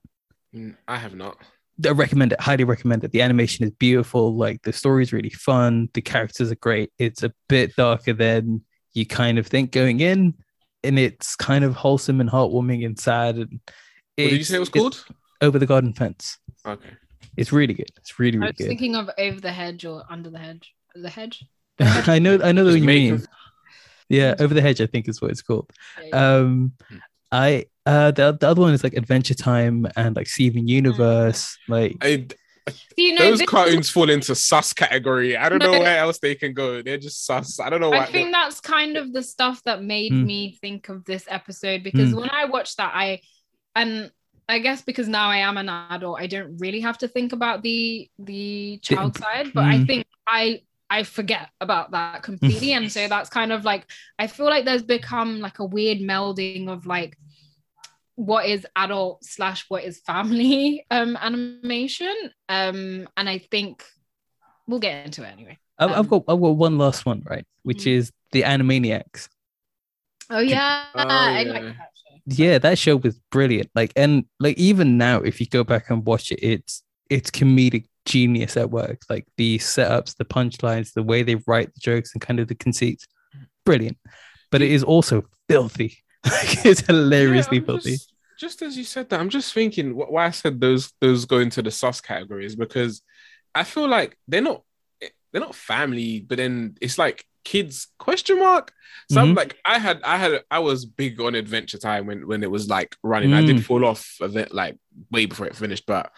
Mm, 0.55 0.75
I 0.87 0.97
have 0.97 1.13
not. 1.13 1.37
I 1.85 1.89
recommend 1.89 2.33
it, 2.33 2.41
highly 2.41 2.63
recommend 2.63 3.03
it. 3.03 3.11
The 3.11 3.21
animation 3.21 3.65
is 3.65 3.71
beautiful, 3.71 4.35
like 4.35 4.63
the 4.63 4.73
story 4.73 5.03
is 5.03 5.13
really 5.13 5.29
fun, 5.29 5.89
the 5.93 6.01
characters 6.01 6.51
are 6.51 6.55
great. 6.55 6.91
It's 6.97 7.23
a 7.23 7.31
bit 7.47 7.75
darker 7.75 8.13
than 8.13 8.61
you 8.93 9.05
kind 9.05 9.37
of 9.37 9.45
think 9.45 9.71
going 9.71 9.99
in, 9.99 10.33
and 10.83 10.97
it's 10.97 11.35
kind 11.35 11.63
of 11.63 11.75
wholesome 11.75 12.19
and 12.19 12.29
heartwarming 12.29 12.85
and 12.85 12.99
sad. 12.99 13.35
And 13.35 13.59
what 13.63 14.29
did 14.29 14.33
you 14.33 14.43
say 14.43 14.57
it 14.57 14.59
was 14.59 14.69
called? 14.69 15.05
Over 15.41 15.59
the 15.59 15.67
Garden 15.67 15.93
Fence. 15.93 16.39
Okay. 16.65 16.89
It's 17.35 17.51
really 17.51 17.75
good. 17.75 17.91
It's 17.97 18.17
really, 18.17 18.39
really 18.39 18.47
I 18.47 18.49
was 18.49 18.57
good. 18.57 18.67
thinking 18.67 18.95
of 18.95 19.09
over 19.19 19.39
the 19.39 19.51
hedge 19.51 19.85
or 19.85 20.03
under 20.09 20.31
the 20.31 20.39
hedge. 20.39 20.73
The 20.95 21.09
hedge. 21.09 21.45
The 21.77 21.85
hedge? 21.85 22.09
I 22.09 22.17
know, 22.17 22.39
I 22.43 22.51
know 22.51 22.65
what 22.65 22.73
you 22.73 22.83
mean. 22.83 23.23
Yeah, 24.09 24.33
over 24.39 24.53
the 24.53 24.61
hedge. 24.61 24.81
I 24.81 24.87
think 24.87 25.07
is 25.07 25.21
what 25.21 25.29
it's 25.31 25.43
called. 25.43 25.71
Yeah, 26.01 26.07
yeah. 26.07 26.35
Um, 26.37 26.73
hmm. 26.89 26.97
I 27.31 27.65
uh, 27.87 28.11
the, 28.11 28.37
the 28.37 28.47
other 28.49 28.61
one 28.61 28.73
is 28.73 28.83
like 28.83 28.95
Adventure 28.95 29.33
Time 29.33 29.87
and 29.95 30.13
like 30.13 30.27
Steven 30.27 30.67
Universe. 30.67 31.57
Like, 31.69 31.95
I, 32.01 32.27
you 32.97 33.13
know, 33.13 33.21
those 33.21 33.41
cartoons 33.43 33.89
fall 33.89 34.09
into 34.09 34.35
sus 34.35 34.73
category. 34.73 35.37
I 35.37 35.47
don't 35.47 35.59
no, 35.59 35.71
know 35.71 35.79
where 35.79 35.97
else 35.97 36.19
they 36.19 36.35
can 36.35 36.53
go. 36.53 36.81
They're 36.81 36.97
just 36.97 37.25
sus. 37.25 37.61
I 37.61 37.69
don't 37.69 37.79
know. 37.79 37.93
I 37.93 38.05
think 38.05 38.33
that's 38.33 38.59
kind 38.59 38.97
of 38.97 39.13
the 39.13 39.23
stuff 39.23 39.63
that 39.63 39.83
made 39.83 40.11
mm. 40.11 40.25
me 40.25 40.57
think 40.59 40.89
of 40.89 41.05
this 41.05 41.23
episode 41.29 41.81
because 41.81 42.11
mm. 42.11 42.19
when 42.19 42.29
I 42.29 42.43
watched 42.43 42.75
that, 42.75 42.91
I 42.93 43.21
and 43.73 44.11
I 44.49 44.59
guess 44.59 44.81
because 44.81 45.07
now 45.07 45.29
I 45.29 45.37
am 45.37 45.55
an 45.55 45.69
adult, 45.69 46.19
I 46.19 46.27
don't 46.27 46.57
really 46.57 46.81
have 46.81 46.97
to 46.97 47.07
think 47.07 47.31
about 47.31 47.63
the 47.63 48.09
the 48.19 48.79
child 48.81 49.13
the, 49.13 49.19
side, 49.19 49.53
but 49.53 49.63
mm. 49.63 49.81
I 49.81 49.85
think 49.85 50.07
I 50.27 50.61
I 50.89 51.03
forget 51.03 51.49
about 51.61 51.91
that 51.91 52.23
completely. 52.23 52.73
and 52.73 52.91
so 52.91 53.07
that's 53.09 53.29
kind 53.29 53.53
of 53.53 53.63
like 53.63 53.85
I 54.19 54.27
feel 54.27 54.47
like 54.47 54.65
there's 54.65 54.83
become 54.83 55.39
like 55.39 55.59
a 55.59 55.65
weird 55.65 55.99
melding 55.99 56.67
of 56.67 56.85
like 56.85 57.17
what 58.17 58.47
is 58.47 58.65
adult 58.75 59.23
slash 59.23 59.65
what 59.69 59.83
is 59.83 59.99
family 59.99 60.85
um 60.91 61.15
animation. 61.15 62.15
Um 62.49 63.07
and 63.15 63.29
i 63.29 63.37
think 63.37 63.85
we'll 64.67 64.79
get 64.79 65.05
into 65.05 65.23
it 65.23 65.31
anyway. 65.31 65.57
Um, 65.79 65.93
i've 65.93 66.09
got 66.09 66.23
i've 66.27 66.41
got 66.41 66.55
one 66.55 66.77
last 66.77 67.05
one 67.05 67.21
right 67.25 67.45
which 67.63 67.79
mm-hmm. 67.79 67.99
is 67.99 68.11
the 68.31 68.41
animaniacs. 68.41 69.29
Oh 70.29 70.39
yeah, 70.39 70.85
oh, 70.95 70.99
yeah. 70.99 71.43
Like 71.43 71.63
that 71.63 71.75
yeah. 72.25 72.57
that 72.57 72.77
show 72.77 72.97
was 72.97 73.19
brilliant. 73.31 73.69
Like 73.75 73.93
and 73.95 74.25
like 74.39 74.57
even 74.57 74.97
now 74.97 75.21
if 75.21 75.39
you 75.39 75.45
go 75.45 75.63
back 75.63 75.89
and 75.89 76.05
watch 76.05 76.31
it 76.31 76.39
it's 76.41 76.83
it's 77.09 77.29
comedic 77.29 77.85
genius 78.05 78.57
at 78.57 78.71
work. 78.71 79.01
Like 79.09 79.27
the 79.37 79.59
setups 79.59 80.17
the 80.17 80.25
punchlines 80.25 80.93
the 80.93 81.03
way 81.03 81.21
they 81.21 81.35
write 81.45 81.73
the 81.73 81.79
jokes 81.79 82.13
and 82.13 82.21
kind 82.21 82.39
of 82.39 82.47
the 82.47 82.55
conceits 82.55 83.05
brilliant. 83.63 83.97
But 84.49 84.63
it 84.63 84.71
is 84.71 84.83
also 84.83 85.23
filthy 85.47 85.99
it's 86.65 86.81
hilariously 86.81 87.59
yeah, 87.59 87.65
filthy. 87.65 87.91
Just, 87.91 88.13
just, 88.39 88.61
as 88.61 88.77
you 88.77 88.83
said 88.83 89.09
that, 89.09 89.19
I'm 89.19 89.29
just 89.29 89.53
thinking 89.53 89.95
why 89.95 90.25
I 90.25 90.31
said 90.31 90.61
those 90.61 90.93
those 91.01 91.25
go 91.25 91.39
into 91.39 91.61
the 91.61 91.71
sus 91.71 92.01
categories 92.01 92.55
because 92.55 93.01
I 93.53 93.63
feel 93.63 93.87
like 93.87 94.17
they're 94.27 94.41
not 94.41 94.63
they're 95.31 95.41
not 95.41 95.55
family, 95.55 96.19
but 96.19 96.37
then 96.37 96.75
it's 96.81 96.97
like 96.97 97.25
kids 97.43 97.87
question 97.97 98.39
mark. 98.39 98.73
So 99.09 99.17
mm-hmm. 99.17 99.29
I'm 99.29 99.35
like 99.35 99.57
I 99.65 99.79
had 99.79 100.01
I 100.03 100.17
had 100.17 100.43
I 100.51 100.59
was 100.59 100.85
big 100.85 101.19
on 101.21 101.35
Adventure 101.35 101.77
Time 101.77 102.05
when 102.05 102.27
when 102.27 102.43
it 102.43 102.51
was 102.51 102.67
like 102.67 102.95
running. 103.03 103.31
Mm. 103.31 103.35
I 103.35 103.45
did 103.45 103.57
mm. 103.57 103.63
fall 103.63 103.85
off 103.85 104.17
of 104.21 104.37
it 104.37 104.53
like 104.53 104.77
way 105.11 105.25
before 105.25 105.47
it 105.47 105.55
finished, 105.55 105.85
but 105.85 106.11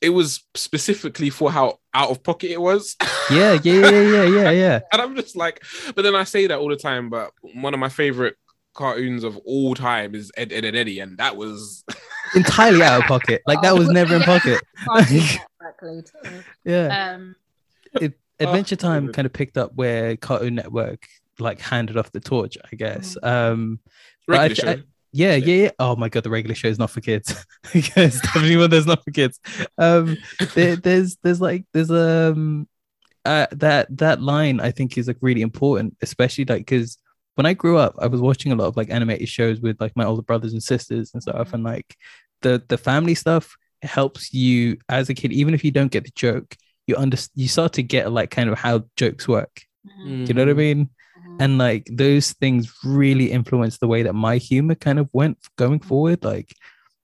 it 0.00 0.10
was 0.10 0.44
specifically 0.54 1.30
for 1.30 1.50
how 1.50 1.78
out 1.92 2.10
of 2.10 2.22
pocket 2.22 2.50
it 2.50 2.60
was. 2.60 2.96
Yeah, 3.30 3.58
yeah, 3.62 3.90
yeah, 3.90 4.00
yeah, 4.00 4.24
yeah, 4.24 4.50
yeah. 4.50 4.80
and 4.92 5.02
I'm 5.02 5.16
just 5.16 5.34
like, 5.36 5.64
but 5.94 6.02
then 6.02 6.14
I 6.14 6.24
say 6.24 6.46
that 6.46 6.58
all 6.58 6.68
the 6.68 6.76
time. 6.76 7.10
But 7.10 7.32
one 7.40 7.74
of 7.74 7.80
my 7.80 7.88
favorite 7.88 8.36
cartoons 8.74 9.24
of 9.24 9.36
all 9.38 9.74
time 9.74 10.14
is 10.14 10.30
Ed, 10.36 10.52
Edd 10.52 10.64
n 10.64 10.74
Eddy, 10.74 11.00
and 11.00 11.16
that 11.18 11.36
was 11.36 11.84
Entirely 12.34 12.82
out 12.82 13.00
of 13.02 13.06
pocket. 13.06 13.42
Like 13.46 13.62
that 13.62 13.74
was 13.74 13.88
never 13.88 14.16
in 14.16 14.22
pocket. 14.22 14.60
yeah. 16.64 17.14
Um, 17.14 17.36
It, 18.00 18.18
Adventure 18.40 18.76
Time 18.76 19.12
kind 19.12 19.26
of 19.26 19.32
picked 19.32 19.56
up 19.56 19.74
where 19.74 20.16
Cartoon 20.16 20.56
Network 20.56 21.06
like 21.38 21.60
handed 21.60 21.96
off 21.96 22.10
the 22.12 22.20
torch, 22.20 22.58
I 22.70 22.76
guess. 22.76 23.16
Um, 23.22 23.78
But 24.26 24.38
I- 24.38 24.42
regular 24.48 24.72
I- 24.72 24.82
yeah, 25.16 25.36
yeah, 25.36 25.62
yeah. 25.62 25.70
Oh 25.78 25.94
my 25.94 26.08
god, 26.08 26.24
the 26.24 26.30
regular 26.30 26.56
show 26.56 26.66
is 26.66 26.78
not 26.80 26.90
for 26.90 27.00
kids. 27.00 27.46
it's 27.72 28.20
definitely 28.20 28.56
one 28.56 28.68
that's 28.68 28.84
not 28.84 29.04
for 29.04 29.12
kids. 29.12 29.38
Um, 29.78 30.16
there, 30.54 30.74
there's 30.74 31.16
there's 31.22 31.40
like 31.40 31.66
there's 31.72 31.92
um 31.92 32.66
uh, 33.24 33.46
that 33.52 33.96
that 33.96 34.20
line 34.20 34.58
I 34.58 34.72
think 34.72 34.98
is 34.98 35.06
like 35.06 35.18
really 35.20 35.42
important, 35.42 35.96
especially 36.02 36.46
like 36.46 36.62
because 36.66 36.98
when 37.34 37.46
I 37.46 37.54
grew 37.54 37.78
up, 37.78 37.94
I 37.98 38.06
was 38.06 38.20
watching 38.20 38.52
a 38.52 38.56
lot 38.56 38.66
of 38.68 38.76
like 38.76 38.90
animated 38.90 39.28
shows 39.28 39.60
with 39.60 39.80
like 39.80 39.96
my 39.96 40.04
older 40.04 40.22
brothers 40.22 40.52
and 40.52 40.62
sisters 40.62 41.12
and 41.14 41.22
stuff, 41.22 41.52
and 41.52 41.64
like 41.64 41.96
the 42.42 42.62
the 42.68 42.78
family 42.78 43.14
stuff 43.14 43.56
helps 43.82 44.32
you 44.32 44.78
as 44.88 45.08
a 45.08 45.14
kid, 45.14 45.32
even 45.32 45.54
if 45.54 45.64
you 45.64 45.70
don't 45.70 45.90
get 45.92 46.04
the 46.04 46.12
joke, 46.14 46.56
you 46.86 46.96
under 46.96 47.18
you 47.34 47.48
start 47.48 47.72
to 47.74 47.82
get 47.82 48.12
like 48.12 48.30
kind 48.30 48.48
of 48.50 48.58
how 48.58 48.84
jokes 48.96 49.28
work. 49.28 49.62
mhm, 49.86 50.28
you 50.28 50.34
know 50.34 50.42
what 50.42 50.50
I 50.50 50.54
mean? 50.54 50.90
mhm. 51.18 51.36
and 51.40 51.58
like 51.58 51.88
those 51.92 52.32
things 52.34 52.72
really 52.84 53.30
influence 53.30 53.78
the 53.78 53.88
way 53.88 54.02
that 54.02 54.14
my 54.14 54.36
humor 54.38 54.74
kind 54.74 54.98
of 54.98 55.08
went 55.12 55.38
going 55.56 55.80
forward 55.80 56.24
like 56.24 56.54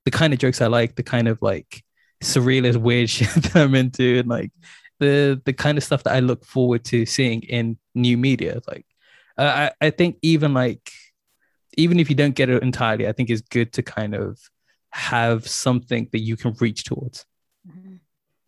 the 0.04 0.10
kind 0.10 0.32
of 0.32 0.38
jokes 0.38 0.60
i 0.60 0.66
like 0.66 0.94
the 0.96 1.02
kind 1.02 1.28
of 1.28 1.38
like 1.42 1.82
surrealist 2.22 2.76
weird 2.76 3.08
shit 3.14 3.28
that 3.30 3.56
i'm 3.56 3.74
into 3.74 4.18
and 4.18 4.28
like 4.28 4.50
the 4.98 5.40
the 5.44 5.52
kind 5.52 5.78
of 5.78 5.84
stuff 5.84 6.02
that 6.04 6.14
i 6.14 6.20
look 6.20 6.44
forward 6.44 6.84
to 6.84 7.06
seeing 7.06 7.42
in 7.42 7.78
new 7.94 8.16
media 8.16 8.60
like 8.68 8.86
i 9.46 9.70
i 9.80 9.90
think 9.90 10.16
even 10.22 10.54
like 10.54 10.90
even 11.76 11.98
if 11.98 12.10
you 12.10 12.16
don't 12.16 12.34
get 12.34 12.48
it 12.48 12.62
entirely 12.62 13.06
i 13.08 13.12
think 13.12 13.30
it's 13.30 13.42
good 13.42 13.72
to 13.72 13.82
kind 13.82 14.14
of 14.14 14.38
have 14.90 15.46
something 15.46 16.08
that 16.12 16.20
you 16.20 16.36
can 16.36 16.54
reach 16.60 16.84
towards 16.84 17.24
Mhm. 17.68 18.00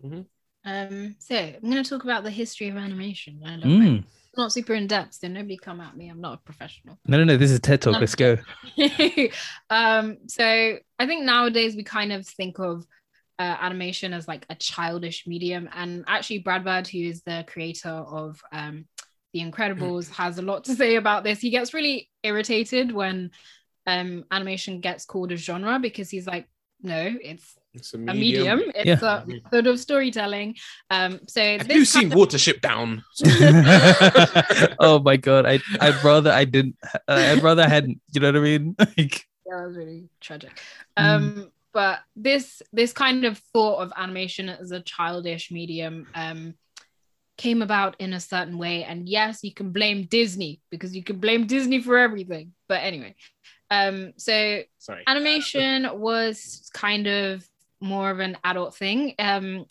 Mhm. 0.04 0.26
Um, 0.64 1.16
so 1.18 1.36
I'm 1.36 1.70
going 1.70 1.82
to 1.82 1.88
talk 1.88 2.04
about 2.04 2.22
the 2.24 2.30
history 2.30 2.68
of 2.68 2.76
animation. 2.76 3.40
I 3.44 3.56
don't 3.56 3.60
know. 3.60 3.68
Mm. 3.90 4.04
Not 4.36 4.52
super 4.52 4.74
in 4.74 4.86
depth, 4.86 5.14
so 5.14 5.28
nobody 5.28 5.56
come 5.56 5.80
at 5.80 5.96
me. 5.96 6.08
I'm 6.08 6.20
not 6.20 6.34
a 6.34 6.36
professional. 6.38 6.98
no 7.06 7.18
no 7.18 7.24
no 7.24 7.36
this 7.36 7.50
is 7.50 7.60
ted 7.60 7.82
talk 7.82 8.00
let's 8.00 8.14
go 8.14 8.38
um, 9.70 10.18
so 10.28 10.78
I 10.98 11.06
think 11.06 11.24
nowadays 11.24 11.76
we 11.76 11.82
kind 11.82 12.12
of 12.12 12.26
think 12.26 12.58
of 12.58 12.86
uh, 13.38 13.56
animation 13.60 14.12
as 14.12 14.26
like 14.28 14.46
a 14.50 14.54
childish 14.54 15.26
medium, 15.26 15.68
and 15.74 16.04
actually 16.06 16.38
Brad 16.38 16.64
Bird, 16.64 16.86
who 16.88 16.98
is 16.98 17.22
the 17.22 17.44
creator 17.46 17.90
of 17.90 18.40
um, 18.52 18.86
The 19.32 19.40
Incredibles, 19.40 20.10
has 20.10 20.38
a 20.38 20.42
lot 20.42 20.64
to 20.64 20.74
say 20.74 20.96
about 20.96 21.24
this. 21.24 21.40
He 21.40 21.50
gets 21.50 21.72
really 21.72 22.10
irritated 22.22 22.92
when 22.92 23.30
um, 23.86 24.24
animation 24.30 24.80
gets 24.80 25.04
called 25.04 25.32
a 25.32 25.36
genre 25.36 25.78
because 25.78 26.10
he's 26.10 26.26
like, 26.26 26.46
no, 26.82 27.14
it's 27.22 27.56
It's 27.74 27.94
a 27.94 27.96
a 27.96 28.00
medium. 28.00 28.58
medium. 28.58 28.72
It's 28.74 29.02
Yeah. 29.02 29.22
a 29.24 29.50
sort 29.52 29.66
of 29.68 29.80
storytelling. 29.80 30.56
Um, 30.90 31.20
so 31.28 31.40
Have 31.58 31.68
this 31.68 31.76
you 31.76 31.84
seen 31.84 32.10
kind 32.10 32.12
of- 32.12 32.18
Watership 32.18 32.60
Down? 32.60 33.02
oh 34.80 34.98
my 35.04 35.16
god 35.16 35.46
i 35.46 35.58
i'd 35.80 36.04
rather 36.04 36.30
i 36.30 36.44
didn't 36.44 36.76
i'd 37.08 37.42
rather 37.42 37.62
i 37.62 37.68
hadn't 37.68 38.00
you 38.12 38.20
know 38.20 38.28
what 38.28 38.36
i 38.36 38.40
mean 38.40 38.74
like 38.78 39.26
yeah, 39.46 39.56
that 39.58 39.66
was 39.66 39.76
really 39.76 40.08
tragic. 40.20 40.50
Mm. 40.98 41.04
Um, 41.04 41.52
but 41.72 41.98
this 42.16 42.62
this 42.72 42.92
kind 42.92 43.24
of 43.24 43.38
thought 43.52 43.78
of 43.78 43.92
animation 43.96 44.48
as 44.48 44.70
a 44.70 44.80
childish 44.80 45.50
medium 45.50 46.06
um 46.14 46.54
came 47.36 47.62
about 47.62 47.96
in 47.98 48.12
a 48.12 48.20
certain 48.20 48.58
way. 48.58 48.84
And 48.84 49.08
yes, 49.08 49.42
you 49.42 49.52
can 49.52 49.70
blame 49.70 50.04
Disney 50.04 50.60
because 50.70 50.94
you 50.94 51.02
can 51.02 51.18
blame 51.18 51.46
Disney 51.46 51.80
for 51.80 51.98
everything. 51.98 52.52
But 52.68 52.82
anyway, 52.82 53.14
um, 53.70 54.12
so 54.16 54.62
Sorry. 54.78 55.02
animation 55.06 55.88
was 55.98 56.70
kind 56.74 57.06
of 57.06 57.46
more 57.80 58.10
of 58.10 58.20
an 58.20 58.36
adult 58.44 58.76
thing 58.76 59.14
um, 59.18 59.66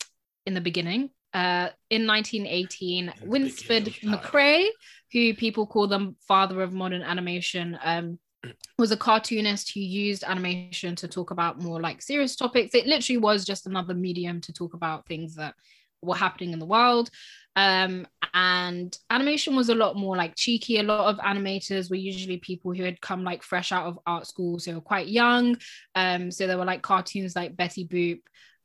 in 0.46 0.54
the 0.54 0.60
beginning. 0.60 1.10
Uh, 1.32 1.70
in 1.88 2.06
1918, 2.06 3.06
the 3.06 3.26
Winsor. 3.26 3.80
McCay, 4.04 4.66
who 5.12 5.32
people 5.34 5.66
call 5.66 5.86
the 5.86 6.14
father 6.28 6.60
of 6.62 6.74
modern 6.74 7.02
animation, 7.02 7.78
um, 7.82 8.18
was 8.78 8.90
a 8.90 8.96
cartoonist 8.96 9.72
who 9.72 9.80
used 9.80 10.24
animation 10.24 10.94
to 10.96 11.08
talk 11.08 11.30
about 11.30 11.62
more 11.62 11.80
like 11.80 12.02
serious 12.02 12.36
topics. 12.36 12.74
It 12.74 12.86
literally 12.86 13.18
was 13.18 13.44
just 13.44 13.66
another 13.66 13.94
medium 13.94 14.40
to 14.42 14.52
talk 14.52 14.74
about 14.74 15.06
things 15.06 15.36
that 15.36 15.54
were 16.02 16.16
happening 16.16 16.52
in 16.52 16.58
the 16.58 16.66
world. 16.66 17.08
Um, 17.54 18.06
and 18.34 18.96
animation 19.10 19.54
was 19.54 19.68
a 19.68 19.74
lot 19.74 19.96
more 19.96 20.16
like 20.16 20.36
cheeky. 20.36 20.78
A 20.78 20.82
lot 20.82 21.08
of 21.12 21.18
animators 21.18 21.90
were 21.90 21.96
usually 21.96 22.38
people 22.38 22.72
who 22.72 22.82
had 22.82 23.00
come 23.00 23.24
like 23.24 23.42
fresh 23.42 23.72
out 23.72 23.86
of 23.86 23.98
art 24.06 24.26
school, 24.26 24.58
so 24.58 24.80
quite 24.80 25.08
young. 25.08 25.56
Um, 25.94 26.30
so 26.30 26.46
there 26.46 26.58
were 26.58 26.64
like 26.64 26.82
cartoons 26.82 27.36
like 27.36 27.56
Betty 27.56 27.86
Boop, 27.86 28.20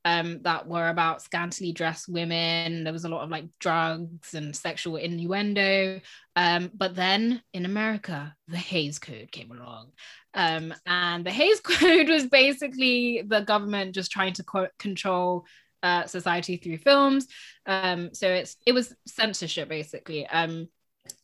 um, 0.07 0.39
that 0.43 0.65
were 0.65 0.87
about 0.87 1.21
scantily 1.21 1.73
dressed 1.73 2.07
women. 2.07 2.85
There 2.85 2.93
was 2.93 3.03
a 3.03 3.09
lot 3.09 3.23
of 3.23 3.29
like 3.29 3.45
drugs 3.59 4.33
and 4.33 4.55
sexual 4.55 4.95
innuendo. 4.95 5.99
Um, 6.37 6.71
but 6.73 6.95
then 6.95 7.41
in 7.53 7.65
America, 7.65 8.33
the 8.47 8.57
Hays 8.57 8.99
Code 8.99 9.31
came 9.33 9.51
along. 9.51 9.91
Um, 10.33 10.73
and 10.85 11.25
the 11.25 11.31
Hays 11.31 11.59
Code 11.63 12.07
was 12.07 12.25
basically 12.27 13.23
the 13.27 13.41
government 13.41 13.95
just 13.95 14.09
trying 14.09 14.33
to 14.33 14.43
co- 14.43 14.69
control 14.79 15.45
uh, 15.83 16.05
society 16.05 16.57
through 16.57 16.77
films. 16.77 17.27
Um, 17.65 18.13
so 18.13 18.27
it's 18.27 18.57
it 18.65 18.73
was 18.73 18.95
censorship 19.05 19.69
basically. 19.69 20.25
Um, 20.27 20.67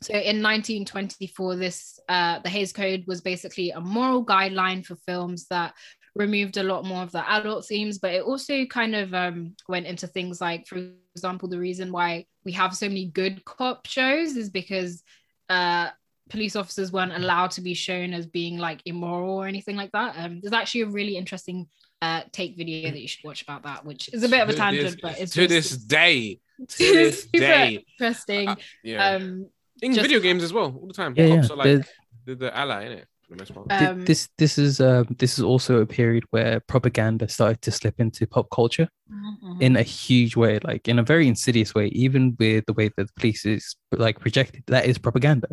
so 0.01 0.13
in 0.13 0.41
1924, 0.41 1.55
this 1.55 1.99
uh, 2.07 2.39
the 2.39 2.49
Hays 2.49 2.71
Code 2.71 3.03
was 3.07 3.21
basically 3.21 3.71
a 3.71 3.81
moral 3.81 4.25
guideline 4.25 4.85
for 4.85 4.95
films 5.07 5.47
that 5.49 5.73
removed 6.15 6.57
a 6.57 6.63
lot 6.63 6.85
more 6.85 7.03
of 7.03 7.11
the 7.11 7.29
adult 7.31 7.65
themes, 7.65 7.97
but 7.97 8.13
it 8.13 8.21
also 8.21 8.65
kind 8.65 8.95
of 8.95 9.13
um, 9.13 9.55
went 9.67 9.87
into 9.87 10.07
things 10.07 10.39
like, 10.39 10.67
for 10.67 10.79
example, 11.15 11.49
the 11.49 11.59
reason 11.59 11.91
why 11.91 12.25
we 12.45 12.51
have 12.51 12.75
so 12.75 12.87
many 12.87 13.07
good 13.07 13.43
cop 13.45 13.87
shows 13.87 14.35
is 14.35 14.49
because 14.49 15.03
uh, 15.49 15.89
police 16.29 16.55
officers 16.55 16.91
weren't 16.91 17.15
allowed 17.15 17.51
to 17.51 17.61
be 17.61 17.73
shown 17.73 18.13
as 18.13 18.25
being 18.27 18.57
like 18.57 18.81
immoral 18.85 19.37
or 19.37 19.47
anything 19.47 19.75
like 19.75 19.91
that. 19.91 20.15
Um, 20.17 20.39
there's 20.41 20.53
actually 20.53 20.81
a 20.81 20.87
really 20.87 21.17
interesting 21.17 21.67
uh, 22.03 22.21
take 22.33 22.57
video 22.57 22.91
that 22.91 22.99
you 23.01 23.07
should 23.07 23.23
watch 23.23 23.41
about 23.43 23.63
that, 23.63 23.85
which 23.85 24.03
is 24.13 24.23
a 24.23 24.29
bit 24.29 24.41
of 24.41 24.49
a 24.49 24.53
tangent, 24.53 24.85
this- 24.91 25.01
but 25.01 25.19
it's 25.21 25.33
to 25.33 25.47
just 25.47 25.71
this 25.71 25.77
day. 25.77 26.39
To 26.67 26.77
this 26.99 27.25
day. 27.33 27.85
interesting. 27.99 28.49
Uh, 28.49 28.55
yeah. 28.83 29.07
Um, 29.15 29.47
in 29.81 29.93
just- 29.93 30.05
video 30.05 30.19
games 30.19 30.43
as 30.43 30.51
well, 30.51 30.69
all 30.79 30.87
the 30.87 30.93
time. 30.93 31.13
Yeah, 31.15 31.25
yeah. 31.27 31.47
Are 31.49 31.55
like 31.55 31.85
the, 32.25 32.35
the 32.35 32.57
ally, 32.57 32.81
in 32.85 32.97
For 33.27 33.35
the 33.35 33.41
most 33.41 33.53
part. 33.53 33.69
Th- 33.69 33.89
Um, 33.89 34.05
this 34.05 34.27
this 34.37 34.57
is 34.57 34.81
um 34.81 35.05
this 35.17 35.37
is 35.37 35.43
also 35.51 35.73
a 35.81 35.85
period 35.85 36.23
where 36.31 36.59
propaganda 36.73 37.27
started 37.29 37.61
to 37.61 37.71
slip 37.71 37.99
into 37.99 38.27
pop 38.27 38.47
culture 38.59 38.87
mhm. 39.09 39.61
in 39.61 39.77
a 39.77 39.83
huge 39.83 40.35
way, 40.35 40.59
like 40.69 40.89
in 40.91 40.99
a 40.99 41.03
very 41.03 41.25
insidious 41.27 41.73
way, 41.73 41.87
even 42.03 42.35
with 42.39 42.65
the 42.65 42.73
way 42.73 42.87
that 42.95 43.05
the 43.07 43.13
police 43.19 43.45
is 43.45 43.75
like 44.05 44.19
projected. 44.19 44.63
That 44.67 44.85
is 44.85 44.97
propaganda. 44.97 45.47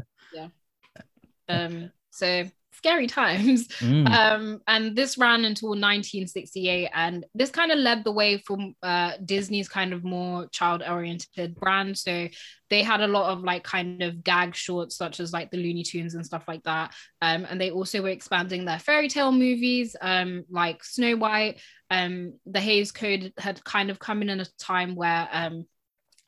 um, 1.48 1.90
so 2.10 2.44
scary 2.80 3.06
times. 3.06 3.68
Mm. 3.80 4.08
Um, 4.08 4.60
and 4.66 4.96
this 4.96 5.18
ran 5.18 5.44
until 5.44 5.70
1968, 5.70 6.88
and 6.94 7.26
this 7.34 7.50
kind 7.50 7.70
of 7.70 7.78
led 7.78 8.04
the 8.04 8.12
way 8.12 8.38
from 8.38 8.74
uh, 8.82 9.12
Disney's 9.24 9.68
kind 9.68 9.92
of 9.92 10.02
more 10.04 10.46
child-oriented 10.48 11.56
brand. 11.56 11.98
So 11.98 12.28
they 12.70 12.82
had 12.82 13.00
a 13.00 13.06
lot 13.06 13.32
of 13.32 13.42
like 13.42 13.64
kind 13.64 14.02
of 14.02 14.24
gag 14.24 14.54
shorts, 14.54 14.96
such 14.96 15.20
as 15.20 15.32
like 15.32 15.50
the 15.50 15.58
Looney 15.58 15.82
Tunes 15.82 16.14
and 16.14 16.24
stuff 16.24 16.44
like 16.48 16.62
that. 16.62 16.94
Um, 17.20 17.46
and 17.48 17.60
they 17.60 17.70
also 17.70 18.02
were 18.02 18.08
expanding 18.08 18.64
their 18.64 18.78
fairy 18.78 19.08
tale 19.08 19.32
movies, 19.32 19.94
um, 20.00 20.44
like 20.50 20.82
Snow 20.82 21.16
White. 21.16 21.60
Um, 21.90 22.34
the 22.46 22.60
Hays 22.60 22.92
Code 22.92 23.32
had 23.38 23.62
kind 23.64 23.90
of 23.90 23.98
come 23.98 24.22
in 24.22 24.30
at 24.30 24.46
a 24.46 24.56
time 24.56 24.94
where 24.94 25.28
um, 25.32 25.64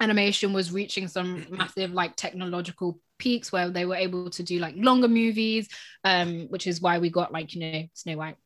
animation 0.01 0.53
was 0.53 0.73
reaching 0.73 1.09
some 1.09 1.47
massive 1.51 1.93
like 1.93 2.17
technological 2.17 2.99
peaks 3.23 3.53
where 3.53 3.71
they 3.71 3.87
were 3.87 4.03
able 4.07 4.29
to 4.31 4.43
do 4.43 4.59
like 4.59 4.75
longer 4.77 5.09
movies 5.09 5.69
um 6.05 6.47
which 6.49 6.67
is 6.67 6.81
why 6.81 6.99
we 6.99 7.09
got 7.09 7.33
like 7.33 7.55
you 7.55 7.61
know 7.61 7.83
snow 7.95 8.17
white 8.17 8.37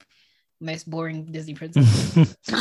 most 0.61 0.89
boring 0.89 1.25
disney 1.27 1.55
princess 1.55 2.37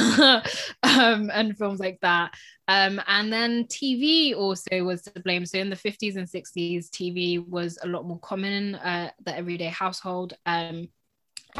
um 0.83 1.31
and 1.33 1.57
films 1.57 1.79
like 1.79 1.99
that. 2.01 2.33
Um 2.67 3.01
and 3.07 3.31
then 3.31 3.65
tv 3.65 4.35
also 4.35 4.83
was 4.83 5.03
to 5.03 5.19
blame. 5.21 5.45
So 5.45 5.59
in 5.59 5.69
the 5.69 5.75
50s 5.75 6.15
and 6.17 6.27
60s 6.27 6.89
tv 6.89 7.47
was 7.47 7.77
a 7.81 7.87
lot 7.87 8.05
more 8.05 8.19
common 8.19 8.51
in 8.51 8.75
uh, 8.75 9.11
the 9.23 9.35
everyday 9.35 9.67
household. 9.67 10.33
Um 10.45 10.89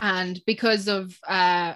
and 0.02 0.42
because 0.46 0.88
of 0.88 1.18
uh 1.28 1.76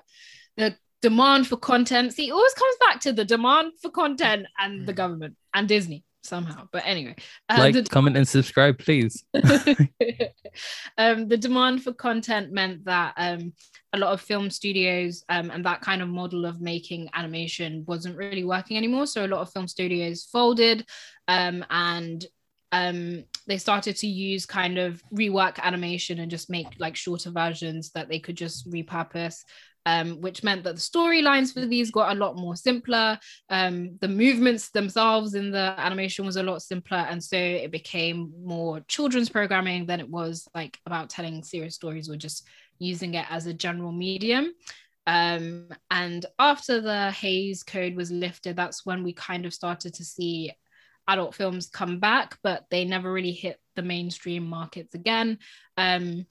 the 0.57 0.75
demand 1.01 1.47
for 1.47 1.55
content 1.55 2.13
see 2.13 2.27
it 2.27 2.32
always 2.34 2.53
comes 2.53 2.75
back 2.86 2.99
to 2.99 3.13
the 3.13 3.23
demand 3.23 3.71
for 3.82 3.89
content 3.89 4.45
and 4.59 4.86
the 4.86 4.91
government 4.91 5.38
and 5.53 5.69
disney 5.69 6.03
somehow. 6.24 6.67
But 6.72 6.84
anyway, 6.86 7.15
uh, 7.49 7.55
like, 7.57 7.74
the, 7.74 7.84
comment, 7.84 8.17
and 8.17 8.28
subscribe, 8.28 8.78
please. 8.78 9.24
um, 10.97 11.28
the 11.28 11.38
demand 11.38 11.84
for 11.84 11.93
content 11.93 12.51
meant 12.51 12.86
that 12.86 13.13
um, 13.17 13.53
a 13.93 13.97
lot 13.97 14.13
of 14.13 14.22
film 14.22 14.49
studios 14.49 15.24
um, 15.30 15.51
and 15.51 15.65
that 15.65 15.82
kind 15.82 16.01
of 16.01 16.09
model 16.09 16.45
of 16.45 16.61
making 16.61 17.09
animation 17.13 17.84
wasn't 17.88 18.17
really 18.17 18.43
working 18.43 18.78
anymore. 18.78 19.07
So 19.07 19.26
a 19.26 19.28
lot 19.28 19.41
of 19.41 19.51
film 19.51 19.67
studios 19.67 20.26
folded 20.26 20.86
um, 21.28 21.65
and 21.70 22.26
um, 22.72 23.24
they 23.47 23.57
started 23.57 23.95
to 23.97 24.07
use 24.07 24.45
kind 24.45 24.78
of 24.78 25.01
rework 25.13 25.59
animation 25.59 26.20
and 26.20 26.30
just 26.30 26.49
make 26.49 26.67
like 26.78 26.95
shorter 26.95 27.32
versions 27.32 27.91
that 27.91 28.09
they 28.09 28.20
could 28.20 28.38
just 28.38 28.70
repurpose 28.70 29.43
um, 29.90 30.22
which 30.22 30.44
meant 30.44 30.64
that 30.64 30.76
the 30.76 30.82
storylines 30.82 31.52
for 31.52 31.66
these 31.66 31.90
got 31.90 32.12
a 32.12 32.20
lot 32.20 32.38
more 32.38 32.56
simpler. 32.56 33.18
Um, 33.50 33.98
the 34.00 34.08
movements 34.08 34.70
themselves 34.70 35.34
in 35.34 35.50
the 35.50 35.74
animation 35.78 36.26
was 36.28 36.36
a 36.36 36.44
lot 36.44 36.62
simpler, 36.62 37.00
and 37.10 37.24
so 37.24 37.38
it 37.38 37.72
became 37.72 38.32
more 38.44 38.82
children's 38.82 39.30
programming 39.30 39.88
than 39.88 40.00
it 40.00 40.08
was 40.08 40.48
like 40.54 40.78
about 40.86 41.10
telling 41.10 41.44
serious 41.44 41.74
stories 41.74 42.08
or 42.08 42.18
just 42.18 42.48
using 42.78 43.16
it 43.16 43.26
as 43.32 43.48
a 43.48 43.54
general 43.54 43.92
medium. 43.92 44.54
Um, 45.08 45.70
and 45.90 46.24
after 46.38 46.82
the 46.82 47.10
Hays 47.10 47.64
Code 47.64 47.96
was 47.96 48.12
lifted, 48.12 48.56
that's 48.56 48.86
when 48.86 49.02
we 49.04 49.14
kind 49.14 49.48
of 49.48 49.56
started 49.56 49.96
to 49.96 50.06
see 50.06 50.52
adult 51.08 51.34
films 51.34 51.68
come 51.68 52.00
back, 52.00 52.38
but 52.44 52.66
they 52.70 52.86
never 52.86 53.12
really 53.12 53.32
hit 53.32 53.60
the 53.76 53.82
mainstream 53.82 54.46
markets 54.46 54.94
again. 54.94 55.40
Um, 55.78 56.28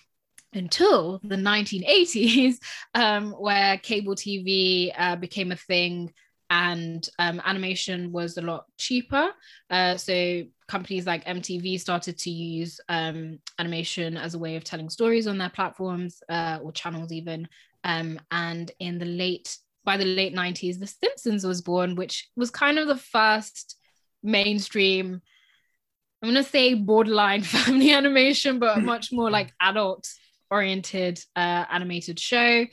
until 0.52 1.20
the 1.22 1.36
1980s, 1.36 2.58
um, 2.94 3.32
where 3.32 3.78
cable 3.78 4.14
TV 4.14 4.92
uh, 4.96 5.16
became 5.16 5.52
a 5.52 5.56
thing 5.56 6.12
and 6.50 7.08
um, 7.18 7.42
animation 7.44 8.10
was 8.10 8.38
a 8.38 8.42
lot 8.42 8.64
cheaper. 8.78 9.28
Uh, 9.70 9.96
so 9.96 10.42
companies 10.66 11.06
like 11.06 11.24
MTV 11.26 11.78
started 11.78 12.18
to 12.18 12.30
use 12.30 12.80
um, 12.88 13.38
animation 13.58 14.16
as 14.16 14.34
a 14.34 14.38
way 14.38 14.56
of 14.56 14.64
telling 14.64 14.88
stories 14.88 15.26
on 15.26 15.38
their 15.38 15.50
platforms 15.50 16.22
uh, 16.28 16.58
or 16.62 16.72
channels, 16.72 17.12
even. 17.12 17.48
Um, 17.84 18.18
and 18.30 18.70
in 18.80 18.98
the 18.98 19.04
late, 19.04 19.56
by 19.84 19.96
the 19.96 20.04
late 20.06 20.34
90s, 20.34 20.78
The 20.78 20.86
Simpsons 20.86 21.44
was 21.44 21.60
born, 21.60 21.94
which 21.96 22.28
was 22.36 22.50
kind 22.50 22.78
of 22.78 22.88
the 22.88 22.96
first 22.96 23.76
mainstream. 24.22 25.20
I'm 26.22 26.30
gonna 26.30 26.42
say 26.42 26.74
borderline 26.74 27.42
family 27.42 27.92
animation, 27.92 28.58
but 28.58 28.82
much 28.82 29.12
more 29.12 29.30
like 29.30 29.52
adult 29.60 30.08
oriented 30.50 31.20
uh, 31.36 31.64
animated 31.70 32.18
show. 32.18 32.66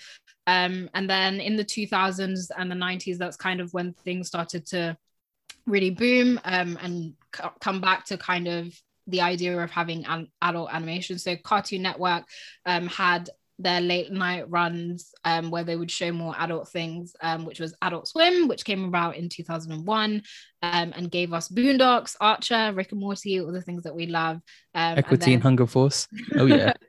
Um, 0.48 0.90
and 0.94 1.10
then 1.10 1.40
in 1.40 1.56
the 1.56 1.66
2000s 1.66 2.52
and 2.56 2.72
the 2.72 2.76
90s, 2.76 3.18
that's 3.18 3.38
kind 3.38 3.60
of 3.60 3.74
when 3.74 3.94
things 3.94 4.28
started 4.28 4.66
to 4.68 4.98
really 5.66 5.90
boom 5.90 6.40
um, 6.46 6.78
and 6.82 7.14
c- 7.36 7.44
come 7.60 7.82
back 7.82 8.06
to 8.06 8.18
kind 8.18 8.48
of 8.48 8.74
the 9.08 9.22
idea 9.22 9.58
of 9.60 9.72
having 9.72 10.06
an 10.06 10.28
adult 10.42 10.70
animation. 10.72 11.18
So 11.18 11.36
Cartoon 11.36 11.82
Network 11.82 12.26
um, 12.66 12.88
had 12.88 13.30
their 13.58 13.80
late 13.80 14.12
night 14.12 14.50
runs 14.50 15.14
um, 15.24 15.50
where 15.50 15.64
they 15.64 15.76
would 15.76 15.90
show 15.90 16.12
more 16.12 16.36
adult 16.38 16.68
things, 16.70 17.16
um, 17.22 17.46
which 17.46 17.60
was 17.60 17.74
Adult 17.82 18.08
Swim, 18.08 18.48
which 18.48 18.66
came 18.66 18.84
about 18.84 19.16
in 19.16 19.30
2001 19.30 20.22
um, 20.62 20.94
and 20.96 21.10
gave 21.10 21.34
us 21.34 21.48
Boondocks, 21.48 22.16
Archer, 22.20 22.74
Rick 22.74 22.92
and 22.92 23.00
Morty, 23.00 23.40
all 23.40 23.52
the 23.52 23.62
things 23.62 23.84
that 23.84 23.96
we 23.96 24.08
love. 24.08 24.42
Um, 24.74 24.98
Aqua 24.98 25.18
Teen, 25.18 25.20
then- 25.20 25.34
and 25.36 25.44
Hunger 25.44 25.68
Force. 25.68 26.08
Oh 26.36 26.46
yeah. 26.46 26.74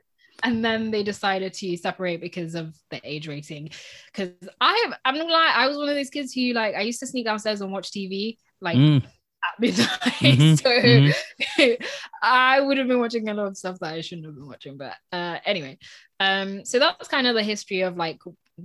and 0.47 0.63
then 0.63 0.91
they 0.91 1.03
decided 1.03 1.53
to 1.53 1.77
separate 1.77 2.21
because 2.21 2.55
of 2.55 2.75
the 2.91 3.01
age 3.03 3.27
rating. 3.27 3.69
Because 4.07 4.31
I 4.61 4.83
have, 4.85 4.99
I'm 5.05 5.15
not 5.15 5.23
gonna 5.23 5.33
lie, 5.33 5.53
I 5.55 5.67
was 5.67 5.77
one 5.77 5.89
of 5.89 5.95
those 5.95 6.09
kids 6.09 6.33
who 6.33 6.53
like 6.53 6.75
I 6.75 6.81
used 6.81 6.99
to 7.01 7.07
sneak 7.07 7.25
downstairs 7.25 7.61
and 7.61 7.71
watch 7.71 7.91
TV 7.91 8.37
like 8.61 8.81
Mm, 8.81 9.01
at 9.43 9.59
midnight. 9.59 9.89
Mhm, 10.21 10.59
so 10.63 10.69
mhm. 10.83 11.15
I 12.21 12.59
would 12.61 12.77
have 12.77 12.87
been 12.87 12.99
watching 12.99 13.29
a 13.29 13.33
lot 13.33 13.47
of 13.47 13.57
stuff 13.57 13.79
that 13.79 13.93
I 13.93 14.01
shouldn't 14.01 14.27
have 14.27 14.35
been 14.35 14.47
watching. 14.47 14.77
But 14.77 14.95
uh 15.11 15.39
anyway, 15.45 15.77
um, 16.19 16.65
so 16.65 16.79
that's 16.79 17.07
kind 17.07 17.27
of 17.27 17.35
the 17.35 17.43
history 17.43 17.81
of 17.81 17.97
like 17.97 18.19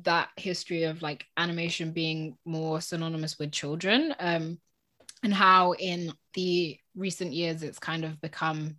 that 0.05 0.31
history 0.37 0.85
of 0.85 1.03
like 1.03 1.25
animation 1.37 1.93
being 1.93 2.37
more 2.45 2.81
synonymous 2.81 3.39
with 3.39 3.53
children. 3.53 4.15
Um 4.19 4.59
and 5.23 5.35
how 5.35 5.73
in 5.73 6.13
the 6.35 6.79
recent 6.97 7.33
years 7.33 7.63
it's 7.63 7.79
kind 7.79 8.05
of 8.05 8.21
become 8.21 8.77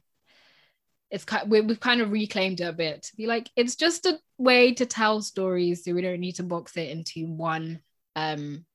it's 1.13 1.25
kind 1.25 1.49
we, 1.49 1.61
we've 1.61 1.79
kind 1.79 2.01
of 2.01 2.11
reclaimed 2.11 2.59
it 2.59 2.63
a 2.63 2.73
bit 2.73 3.03
to 3.03 3.15
be 3.15 3.27
like 3.27 3.47
it's 3.55 3.75
just 3.75 4.07
a 4.07 4.19
way 4.39 4.73
to 4.73 4.85
tell 4.85 5.21
stories 5.21 5.85
so 5.85 5.93
we 5.93 6.01
don't 6.01 6.19
need 6.19 6.35
to 6.35 6.43
box 6.43 6.75
it 6.75 6.89
into 6.89 7.27
one 7.27 7.79
um 8.17 8.65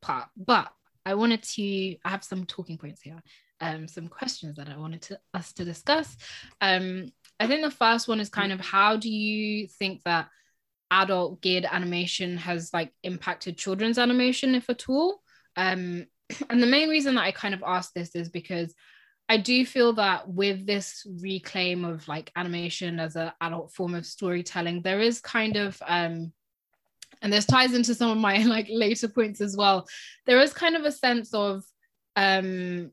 part. 0.00 0.28
But 0.36 0.70
i 1.04 1.14
wanted 1.14 1.42
to 1.42 1.96
i 2.04 2.08
have 2.08 2.22
some 2.22 2.46
talking 2.46 2.78
points 2.78 3.02
here 3.02 3.20
um 3.60 3.88
some 3.88 4.06
questions 4.06 4.56
that 4.56 4.68
i 4.68 4.76
wanted 4.76 5.02
to 5.02 5.18
us 5.34 5.52
to 5.54 5.64
discuss. 5.64 6.16
Um 6.60 7.10
i 7.40 7.48
think 7.48 7.62
the 7.62 7.70
first 7.70 8.06
one 8.06 8.20
is 8.20 8.28
kind 8.28 8.52
of 8.52 8.60
how 8.60 8.96
do 8.96 9.10
you 9.10 9.66
think 9.66 10.02
that 10.04 10.28
adult 10.92 11.42
geared 11.42 11.66
animation 11.70 12.36
has 12.36 12.72
like 12.72 12.92
impacted 13.02 13.58
children's 13.58 13.98
animation 13.98 14.54
if 14.54 14.70
at 14.70 14.88
all? 14.88 15.20
Um 15.56 16.06
and 16.48 16.62
the 16.62 16.66
main 16.66 16.88
reason 16.88 17.16
that 17.16 17.24
i 17.24 17.32
kind 17.32 17.54
of 17.54 17.64
asked 17.66 17.94
this 17.94 18.14
is 18.14 18.28
because 18.28 18.72
I 19.28 19.36
do 19.36 19.64
feel 19.66 19.92
that 19.94 20.28
with 20.28 20.66
this 20.66 21.06
reclaim 21.20 21.84
of 21.84 22.08
like 22.08 22.32
animation 22.34 22.98
as 22.98 23.14
an 23.14 23.32
adult 23.40 23.72
form 23.74 23.94
of 23.94 24.06
storytelling, 24.06 24.82
there 24.82 25.00
is 25.00 25.20
kind 25.20 25.56
of 25.56 25.80
um 25.86 26.32
and 27.20 27.32
this 27.32 27.46
ties 27.46 27.74
into 27.74 27.94
some 27.94 28.10
of 28.10 28.18
my 28.18 28.38
like 28.44 28.68
later 28.70 29.08
points 29.08 29.40
as 29.40 29.56
well. 29.56 29.86
There 30.26 30.40
is 30.40 30.52
kind 30.52 30.76
of 30.76 30.84
a 30.84 30.92
sense 30.92 31.34
of 31.34 31.62
um 32.16 32.90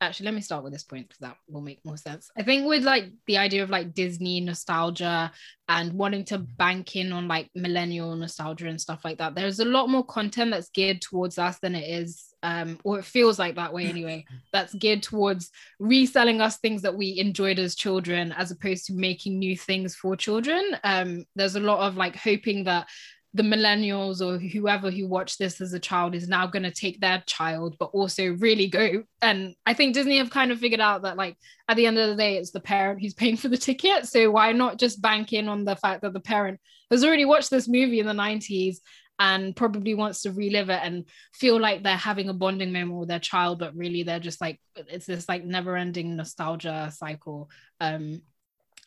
actually 0.00 0.26
let 0.26 0.34
me 0.34 0.40
start 0.40 0.62
with 0.62 0.72
this 0.72 0.84
point 0.84 1.08
because 1.08 1.20
that 1.20 1.36
will 1.48 1.62
make 1.62 1.84
more 1.84 1.96
sense. 1.96 2.30
I 2.36 2.42
think 2.42 2.66
with 2.66 2.84
like 2.84 3.10
the 3.26 3.38
idea 3.38 3.62
of 3.62 3.70
like 3.70 3.94
Disney 3.94 4.40
nostalgia 4.40 5.32
and 5.68 5.92
wanting 5.94 6.24
to 6.26 6.38
bank 6.38 6.96
in 6.96 7.12
on 7.12 7.28
like 7.28 7.50
millennial 7.54 8.14
nostalgia 8.14 8.68
and 8.68 8.80
stuff 8.80 9.04
like 9.04 9.18
that, 9.18 9.34
there's 9.34 9.58
a 9.58 9.64
lot 9.64 9.88
more 9.88 10.04
content 10.04 10.50
that's 10.50 10.70
geared 10.70 11.00
towards 11.00 11.38
us 11.38 11.58
than 11.60 11.74
it 11.74 11.88
is 11.88 12.34
um, 12.46 12.78
or 12.84 13.00
it 13.00 13.04
feels 13.04 13.40
like 13.40 13.56
that 13.56 13.72
way 13.72 13.86
anyway, 13.86 14.24
that's 14.52 14.72
geared 14.72 15.02
towards 15.02 15.50
reselling 15.80 16.40
us 16.40 16.58
things 16.58 16.82
that 16.82 16.94
we 16.94 17.18
enjoyed 17.18 17.58
as 17.58 17.74
children 17.74 18.30
as 18.30 18.52
opposed 18.52 18.86
to 18.86 18.92
making 18.92 19.40
new 19.40 19.56
things 19.56 19.96
for 19.96 20.14
children. 20.14 20.76
Um, 20.84 21.24
there's 21.34 21.56
a 21.56 21.60
lot 21.60 21.80
of 21.80 21.96
like 21.96 22.14
hoping 22.14 22.62
that 22.64 22.86
the 23.34 23.42
millennials 23.42 24.24
or 24.24 24.38
whoever 24.38 24.92
who 24.92 25.08
watched 25.08 25.40
this 25.40 25.60
as 25.60 25.72
a 25.72 25.80
child 25.80 26.14
is 26.14 26.28
now 26.28 26.46
going 26.46 26.62
to 26.62 26.70
take 26.70 27.00
their 27.00 27.20
child 27.26 27.74
but 27.80 27.86
also 27.86 28.34
really 28.34 28.68
go. 28.68 29.02
And 29.20 29.54
i 29.66 29.74
think 29.74 29.92
disney 29.92 30.16
have 30.18 30.30
kind 30.30 30.52
of 30.52 30.58
figured 30.58 30.80
out 30.80 31.02
that 31.02 31.18
like 31.18 31.36
at 31.68 31.76
the 31.76 31.84
end 31.84 31.98
of 31.98 32.08
the 32.08 32.16
day 32.16 32.38
it's 32.38 32.52
the 32.52 32.60
parent 32.60 33.02
who's 33.02 33.12
paying 33.22 33.36
for 33.36 33.48
the 33.48 33.58
ticket. 33.58 34.06
So 34.06 34.30
why 34.30 34.52
not 34.52 34.78
just 34.78 35.02
bank 35.02 35.32
in 35.32 35.48
on 35.48 35.64
the 35.64 35.76
fact 35.76 36.02
that 36.02 36.12
the 36.12 36.20
parent 36.20 36.60
has 36.92 37.04
already 37.04 37.24
watched 37.24 37.50
this 37.50 37.66
movie 37.66 37.98
in 37.98 38.06
the 38.06 38.12
90s 38.12 38.76
and 39.18 39.56
probably 39.56 39.94
wants 39.94 40.22
to 40.22 40.32
relive 40.32 40.68
it 40.70 40.80
and 40.82 41.04
feel 41.32 41.58
like 41.58 41.82
they're 41.82 41.96
having 41.96 42.28
a 42.28 42.34
bonding 42.34 42.72
moment 42.72 42.98
with 42.98 43.08
their 43.08 43.18
child 43.18 43.58
but 43.58 43.74
really 43.74 44.02
they're 44.02 44.20
just 44.20 44.40
like 44.40 44.60
it's 44.76 45.06
this 45.06 45.28
like 45.28 45.44
never 45.44 45.76
ending 45.76 46.16
nostalgia 46.16 46.90
cycle 46.94 47.48
um 47.80 48.20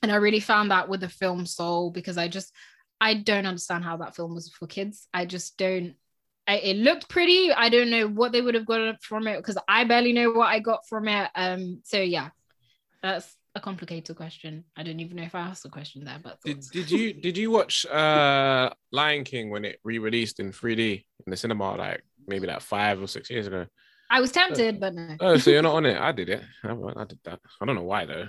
and 0.03 0.11
i 0.11 0.15
really 0.15 0.39
found 0.39 0.71
that 0.71 0.88
with 0.88 1.01
the 1.01 1.09
film 1.09 1.45
soul 1.45 1.89
because 1.89 2.17
i 2.17 2.27
just 2.27 2.53
I 3.01 3.13
don't 3.13 3.45
understand 3.45 3.84
how 3.84 3.97
that 3.97 4.15
film 4.15 4.36
was 4.36 4.49
for 4.49 4.67
kids. 4.67 5.07
I 5.13 5.25
just 5.25 5.57
don't. 5.57 5.95
I, 6.47 6.57
it 6.57 6.77
looked 6.77 7.09
pretty. 7.09 7.51
I 7.51 7.69
don't 7.69 7.89
know 7.89 8.07
what 8.07 8.32
they 8.32 8.41
would 8.41 8.55
have 8.55 8.65
got 8.65 9.01
from 9.03 9.27
it 9.27 9.38
because 9.38 9.57
I 9.67 9.84
barely 9.84 10.13
know 10.13 10.32
what 10.32 10.47
I 10.47 10.59
got 10.59 10.88
from 10.88 11.07
it. 11.07 11.30
Um. 11.36 11.82
So 11.86 11.99
yeah, 11.99 12.30
that's 13.01 13.34
a 13.55 13.59
complicated 13.59 14.15
question. 14.15 14.63
I 14.77 14.83
don't 14.83 14.99
even 14.99 15.17
know 15.17 15.23
if 15.23 15.35
I 15.35 15.41
asked 15.41 15.63
the 15.63 15.69
question 15.69 16.03
there. 16.03 16.19
But 16.21 16.39
Did, 16.43 16.61
did 16.71 16.91
you 16.91 17.13
did 17.13 17.37
you 17.37 17.51
watch 17.51 17.85
uh 17.85 18.69
Lion 18.91 19.23
King 19.23 19.49
when 19.49 19.65
it 19.65 19.79
re-released 19.83 20.39
in 20.39 20.51
3D 20.51 21.03
in 21.25 21.31
the 21.31 21.37
cinema 21.37 21.75
like 21.75 22.03
maybe 22.27 22.47
like 22.47 22.61
five 22.61 23.01
or 23.01 23.07
six 23.07 23.29
years 23.29 23.47
ago? 23.47 23.65
I 24.11 24.21
was 24.21 24.31
tempted, 24.31 24.79
but 24.79 24.95
no. 24.95 25.15
Oh, 25.19 25.37
so 25.37 25.51
you're 25.51 25.61
not 25.61 25.75
on 25.75 25.85
it? 25.85 25.97
I 25.99 26.11
did 26.11 26.29
it. 26.29 26.41
I, 26.63 26.71
I 26.71 27.05
did 27.05 27.19
that. 27.25 27.39
I 27.61 27.65
don't 27.65 27.75
know 27.75 27.83
why 27.83 28.05
though. 28.05 28.27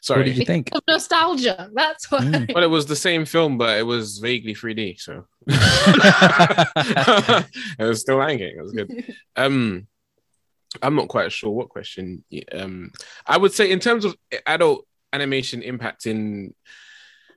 Sorry. 0.00 0.20
What 0.20 0.26
did 0.26 0.38
you 0.38 0.44
think? 0.44 0.70
Of 0.72 0.82
nostalgia. 0.88 1.70
That's 1.72 2.10
why. 2.10 2.20
Mm. 2.20 2.54
Well, 2.54 2.64
it 2.64 2.68
was 2.68 2.86
the 2.86 2.96
same 2.96 3.24
film, 3.24 3.58
but 3.58 3.78
it 3.78 3.84
was 3.84 4.18
vaguely 4.18 4.54
3D, 4.54 5.00
so 5.00 5.26
it 7.78 7.78
was 7.78 8.00
still 8.00 8.18
Lion 8.18 8.38
King. 8.38 8.56
It 8.58 8.62
was 8.62 8.72
good. 8.72 9.14
Um, 9.36 9.86
I'm 10.82 10.96
not 10.96 11.08
quite 11.08 11.32
sure 11.32 11.50
what 11.50 11.68
question. 11.68 12.24
Um, 12.52 12.92
I 13.26 13.36
would 13.36 13.52
say 13.52 13.70
in 13.70 13.80
terms 13.80 14.04
of 14.04 14.16
adult 14.46 14.86
animation 15.12 15.62
impacting 15.62 16.52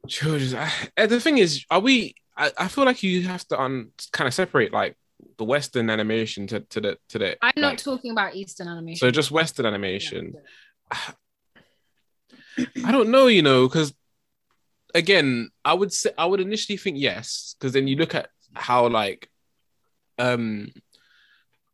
children. 0.08 0.68
I, 0.98 1.06
the 1.06 1.20
thing 1.20 1.38
is, 1.38 1.66
are 1.70 1.80
we? 1.80 2.16
I, 2.36 2.52
I 2.58 2.68
feel 2.68 2.86
like 2.86 3.04
you 3.04 3.24
have 3.24 3.48
to 3.48 3.60
un, 3.60 3.92
kind 4.12 4.28
of 4.28 4.34
separate 4.34 4.74
like 4.74 4.98
the 5.38 5.44
Western 5.44 5.90
animation 5.90 6.48
to, 6.48 6.60
to 6.62 6.82
the 6.82 6.98
to 7.10 7.20
the. 7.20 7.38
I'm 7.42 7.54
not 7.58 7.70
like, 7.70 7.78
talking 7.80 8.12
about 8.12 8.36
Eastern 8.36 8.68
animation. 8.68 9.00
so 9.00 9.12
just 9.12 9.32
Western 9.32 9.66
animation. 9.66 10.34
I 12.84 12.92
don't 12.92 13.10
know, 13.10 13.28
you 13.28 13.44
know, 13.44 13.68
because 13.68 13.94
again, 14.96 15.52
I 15.64 15.76
would 15.76 15.94
say 15.94 16.12
I 16.18 16.26
would 16.26 16.40
initially 16.40 16.78
think 16.78 16.98
yes, 17.00 17.56
because 17.60 17.74
then 17.74 17.88
you 17.88 17.96
look 17.98 18.16
at 18.16 18.30
how 18.54 18.88
like 18.88 19.30
um 20.18 20.70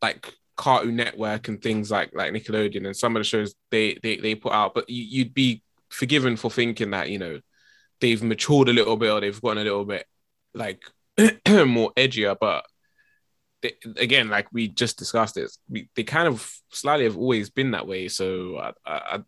like 0.02 0.30
Cartoon 0.56 0.96
Network 0.96 1.48
and 1.48 1.60
things 1.60 1.90
like 1.90 2.10
like 2.14 2.32
Nickelodeon 2.32 2.86
and 2.86 2.96
some 2.96 3.16
of 3.16 3.20
the 3.20 3.24
shows 3.24 3.54
they 3.70 3.98
they, 4.02 4.16
they 4.16 4.34
put 4.34 4.52
out, 4.52 4.74
but 4.74 4.88
you, 4.88 5.02
you'd 5.04 5.34
be 5.34 5.62
forgiven 5.88 6.36
for 6.36 6.50
thinking 6.50 6.90
that 6.90 7.10
you 7.10 7.18
know 7.18 7.40
they've 8.00 8.22
matured 8.22 8.68
a 8.68 8.72
little 8.72 8.96
bit 8.96 9.10
or 9.10 9.20
they've 9.20 9.40
gotten 9.40 9.58
a 9.58 9.64
little 9.64 9.84
bit 9.84 10.06
like 10.54 10.82
more 11.48 11.92
edgier, 11.96 12.36
but 12.38 12.64
they, 13.62 13.74
again, 13.96 14.28
like 14.28 14.46
we 14.52 14.68
just 14.68 14.98
discussed 14.98 15.38
we, 15.68 15.88
they 15.96 16.02
kind 16.04 16.28
of 16.28 16.54
slightly 16.70 17.04
have 17.04 17.16
always 17.16 17.50
been 17.50 17.70
that 17.70 17.86
way. 17.86 18.08
So 18.08 18.58
I, 18.58 18.72
I, 18.86 19.20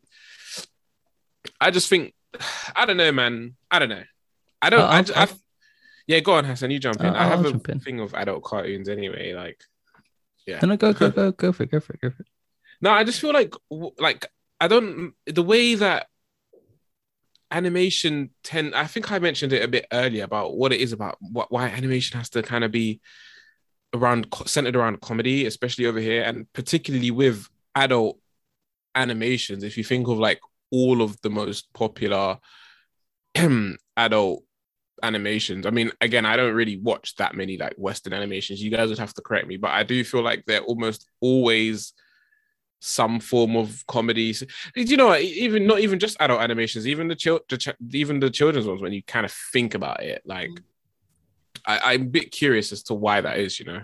I 1.61 1.71
just 1.71 1.89
think, 1.89 2.15
I 2.77 2.85
don't 2.85 2.99
know, 2.99 3.13
man. 3.13 3.57
I 3.71 3.79
don't 3.79 3.89
know. 3.89 4.05
I 4.61 4.71
don't. 4.71 4.81
Uh, 4.81 5.03
I, 5.17 5.23
I, 5.23 5.29
yeah, 6.07 6.21
go 6.21 6.35
on, 6.35 6.45
Hassan. 6.45 6.71
You 6.71 6.79
jump 6.79 7.01
in. 7.01 7.07
Uh, 7.07 7.15
I 7.15 7.25
have 7.25 7.41
I'll 7.41 7.53
a 7.53 7.61
in. 7.71 7.81
thing 7.81 8.01
of 8.01 8.15
adult 8.15 8.45
cartoons 8.45 8.89
anyway. 8.89 9.33
Like, 9.33 9.61
yeah. 10.47 10.61
No, 10.63 10.69
no, 10.69 10.77
go, 10.77 10.93
go, 10.93 11.11
go, 11.11 11.33
go 11.33 11.53
for 11.53 11.65
it, 11.65 11.71
go 11.71 11.81
for 11.81 11.93
it, 11.95 12.01
go 12.01 12.11
for 12.11 12.23
it. 12.23 12.29
No, 12.81 12.91
I 12.91 13.05
just 13.05 13.21
feel 13.21 13.33
like 13.33 13.55
like 13.99 14.27
I 14.61 14.69
don't 14.69 15.15
the 15.27 15.43
way 15.43 15.75
that 15.75 16.09
animation 17.51 18.31
tend 18.43 18.75
I 18.75 18.87
think 18.87 19.11
I 19.13 19.19
mentioned 19.19 19.53
it 19.53 19.63
a 19.63 19.69
bit 19.69 19.87
earlier 19.93 20.25
about 20.25 20.57
what 20.57 20.73
it 20.73 20.81
is 20.81 20.93
about 20.93 21.17
what 21.21 21.51
why 21.51 21.69
animation 21.69 22.19
has 22.19 22.31
to 22.31 22.43
kind 22.43 22.65
of 22.65 22.71
be 22.71 23.01
around 23.95 24.27
centered 24.47 24.77
around 24.77 25.01
comedy, 25.01 25.47
especially 25.47 25.87
over 25.87 26.01
here, 26.01 26.23
and 26.23 26.51
particularly 26.53 27.11
with 27.11 27.49
adult 27.75 28.19
animations. 28.95 29.63
If 29.63 29.77
you 29.77 29.85
think 29.85 30.09
of 30.09 30.19
like 30.19 30.41
all 30.71 31.03
of 31.03 31.21
the 31.23 31.31
most 31.31 31.73
popular 31.73 32.39
adult 33.97 34.45
animations, 35.03 35.67
I 35.67 35.71
mean, 35.71 35.91
again, 36.01 36.25
I 36.27 36.37
don't 36.37 36.55
really 36.55 36.77
watch 36.79 37.15
that 37.17 37.35
many 37.35 37.59
like 37.59 37.75
Western 37.77 38.13
animations. 38.13 38.63
You 38.63 38.71
guys 38.71 38.89
would 38.89 38.99
have 38.99 39.15
to 39.15 39.23
correct 39.23 39.47
me, 39.47 39.57
but 39.57 39.71
I 39.71 39.83
do 39.83 40.03
feel 40.05 40.23
like 40.23 40.45
they're 40.47 40.61
almost 40.63 41.09
always 41.21 41.93
some 42.81 43.21
form 43.21 43.57
of 43.57 43.85
comedy. 43.87 44.35
You 44.75 44.97
know, 44.97 45.17
even 45.17 45.67
not 45.67 45.81
even 45.81 45.99
just 45.99 46.17
adult 46.21 46.41
animations, 46.41 46.87
even 46.87 47.09
the, 47.09 47.15
chil- 47.17 47.41
the 47.49 47.57
ch- 47.59 47.77
even 47.93 48.21
the 48.21 48.31
children's 48.31 48.67
ones. 48.67 48.81
When 48.83 48.93
you 48.93 49.03
kind 49.03 49.25
of 49.27 49.33
think 49.33 49.75
about 49.75 50.03
it, 50.03 50.23
like 50.25 50.51
I, 51.67 51.95
I'm 51.95 52.03
a 52.03 52.05
bit 52.07 52.31
curious 52.33 52.73
as 52.73 52.83
to 52.85 52.95
why 52.95 53.21
that 53.21 53.39
is. 53.39 53.59
You 53.59 53.67
know, 53.67 53.81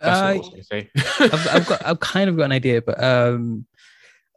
That's 0.00 0.20
I 0.20 0.60
say 0.62 0.90
I've 1.20 1.48
I've 1.48 1.66
got, 1.66 1.86
I've 1.86 2.00
kind 2.00 2.28
of 2.30 2.36
got 2.36 2.44
an 2.44 2.52
idea, 2.52 2.82
but 2.82 3.02
um, 3.02 3.66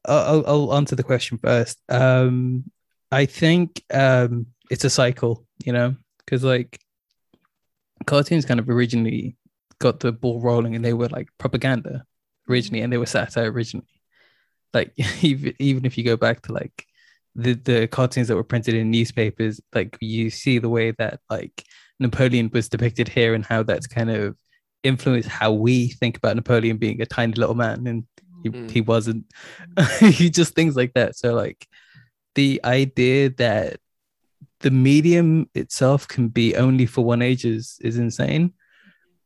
I'll, 0.05 0.17
I'll- 0.17 0.45
I'll 0.47 0.73
answer 0.75 0.95
the 0.95 1.03
question 1.03 1.37
first. 1.37 1.79
Um, 1.89 2.69
I 3.11 3.25
think 3.25 3.83
um, 3.93 4.47
it's 4.69 4.83
a 4.83 4.89
cycle, 4.89 5.45
you 5.65 5.73
know, 5.73 5.95
because 6.19 6.43
like 6.43 6.79
cartoons 8.05 8.45
kind 8.45 8.59
of 8.59 8.69
originally 8.69 9.37
got 9.79 9.99
the 9.99 10.11
ball 10.11 10.41
rolling, 10.41 10.75
and 10.75 10.83
they 10.83 10.93
were 10.93 11.09
like 11.09 11.29
propaganda 11.37 12.03
originally, 12.49 12.81
and 12.81 12.91
they 12.91 12.97
were 12.97 13.05
satire 13.05 13.51
originally. 13.51 13.87
Like 14.73 14.93
even 15.21 15.53
even 15.59 15.85
if 15.85 15.97
you 15.97 16.03
go 16.03 16.17
back 16.17 16.41
to 16.43 16.53
like 16.53 16.85
the 17.35 17.53
the 17.53 17.87
cartoons 17.87 18.27
that 18.27 18.35
were 18.35 18.43
printed 18.43 18.75
in 18.75 18.91
newspapers, 18.91 19.61
like 19.73 19.97
you 20.01 20.29
see 20.29 20.59
the 20.59 20.69
way 20.69 20.91
that 20.91 21.19
like 21.29 21.63
Napoleon 21.99 22.49
was 22.53 22.69
depicted 22.69 23.07
here, 23.07 23.33
and 23.33 23.45
how 23.45 23.63
that's 23.63 23.87
kind 23.87 24.09
of 24.09 24.37
influenced 24.83 25.29
how 25.29 25.51
we 25.51 25.89
think 25.89 26.17
about 26.17 26.35
Napoleon 26.35 26.77
being 26.77 27.01
a 27.01 27.05
tiny 27.05 27.33
little 27.33 27.55
man, 27.55 27.87
and 27.87 28.03
he, 28.43 28.49
Mm. 28.49 28.69
he 28.69 28.81
wasn't. 28.81 29.25
he 29.99 30.29
just 30.29 30.53
things 30.53 30.75
like 30.75 30.93
that. 30.93 31.15
So 31.15 31.33
like 31.33 31.67
the 32.35 32.61
idea 32.63 33.31
that 33.31 33.79
the 34.61 34.71
medium 34.71 35.49
itself 35.53 36.07
can 36.07 36.29
be 36.29 36.55
only 36.55 36.85
for 36.85 37.03
one 37.03 37.21
age 37.21 37.45
is 37.45 37.77
is 37.81 37.97
insane, 37.97 38.53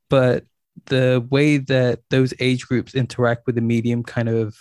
but 0.09 0.45
the 0.85 1.25
way 1.29 1.57
that 1.57 1.99
those 2.09 2.33
age 2.39 2.67
groups 2.67 2.95
interact 2.95 3.45
with 3.45 3.55
the 3.55 3.61
medium 3.61 4.03
kind 4.03 4.29
of 4.29 4.55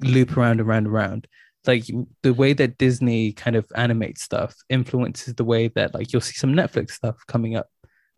loop 0.00 0.36
around 0.36 0.60
and 0.60 0.68
around 0.68 0.86
and 0.86 0.94
around 0.94 1.28
like 1.66 1.84
the 2.22 2.32
way 2.32 2.52
that 2.52 2.78
disney 2.78 3.32
kind 3.32 3.56
of 3.56 3.66
animates 3.74 4.22
stuff 4.22 4.54
influences 4.68 5.34
the 5.34 5.44
way 5.44 5.68
that 5.68 5.94
like 5.94 6.12
you'll 6.12 6.22
see 6.22 6.34
some 6.34 6.52
netflix 6.52 6.92
stuff 6.92 7.16
coming 7.26 7.56
up 7.56 7.66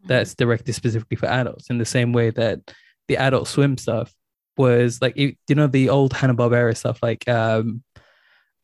that's 0.04 0.34
directed 0.34 0.74
specifically 0.74 1.16
for 1.16 1.26
adults 1.26 1.70
in 1.70 1.78
the 1.78 1.84
same 1.84 2.12
way 2.12 2.30
that 2.30 2.60
the 3.08 3.16
adult 3.16 3.48
swim 3.48 3.78
stuff 3.78 4.12
was 4.56 5.00
like 5.00 5.16
you 5.16 5.34
you 5.48 5.54
know 5.54 5.66
the 5.66 5.88
old 5.88 6.12
hanna-barbera 6.12 6.76
stuff 6.76 6.98
like 7.02 7.26
um 7.28 7.82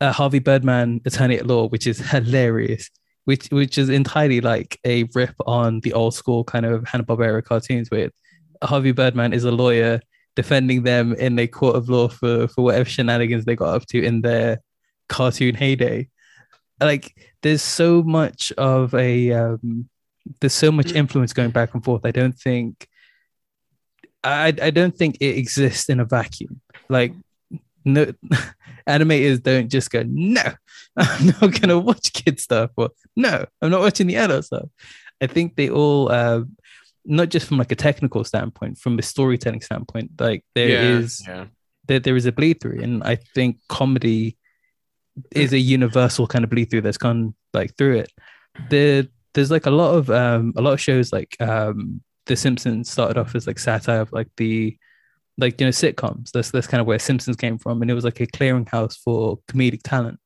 uh, 0.01 0.13
harvey 0.13 0.39
birdman 0.39 1.01
attorney 1.07 1.37
at 1.37 1.47
law 1.47 1.67
which 1.69 1.87
is 1.87 1.99
hilarious 2.11 2.91
which 3.25 3.49
which 3.49 3.79
is 3.79 3.89
entirely 3.89 4.41
like 4.41 4.79
a 4.85 5.05
rip 5.15 5.35
on 5.47 5.81
the 5.81 5.93
old 5.93 6.15
school 6.15 6.45
kind 6.45 6.67
of 6.67 6.87
hanna-barbera 6.87 7.45
cartoons 7.45 7.91
where 7.91 8.11
harvey 8.63 8.93
birdman 8.93 9.33
is 9.33 9.45
a 9.45 9.51
lawyer 9.51 10.01
defending 10.35 10.83
them 10.83 11.15
in 11.15 11.39
a 11.39 11.47
court 11.47 11.77
of 11.77 11.89
law 11.89 12.09
for 12.09 12.49
for 12.49 12.65
whatever 12.65 12.89
shenanigans 12.89 13.45
they 13.45 13.57
got 13.57 13.75
up 13.75 13.87
to 13.87 14.03
in 14.03 14.23
their 14.23 14.59
cartoon 15.09 15.55
heyday. 15.55 16.09
Like 16.81 17.15
there's 17.43 17.63
so 17.63 18.03
much 18.03 18.53
of 18.53 18.95
a 18.95 19.33
um 19.33 19.89
there's 20.41 20.55
so 20.55 20.73
much 20.73 20.93
influence 20.93 21.33
going 21.33 21.51
back 21.51 21.75
and 21.75 21.85
forth. 21.85 22.03
I 22.05 22.11
don't 22.11 22.39
think 22.39 22.89
i 24.25 24.55
i 24.63 24.71
don't 24.71 24.97
think 24.97 25.17
it 25.21 25.37
exists 25.37 25.89
in 25.89 26.01
a 26.01 26.05
vacuum. 26.05 26.61
Like 26.89 27.13
no 27.85 28.13
animators 28.89 29.43
don't 29.43 29.69
just 29.69 29.91
go 29.91 30.03
no 30.07 30.43
i'm 30.97 31.27
not 31.27 31.61
gonna 31.61 31.79
watch 31.79 32.13
kid 32.13 32.39
stuff 32.41 32.71
or 32.77 32.91
no 33.17 33.45
i'm 33.61 33.71
not 33.71 33.81
watching 33.81 34.07
the 34.07 34.17
adult 34.17 34.45
stuff 34.45 34.69
i 35.21 35.27
think 35.27 35.57
they 35.57 35.71
all 35.71 36.11
uh, 36.11 36.43
not 37.05 37.29
just 37.29 37.47
from 37.47 37.59
like 37.59 37.73
a 37.73 37.77
technical 37.77 38.25
standpoint 38.25 38.79
from 38.79 38.99
a 38.99 39.03
storytelling 39.03 39.61
standpoint 39.61 40.11
like 40.21 40.45
there 40.55 40.69
is 40.69 41.25
yeah. 41.27 41.47
there, 41.89 42.01
there 42.01 42.17
is 42.17 42.27
a 42.27 42.33
bleed 42.33 42.61
through 42.61 42.81
and 42.81 43.03
i 43.05 43.17
think 43.35 43.59
comedy 43.69 44.37
is 45.33 45.53
a 45.53 45.59
universal 45.59 46.27
kind 46.27 46.45
of 46.45 46.51
bleed 46.51 46.71
through 46.71 46.81
that's 46.81 46.99
gone 46.99 47.35
like 47.53 47.77
through 47.77 47.97
it 47.97 48.11
there 48.71 49.07
there's 49.35 49.51
like 49.51 49.67
a 49.67 49.71
lot 49.71 49.95
of 49.95 50.11
um 50.11 50.53
a 50.57 50.63
lot 50.63 50.73
of 50.73 50.81
shows 50.81 51.13
like 51.13 51.37
um 51.41 52.01
the 52.27 52.37
simpsons 52.37 52.91
started 52.91 53.19
off 53.19 53.35
as 53.35 53.47
like 53.47 53.59
satire 53.59 54.01
of 54.01 54.13
like 54.13 54.29
the 54.37 54.77
like 55.39 55.61
you 55.61 55.67
know 55.67 55.71
sitcoms. 55.71 56.31
That's 56.31 56.51
that's 56.51 56.67
kind 56.67 56.81
of 56.81 56.87
where 56.87 56.99
simpsons 56.99 57.37
came 57.37 57.59
from. 57.59 57.83
And 57.83 57.91
it 57.91 57.95
was 57.95 58.05
like 58.05 58.21
a 58.21 58.27
clearinghouse 58.27 58.99
for 58.99 59.39
comedic 59.51 59.81
talent 59.83 60.19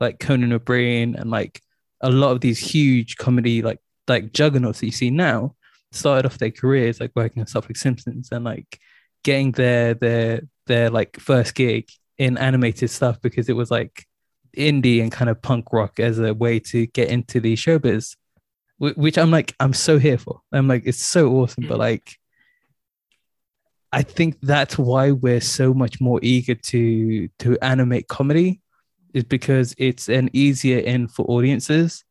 like 0.00 0.18
conan 0.18 0.52
o'brien 0.52 1.14
and 1.16 1.30
like 1.30 1.60
a 2.00 2.10
lot 2.10 2.32
of 2.32 2.40
these 2.40 2.58
huge 2.58 3.16
comedy 3.16 3.62
like 3.62 3.78
like 4.08 4.32
juggernauts 4.32 4.80
that 4.80 4.86
you 4.86 4.92
see 4.92 5.10
now 5.10 5.54
started 5.92 6.26
off 6.26 6.38
their 6.38 6.50
careers 6.50 7.00
like 7.00 7.12
working 7.14 7.40
on 7.40 7.46
stuff 7.46 7.64
like 7.68 7.76
simpsons 7.76 8.28
and 8.32 8.44
like 8.44 8.78
getting 9.22 9.52
their 9.52 9.94
their 9.94 10.42
their 10.66 10.90
like 10.90 11.18
first 11.18 11.54
gig 11.54 11.88
in 12.18 12.36
animated 12.36 12.90
stuff 12.90 13.20
because 13.22 13.48
it 13.48 13.56
was 13.56 13.70
like 13.70 14.04
indie 14.56 15.02
and 15.02 15.10
kind 15.10 15.30
of 15.30 15.40
punk 15.40 15.72
rock 15.72 15.98
as 15.98 16.18
a 16.18 16.34
way 16.34 16.58
to 16.60 16.86
get 16.88 17.08
into 17.08 17.40
the 17.40 17.54
showbiz 17.54 18.16
which 18.78 19.16
i'm 19.16 19.30
like 19.30 19.54
i'm 19.60 19.72
so 19.72 19.98
here 19.98 20.18
for. 20.18 20.40
I'm 20.52 20.68
like 20.68 20.82
it's 20.84 21.02
so 21.02 21.32
awesome 21.36 21.66
but 21.66 21.76
mm. 21.76 21.78
like 21.78 22.16
i 23.94 24.02
think 24.02 24.36
that's 24.42 24.76
why 24.76 25.10
we're 25.12 25.40
so 25.40 25.72
much 25.72 26.00
more 26.00 26.18
eager 26.22 26.54
to 26.54 27.28
to 27.38 27.56
animate 27.62 28.08
comedy 28.08 28.60
is 29.14 29.24
because 29.24 29.74
it's 29.78 30.08
an 30.08 30.28
easier 30.32 30.78
in 30.78 31.06
for 31.08 31.24
audiences 31.26 32.04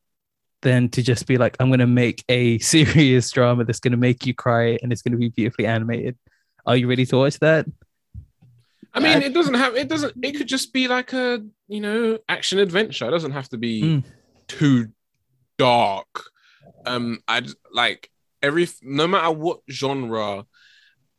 than 0.61 0.87
to 0.89 1.01
just 1.01 1.27
be 1.27 1.37
like 1.37 1.55
i'm 1.59 1.69
going 1.69 1.79
to 1.79 1.87
make 2.03 2.23
a 2.29 2.57
serious 2.75 3.29
drama 3.31 3.63
that's 3.65 3.79
going 3.79 3.91
to 3.91 3.97
make 3.97 4.25
you 4.25 4.33
cry 4.33 4.77
and 4.81 4.91
it's 4.91 5.01
going 5.01 5.11
to 5.11 5.17
be 5.17 5.29
beautifully 5.29 5.65
animated 5.65 6.15
are 6.65 6.77
you 6.77 6.87
ready 6.87 7.05
to 7.05 7.17
watch 7.17 7.37
that 7.39 7.65
I 8.95 8.99
mean, 8.99 9.17
I- 9.17 9.25
it 9.25 9.33
doesn't 9.33 9.55
have. 9.55 9.75
It 9.75 9.87
doesn't. 9.89 10.13
It 10.23 10.33
could 10.37 10.47
just 10.47 10.71
be 10.71 10.87
like 10.87 11.13
a 11.13 11.43
you 11.67 11.81
know 11.81 12.19
action 12.29 12.59
adventure. 12.59 13.07
It 13.07 13.11
doesn't 13.17 13.31
have 13.31 13.49
to 13.49 13.57
be 13.57 13.81
Mm. 13.81 14.03
too 14.47 14.89
dark. 15.57 16.29
Um, 16.85 17.19
I 17.27 17.41
like 17.71 18.11
every 18.43 18.67
no 18.83 19.07
matter 19.07 19.31
what 19.31 19.61
genre, 19.71 20.45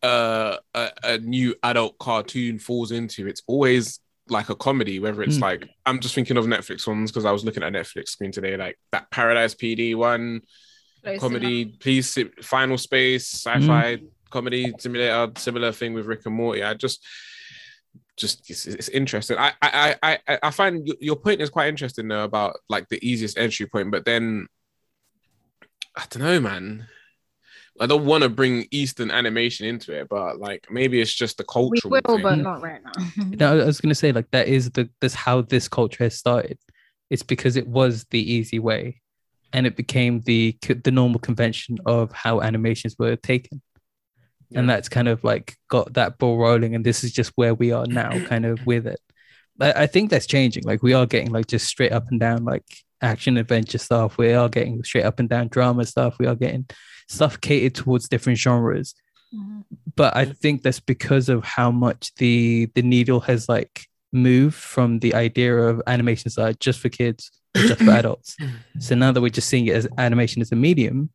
uh, 0.05 0.57
a, 0.75 0.91
a 1.03 1.19
new 1.19 1.55
adult 1.63 1.99
cartoon 1.99 2.59
falls 2.59 2.91
into, 2.93 3.27
it's 3.27 3.43
always 3.47 4.01
like 4.29 4.49
a 4.51 4.55
comedy. 4.55 4.99
Whether 5.01 5.23
it's 5.23 5.39
Mm. 5.39 5.43
like 5.43 5.69
I'm 5.87 6.01
just 6.01 6.15
thinking 6.15 6.37
of 6.37 6.45
Netflix 6.47 6.87
ones 6.87 7.11
because 7.11 7.25
I 7.25 7.31
was 7.33 7.45
looking 7.45 7.63
at 7.63 7.73
Netflix 7.73 8.09
screen 8.09 8.33
today, 8.33 8.57
like 8.57 8.79
that 8.93 9.11
Paradise 9.11 9.55
PD 9.55 9.95
one, 9.95 10.43
Close 11.03 11.21
comedy, 11.21 11.67
please, 11.67 12.17
Final 12.43 12.79
Space, 12.79 13.27
sci-fi 13.35 13.99
comedy 14.31 14.73
simulator, 14.79 15.31
similar 15.37 15.73
thing 15.73 15.93
with 15.95 16.07
Rick 16.07 16.23
and 16.27 16.35
Morty. 16.35 16.63
I 16.63 16.75
just, 16.75 17.05
just 18.17 18.49
it's, 18.51 18.67
it's 18.67 18.89
interesting. 18.89 19.37
I, 19.39 19.53
I, 19.63 19.97
I, 20.03 20.19
I- 20.29 20.39
I 20.45 20.51
find 20.51 20.89
your 21.01 21.17
point 21.17 21.41
is 21.41 21.51
quite 21.51 21.69
interesting 21.69 22.09
though 22.09 22.25
about 22.25 22.57
like 22.69 22.89
the 22.89 22.99
easiest 23.07 23.37
entry 23.39 23.67
point, 23.67 23.91
but 23.91 24.05
then 24.05 24.47
I 25.97 26.05
don't 26.11 26.23
know, 26.23 26.41
man. 26.41 26.87
I 27.81 27.87
don't 27.87 28.05
want 28.05 28.22
to 28.22 28.29
bring 28.29 28.66
Eastern 28.70 29.11
animation 29.11 29.66
into 29.66 29.93
it, 29.93 30.09
but 30.09 30.39
like 30.39 30.66
maybe 30.70 31.01
it's 31.01 31.12
just 31.12 31.39
the 31.39 31.45
cultural. 31.45 31.91
We 31.91 32.01
will, 32.07 32.16
thing. 32.16 32.22
but 32.22 32.39
not 32.39 32.62
right 32.62 32.81
now. 32.85 33.25
No, 33.39 33.61
I 33.61 33.64
was 33.64 33.81
gonna 33.81 33.95
say 33.97 34.12
like 34.12 34.31
that 34.31 34.47
is 34.47 34.70
the 34.70 34.89
that's 35.01 35.14
how 35.14 35.43
this 35.43 35.66
culture 35.68 36.05
has 36.05 36.16
started. 36.16 36.59
It's 37.11 37.25
because 37.25 37.57
it 37.57 37.66
was 37.66 38.05
the 38.11 38.33
easy 38.33 38.59
way, 38.61 39.01
and 39.53 39.66
it 39.66 39.77
became 39.77 40.20
the 40.20 40.57
the 40.61 40.91
normal 40.91 41.18
convention 41.20 41.79
of 41.87 42.12
how 42.12 42.43
animations 42.43 42.97
were 42.99 43.16
taken. 43.16 43.61
and 44.55 44.68
that's 44.70 44.89
kind 44.89 45.09
of 45.09 45.25
like 45.25 45.57
got 45.68 45.95
that 45.95 46.18
ball 46.18 46.37
rolling 46.39 46.75
and 46.77 46.85
this 46.85 47.03
is 47.03 47.12
just 47.12 47.33
where 47.35 47.55
we 47.55 47.72
are 47.72 47.87
now 47.87 48.12
kind 48.29 48.45
of 48.45 48.64
with 48.66 48.87
it 48.87 49.01
I, 49.61 49.72
I 49.72 49.87
think 49.87 50.11
that's 50.11 50.27
changing 50.27 50.62
like 50.64 50.83
we 50.83 50.93
are 50.93 51.07
getting 51.07 51.33
like 51.33 51.47
just 51.47 51.66
straight 51.66 51.93
up 51.93 52.07
and 52.11 52.20
down 52.20 52.45
like 52.45 52.64
action 53.01 53.37
adventure 53.37 53.79
stuff 53.79 54.16
we 54.16 54.33
are 54.33 54.49
getting 54.49 54.85
straight 54.85 55.05
up 55.05 55.18
and 55.18 55.29
down 55.29 55.49
drama 55.49 55.85
stuff 55.87 56.18
we 56.20 56.27
are 56.27 56.37
getting 56.37 56.66
stuff 57.09 57.41
catered 57.41 57.75
towards 57.75 58.09
different 58.09 58.39
genres 58.39 58.95
Mhm. 59.35 59.65
but 59.97 60.15
I 60.17 60.25
think 60.27 60.63
that's 60.63 60.79
because 60.81 61.29
of 61.29 61.43
how 61.45 61.71
much 61.73 62.15
the 62.17 62.67
the 62.75 62.83
needle 62.83 63.21
has 63.21 63.49
like 63.49 63.87
moved 64.13 64.55
from 64.55 65.01
the 65.01 65.13
idea 65.15 65.57
of 65.57 65.83
animation 65.89 66.31
side 66.31 66.61
just 66.61 66.79
for 66.81 66.89
kids 66.89 67.31
just 67.57 67.83
for 67.83 67.91
adults. 68.01 68.37
So 68.79 68.95
now 68.95 69.11
that 69.13 69.21
we're 69.21 69.31
just 69.31 69.49
seeing 69.49 69.67
it 69.67 69.75
as 69.75 69.89
animation 69.99 70.41
as 70.43 70.53
a 70.53 70.57
medium, 70.57 71.11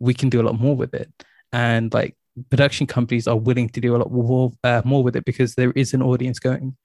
we 0.00 0.12
can 0.14 0.28
do 0.28 0.40
a 0.40 0.46
lot 0.48 0.58
more 0.60 0.76
with 0.76 0.92
it, 0.94 1.08
and 1.52 1.92
like 1.94 2.14
production 2.50 2.86
companies 2.86 3.26
are 3.26 3.36
willing 3.38 3.68
to 3.70 3.80
do 3.80 3.94
a 3.96 3.98
lot 3.98 4.10
more 4.12 4.52
uh, 4.64 4.82
more 4.84 5.02
with 5.02 5.16
it 5.16 5.24
because 5.24 5.54
there 5.54 5.72
is 5.72 5.94
an 5.94 6.02
audience 6.02 6.38
going. 6.38 6.76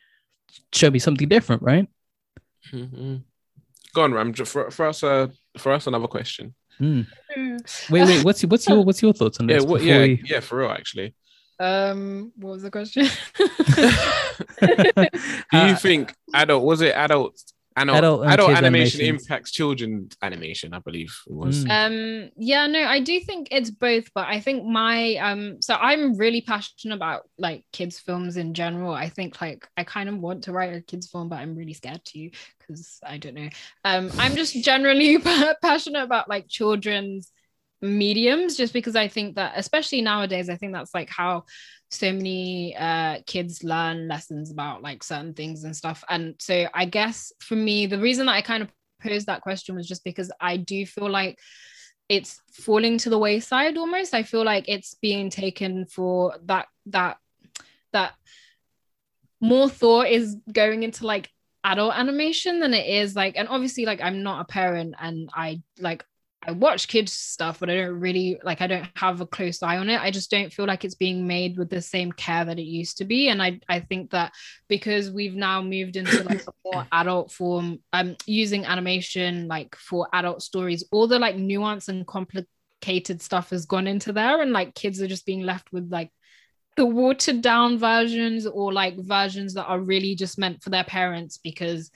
Show 0.74 0.90
me 0.92 1.00
something 1.00 1.28
different, 1.30 1.62
right? 1.64 1.88
Mhm. 2.74 3.24
Go 3.94 4.04
on, 4.04 4.14
Ram. 4.14 4.34
For, 4.34 4.72
for 4.72 4.88
us, 4.88 5.04
uh, 5.04 5.28
for 5.58 5.72
us, 5.74 5.88
another 5.88 6.08
question. 6.08 6.54
Hmm. 6.78 7.02
Wait, 7.90 8.06
wait. 8.06 8.24
What's 8.24 8.44
what's 8.46 8.68
your 8.68 8.84
what's 8.88 9.02
your 9.02 9.14
thoughts 9.14 9.40
on 9.40 9.50
Yeah, 9.50 9.58
this? 9.58 9.66
what, 9.66 9.82
yeah, 9.84 10.00
we- 10.00 10.22
yeah, 10.26 10.40
for 10.40 10.60
real, 10.60 10.70
actually. 10.72 11.14
Um, 11.60 12.32
what 12.36 12.52
was 12.52 12.62
the 12.62 12.70
question? 12.72 13.08
Do 14.62 15.58
you 15.58 15.74
Uh, 15.74 15.76
think 15.76 16.14
adult 16.34 16.64
was 16.64 16.82
it 16.82 16.94
adult 16.96 17.42
adult, 17.78 18.26
Adult 18.26 18.26
adult, 18.26 18.50
and 18.50 18.58
kids 18.58 18.58
animation 18.58 19.02
animations. 19.02 19.22
impacts 19.24 19.52
children 19.52 20.10
animation? 20.22 20.74
I 20.74 20.80
believe 20.80 21.16
it 21.28 21.34
was. 21.34 21.66
Mm. 21.66 21.70
um 22.26 22.32
yeah 22.38 22.68
no 22.68 22.80
i 22.84 23.00
do 23.00 23.20
think 23.20 23.48
it's 23.52 23.70
both 23.70 24.12
but 24.14 24.28
i 24.28 24.40
think 24.40 24.66
my 24.66 25.16
um 25.16 25.62
so 25.62 25.76
i'm 25.76 26.18
really 26.18 26.42
passionate 26.42 26.96
about 26.96 27.30
like 27.38 27.64
kids 27.72 28.00
films 28.00 28.38
in 28.38 28.54
general 28.54 28.94
i 28.94 29.10
think 29.10 29.40
like 29.42 29.68
i 29.78 29.84
kind 29.84 30.10
of 30.10 30.18
want 30.18 30.44
to 30.46 30.52
write 30.52 30.74
a 30.74 30.82
kids 30.82 31.08
film 31.08 31.30
but 31.30 31.38
i'm 31.38 31.56
really 31.56 31.74
scared 31.74 32.04
to 32.06 32.30
because 32.60 33.00
i 33.06 33.18
don't 33.18 33.36
know 33.36 33.50
um 33.86 34.10
i'm 34.18 34.36
just 34.36 34.54
generally 34.64 35.18
passionate 35.62 36.04
about 36.04 36.28
like 36.30 36.48
children's 36.48 37.32
mediums 37.82 38.58
just 38.58 38.74
because 38.74 38.96
i 38.96 39.08
think 39.08 39.36
that 39.36 39.54
especially 39.56 40.02
nowadays 40.02 40.50
i 40.50 40.56
think 40.56 40.74
that's 40.74 40.94
like 40.96 41.10
how 41.10 41.44
so 41.90 42.12
many 42.12 42.76
uh 42.76 43.20
kids 43.26 43.64
learn 43.64 44.08
lessons 44.08 44.52
about 44.52 44.82
like 44.82 45.04
certain 45.04 45.34
things 45.34 45.64
and 45.64 45.76
stuff. 45.76 46.04
And 46.10 46.36
so 46.40 46.68
i 46.74 46.86
guess 46.86 47.32
for 47.40 47.56
me 47.56 47.86
the 47.86 48.00
reason 48.00 48.26
that 48.26 48.34
i 48.34 48.42
kind 48.42 48.64
of 48.64 48.70
posed 49.02 49.28
that 49.28 49.42
question 49.42 49.76
was 49.76 49.88
just 49.88 50.04
because 50.04 50.32
i 50.42 50.58
do 50.58 50.86
feel 50.86 51.10
like 51.10 51.38
it's 52.10 52.42
falling 52.52 52.98
to 53.00 53.10
the 53.10 53.18
wayside 53.20 53.78
almost. 53.78 54.14
I 54.14 54.24
feel 54.24 54.44
like 54.44 54.70
it's 54.70 54.96
being 54.96 55.30
taken 55.30 55.86
for 55.86 56.36
that 56.46 56.68
that 56.88 57.18
that 57.92 58.14
more 59.42 59.70
thought 59.70 60.08
is 60.08 60.38
going 60.52 60.84
into 60.84 61.06
like 61.06 61.30
adult 61.64 61.94
animation 61.96 62.60
than 62.60 62.74
it 62.74 62.88
is 62.88 63.16
like 63.16 63.36
and 63.36 63.50
obviously 63.50 63.86
like 63.86 64.00
i'm 64.02 64.24
not 64.24 64.42
a 64.42 64.46
parent 64.46 64.96
and 65.00 65.30
i 65.34 65.62
like 65.80 66.04
I 66.46 66.52
watch 66.52 66.88
kids 66.88 67.12
stuff, 67.12 67.60
but 67.60 67.70
I 67.70 67.76
don't 67.76 68.00
really 68.00 68.40
like 68.44 68.62
I 68.62 68.68
don't 68.68 68.88
have 68.96 69.22
a 69.22 69.26
close 69.26 69.62
eye 69.64 69.78
on 69.78 69.90
it. 69.90 70.00
I 70.00 70.12
just 70.12 70.30
don't 70.30 70.54
feel 70.54 70.66
like 70.66 70.86
it's 70.86 70.96
being 70.96 71.28
made 71.28 71.58
with 71.58 71.70
the 71.70 71.82
same 71.82 72.12
care 72.12 72.46
that 72.46 72.60
it 72.60 72.64
used 72.64 72.98
to 73.00 73.06
be. 73.06 73.30
And 73.30 73.42
I 73.42 73.60
I 73.68 73.80
think 73.80 74.12
that 74.12 74.34
because 74.68 75.12
we've 75.12 75.36
now 75.36 75.62
moved 75.62 75.96
into 75.96 76.24
like 76.24 76.46
a 76.48 76.54
more 76.64 76.86
adult 76.92 77.32
form, 77.32 77.80
um 77.92 78.16
using 78.26 78.66
animation 78.66 79.48
like 79.48 79.76
for 79.76 80.08
adult 80.14 80.42
stories, 80.42 80.84
all 80.92 81.08
the 81.08 81.20
like 81.20 81.36
nuance 81.36 81.90
and 81.90 82.06
complicated 82.06 83.22
stuff 83.22 83.50
has 83.50 83.66
gone 83.66 83.88
into 83.88 84.14
there. 84.14 84.42
And 84.42 84.52
like 84.52 84.76
kids 84.76 85.02
are 85.02 85.08
just 85.08 85.26
being 85.26 85.42
left 85.42 85.74
with 85.74 85.92
like 85.92 86.12
the 86.78 86.86
watered 86.86 87.42
down 87.42 87.80
versions 87.80 88.46
or 88.46 88.72
like 88.72 88.96
versions 89.00 89.56
that 89.56 89.66
are 89.66 89.80
really 89.80 90.16
just 90.16 90.38
meant 90.38 90.62
for 90.62 90.70
their 90.70 90.84
parents 90.84 91.38
because 91.38 91.90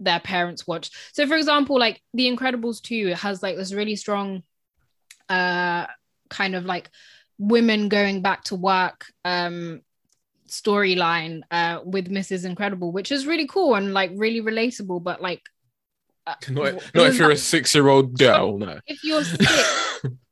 their 0.00 0.20
parents 0.20 0.66
watch. 0.66 0.90
So 1.12 1.26
for 1.26 1.36
example, 1.36 1.78
like 1.78 2.00
The 2.14 2.26
Incredibles 2.26 2.82
2 2.82 3.08
has 3.08 3.42
like 3.42 3.56
this 3.56 3.72
really 3.72 3.96
strong 3.96 4.42
uh 5.28 5.86
kind 6.28 6.56
of 6.56 6.64
like 6.64 6.90
women 7.38 7.88
going 7.88 8.20
back 8.20 8.42
to 8.44 8.56
work 8.56 9.06
um 9.24 9.80
storyline 10.48 11.42
uh 11.50 11.80
with 11.84 12.10
Mrs. 12.10 12.44
Incredible, 12.44 12.92
which 12.92 13.12
is 13.12 13.26
really 13.26 13.46
cool 13.46 13.74
and 13.74 13.92
like 13.92 14.10
really 14.14 14.40
relatable, 14.40 15.02
but 15.02 15.22
like 15.22 15.42
uh, 16.26 16.34
Not, 16.50 16.74
not 16.94 17.06
if 17.06 17.18
you're 17.18 17.30
a 17.30 17.36
six-year-old 17.36 18.18
girl, 18.18 18.58
no. 18.58 18.80
if 18.86 19.04
you're 19.04 19.24
sick 19.24 19.48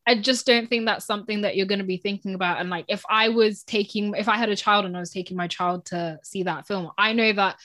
I 0.09 0.15
just 0.15 0.47
don't 0.47 0.71
think 0.71 0.87
that's 0.87 1.05
something 1.05 1.43
that 1.43 1.55
you're 1.55 1.67
going 1.67 1.81
to 1.81 1.85
be 1.85 1.99
thinking 1.99 2.33
about. 2.33 2.61
And 2.61 2.71
like, 2.71 2.87
if 2.89 3.03
I 3.11 3.29
was 3.29 3.63
taking, 3.63 4.15
if 4.15 4.27
I 4.27 4.39
had 4.39 4.49
a 4.49 4.57
child 4.57 4.87
and 4.87 4.97
I 4.97 5.01
was 5.01 5.11
taking 5.11 5.37
my 5.37 5.49
child 5.49 5.85
to 5.87 6.19
see 6.23 6.45
that 6.45 6.67
film, 6.67 6.91
I 6.97 7.13
know 7.13 7.31
that 7.31 7.57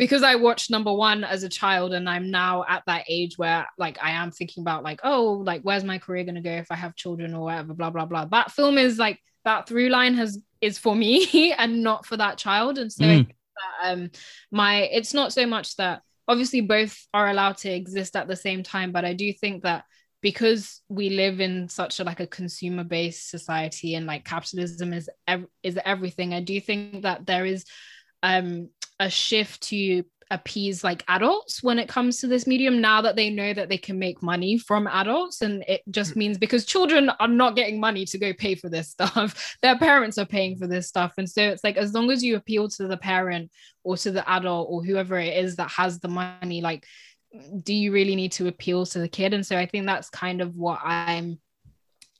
because 0.00 0.22
I 0.22 0.34
watched 0.36 0.70
number 0.70 0.92
one 0.92 1.24
as 1.24 1.42
a 1.42 1.48
child 1.48 1.92
and 1.92 2.08
I'm 2.08 2.30
now 2.30 2.64
at 2.66 2.82
that 2.86 3.04
age 3.06 3.36
where 3.36 3.66
like 3.76 3.98
I 4.02 4.12
am 4.12 4.30
thinking 4.30 4.62
about 4.62 4.82
like, 4.82 5.00
oh, 5.04 5.42
like 5.44 5.60
where's 5.60 5.84
my 5.84 5.98
career 5.98 6.24
going 6.24 6.36
to 6.36 6.40
go 6.40 6.50
if 6.52 6.70
I 6.70 6.74
have 6.76 6.96
children 6.96 7.34
or 7.34 7.44
whatever, 7.44 7.74
blah, 7.74 7.90
blah, 7.90 8.06
blah. 8.06 8.24
That 8.24 8.50
film 8.50 8.78
is 8.78 8.98
like, 8.98 9.20
that 9.44 9.68
through 9.68 9.90
line 9.90 10.14
has 10.14 10.38
is 10.62 10.78
for 10.78 10.94
me 10.94 11.52
and 11.58 11.82
not 11.82 12.06
for 12.06 12.16
that 12.16 12.38
child. 12.38 12.78
And 12.78 12.90
so 12.90 13.04
Mm. 13.04 13.26
that, 13.26 13.92
um 13.92 14.10
my 14.50 14.82
it's 14.84 15.12
not 15.12 15.34
so 15.34 15.46
much 15.46 15.76
that 15.76 16.00
obviously 16.26 16.62
both 16.62 16.96
are 17.12 17.28
allowed 17.28 17.58
to 17.58 17.70
exist 17.70 18.16
at 18.16 18.26
the 18.26 18.36
same 18.36 18.62
time, 18.62 18.92
but 18.92 19.04
I 19.04 19.12
do 19.12 19.30
think 19.34 19.64
that 19.64 19.84
because 20.22 20.80
we 20.88 21.10
live 21.10 21.40
in 21.40 21.68
such 21.68 22.00
a 22.00 22.04
like 22.04 22.20
a 22.20 22.26
consumer 22.26 22.84
based 22.84 23.28
society 23.28 23.96
and 23.96 24.06
like 24.06 24.24
capitalism 24.24 24.94
is 24.94 25.10
ev- 25.26 25.46
is 25.62 25.78
everything 25.84 26.34
i 26.34 26.40
do 26.40 26.60
think 26.60 27.02
that 27.02 27.24
there 27.24 27.46
is 27.46 27.64
um 28.22 28.68
a 29.00 29.10
shift 29.10 29.62
to 29.62 30.04
appease 30.30 30.84
like 30.84 31.02
adults 31.08 31.60
when 31.60 31.78
it 31.78 31.88
comes 31.88 32.20
to 32.20 32.28
this 32.28 32.46
medium 32.46 32.80
now 32.80 33.02
that 33.02 33.16
they 33.16 33.30
know 33.30 33.52
that 33.52 33.68
they 33.68 33.76
can 33.76 33.98
make 33.98 34.22
money 34.22 34.56
from 34.56 34.86
adults. 34.86 35.42
And 35.42 35.64
it 35.66 35.82
just 35.90 36.12
mm. 36.12 36.16
means 36.16 36.38
because 36.38 36.64
children 36.64 37.10
are 37.18 37.28
not 37.28 37.56
getting 37.56 37.80
money 37.80 38.04
to 38.06 38.18
go 38.18 38.32
pay 38.32 38.54
for 38.54 38.68
this 38.68 38.90
stuff. 38.90 39.56
Their 39.62 39.76
parents 39.76 40.18
are 40.18 40.26
paying 40.26 40.56
for 40.56 40.68
this 40.68 40.86
stuff. 40.86 41.14
And 41.18 41.28
so 41.28 41.42
it's 41.42 41.64
like 41.64 41.76
as 41.76 41.92
long 41.92 42.10
as 42.10 42.22
you 42.22 42.36
appeal 42.36 42.68
to 42.68 42.86
the 42.86 42.96
parent 42.96 43.50
or 43.82 43.96
to 43.96 44.12
the 44.12 44.28
adult 44.30 44.68
or 44.70 44.84
whoever 44.84 45.18
it 45.18 45.36
is 45.36 45.56
that 45.56 45.70
has 45.70 45.98
the 45.98 46.08
money 46.08 46.60
like 46.60 46.84
do 47.62 47.72
you 47.72 47.92
really 47.92 48.16
need 48.16 48.32
to 48.32 48.48
appeal 48.48 48.84
to 48.84 48.98
the 48.98 49.08
kid? 49.08 49.32
And 49.34 49.46
so 49.46 49.56
i 49.56 49.64
think 49.64 49.86
that's 49.86 50.10
kind 50.10 50.40
of 50.40 50.56
what 50.56 50.80
i'm 50.82 51.38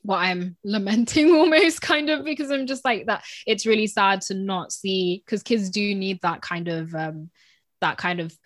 what 0.03 0.19
i'm 0.19 0.57
lamenting 0.65 1.31
almost 1.35 1.83
kind 1.83 2.11
of 2.11 2.25
because 2.25 2.51
i'm 2.51 2.67
just 2.67 2.85
like 2.85 3.07
that 3.07 3.23
it's 3.47 3.67
really 3.67 3.87
sad 3.87 4.21
to 4.21 4.35
not 4.35 4.73
see 4.73 5.23
because 5.25 5.43
kids 5.43 5.71
do 5.71 5.95
need 5.95 6.19
that 6.23 6.41
kind 6.41 6.69
of 6.69 6.95
um 6.95 7.31
that 7.81 7.97
kind 7.97 8.21
of 8.21 8.37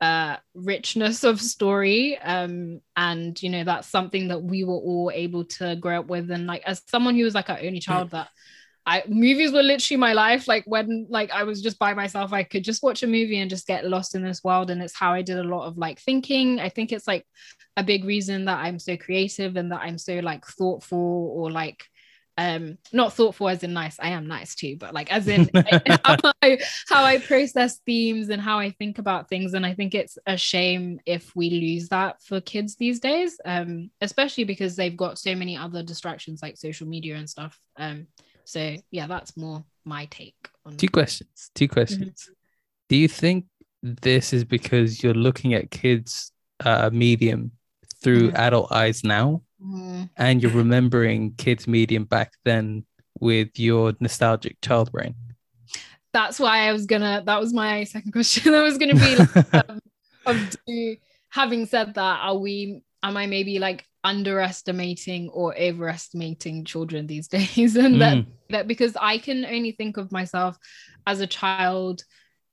uh 0.00 0.36
richness 0.54 1.24
of 1.24 1.40
story 1.40 2.18
um 2.18 2.80
and 2.96 3.42
you 3.42 3.48
know 3.48 3.64
that's 3.64 3.88
something 3.88 4.28
that 4.28 4.42
we 4.42 4.62
were 4.62 4.74
all 4.74 5.10
able 5.14 5.44
to 5.44 5.74
grow 5.76 6.00
up 6.00 6.06
with 6.06 6.30
and 6.30 6.46
like 6.46 6.62
as 6.66 6.82
someone 6.86 7.14
who 7.14 7.24
was 7.24 7.34
like 7.34 7.48
our 7.48 7.58
only 7.62 7.80
child 7.80 8.10
that 8.10 8.28
I 8.86 9.02
movies 9.08 9.52
were 9.52 9.64
literally 9.64 9.98
my 9.98 10.12
life. 10.12 10.46
Like 10.46 10.62
when 10.64 11.06
like 11.10 11.30
I 11.32 11.42
was 11.42 11.60
just 11.60 11.78
by 11.78 11.92
myself, 11.92 12.32
I 12.32 12.44
could 12.44 12.62
just 12.62 12.84
watch 12.84 13.02
a 13.02 13.08
movie 13.08 13.38
and 13.40 13.50
just 13.50 13.66
get 13.66 13.84
lost 13.84 14.14
in 14.14 14.22
this 14.22 14.44
world. 14.44 14.70
And 14.70 14.80
it's 14.80 14.96
how 14.96 15.12
I 15.12 15.22
did 15.22 15.38
a 15.38 15.42
lot 15.42 15.66
of 15.66 15.76
like 15.76 15.98
thinking. 15.98 16.60
I 16.60 16.68
think 16.68 16.92
it's 16.92 17.08
like 17.08 17.26
a 17.76 17.84
big 17.84 18.04
reason 18.04 18.46
that 18.46 18.58
I'm 18.58 18.78
so 18.78 18.96
creative 18.96 19.56
and 19.56 19.70
that 19.72 19.80
I'm 19.82 19.98
so 19.98 20.20
like 20.20 20.46
thoughtful 20.46 21.32
or 21.34 21.50
like 21.50 21.84
um 22.38 22.76
not 22.92 23.14
thoughtful 23.14 23.48
as 23.48 23.62
in 23.62 23.72
nice. 23.72 23.98
I 23.98 24.10
am 24.10 24.26
nice 24.26 24.54
too, 24.54 24.76
but 24.78 24.92
like 24.92 25.10
as 25.10 25.26
in 25.26 25.48
how 26.04 26.32
I 26.42 26.58
how 26.88 27.04
I 27.04 27.18
process 27.18 27.78
themes 27.86 28.28
and 28.28 28.42
how 28.42 28.58
I 28.58 28.70
think 28.70 28.98
about 28.98 29.28
things. 29.28 29.54
And 29.54 29.64
I 29.64 29.74
think 29.74 29.94
it's 29.94 30.18
a 30.26 30.36
shame 30.36 31.00
if 31.06 31.34
we 31.34 31.50
lose 31.50 31.88
that 31.88 32.22
for 32.22 32.40
kids 32.40 32.76
these 32.76 33.00
days. 33.00 33.40
Um, 33.44 33.90
especially 34.00 34.44
because 34.44 34.76
they've 34.76 34.96
got 34.96 35.18
so 35.18 35.34
many 35.34 35.56
other 35.56 35.82
distractions 35.82 36.42
like 36.42 36.58
social 36.58 36.86
media 36.86 37.16
and 37.16 37.28
stuff. 37.28 37.58
Um 37.76 38.06
so 38.44 38.76
yeah, 38.90 39.06
that's 39.06 39.36
more 39.36 39.64
my 39.84 40.06
take 40.06 40.36
on 40.64 40.76
Two 40.76 40.88
questions. 40.88 41.50
Two 41.54 41.68
questions. 41.68 42.30
Do 42.88 42.96
you 42.96 43.08
think 43.08 43.46
this 43.82 44.32
is 44.32 44.44
because 44.44 45.02
you're 45.02 45.14
looking 45.14 45.54
at 45.54 45.70
kids' 45.70 46.32
uh, 46.64 46.90
medium 46.92 47.52
through 48.02 48.30
Mhm. 48.30 48.38
adult 48.38 48.72
eyes 48.72 49.04
now, 49.04 49.42
Mm, 49.62 50.10
and 50.16 50.42
you're 50.42 50.50
remembering 50.52 51.34
kids' 51.36 51.66
medium 51.66 52.04
back 52.04 52.32
then 52.44 52.84
with 53.20 53.58
your 53.58 53.94
nostalgic 54.00 54.60
child 54.60 54.92
brain? 54.92 55.14
that's 56.12 56.38
why 56.40 56.68
I 56.68 56.72
was 56.72 56.86
gonna 56.86 57.22
that 57.26 57.40
was 57.40 57.52
my 57.52 57.84
second 57.84 58.12
question. 58.12 58.52
that 58.52 58.62
was 58.62 58.78
gonna 58.78 58.94
be 58.94 59.16
like, 59.16 59.28
um, 59.68 59.80
of 60.26 60.48
do, 60.66 60.96
having 61.30 61.66
said 61.66 61.94
that, 61.94 62.20
are 62.22 62.36
we 62.38 62.82
am 63.02 63.16
I 63.16 63.26
maybe 63.26 63.58
like 63.58 63.84
underestimating 64.04 65.28
or 65.30 65.56
overestimating 65.58 66.64
children 66.64 67.06
these 67.06 67.28
days? 67.36 67.76
and 67.76 68.00
that 68.00 68.18
Mm. 68.18 68.26
that 68.50 68.68
because 68.68 68.96
I 69.00 69.18
can 69.18 69.44
only 69.44 69.72
think 69.72 69.96
of 69.96 70.12
myself 70.12 70.56
as 71.06 71.20
a 71.20 71.26
child 71.26 72.02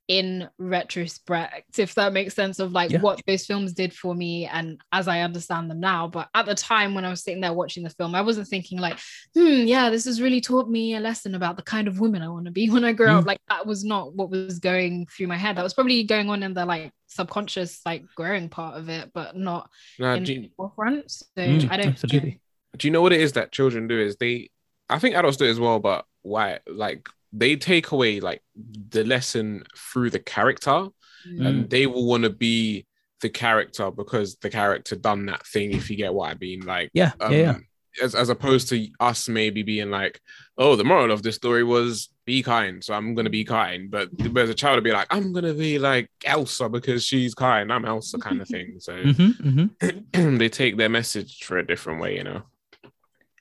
in 0.08 0.50
retrospect, 0.58 1.80
if 1.80 1.96
that 1.96 2.14
makes 2.14 2.34
sense 2.36 2.60
of 2.60 2.72
like 2.74 2.92
Yeah. 2.92 3.00
what 3.00 3.22
those 3.26 3.46
films 3.46 3.74
did 3.74 3.94
for 3.94 4.14
me 4.14 4.46
and 4.46 4.80
as 4.92 5.08
I 5.08 5.22
understand 5.22 5.72
them 5.72 5.80
now. 5.80 6.08
But 6.08 6.30
at 6.34 6.46
the 6.46 6.56
time 6.56 6.94
when 6.94 7.06
I 7.06 7.10
was 7.10 7.24
sitting 7.24 7.42
there 7.42 7.54
watching 7.54 7.84
the 7.84 7.90
film, 7.90 8.14
I 8.14 8.22
wasn't 8.22 8.48
thinking 8.48 8.80
like, 8.80 9.00
hmm, 9.34 9.64
yeah, 9.66 9.90
this 9.90 10.06
has 10.06 10.22
really 10.22 10.42
taught 10.42 10.70
me 10.70 10.96
a 10.96 11.00
lesson 11.00 11.36
about 11.36 11.56
the 11.56 11.64
kind 11.64 11.88
of 11.88 12.00
woman 12.00 12.22
I 12.22 12.30
want 12.30 12.46
to 12.46 12.52
be 12.52 12.70
when 12.70 12.84
I 12.84 12.92
grow 12.94 13.18
up. 13.18 13.24
Mm. 13.24 13.28
Like 13.28 13.42
that 13.50 13.66
was 13.66 13.84
not 13.84 14.14
what 14.14 14.30
was 14.30 14.60
going 14.60 15.08
through 15.08 15.28
my 15.28 15.38
head. 15.38 15.56
That 15.58 15.64
was 15.64 15.74
probably 15.74 16.04
going 16.04 16.30
on 16.30 16.44
in 16.44 16.54
the 16.54 16.66
like 16.66 16.92
subconscious, 17.08 17.82
like 17.86 18.06
growing 18.16 18.50
part 18.50 18.78
of 18.78 18.90
it, 18.90 19.12
but 19.14 19.36
not 19.38 19.70
Nah, 20.00 20.16
in 20.16 20.24
do, 20.24 20.34
the 20.34 20.42
you, 20.42 20.50
forefront. 20.58 21.12
So 21.12 21.24
Mm, 21.38 21.66
I 21.70 21.78
don't 21.78 21.88
absolutely. 21.88 22.42
do 22.78 22.88
you 22.88 22.92
know 22.92 23.02
what 23.02 23.14
it 23.14 23.22
is 23.22 23.34
that 23.34 23.52
children 23.52 23.88
do? 23.88 24.00
Is 24.00 24.18
they, 24.18 24.50
I 24.90 25.00
think 25.00 25.16
adults 25.16 25.38
do 25.38 25.46
it 25.46 25.50
as 25.52 25.60
well, 25.60 25.80
but 25.80 26.06
why? 26.22 26.60
Like 26.68 27.08
they 27.34 27.56
take 27.56 27.92
away 27.92 28.20
like 28.20 28.42
the 28.90 29.04
lesson 29.04 29.64
through 29.78 30.12
the 30.12 30.20
character, 30.20 30.88
Mm. 31.28 31.48
and 31.48 31.70
they 31.70 31.88
will 31.88 32.06
want 32.06 32.24
to 32.24 32.30
be 32.30 32.86
the 33.22 33.30
character 33.30 33.90
because 33.92 34.36
the 34.42 34.50
character 34.50 34.96
done 34.98 35.26
that 35.28 35.48
thing. 35.48 35.72
If 35.72 35.90
you 35.90 35.96
get 35.96 36.14
what 36.14 36.30
I 36.32 36.36
mean, 36.36 36.62
like 36.62 36.92
Yeah, 36.94 37.12
um, 37.22 37.32
yeah, 37.32 37.40
yeah. 37.40 37.58
As, 38.04 38.14
as 38.14 38.30
opposed 38.30 38.68
to 38.70 38.88
us 39.00 39.30
maybe 39.30 39.64
being 39.64 39.90
like, 39.90 40.20
oh, 40.58 40.76
the 40.76 40.84
moral 40.84 41.12
of 41.12 41.24
this 41.24 41.36
story 41.36 41.64
was 41.64 42.10
be 42.26 42.44
kind, 42.44 42.84
so 42.84 42.94
I'm 42.94 43.14
gonna 43.16 43.30
be 43.30 43.46
kind. 43.46 43.90
But 43.90 44.10
as 44.36 44.50
a 44.50 44.54
child 44.54 44.78
to 44.78 44.82
be 44.82 44.92
like, 44.92 45.08
I'm 45.12 45.32
gonna 45.32 45.54
be 45.54 45.80
like 45.80 46.10
Elsa 46.26 46.68
because 46.70 47.06
she's 47.06 47.34
kind, 47.34 47.72
I'm 47.72 47.86
Elsa 47.86 48.18
kind 48.18 48.42
of 48.42 48.50
thing. 48.50 48.76
So 48.80 48.94
hmm 49.02 49.32
hmm 49.32 50.38
they 50.38 50.50
take 50.50 50.76
their 50.78 50.90
message 50.90 51.44
for 51.44 51.58
a 51.58 51.66
different 51.66 52.02
way, 52.02 52.18
you 52.18 52.24
know. 52.24 52.44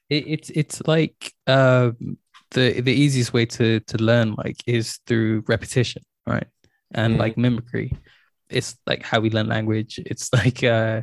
it, 0.08 0.24
it's 0.26 0.50
it's 0.50 0.82
like 0.86 1.32
um 1.46 2.18
the 2.52 2.80
the 2.80 2.92
easiest 2.92 3.32
way 3.32 3.46
to 3.46 3.80
to 3.80 3.96
learn 3.98 4.34
like 4.44 4.56
is 4.66 4.98
through 5.06 5.42
repetition 5.48 6.02
right? 6.26 6.46
And 6.94 7.14
Mhm. 7.14 7.18
like 7.18 7.36
mimicry. 7.36 7.88
It's 8.48 8.76
like 8.86 9.02
how 9.02 9.18
we 9.20 9.30
learn 9.30 9.48
language. 9.48 9.98
It's 10.06 10.32
like 10.40 10.62
uh 10.62 11.02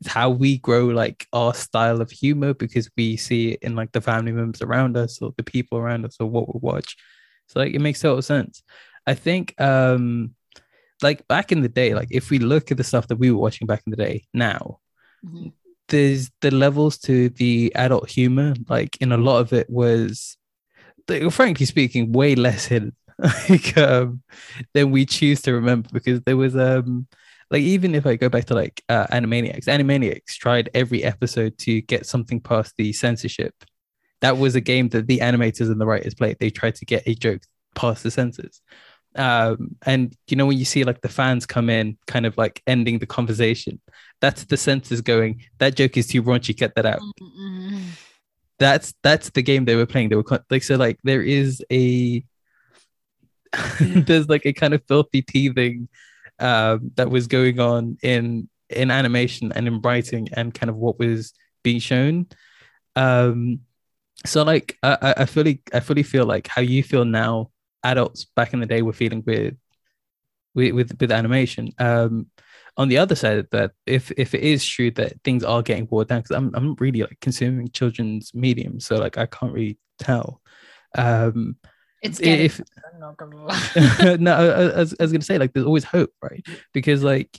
it's 0.00 0.12
how 0.12 0.30
we 0.30 0.58
grow 0.58 0.86
like 0.86 1.26
our 1.32 1.52
style 1.54 2.00
of 2.00 2.10
humor 2.10 2.54
because 2.54 2.88
we 2.96 3.16
see 3.16 3.52
it 3.52 3.58
in 3.62 3.74
like 3.76 3.92
the 3.92 4.00
family 4.00 4.32
members 4.32 4.62
around 4.62 4.96
us 4.96 5.20
or 5.22 5.32
the 5.36 5.42
people 5.42 5.76
around 5.78 6.04
us 6.06 6.16
or 6.20 6.26
what 6.26 6.46
we 6.54 6.58
watch. 6.62 6.96
So 7.48 7.60
like 7.60 7.74
it 7.74 7.80
makes 7.80 8.00
total 8.00 8.22
sense. 8.22 8.62
I 9.06 9.14
think 9.14 9.60
um 9.60 10.34
like 11.02 11.26
back 11.28 11.50
in 11.52 11.62
the 11.62 11.68
day 11.68 11.94
like 11.94 12.08
if 12.10 12.30
we 12.30 12.38
look 12.38 12.70
at 12.70 12.76
the 12.76 12.84
stuff 12.84 13.08
that 13.08 13.16
we 13.16 13.30
were 13.30 13.40
watching 13.40 13.66
back 13.66 13.82
in 13.86 13.90
the 13.90 13.96
day 13.96 14.24
now 14.34 14.78
Mhm. 15.24 15.52
there's 15.88 16.30
the 16.40 16.50
levels 16.50 16.98
to 16.98 17.28
the 17.30 17.72
adult 17.74 18.08
humor 18.08 18.54
like 18.68 18.96
in 19.00 19.12
a 19.12 19.16
lot 19.16 19.40
of 19.40 19.52
it 19.52 19.68
was 19.68 20.36
frankly 21.30 21.66
speaking 21.66 22.12
way 22.12 22.34
less 22.34 22.66
hidden. 22.66 22.94
Like 23.50 23.76
um 23.76 24.22
than 24.72 24.90
we 24.90 25.04
choose 25.04 25.42
to 25.42 25.52
remember 25.52 25.90
because 25.92 26.22
there 26.22 26.38
was 26.38 26.56
um 26.56 27.06
like 27.50 27.60
even 27.60 27.94
if 27.94 28.06
i 28.06 28.16
go 28.16 28.30
back 28.30 28.46
to 28.46 28.54
like 28.54 28.82
uh 28.88 29.06
animaniacs 29.08 29.66
animaniacs 29.66 30.36
tried 30.36 30.70
every 30.72 31.04
episode 31.04 31.58
to 31.58 31.82
get 31.82 32.06
something 32.06 32.40
past 32.40 32.74
the 32.78 32.92
censorship. 32.92 33.54
That 34.22 34.38
was 34.38 34.54
a 34.54 34.60
game 34.60 34.88
that 34.90 35.06
the 35.06 35.18
animators 35.18 35.70
and 35.70 35.80
the 35.80 35.86
writers 35.86 36.14
played. 36.14 36.38
They 36.38 36.50
tried 36.50 36.76
to 36.76 36.84
get 36.84 37.02
a 37.06 37.14
joke 37.14 37.42
past 37.74 38.02
the 38.02 38.10
censors. 38.10 38.62
Um 39.16 39.76
and 39.84 40.16
you 40.28 40.36
know 40.36 40.46
when 40.46 40.56
you 40.56 40.64
see 40.64 40.84
like 40.84 41.02
the 41.02 41.08
fans 41.08 41.44
come 41.44 41.68
in 41.68 41.98
kind 42.06 42.24
of 42.24 42.38
like 42.38 42.62
ending 42.66 43.00
the 43.00 43.06
conversation 43.06 43.80
that's 44.20 44.44
the 44.44 44.56
censors 44.56 45.00
going 45.00 45.42
that 45.58 45.74
joke 45.74 45.96
is 45.96 46.06
too 46.06 46.22
raunchy 46.22 46.58
cut 46.58 46.74
that 46.76 46.86
out. 46.86 47.00
Mm-mm. 47.20 47.90
That's 48.60 48.94
that's 49.02 49.30
the 49.32 49.42
game 49.42 49.66
they 49.66 49.76
were 49.76 49.86
playing. 49.86 50.10
They 50.10 50.16
were 50.16 50.44
like 50.50 50.64
so 50.64 50.76
like 50.76 51.00
there 51.04 51.22
is 51.22 51.64
a 51.72 52.24
there's 53.80 54.28
like 54.28 54.46
a 54.46 54.52
kind 54.52 54.74
of 54.74 54.82
filthy 54.86 55.22
teething 55.22 55.88
um 56.38 56.90
that 56.96 57.10
was 57.10 57.26
going 57.26 57.58
on 57.60 57.98
in 58.02 58.48
in 58.70 58.90
animation 58.90 59.52
and 59.52 59.66
in 59.66 59.80
writing 59.80 60.28
and 60.34 60.54
kind 60.54 60.70
of 60.70 60.76
what 60.76 60.98
was 60.98 61.32
being 61.62 61.80
shown. 61.80 62.26
Um 62.96 63.60
so 64.26 64.42
like 64.44 64.78
i 64.82 64.98
I- 65.02 65.14
i 65.22 65.26
fully 65.26 65.62
i 65.74 65.80
fully 65.80 66.02
feel 66.04 66.26
like 66.26 66.48
how 66.48 66.62
you 66.62 66.82
feel 66.82 67.04
now 67.06 67.50
adults 67.84 68.26
back 68.36 68.54
in 68.54 68.60
the 68.60 68.66
day 68.66 68.82
were 68.82 68.92
feeling 68.94 69.24
with 69.26 69.54
with 70.54 70.72
with, 70.74 71.00
with 71.00 71.12
animation. 71.12 71.70
Um 71.78 72.28
on 72.76 72.88
the 72.88 72.98
other 72.98 73.14
side 73.14 73.38
of 73.38 73.48
that 73.50 73.72
if 73.86 74.10
if 74.16 74.34
it 74.34 74.42
is 74.42 74.64
true 74.64 74.90
that 74.90 75.12
things 75.22 75.44
are 75.44 75.62
getting 75.62 75.86
watered 75.90 76.08
down 76.08 76.20
because 76.20 76.36
i'm 76.36 76.50
i'm 76.54 76.74
really 76.74 77.00
like 77.00 77.18
consuming 77.20 77.68
children's 77.70 78.32
medium 78.34 78.80
so 78.80 78.96
like 78.96 79.18
i 79.18 79.26
can't 79.26 79.52
really 79.52 79.78
tell 79.98 80.40
um 80.96 81.56
It's 82.02 82.18
getting, 82.18 82.46
if 82.46 82.60
I'm 82.94 83.00
not 83.00 83.16
gonna 83.16 83.44
lie. 83.44 84.16
no, 84.20 84.34
I, 84.34 84.44
I, 84.44 84.78
was, 84.78 84.94
I 84.98 85.02
was 85.02 85.12
gonna 85.12 85.22
say 85.22 85.38
like 85.38 85.52
there's 85.52 85.66
always 85.66 85.84
hope, 85.84 86.12
right? 86.22 86.44
Because 86.72 87.02
like 87.02 87.38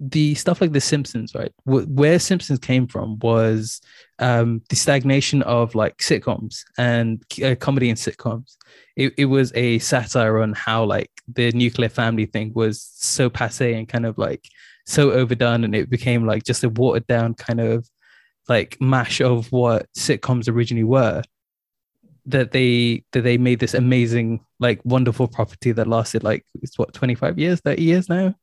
the 0.00 0.34
stuff 0.34 0.60
like 0.60 0.72
The 0.72 0.80
Simpsons, 0.80 1.34
right? 1.34 1.52
Wh- 1.64 1.86
where 1.88 2.18
Simpsons 2.18 2.58
came 2.58 2.86
from 2.86 3.18
was 3.18 3.80
um, 4.18 4.62
the 4.70 4.76
stagnation 4.76 5.42
of 5.42 5.74
like 5.74 5.98
sitcoms 5.98 6.64
and 6.78 7.22
uh, 7.44 7.54
comedy 7.54 7.90
and 7.90 7.98
sitcoms. 7.98 8.56
It, 8.96 9.12
it 9.18 9.26
was 9.26 9.52
a 9.54 9.78
satire 9.78 10.38
on 10.40 10.54
how 10.54 10.84
like 10.84 11.10
the 11.28 11.52
nuclear 11.52 11.90
family 11.90 12.26
thing 12.26 12.52
was 12.54 12.90
so 12.94 13.28
passe 13.28 13.74
and 13.74 13.86
kind 13.86 14.06
of 14.06 14.16
like 14.16 14.48
so 14.90 15.12
overdone, 15.12 15.64
and 15.64 15.74
it 15.74 15.88
became 15.88 16.26
like 16.26 16.44
just 16.44 16.64
a 16.64 16.68
watered 16.68 17.06
down 17.06 17.34
kind 17.34 17.60
of 17.60 17.88
like 18.48 18.76
mash 18.80 19.20
of 19.20 19.50
what 19.52 19.86
sitcoms 19.96 20.48
originally 20.48 20.84
were 20.84 21.22
that 22.26 22.50
they 22.52 23.04
that 23.12 23.22
they 23.22 23.38
made 23.38 23.58
this 23.60 23.74
amazing 23.74 24.44
like 24.58 24.80
wonderful 24.84 25.26
property 25.26 25.72
that 25.72 25.86
lasted 25.86 26.22
like 26.22 26.44
it's 26.62 26.78
what 26.78 26.92
25 26.92 27.38
years 27.38 27.60
30 27.60 27.82
years 27.82 28.08
now 28.08 28.34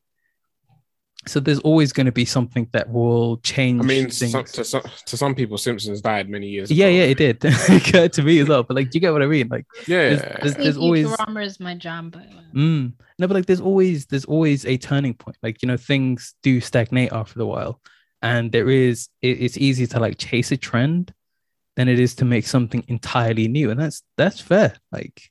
so 1.25 1.39
there's 1.41 1.59
always 1.59 1.91
going 1.91 2.05
to 2.05 2.11
be 2.11 2.23
something 2.25 2.69
that 2.71 2.89
will 2.89 3.37
change 3.37 3.81
I 3.81 3.85
mean, 3.85 4.09
things. 4.09 4.31
some, 4.31 4.45
to 4.45 4.63
some 4.63 4.81
to 5.07 5.17
some 5.17 5.35
people, 5.35 5.57
Simpsons 5.57 5.99
died 6.01 6.29
many 6.29 6.47
years. 6.47 6.71
yeah 6.71 6.85
ago. 6.85 6.95
yeah 6.95 7.03
yeah, 7.03 7.09
it 7.11 7.17
did. 7.17 7.45
It 7.45 7.87
occurred 7.87 8.13
to 8.13 8.23
me 8.23 8.39
as 8.39 8.47
well 8.47 8.63
but 8.63 8.75
like 8.75 8.89
do 8.91 8.97
you 8.97 9.01
get 9.01 9.11
what 9.11 9.21
i 9.21 9.25
mean? 9.27 9.47
Like 9.49 9.65
Yeah, 9.87 10.15
There's- 10.15 10.21
there's- 10.41 10.53
Sneaky 10.75 10.77
always- 10.79 11.15
drama 11.15 11.41
is 11.41 11.59
my 11.59 11.75
jam, 11.75 12.09
but 12.11 12.21
uh, 12.21 12.41
mm, 12.55 12.93
no 13.19 13.27
but 13.27 13.33
like 13.35 13.45
there's 13.45 13.61
always 13.61 14.05
there's 14.05 14.25
always 14.25 14.65
a 14.65 14.77
turning 14.77 15.13
point. 15.15 15.37
Like 15.43 15.61
you 15.61 15.67
know 15.67 15.77
things 15.77 16.33
do 16.43 16.61
stagnate 16.61 17.11
after 17.11 17.41
a 17.41 17.45
while. 17.45 17.81
And 18.21 18.51
there 18.51 18.69
is 18.69 19.09
it, 19.21 19.41
it's 19.41 19.57
easy 19.57 19.85
to 19.87 19.99
like 19.99 20.17
chase 20.17 20.51
a 20.51 20.57
trend 20.57 21.13
than 21.75 21.87
it 21.87 21.99
is 21.99 22.15
to 22.15 22.25
make 22.25 22.47
something 22.47 22.83
entirely 22.87 23.47
new. 23.47 23.69
And 23.69 23.79
that's 23.79 24.01
that's 24.17 24.39
fair. 24.41 24.73
Like 24.91 25.29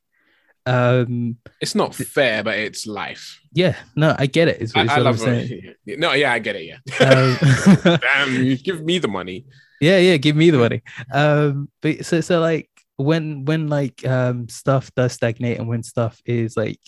um 0.66 1.36
it's 1.60 1.74
not 1.74 1.94
fair, 1.94 2.42
but 2.42 2.58
it's 2.58 2.86
life. 2.86 3.40
yeah 3.52 3.76
no 3.94 4.14
i 4.18 4.26
get 4.26 4.48
it. 4.48 4.56
it 4.56 4.62
is, 4.62 4.72
I, 4.74 4.82
is 4.84 4.90
I 4.90 4.92
what 4.92 4.98
I'm 4.98 5.04
love 5.04 5.18
saying. 5.20 5.74
it. 5.86 5.98
No, 5.98 6.12
yeah, 6.12 6.32
I 6.32 6.38
get 6.40 6.56
it. 6.56 6.64
Yeah. 6.66 6.78
Um, 7.06 7.98
Damn, 8.00 8.34
you 8.44 8.56
give 8.58 8.82
me 8.82 8.98
the 8.98 9.08
money. 9.08 9.46
yeah 9.80 9.98
yeah 9.98 10.16
give 10.16 10.34
me 10.36 10.50
the 10.50 10.58
money 10.58 10.82
um 11.12 11.68
but 11.82 12.04
so 12.04 12.20
so 12.20 12.40
like 12.40 12.68
when 12.96 13.44
when 13.44 13.68
like 13.68 14.06
um 14.06 14.48
stuff 14.48 14.90
does 14.96 15.12
stagnate 15.12 15.58
and 15.58 15.68
when 15.68 15.82
stuff 15.82 16.20
is 16.24 16.56
like 16.56 16.80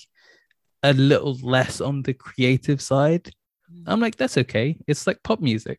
a 0.82 0.92
little 0.94 1.36
less 1.42 1.80
on 1.80 2.02
the 2.02 2.14
creative 2.14 2.80
side 2.80 3.30
i'm 3.86 4.00
like 4.00 4.16
that's 4.16 4.38
okay 4.38 4.76
it's 4.86 5.06
like 5.06 5.22
pop 5.22 5.40
music 5.40 5.78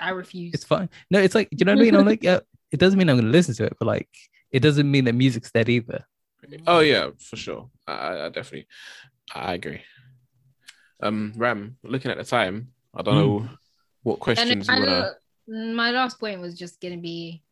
I 0.00 0.10
refuse. 0.10 0.54
it's 0.54 0.64
fine 0.64 0.88
no 1.10 1.18
it's 1.20 1.34
like 1.34 1.48
you 1.52 1.64
know 1.66 1.72
what 1.74 1.80
i 1.80 1.84
mean 1.84 1.94
i'm 1.94 2.06
like 2.06 2.24
uh, 2.34 2.40
it 2.72 2.78
doesn't 2.80 2.98
mean 2.98 3.10
i'm 3.10 3.18
gonna 3.18 3.28
listen 3.28 3.54
to 3.56 3.64
it 3.64 3.74
but 3.78 3.86
like 3.86 4.08
it 4.50 4.60
doesn't 4.60 4.90
mean 4.90 5.04
that 5.04 5.14
music's 5.14 5.52
dead 5.52 5.68
either 5.68 6.06
Oh 6.66 6.80
yeah, 6.80 7.10
for 7.18 7.36
sure. 7.36 7.70
I, 7.86 7.92
I- 7.92 8.26
I 8.26 8.28
definitely, 8.28 8.66
I 9.34 9.54
agree. 9.54 9.80
Um, 11.02 11.32
Ram, 11.36 11.76
looking 11.82 12.10
at 12.10 12.16
the 12.18 12.24
time, 12.24 12.68
I 12.94 13.02
don't 13.02 13.14
Mm. 13.14 13.18
know 13.18 13.48
what 14.02 14.14
and 14.14 14.20
questions 14.20 14.68
my, 14.68 14.74
you 14.74 14.80
wanna. 14.80 15.12
my 15.74 15.90
last 15.90 16.18
point 16.18 16.40
was 16.40 16.58
just 16.58 16.80
gonna 16.80 16.96
be 16.98 17.42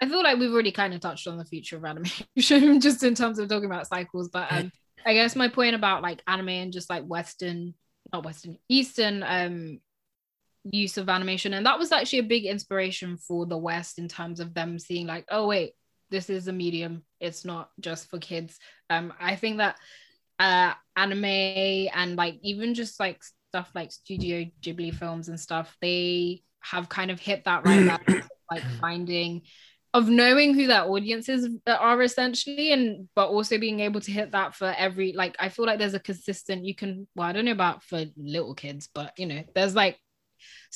I 0.00 0.08
feel 0.08 0.22
like 0.22 0.38
we've 0.38 0.52
already 0.52 0.72
kind 0.72 0.92
of 0.94 1.00
touched 1.00 1.26
on 1.26 1.38
the 1.38 1.44
future 1.44 1.76
of 1.76 1.84
animation 1.84 2.26
just 2.80 3.02
in 3.02 3.14
terms 3.14 3.38
of 3.38 3.48
talking 3.48 3.66
about 3.66 3.86
cycles, 3.88 4.28
but 4.28 4.50
um 4.50 4.70
I 5.04 5.14
guess 5.14 5.36
my 5.36 5.48
point 5.48 5.74
about 5.74 6.02
like 6.02 6.22
anime 6.26 6.48
and 6.50 6.72
just 6.72 6.90
like 6.90 7.04
Western, 7.04 7.74
not 8.12 8.24
Western, 8.24 8.58
Eastern 8.68 9.22
um 9.22 9.80
use 10.64 10.98
of 10.98 11.08
animation. 11.08 11.54
And 11.54 11.64
that 11.64 11.78
was 11.78 11.92
actually 11.92 12.18
a 12.20 12.24
big 12.24 12.44
inspiration 12.44 13.16
for 13.16 13.46
the 13.46 13.56
West 13.56 13.98
in 13.98 14.08
terms 14.08 14.40
of 14.40 14.52
them 14.52 14.78
seeing 14.78 15.06
like, 15.06 15.24
oh 15.30 15.46
wait, 15.46 15.72
this 16.10 16.30
is 16.30 16.48
a 16.48 16.52
medium. 16.52 17.02
It's 17.20 17.44
not 17.44 17.70
just 17.80 18.08
for 18.08 18.18
kids. 18.18 18.58
Um, 18.90 19.12
I 19.20 19.36
think 19.36 19.58
that 19.58 19.76
uh 20.38 20.74
anime 20.96 21.24
and 21.24 22.16
like 22.16 22.38
even 22.42 22.74
just 22.74 23.00
like 23.00 23.22
stuff 23.48 23.70
like 23.74 23.92
Studio 23.92 24.44
Ghibli 24.62 24.94
films 24.94 25.28
and 25.28 25.40
stuff, 25.40 25.76
they 25.80 26.42
have 26.60 26.88
kind 26.88 27.10
of 27.10 27.20
hit 27.20 27.44
that 27.44 27.64
right 27.64 27.86
balance 27.86 28.02
of, 28.24 28.30
like 28.50 28.62
finding 28.80 29.42
of 29.94 30.08
knowing 30.10 30.52
who 30.52 30.66
their 30.66 30.82
audiences 30.82 31.48
are 31.66 32.02
essentially 32.02 32.72
and 32.72 33.08
but 33.14 33.28
also 33.28 33.56
being 33.56 33.80
able 33.80 34.00
to 34.00 34.12
hit 34.12 34.32
that 34.32 34.54
for 34.54 34.74
every 34.76 35.14
like 35.14 35.34
I 35.38 35.48
feel 35.48 35.64
like 35.64 35.78
there's 35.78 35.94
a 35.94 36.00
consistent 36.00 36.66
you 36.66 36.74
can 36.74 37.08
well 37.16 37.26
I 37.26 37.32
don't 37.32 37.46
know 37.46 37.52
about 37.52 37.82
for 37.82 38.04
little 38.14 38.54
kids 38.54 38.90
but 38.94 39.12
you 39.16 39.24
know 39.24 39.42
there's 39.54 39.74
like 39.74 39.98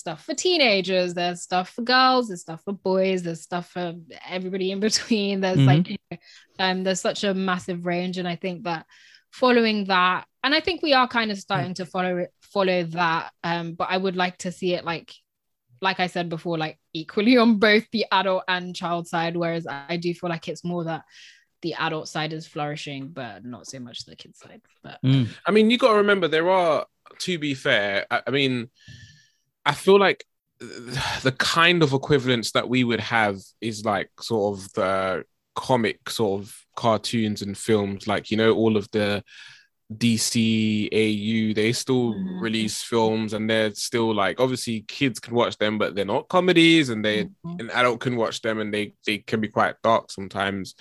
stuff 0.01 0.25
for 0.25 0.35
teenagers 0.35 1.15
there's 1.15 1.43
stuff 1.43 1.71
for 1.71 1.83
girls 1.83 2.29
there's 2.29 2.41
stuff 2.41 2.61
for 2.65 2.73
boys 2.73 3.23
there's 3.23 3.43
stuff 3.43 3.71
for 3.71 3.95
everybody 4.29 4.73
in 4.73 4.81
between 4.89 5.41
there's 5.41 5.59
like 5.59 5.89
you 5.89 5.97
know, 6.11 6.19
um 6.59 6.83
there's 6.83 7.01
such 7.01 7.23
a 7.25 7.35
massive 7.35 7.87
range 7.87 8.19
and 8.19 8.27
I 8.27 8.37
think 8.37 8.65
that 8.65 8.87
following 9.31 9.85
that 9.85 10.27
and 10.43 10.53
i 10.53 10.61
think 10.61 10.83
we 10.83 10.93
are 10.93 11.07
kind 11.07 11.31
of 11.31 11.39
starting 11.39 11.73
to 11.73 11.87
follow 11.87 12.17
it 12.17 12.31
follow 12.41 12.83
that 12.83 13.31
um 13.45 13.75
but 13.75 13.87
i 13.89 13.97
would 13.97 14.17
like 14.17 14.37
to 14.37 14.51
see 14.51 14.75
it 14.75 14.85
like 14.85 15.15
like 15.81 16.01
i 16.01 16.09
said 16.09 16.29
before 16.29 16.59
like 16.59 16.81
equally 16.95 17.37
on 17.45 17.59
both 17.59 17.85
the 17.93 18.05
adult 18.11 18.43
and 18.49 18.75
child 18.75 19.07
side 19.07 19.37
whereas 19.37 19.69
i 19.69 19.97
do 19.97 20.13
feel 20.13 20.29
like 20.29 20.49
it's 20.49 20.65
more 20.65 20.83
that 20.83 21.05
the 21.63 21.75
adult 21.75 22.09
side 22.09 22.33
is 22.33 22.45
flourishing 22.45 23.07
but 23.07 23.45
not 23.45 23.69
so 23.69 23.79
much 23.79 24.05
the 24.05 24.17
kid 24.17 24.35
side 24.37 24.63
but 24.83 24.99
Mm. 25.05 25.29
I 25.47 25.51
mean, 25.51 25.71
you 25.71 25.79
got 25.79 25.93
to 25.93 25.99
remember 25.99 26.29
there 26.29 26.51
are. 26.51 26.87
To 27.21 27.39
be 27.39 27.55
fair, 27.55 28.07
I, 28.11 28.23
I 28.29 28.31
mean, 28.31 28.71
I 29.71 29.75
feel 29.75 29.99
like 29.99 30.25
the 30.61 31.35
kind 31.39 31.83
of 31.83 31.93
equivalence 31.93 32.53
that 32.53 32.69
we 32.69 32.85
would 32.85 33.01
have 33.01 33.37
is 33.61 33.85
like 33.85 34.11
sort 34.21 34.59
of 34.59 34.73
the 34.73 35.25
comic 35.55 36.11
sort 36.11 36.43
of 36.43 36.57
cartoons 36.77 37.43
and 37.43 37.57
films, 37.57 38.07
like 38.07 38.31
you 38.31 38.37
know, 38.37 38.53
all 38.55 38.77
of 38.77 38.91
the 38.91 39.23
DC 39.97 40.89
AU. 40.93 41.55
They 41.55 41.73
still 41.73 42.15
Mhm. 42.15 42.41
release 42.41 42.83
films, 42.83 43.33
and 43.33 43.49
they're 43.49 43.75
still 43.75 44.15
like 44.15 44.41
obviously 44.41 44.83
kids 44.83 45.21
can 45.21 45.35
watch 45.35 45.57
them, 45.59 45.79
but 45.79 45.95
they're 45.95 46.05
not 46.05 46.29
comedies, 46.29 46.89
and 46.91 47.05
they 47.05 47.25
Mhm. 47.25 47.61
an 47.61 47.71
adult 47.71 48.01
can 48.01 48.17
watch 48.17 48.41
them 48.43 48.59
and 48.59 48.73
they 48.73 48.95
they 49.07 49.19
can 49.19 49.39
be 49.41 49.49
quite 49.49 49.75
dark 49.83 50.11
sometimes 50.11 50.75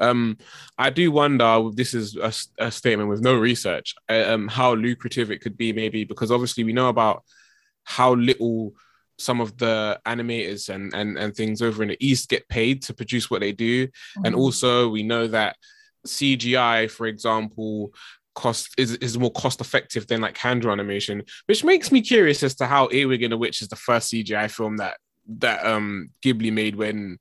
um 0.00 0.36
i 0.76 0.90
do 0.90 1.12
wonder 1.12 1.70
this 1.72 1.94
is 1.94 2.16
a 2.58 2.70
statement 2.72 3.08
with 3.08 3.20
no 3.20 3.36
research 3.36 3.94
uh, 4.08 4.24
um 4.32 4.48
how 4.48 4.74
lucrative 4.74 5.30
it 5.30 5.40
could 5.40 5.56
be 5.56 5.72
maybe 5.72 6.02
because 6.02 6.32
obviously 6.32 6.64
we 6.64 6.72
know 6.72 6.88
about 6.88 7.22
how 7.84 8.14
little 8.14 8.74
some 9.18 9.40
of 9.40 9.56
the 9.58 10.00
animators 10.06 10.68
and 10.68 10.92
and 10.92 11.16
and 11.16 11.34
things 11.36 11.62
over 11.62 11.82
in 11.82 11.88
the 11.90 11.96
east 12.04 12.28
get 12.28 12.48
paid 12.48 12.82
to 12.82 12.92
produce 12.92 13.30
what 13.30 13.40
they 13.40 13.52
do 13.52 13.86
and 14.24 14.34
Mhm. 14.34 14.38
also 14.38 14.88
we 14.88 15.02
know 15.04 15.28
that 15.28 15.56
cgi 16.06 16.90
for 16.90 17.06
example 17.06 17.94
cost 18.34 18.70
is, 18.76 18.96
is 18.96 19.16
more 19.16 19.30
cost 19.30 19.60
effective 19.60 20.06
than 20.08 20.20
like 20.20 20.36
hand 20.36 20.62
draw 20.62 20.72
animation 20.72 21.22
which 21.46 21.62
makes 21.62 21.92
me 21.92 22.00
curious 22.02 22.42
as 22.42 22.56
to 22.56 22.66
how 22.66 22.88
earwig 22.90 23.22
and 23.22 23.32
the 23.32 23.38
witch 23.38 23.62
is 23.62 23.68
the 23.68 23.76
first 23.76 24.12
cgi 24.12 24.50
film 24.50 24.76
that 24.78 24.96
that 25.28 25.64
um 25.64 26.10
ghibli 26.20 26.52
made 26.52 26.74
when 26.74 27.18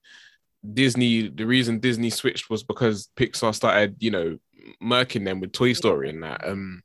disney 0.73 1.27
the 1.29 1.45
reason 1.45 1.79
disney 1.79 2.09
switched 2.09 2.49
was 2.49 2.63
because 2.63 3.09
pixar 3.15 3.53
started 3.53 3.95
you 3.99 4.09
know 4.09 4.37
murking 4.81 5.25
them 5.25 5.39
with 5.39 5.51
toy 5.51 5.73
story 5.73 6.09
and 6.09 6.23
that 6.23 6.45
um 6.47 6.81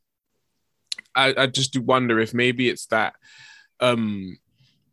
i 1.15 1.33
i 1.39 1.47
just 1.47 1.73
do 1.73 1.81
wonder 1.81 2.21
if 2.21 2.35
maybe 2.35 2.69
it's 2.69 2.87
that 2.87 3.15
um 3.81 4.39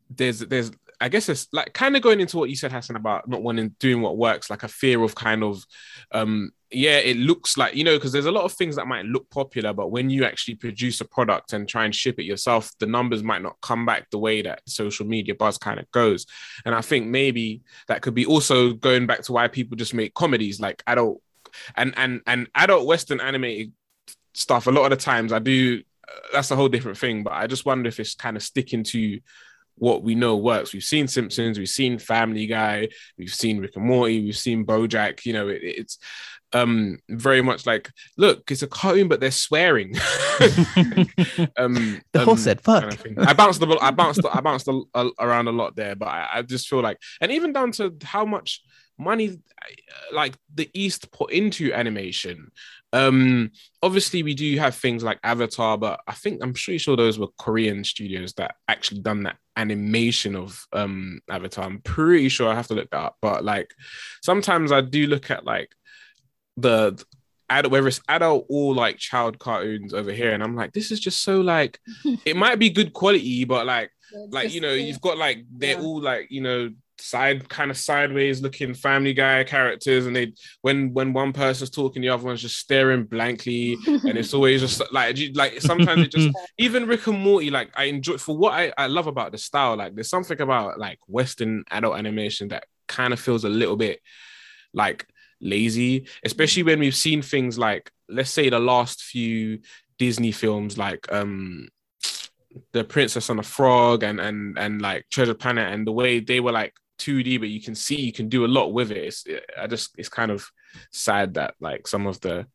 there's 0.10 0.40
there's 0.40 0.72
I 1.02 1.10
guess 1.10 1.30
it's 1.30 1.48
like 1.52 1.74
kind 1.74 1.96
of 1.96 2.02
going 2.02 2.20
into 2.22 2.38
what 2.38 2.50
you 2.50 2.56
said, 2.56 2.72
Hassan, 2.72 2.96
about 2.96 3.28
not 3.28 3.44
wanting 3.44 3.76
doing 3.80 4.02
what 4.02 4.18
works, 4.18 4.50
like 4.50 4.64
a 4.64 4.68
fear 4.68 5.02
of 5.04 5.14
kind 5.14 5.44
of, 5.44 5.64
um, 6.12 6.52
yeah, 6.72 6.98
it 6.98 7.18
looks 7.18 7.58
like 7.58 7.76
you 7.76 7.84
know, 7.84 7.96
because 7.96 8.12
there's 8.12 8.26
a 8.26 8.32
lot 8.32 8.44
of 8.44 8.54
things 8.54 8.76
that 8.76 8.88
might 8.88 9.06
look 9.06 9.30
popular, 9.30 9.74
but 9.74 9.92
when 9.92 10.10
you 10.10 10.26
actually 10.26 10.56
produce 10.56 11.02
a 11.02 11.06
product 11.06 11.54
and 11.54 11.68
try 11.68 11.86
and 11.86 11.94
ship 11.94 12.20
it 12.20 12.24
yourself, 12.24 12.72
the 12.80 12.86
numbers 12.86 13.24
might 13.24 13.42
not 13.42 13.60
come 13.62 13.86
back 13.86 14.10
the 14.10 14.18
way 14.18 14.42
that 14.42 14.62
social 14.68 15.06
media 15.06 15.36
buzz 15.36 15.58
kind 15.58 15.80
of 15.80 15.90
goes. 15.92 16.26
And 16.66 16.74
I 16.74 16.82
think 16.82 17.08
maybe 17.08 17.62
that 17.88 18.02
could 18.02 18.16
be 18.16 18.26
also 18.26 18.74
going 18.74 19.06
back 19.06 19.22
to 19.24 19.34
why 19.34 19.48
people 19.48 19.78
just 19.78 19.94
make 19.94 20.14
comedies 20.14 20.60
like 20.60 20.82
adult 20.88 21.22
and 21.76 21.94
and 21.98 22.22
and 22.26 22.48
adult 22.56 22.88
Western 22.88 23.20
animated 23.20 23.74
stuff. 24.34 24.68
A 24.68 24.72
lot 24.72 24.92
of 24.92 24.98
the 24.98 25.04
times, 25.04 25.32
I 25.32 25.40
do. 25.40 25.84
Uh, 26.08 26.20
That's 26.34 26.52
a 26.52 26.56
whole 26.56 26.70
different 26.70 26.98
thing, 26.98 27.24
but 27.24 27.34
I 27.34 27.48
just 27.48 27.66
wonder 27.66 27.88
if 27.88 28.00
it's 28.00 28.16
kind 28.16 28.38
of 28.38 28.44
sticking 28.44 28.84
to 28.86 29.20
what 29.78 30.04
we 30.04 30.16
know 30.16 30.38
works. 30.38 30.74
We've 30.74 30.84
seen 30.84 31.08
Simpsons, 31.08 31.60
we've 31.60 31.70
seen 31.70 32.00
Family 32.00 32.48
Guy, 32.48 32.90
we've 33.18 33.34
seen 33.34 33.60
Rick 33.60 33.76
and 33.76 33.86
Morty, 33.86 34.24
we've 34.24 34.38
seen 34.38 34.66
BoJack. 34.66 35.26
You 35.26 35.34
know, 35.34 35.48
it, 35.50 35.62
it's 35.64 35.98
um 36.54 37.00
very 37.10 37.42
much 37.42 37.66
like, 37.66 37.92
look, 38.18 38.50
it's 38.50 38.62
a 38.62 38.68
cartoon, 38.68 39.08
but 39.08 39.20
they're 39.20 39.32
swearing. 39.32 39.96
um, 41.58 42.02
the 42.14 42.20
um, 42.20 42.26
horse 42.26 42.44
said, 42.44 42.62
"Fuck." 42.62 42.84
kind 42.98 43.18
of. 43.18 43.28
I 43.28 43.34
bounced 43.34 43.60
the 43.60 43.78
I 43.82 43.92
bounced 43.92 44.22
I 44.32 44.42
bounced 44.42 44.68
a, 44.68 44.82
a- 44.94 45.12
around 45.20 45.48
a 45.48 45.52
lot 45.52 45.76
there, 45.76 45.96
but 45.96 46.08
I, 46.08 46.28
I 46.36 46.42
just 46.42 46.68
feel 46.68 46.82
like, 46.82 47.00
and 47.20 47.32
even 47.32 47.52
down 47.52 47.72
to 47.74 47.94
how 48.04 48.26
much 48.26 48.62
money 48.98 49.30
uh, 49.30 50.16
like 50.16 50.38
the 50.54 50.70
East 50.74 51.12
put 51.12 51.32
into 51.32 51.74
animation. 51.74 52.52
Um, 52.96 53.52
obviously 53.84 54.24
we 54.24 54.34
do 54.34 54.58
have 54.58 54.76
things 54.76 55.04
like 55.04 55.20
Avatar, 55.24 55.78
but 55.78 56.00
I 56.08 56.14
think 56.14 56.42
I'm 56.42 56.54
pretty 56.54 56.78
sure 56.78 56.96
those 56.96 57.20
were 57.20 57.28
Korean 57.38 57.84
studios 57.84 58.34
that 58.34 58.56
actually 58.68 59.02
done 59.02 59.24
that 59.24 59.38
animation 59.58 60.36
of 60.36 60.66
um 60.74 61.20
Avatar. 61.30 61.66
I'm 61.66 61.80
pretty 61.82 62.30
sure 62.30 62.50
I 62.52 62.56
have 62.56 62.68
to 62.68 62.74
look 62.76 62.90
that 62.92 62.98
up, 63.08 63.18
but 63.22 63.44
like 63.44 63.70
sometimes 64.22 64.72
I 64.72 64.82
do 64.82 65.08
look 65.08 65.30
at 65.32 65.46
like 65.46 65.72
the 66.58 67.04
adult 67.50 67.72
whether 67.72 67.88
it's 67.88 68.02
adult 68.10 68.46
or 68.50 68.74
like 68.74 68.98
child 68.98 69.38
cartoons 69.38 69.94
over 69.94 70.12
here 70.12 70.32
and 70.32 70.42
i'm 70.42 70.56
like 70.56 70.72
this 70.74 70.90
is 70.92 71.00
just 71.00 71.22
so 71.22 71.42
like 71.42 71.80
it 72.26 72.36
might 72.36 72.58
be 72.58 72.72
good 72.72 72.92
quality 72.92 73.44
but 73.46 73.68
like 73.68 73.92
like 74.32 74.52
you 74.52 74.62
know 74.62 74.74
you've 74.74 75.02
got 75.02 75.18
like 75.18 75.46
they're 75.52 75.76
Yeah. 75.78 75.84
all 75.86 76.02
like 76.02 76.28
you 76.32 76.42
know 76.42 76.72
side 76.98 77.48
kind 77.50 77.72
of 77.72 77.78
sideways 77.78 78.42
looking 78.42 78.74
family 78.74 79.14
guy 79.14 79.44
characters 79.44 80.06
and 80.06 80.16
they 80.16 80.34
when 80.62 80.94
when 80.94 81.14
one 81.14 81.34
person's 81.34 81.70
talking 81.70 82.02
the 82.02 82.10
other 82.10 82.24
one's 82.24 82.42
just 82.42 82.58
staring 82.58 83.04
blankly 83.04 83.78
and 83.86 84.18
it's 84.18 84.34
always 84.34 84.62
just 84.62 84.82
like 84.94 85.18
like 85.34 85.62
sometimes 85.62 86.04
it 86.04 86.12
just 86.12 86.30
even 86.58 86.88
Rick 86.88 87.08
and 87.08 87.20
Morty 87.20 87.50
like 87.50 87.70
I 87.76 87.86
enjoy 87.86 88.18
for 88.18 88.38
what 88.38 88.54
I, 88.54 88.74
I 88.78 88.88
love 88.88 89.08
about 89.08 89.32
the 89.32 89.38
style 89.38 89.76
like 89.76 89.96
there's 89.96 90.10
something 90.10 90.40
about 90.40 90.80
like 90.80 91.00
western 91.08 91.64
adult 91.72 91.98
animation 91.98 92.50
that 92.50 92.66
kind 92.88 93.14
of 93.14 93.20
feels 93.20 93.44
a 93.44 93.50
little 93.50 93.76
bit 93.76 94.00
like 94.74 95.08
lazy 95.42 96.08
especially 96.24 96.64
when 96.64 96.80
we've 96.80 96.96
seen 96.96 97.22
things 97.22 97.58
like 97.58 97.92
let's 98.08 98.32
say 98.32 98.50
the 98.50 98.60
last 98.60 99.04
few 99.04 99.60
Disney 99.98 100.32
films 100.32 100.78
like 100.78 101.12
um 101.12 101.68
the 102.72 102.84
Princess 102.84 103.30
and 103.30 103.40
the 103.40 103.44
Frog 103.44 104.04
and 104.04 104.20
and 104.20 104.58
and 104.58 104.82
like 104.82 105.06
Treasure 105.10 105.34
Planet 105.34 105.74
and 105.74 105.86
the 105.86 105.92
way 105.92 106.20
they 106.20 106.40
were 106.40 106.52
like 106.52 106.74
2D, 107.00 107.40
but 107.40 107.50
you 107.50 107.62
can 107.62 107.76
see 107.76 108.00
you 108.00 108.14
can 108.14 108.30
do 108.30 108.46
a 108.46 108.48
lot 108.48 108.74
with 108.74 108.92
it. 108.92 108.98
It's, 108.98 109.26
I 109.60 109.68
just 109.68 109.92
it's 109.98 110.10
kind 110.10 110.32
of 110.32 110.48
sad 110.92 111.36
that 111.36 111.56
like 111.60 111.88
some 111.88 112.08
of 112.08 112.20
the 112.22 112.48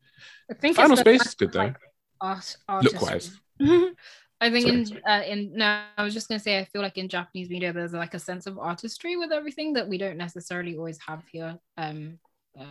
I 0.49 0.53
think 0.53 0.75
Final 0.75 0.93
it's 0.93 1.01
Space 1.01 1.25
is 1.25 1.35
good 1.35 1.51
though. 1.51 1.59
like, 1.59 1.77
art, 2.19 2.57
Look-wise. 2.83 3.39
I 4.43 4.49
think 4.49 4.65
Sorry, 4.65 4.79
in 4.79 4.85
sorry. 4.87 5.03
uh, 5.03 5.21
in 5.23 5.53
no, 5.53 5.83
I 5.97 6.03
was 6.03 6.15
just 6.15 6.27
gonna 6.27 6.39
say 6.39 6.57
I 6.57 6.65
feel 6.65 6.81
like 6.81 6.97
in 6.97 7.07
Japanese 7.07 7.49
media 7.49 7.71
there's 7.71 7.93
like 7.93 8.15
a 8.15 8.19
sense 8.19 8.47
of 8.47 8.57
artistry 8.57 9.15
with 9.15 9.31
everything 9.31 9.73
that 9.73 9.87
we 9.87 9.99
don't 9.99 10.17
necessarily 10.17 10.75
always 10.77 10.99
have 11.05 11.23
here. 11.31 11.59
Um, 11.77 12.17
uh, 12.59 12.63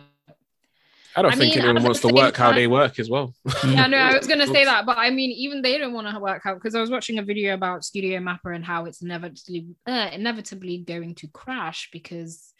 I 1.15 1.21
don't 1.21 1.31
I 1.33 1.35
think 1.35 1.55
mean, 1.55 1.63
anyone 1.65 1.83
wants 1.83 1.99
to 2.01 2.07
work 2.09 2.37
how 2.37 2.51
they 2.53 2.67
work 2.67 2.99
as 2.99 3.09
well. 3.09 3.33
yeah, 3.65 3.87
no, 3.87 3.97
I 3.97 4.15
was 4.17 4.27
gonna 4.27 4.47
say 4.47 4.63
that, 4.71 4.85
but 4.85 4.97
I 4.97 5.09
mean, 5.09 5.31
even 5.31 5.61
they 5.61 5.77
don't 5.77 5.93
want 5.93 6.07
to 6.07 6.19
work 6.19 6.45
out 6.45 6.55
because 6.55 6.75
I 6.75 6.81
was 6.81 6.89
watching 6.89 7.17
a 7.19 7.23
video 7.23 7.53
about 7.53 7.83
Studio 7.83 8.19
MAPPA 8.19 8.55
and 8.55 8.65
how 8.65 8.85
it's 8.85 9.01
inevitably 9.01 9.67
uh, 9.87 10.09
inevitably 10.13 10.79
going 10.79 11.15
to 11.15 11.27
crash 11.27 11.89
because 11.91 12.53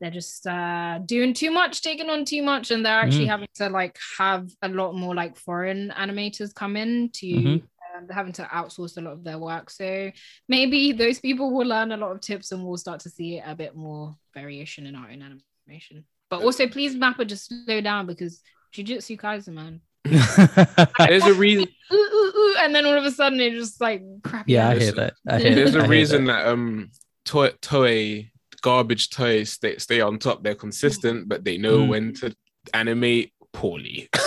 they're 0.00 0.10
just 0.10 0.46
uh, 0.46 0.98
doing 1.06 1.32
too 1.32 1.50
much, 1.50 1.80
taking 1.82 2.10
on 2.10 2.24
too 2.24 2.42
much, 2.42 2.70
and 2.70 2.84
they're 2.84 2.98
actually 3.00 3.26
Mm. 3.26 3.30
having 3.30 3.48
to 3.54 3.68
like 3.70 3.98
have 4.18 4.48
a 4.62 4.68
lot 4.68 4.94
more 4.94 5.14
like 5.14 5.36
foreign 5.36 5.90
animators 5.96 6.54
come 6.54 6.76
in 6.76 7.10
to. 7.14 7.26
Mhm. 7.26 7.62
um, 7.96 8.06
they're 8.06 8.14
having 8.16 8.32
to 8.34 8.42
outsource 8.42 8.98
a 8.98 9.00
lot 9.00 9.14
of 9.14 9.24
their 9.24 9.38
work, 9.38 9.70
so 9.70 10.10
maybe 10.48 10.92
those 10.92 11.18
people 11.18 11.50
will 11.50 11.66
learn 11.66 11.92
a 11.92 11.96
lot 11.96 12.12
of 12.12 12.20
tips, 12.20 12.52
and 12.52 12.62
we'll 12.64 12.76
start 12.76 13.00
to 13.00 13.10
see 13.10 13.38
a 13.38 13.54
bit 13.54 13.74
more 13.74 14.14
variation 14.34 14.86
in 14.86 14.94
our 14.94 15.08
own 15.10 15.22
animation. 15.22 16.04
But 16.30 16.42
also, 16.42 16.66
please, 16.66 16.94
MAPPA, 16.96 17.26
just 17.26 17.52
slow 17.66 17.80
down 17.80 18.06
because 18.06 18.40
Jujutsu 18.74 19.18
Kaisen, 19.18 19.54
man. 19.54 19.80
There's 20.98 21.24
a 21.24 21.34
reason. 21.34 21.66
ooh, 21.92 21.96
ooh, 21.96 22.32
ooh, 22.36 22.56
and 22.60 22.74
then 22.74 22.86
all 22.86 22.94
of 22.96 23.04
a 23.04 23.10
sudden 23.10 23.40
it 23.40 23.52
just 23.54 23.80
like 23.80 24.02
crappy. 24.22 24.52
yeah, 24.52 24.68
I 24.68 24.78
hear 24.78 24.92
that. 24.92 25.14
I 25.28 25.38
hear 25.40 25.54
There's 25.54 25.72
that. 25.72 25.82
I 25.82 25.86
a 25.86 25.88
reason 25.88 26.24
that. 26.26 26.44
that 26.44 26.48
um 26.52 26.90
toy 27.24 27.50
toy 27.60 28.30
garbage 28.62 29.10
toys 29.10 29.50
stay 29.52 29.78
stay 29.78 30.00
on 30.00 30.18
top. 30.20 30.42
They're 30.44 30.54
consistent, 30.54 31.28
but 31.28 31.44
they 31.44 31.58
know 31.58 31.78
Mm. 31.78 31.88
when 31.88 32.14
to 32.14 32.34
animate 32.74 33.32
poorly. 33.52 34.08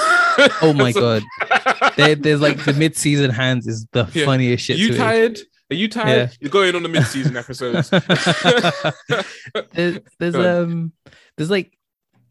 Oh 0.62 0.72
my 0.74 0.94
god, 0.94 1.22
there, 1.98 2.16
there's 2.16 2.40
like 2.40 2.64
the 2.64 2.72
mid-season 2.72 3.30
hands 3.30 3.68
is 3.68 3.86
the 3.92 4.08
Yeah. 4.14 4.24
funniest 4.24 4.64
shit. 4.64 4.78
you 4.78 4.88
to 4.88 4.94
me. 4.94 4.98
tired? 4.98 5.40
Are 5.70 5.76
you 5.76 5.90
tired? 5.90 6.32
You're 6.40 6.50
going 6.50 6.76
on 6.76 6.84
the 6.84 6.88
mid-season 6.88 7.36
episodes. 7.36 7.90
There- 9.74 10.00
there's 10.20 10.36
um 10.36 10.94
there's 11.38 11.50
like 11.50 11.78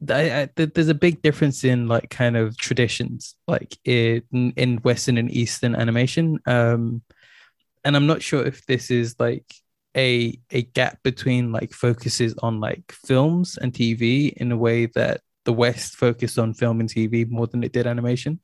I, 0.08 0.42
I, 0.42 0.48
there's 0.54 0.88
a 0.88 0.94
big 0.94 1.22
difference 1.22 1.64
in 1.64 1.88
like 1.88 2.10
kind 2.10 2.36
of 2.36 2.56
traditions 2.56 3.34
like 3.46 3.76
in 3.84 4.22
in 4.56 4.76
western 4.78 5.18
and 5.18 5.30
eastern 5.30 5.74
animation. 5.74 6.38
Um 6.46 7.02
and 7.84 7.96
i'm 7.96 8.06
not 8.08 8.22
sure 8.22 8.44
if 8.44 8.66
this 8.66 8.90
is 8.90 9.14
like 9.20 9.44
a 9.96 10.38
a 10.50 10.62
gap 10.62 10.98
between 11.04 11.52
like 11.52 11.72
focuses 11.72 12.34
on 12.42 12.60
like 12.60 12.90
films 12.92 13.56
and 13.56 13.72
tv 13.72 14.32
in 14.32 14.50
a 14.50 14.56
way 14.56 14.86
that 14.86 15.20
the 15.48 15.52
west 15.54 15.96
focused 15.96 16.38
on 16.38 16.52
film 16.52 16.78
and 16.78 16.90
tv 16.90 17.26
more 17.26 17.46
than 17.46 17.64
it 17.64 17.72
did 17.72 17.86
animation. 17.86 18.38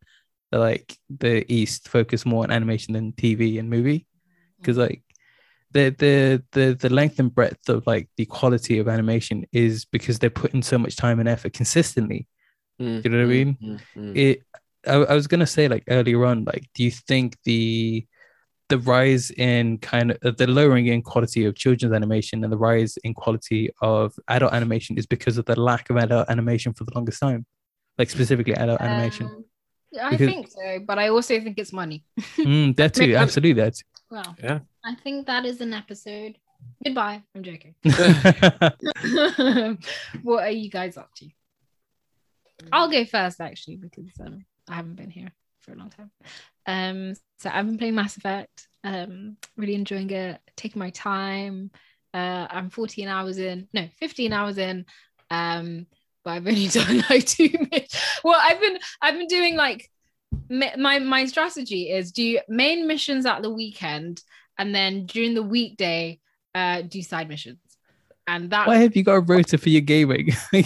Like 0.51 0.97
the 1.11 1.45
east 1.53 1.87
focused 1.87 2.25
more 2.25 2.45
on 2.45 2.51
animation 2.51 2.95
than 2.95 3.13
tv 3.13 3.59
and 3.59 3.69
movie. 3.69 4.07
Because 4.59 4.79
like 4.79 5.03
the 5.75 5.95
the 5.99 6.43
the 6.53 6.75
the 6.75 6.89
length 6.89 7.19
and 7.19 7.35
breadth 7.35 7.69
of 7.69 7.87
like 7.87 8.09
the 8.17 8.25
quality 8.27 8.79
of 8.79 8.89
animation 8.89 9.45
is 9.53 9.85
because 9.85 10.19
they're 10.19 10.31
putting 10.31 10.63
so 10.63 10.79
much 10.79 10.97
time 10.97 11.21
and 11.21 11.29
effort 11.29 11.53
consistently. 11.53 12.27
Mm, 12.81 13.05
You 13.05 13.11
know 13.11 13.19
what 13.19 13.25
I 13.25 13.27
mm, 13.27 13.45
mean? 13.45 13.59
mm, 13.63 13.81
mm. 13.97 14.17
It 14.17 14.43
I, 14.87 14.95
I 15.13 15.15
was 15.15 15.27
gonna 15.27 15.47
say 15.47 15.69
like 15.69 15.85
earlier 15.89 16.25
on, 16.25 16.45
like, 16.45 16.65
do 16.75 16.83
you 16.85 16.91
think 16.91 17.37
the 17.45 18.07
the 18.71 18.79
rise 18.79 19.31
in 19.33 19.77
kind 19.79 20.13
of 20.13 20.19
uh, 20.25 20.31
the 20.31 20.47
lowering 20.47 20.87
in 20.87 21.03
quality 21.03 21.45
of 21.45 21.55
children's 21.55 21.93
animation 21.95 22.43
and 22.45 22.53
the 22.53 22.57
rise 22.57 22.97
in 23.05 23.13
quality 23.13 23.71
of 23.83 24.15
adult 24.29 24.53
animation 24.55 24.97
is 24.97 25.07
because 25.07 25.37
of 25.39 25.45
the 25.45 25.59
lack 25.61 25.91
of 25.91 25.97
adult 25.99 26.31
animation 26.31 26.73
for 26.73 26.85
the 26.85 26.93
longest 26.95 27.21
time, 27.21 27.45
like 27.99 28.09
specifically 28.09 28.55
adult 28.55 28.81
animation. 28.81 29.27
Um, 29.27 29.45
I 30.01 30.11
Because- 30.11 30.29
think 30.29 30.49
so, 30.49 30.79
but 30.89 30.99
I 30.99 31.09
also 31.09 31.39
think 31.41 31.59
it's 31.59 31.73
money. 31.73 32.05
Mm, 32.39 32.75
that 32.77 32.95
too, 32.99 33.15
absolutely 33.15 33.61
that. 33.63 33.75
Well, 34.15 34.37
Yeah. 34.41 34.61
I 34.85 34.95
think 34.95 35.27
that 35.27 35.45
is 35.45 35.61
an 35.61 35.75
episode. 35.75 36.39
Goodbye. 36.85 37.21
I'm 37.35 37.43
joking. 37.43 37.75
what 40.23 40.45
are 40.45 40.51
you 40.53 40.71
guys 40.71 40.97
up 40.97 41.11
to? 41.17 41.29
I'll 42.71 42.89
go 42.89 43.05
first 43.05 43.41
actually 43.41 43.77
because 43.77 44.13
um, 44.25 44.45
I 44.69 44.77
haven't 44.77 44.95
been 44.95 45.11
here 45.11 45.33
for 45.63 45.73
a 45.73 45.77
long 45.77 45.91
time. 45.91 46.13
Um, 46.65 47.15
so 47.41 47.51
I've 47.53 47.67
been 47.67 47.77
playing 47.77 47.97
Mass 47.97 48.17
Effect. 48.17 48.69
Um, 48.85 49.37
really 49.57 49.75
enjoying 49.75 50.11
it. 50.11 50.41
Taking 50.57 50.79
my 50.79 50.91
time. 50.91 51.73
Uh, 52.15 52.47
I'm 52.49 52.71
14 52.71 53.09
hours 53.09 53.39
in. 53.39 53.67
No, 53.75 53.89
15 53.99 54.33
hours 54.33 54.59
in. 54.59 54.87
Um, 55.29 55.87
but 56.23 56.35
I've 56.35 56.47
only 56.47 56.69
done 56.69 57.03
like 57.11 57.27
two 57.27 57.51
minutes. 57.53 58.21
Well, 58.23 58.39
I've 58.41 58.61
been 58.61 58.79
I've 59.03 59.19
been 59.19 59.27
doing 59.27 59.57
like 59.57 59.79
mi- 59.79 59.89
my 60.51 60.99
my 60.99 61.25
strategy 61.27 61.91
is 61.91 62.13
do 62.13 62.39
main 62.49 62.87
missions 62.87 63.27
at 63.27 63.43
the 63.43 63.51
weekend 63.51 64.23
and 64.59 64.75
then 64.75 65.07
during 65.07 65.35
the 65.35 65.43
weekday 65.43 66.19
uh 66.55 66.83
do 66.83 67.03
side 67.03 67.29
missions 67.29 67.59
and 68.27 68.51
that 68.51 68.67
Why 68.67 68.79
have 68.79 68.95
you 68.97 69.03
got 69.03 69.15
a 69.15 69.21
rotor 69.21 69.59
for 69.59 69.69
your 69.69 69.83
gaming? 69.83 70.31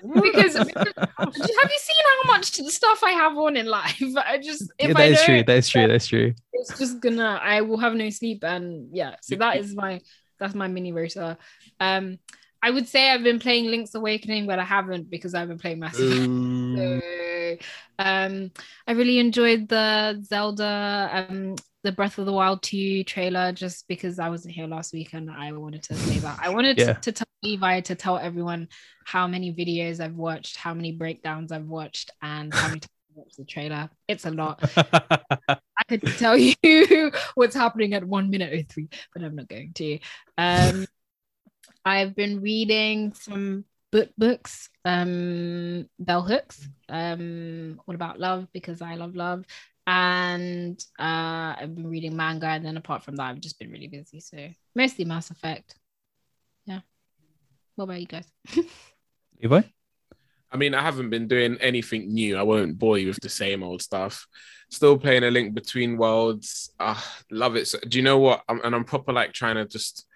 Because, 0.00 0.54
because 0.54 0.92
have 1.18 1.34
you 1.34 1.78
seen 1.78 2.04
how 2.22 2.32
much 2.32 2.52
stuff 2.52 3.02
I 3.02 3.10
have 3.10 3.36
on 3.36 3.56
in 3.56 3.66
life? 3.66 4.00
I 4.16 4.38
just 4.38 4.70
if 4.78 4.90
yeah, 4.90 4.90
I 4.90 4.92
that 4.92 5.10
is 5.10 5.22
true. 5.24 5.42
That 5.42 5.56
is 5.56 5.68
true. 5.68 5.88
That's 5.88 6.06
true. 6.06 6.34
it's 6.52 6.78
just 6.78 7.00
gonna 7.00 7.40
I 7.42 7.62
will 7.62 7.78
have 7.78 7.94
no 7.94 8.08
sleep 8.10 8.44
and 8.44 8.90
yeah. 8.92 9.16
So 9.22 9.34
You- 9.34 9.38
that 9.40 9.56
you- 9.56 9.62
is 9.62 9.74
my 9.74 10.00
that's 10.38 10.54
my 10.54 10.68
mini 10.68 10.92
rotor 10.92 11.36
Um, 11.80 12.20
I 12.62 12.70
would 12.70 12.86
say 12.86 13.10
I've 13.10 13.24
been 13.24 13.40
playing 13.40 13.66
Link's 13.72 13.94
Awakening, 13.96 14.46
but 14.46 14.60
I 14.60 14.64
haven't 14.64 15.10
because 15.10 15.34
I've 15.34 15.48
been 15.48 15.58
playing 15.58 15.80
Mass 15.80 15.98
Effect. 15.98 16.28
Ooh. 16.28 17.00
So, 17.56 17.56
um, 17.98 18.50
I 18.86 18.92
really 18.92 19.18
enjoyed 19.18 19.68
the 19.68 20.20
Zelda, 20.24 21.08
um, 21.12 21.54
the 21.84 21.92
Breath 21.92 22.18
of 22.18 22.26
the 22.26 22.32
Wild 22.32 22.62
2 22.62 23.04
trailer 23.04 23.52
just 23.52 23.86
because 23.88 24.18
I 24.18 24.28
wasn't 24.28 24.54
here 24.54 24.66
last 24.66 24.92
week 24.92 25.14
and 25.14 25.30
I 25.30 25.52
wanted 25.52 25.82
to 25.84 25.94
say 25.94 26.18
that. 26.18 26.38
I 26.42 26.50
wanted 26.50 26.78
Yeah. 26.78 26.94
to, 26.94 27.00
to 27.00 27.12
tell 27.12 27.26
Levi 27.42 27.80
to 27.82 27.94
tell 27.94 28.18
everyone 28.18 28.68
how 29.04 29.26
many 29.26 29.52
videos 29.54 30.00
I've 30.00 30.16
watched, 30.16 30.56
how 30.56 30.74
many 30.74 30.92
breakdowns 30.92 31.52
I've 31.52 31.66
watched, 31.66 32.10
and 32.20 32.52
how 32.52 32.68
many 32.68 32.80
times 32.80 32.90
I've 33.10 33.16
watched 33.16 33.36
the 33.36 33.44
trailer. 33.44 33.90
It's 34.08 34.26
a 34.26 34.30
lot. 34.30 34.60
I 35.80 35.84
could 35.88 36.02
tell 36.18 36.36
you 36.36 36.54
what's 37.34 37.54
happening 37.54 37.94
at 37.94 38.04
one 38.04 38.30
minute 38.30 38.66
03, 38.72 38.88
but 39.14 39.22
I'm 39.22 39.36
not 39.36 39.48
going 39.48 39.72
to. 39.74 39.98
Um, 40.36 40.86
I've 41.84 42.14
been 42.14 42.40
reading 42.40 43.14
some 43.14 43.64
book 43.90 44.10
books, 44.18 44.68
um, 44.84 45.88
bell 45.98 46.22
hooks, 46.22 46.68
um, 46.88 47.80
all 47.86 47.94
about 47.94 48.20
love 48.20 48.48
because 48.52 48.82
I 48.82 48.94
love 48.94 49.14
love. 49.14 49.44
And 49.86 50.78
uh, 50.98 51.56
I've 51.58 51.74
been 51.74 51.88
reading 51.88 52.14
manga, 52.14 52.46
and 52.46 52.64
then 52.64 52.76
apart 52.76 53.02
from 53.02 53.16
that, 53.16 53.24
I've 53.24 53.40
just 53.40 53.58
been 53.58 53.70
really 53.70 53.88
busy. 53.88 54.20
So 54.20 54.36
mostly 54.74 55.06
Mass 55.06 55.30
Effect. 55.30 55.74
Yeah. 56.66 56.80
What 57.74 57.84
about 57.84 58.00
you 58.00 58.06
guys? 58.06 58.26
Levi? 59.42 59.62
I 60.50 60.56
mean, 60.56 60.74
I 60.74 60.82
haven't 60.82 61.10
been 61.10 61.28
doing 61.28 61.56
anything 61.60 62.12
new. 62.12 62.36
I 62.36 62.42
won't 62.42 62.78
bore 62.78 62.98
you 62.98 63.08
with 63.08 63.20
the 63.20 63.28
same 63.28 63.62
old 63.62 63.82
stuff. 63.82 64.26
Still 64.70 64.98
playing 64.98 65.24
a 65.24 65.30
link 65.30 65.54
between 65.54 65.96
worlds. 65.96 66.70
Ah, 66.80 67.02
love 67.30 67.56
it. 67.56 67.68
So, 67.68 67.78
do 67.86 67.98
you 67.98 68.04
know 68.04 68.18
what? 68.18 68.42
I'm, 68.48 68.60
and 68.64 68.74
I'm 68.74 68.84
proper 68.84 69.12
like 69.12 69.32
trying 69.32 69.56
to 69.56 69.66
just. 69.66 70.06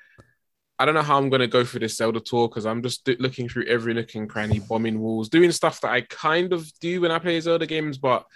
I 0.83 0.85
don't 0.85 0.97
know 0.97 1.03
how 1.03 1.17
I'm 1.17 1.31
gonna 1.31 1.47
go 1.47 1.65
through 1.65 1.81
this 1.81 1.97
Zelda 1.97 2.19
tour 2.19 2.49
because 2.49 2.67
I'm 2.67 2.83
just 2.83 3.05
do- 3.05 3.17
looking 3.21 3.49
through 3.49 3.67
every 3.67 3.95
nook 3.95 4.17
and 4.17 4.29
cranny, 4.29 4.59
bombing 4.59 4.99
walls, 4.99 5.29
doing 5.29 5.53
stuff 5.53 5.81
that 5.83 5.93
I 5.93 6.01
kind 6.01 6.53
of 6.53 6.69
do 6.81 7.01
when 7.01 7.13
I 7.13 7.21
play 7.21 7.39
Zelda 7.41 7.67
games. 7.67 7.99
But, 7.99 8.27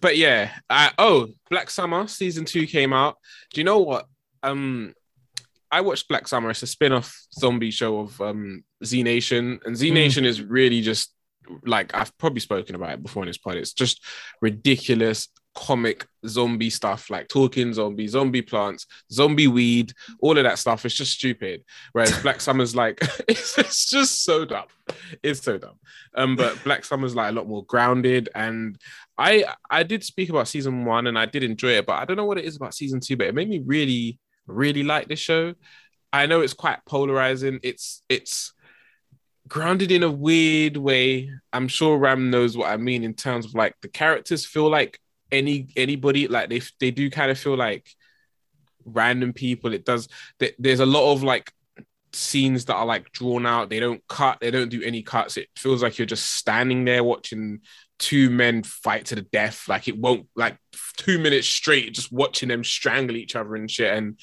but 0.00 0.16
yeah. 0.16 0.52
I, 0.70 0.92
oh, 0.98 1.30
Black 1.50 1.68
Summer 1.68 2.06
season 2.06 2.44
two 2.44 2.68
came 2.68 2.92
out. 2.92 3.16
Do 3.52 3.60
you 3.60 3.64
know 3.64 3.80
what? 3.80 4.06
Um, 4.44 4.94
I 5.68 5.80
watched 5.80 6.06
Black 6.06 6.28
Summer. 6.28 6.50
It's 6.50 6.62
a 6.62 6.68
spin-off 6.68 7.26
zombie 7.34 7.72
show 7.72 7.98
of 8.00 8.20
um 8.20 8.62
Z 8.84 9.02
Nation, 9.02 9.58
and 9.64 9.76
Z 9.76 9.90
Nation 9.90 10.24
is 10.24 10.40
really 10.40 10.82
just 10.82 11.12
like 11.64 11.92
I've 11.92 12.16
probably 12.18 12.40
spoken 12.40 12.76
about 12.76 12.92
it 12.92 13.02
before 13.02 13.24
in 13.24 13.28
this 13.28 13.38
pod. 13.38 13.56
It's 13.56 13.72
just 13.72 14.04
ridiculous 14.40 15.28
comic 15.54 16.06
zombie 16.26 16.70
stuff, 16.70 17.10
like 17.10 17.28
talking 17.28 17.72
zombie, 17.72 18.06
zombie 18.06 18.42
plants, 18.42 18.86
zombie 19.10 19.48
weed, 19.48 19.92
all 20.20 20.36
of 20.36 20.44
that 20.44 20.58
stuff. 20.58 20.84
It's 20.84 20.94
just 20.94 21.12
stupid. 21.12 21.64
Whereas 21.92 22.16
Black 22.22 22.40
Summer's 22.40 22.76
like 22.76 23.00
it's, 23.28 23.58
it's 23.58 23.86
just 23.86 24.24
so 24.24 24.44
dumb. 24.44 24.66
It's 25.22 25.42
so 25.42 25.58
dumb. 25.58 25.78
Um, 26.14 26.36
but 26.36 26.62
Black 26.64 26.84
Summer's 26.84 27.14
like 27.14 27.30
a 27.30 27.34
lot 27.34 27.48
more 27.48 27.64
grounded. 27.64 28.28
And 28.34 28.78
I 29.18 29.44
I 29.68 29.82
did 29.82 30.04
speak 30.04 30.30
about 30.30 30.48
season 30.48 30.84
one 30.84 31.06
and 31.06 31.18
I 31.18 31.26
did 31.26 31.42
enjoy 31.42 31.72
it, 31.72 31.86
but 31.86 31.98
I 31.98 32.04
don't 32.04 32.16
know 32.16 32.26
what 32.26 32.38
it 32.38 32.44
is 32.44 32.56
about 32.56 32.74
season 32.74 33.00
two, 33.00 33.16
but 33.16 33.26
it 33.26 33.34
made 33.34 33.48
me 33.48 33.62
really, 33.64 34.18
really 34.46 34.82
like 34.82 35.08
this 35.08 35.20
show. 35.20 35.54
I 36.12 36.26
know 36.26 36.40
it's 36.40 36.54
quite 36.54 36.84
polarizing. 36.86 37.60
It's 37.62 38.02
it's 38.08 38.52
grounded 39.48 39.90
in 39.90 40.02
a 40.02 40.10
weird 40.10 40.76
way. 40.76 41.30
I'm 41.52 41.68
sure 41.68 41.98
Ram 41.98 42.30
knows 42.30 42.56
what 42.56 42.70
I 42.70 42.76
mean 42.76 43.04
in 43.04 43.14
terms 43.14 43.46
of 43.46 43.54
like 43.54 43.74
the 43.82 43.88
characters 43.88 44.46
feel 44.46 44.70
like 44.70 44.98
any 45.32 45.68
anybody 45.76 46.28
like 46.28 46.48
they 46.50 46.60
they 46.80 46.90
do 46.90 47.10
kind 47.10 47.30
of 47.30 47.38
feel 47.38 47.56
like 47.56 47.88
random 48.84 49.32
people. 49.32 49.72
It 49.74 49.84
does. 49.84 50.08
there- 50.38 50.52
There's 50.58 50.80
a 50.80 50.86
lot 50.86 51.12
of 51.12 51.22
like 51.22 51.52
scenes 52.12 52.64
that 52.64 52.74
are 52.74 52.86
like 52.86 53.12
drawn 53.12 53.46
out. 53.46 53.70
They 53.70 53.80
don't 53.80 54.02
cut. 54.08 54.38
They 54.40 54.50
don't 54.50 54.68
do 54.70 54.82
any 54.82 55.02
cuts. 55.02 55.36
It 55.36 55.48
feels 55.56 55.82
like 55.82 55.98
you're 55.98 56.06
just 56.06 56.34
standing 56.34 56.84
there 56.84 57.04
watching 57.04 57.60
two 57.98 58.30
men 58.30 58.62
fight 58.62 59.04
to 59.06 59.14
the 59.14 59.22
death. 59.22 59.68
Like 59.68 59.86
it 59.86 59.98
won't 59.98 60.26
like 60.34 60.56
two 60.96 61.18
minutes 61.18 61.46
straight, 61.46 61.94
just 61.94 62.10
watching 62.10 62.48
them 62.48 62.64
strangle 62.64 63.16
each 63.16 63.36
other 63.36 63.54
and 63.54 63.70
shit. 63.70 63.92
And 63.96 64.18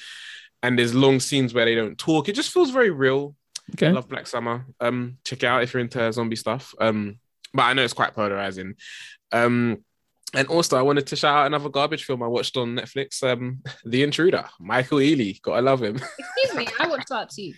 and 0.64 0.78
there's 0.78 0.96
long 0.96 1.20
scenes 1.20 1.54
where 1.54 1.66
they 1.66 1.76
don't 1.76 1.98
talk. 1.98 2.28
It 2.28 2.34
just 2.36 2.52
feels 2.52 2.72
very 2.72 2.90
real. 2.90 3.36
I 3.70 3.74
Okay. 3.74 3.92
love 3.92 4.08
Black 4.10 4.26
Summer. 4.28 4.66
Um, 4.80 5.18
check 5.26 5.44
it 5.44 5.46
out 5.46 5.62
if 5.62 5.74
you're 5.74 5.82
into 5.82 6.12
zombie 6.14 6.36
stuff. 6.38 6.74
Um, 6.80 7.20
but 7.54 7.64
I 7.64 7.74
know 7.74 7.84
it's 7.84 7.94
quite 7.94 8.16
polarizing. 8.16 8.76
Um, 9.32 9.84
and 10.34 10.48
also 10.48 10.78
I 10.78 10.82
wanted 10.82 11.08
to 11.08 11.16
shout 11.16 11.36
out 11.38 11.48
another 11.48 11.70
garbage 11.70 12.04
film 12.06 12.22
I 12.22 12.28
watched 12.28 12.58
on 12.58 12.76
Netflix. 12.76 13.24
Um, 13.24 13.62
The 13.86 14.04
Intruder. 14.04 14.46
Michael 14.60 15.00
Ealy. 15.00 15.42
Gotta 15.42 15.62
love 15.62 15.82
him. 15.82 15.96
Excuse 16.20 16.56
me, 16.56 16.68
I 16.80 16.88
watched 16.88 17.10
that 17.10 17.30
too. 17.30 17.54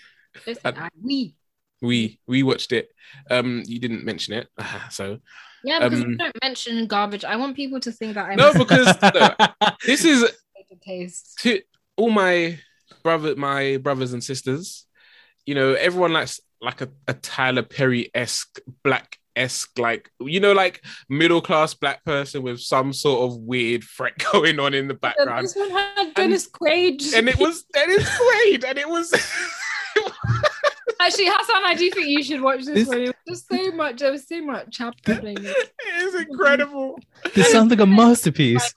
Listen, 0.46 0.62
Uh, 0.66 0.74
I, 0.78 0.90
we. 1.02 1.36
We 1.82 2.20
we 2.28 2.44
watched 2.44 2.74
it. 2.74 2.90
Um, 3.30 3.64
you 3.66 3.80
didn't 3.80 4.04
mention 4.04 4.34
it, 4.34 4.48
so 4.92 5.20
Yeah, 5.64 5.80
because 5.80 6.02
um, 6.04 6.10
we 6.10 6.18
don't 6.18 6.36
mention 6.44 6.88
garbage. 6.88 7.24
I 7.24 7.38
want 7.38 7.56
people 7.56 7.80
to 7.80 7.92
think 7.92 8.16
that 8.16 8.26
I'm 8.30 8.36
no, 8.36 8.54
because 8.54 8.98
no, 9.02 9.32
this 9.86 10.04
is 10.04 10.30
taste. 10.82 11.40
to 11.40 11.62
all 11.96 12.10
my 12.10 12.60
brother, 13.02 13.36
my 13.38 13.78
brothers 13.78 14.12
and 14.12 14.22
sisters, 14.24 14.86
you 15.46 15.56
know, 15.56 15.74
everyone 15.74 16.12
likes 16.12 16.42
like 16.62 16.82
a, 16.82 16.90
a 17.08 17.14
Tyler 17.14 17.64
Perry 17.64 18.12
esque 18.14 18.60
black 18.84 19.18
esque, 19.40 19.80
like 19.80 20.10
you 20.20 20.40
know, 20.40 20.52
like 20.54 20.84
middle 21.10 21.42
class 21.42 21.74
black 21.74 22.04
person 22.06 22.44
with 22.44 22.60
some 22.60 22.94
sort 22.94 23.32
of 23.32 23.38
weird 23.40 23.84
threat 23.84 24.14
going 24.32 24.60
on 24.60 24.74
in 24.74 24.88
the 24.88 24.94
background, 24.94 25.46
This 25.46 25.56
one 25.56 25.70
had 25.72 26.14
Dennis 26.14 26.48
Quaid. 26.50 27.14
and 27.16 27.28
it 27.30 27.38
was 27.40 27.64
Dennis 27.74 28.08
Quaid, 28.10 28.64
and 28.68 28.78
it 28.78 28.88
was. 28.90 29.12
Actually, 31.02 31.28
Hassan, 31.30 31.64
I 31.64 31.76
do 31.76 31.90
think 31.92 32.08
you 32.08 32.22
should 32.22 32.42
watch 32.42 32.66
this, 32.66 32.76
This- 32.76 32.88
one. 32.90 33.00
It 33.02 33.16
was 33.30 33.40
just 33.40 33.48
so 33.50 33.72
much. 33.72 34.00
There 34.00 34.12
was 34.12 34.28
so 34.28 34.42
much 34.42 34.78
happening. 34.78 35.38
it 35.40 35.68
is 36.04 36.16
incredible. 36.16 37.00
This 37.34 37.50
sounds 37.52 37.70
like 37.70 37.80
a 37.80 37.86
masterpiece. 37.86 38.74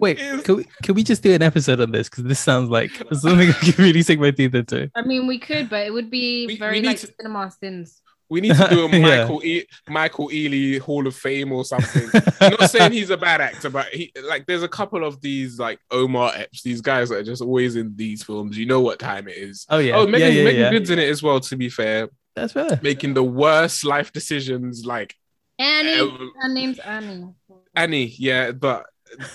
Wait, 0.00 0.18
can 0.42 0.56
we, 0.56 0.64
can 0.82 0.94
we 0.96 1.04
just 1.04 1.22
do 1.22 1.32
an 1.34 1.42
episode 1.42 1.80
on 1.80 1.92
this? 1.92 2.08
Because 2.08 2.24
this 2.24 2.40
sounds 2.40 2.68
like 2.68 2.90
something 3.12 3.48
I 3.50 3.52
can 3.52 3.74
really 3.84 4.02
sink 4.02 4.20
my 4.20 4.32
teeth 4.32 4.56
into. 4.56 4.90
I 4.96 5.02
mean, 5.02 5.28
we 5.28 5.38
could, 5.38 5.70
but 5.70 5.86
it 5.86 5.92
would 5.92 6.10
be 6.10 6.46
We- 6.48 6.56
very 6.58 6.80
we 6.80 6.86
like 6.88 6.98
to- 7.00 7.14
cinema 7.20 7.52
sins. 7.52 8.00
We 8.32 8.40
need 8.40 8.56
to 8.56 8.66
do 8.70 8.86
a 8.86 8.88
Yeah. 8.92 8.98
Michael 9.20 9.44
e- 9.44 9.66
Michael 9.88 10.28
Ealy 10.28 10.80
Hall 10.80 11.06
of 11.06 11.14
Fame 11.14 11.52
or 11.52 11.64
something. 11.66 12.08
I'm 12.40 12.56
not 12.58 12.70
saying 12.70 12.92
he's 12.92 13.10
a 13.10 13.16
bad 13.18 13.42
actor, 13.42 13.68
but 13.68 13.88
he 13.88 14.10
like 14.26 14.46
there's 14.46 14.62
a 14.62 14.68
couple 14.68 15.04
of 15.04 15.20
these 15.20 15.58
like 15.58 15.78
Omar 15.90 16.32
Epps, 16.34 16.62
these 16.62 16.80
guys 16.80 17.10
that 17.10 17.16
are 17.18 17.22
just 17.22 17.42
always 17.42 17.76
in 17.76 17.94
these 17.94 18.22
films. 18.22 18.56
You 18.56 18.64
know 18.64 18.80
what 18.80 18.98
time 18.98 19.28
it 19.28 19.36
is. 19.36 19.66
Oh 19.68 19.76
yeah, 19.78 19.96
oh, 19.96 20.04
yeah, 20.06 20.10
Meagan, 20.10 20.32
yeah, 20.34 20.44
Meagan 20.44 20.60
yeah. 20.60 20.70
Good's 20.70 20.90
in 20.90 20.98
it 20.98 21.08
as 21.10 21.22
well. 21.22 21.40
To 21.40 21.56
be 21.56 21.68
fair, 21.68 22.08
That's 22.34 22.54
fair. 22.54 22.80
making 22.82 23.12
the 23.14 23.22
worst 23.22 23.84
life 23.84 24.12
decisions. 24.12 24.86
Like 24.86 25.14
Annie. 25.58 26.10
Her 26.40 26.48
name's 26.48 26.78
Annie. 26.78 27.34
Annie, 27.76 28.14
yeah, 28.18 28.52
but 28.52 28.86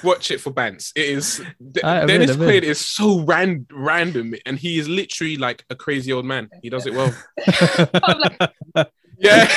watch 0.04 0.32
it 0.32 0.40
for 0.42 0.52
Bants. 0.52 0.92
It 0.96 1.06
is 1.10 1.42
D- 1.72 1.82
I- 1.84 1.98
I 1.98 2.00
will, 2.02 2.08
Dennis 2.08 2.32
I 2.32 2.36
will. 2.36 2.48
Quaid 2.50 2.64
is 2.64 2.80
so 2.86 3.22
ran- 3.22 3.66
random, 3.72 4.34
and 4.46 4.58
he 4.58 4.80
is 4.80 4.88
literally 4.90 5.38
like 5.38 5.66
a 5.70 5.76
crazy 5.76 6.12
old 6.14 6.26
man. 6.26 6.50
He 6.62 6.70
does 6.70 6.86
it 6.88 6.94
well. 6.94 7.14
Like, 8.08 8.52
Yeah. 9.20 9.52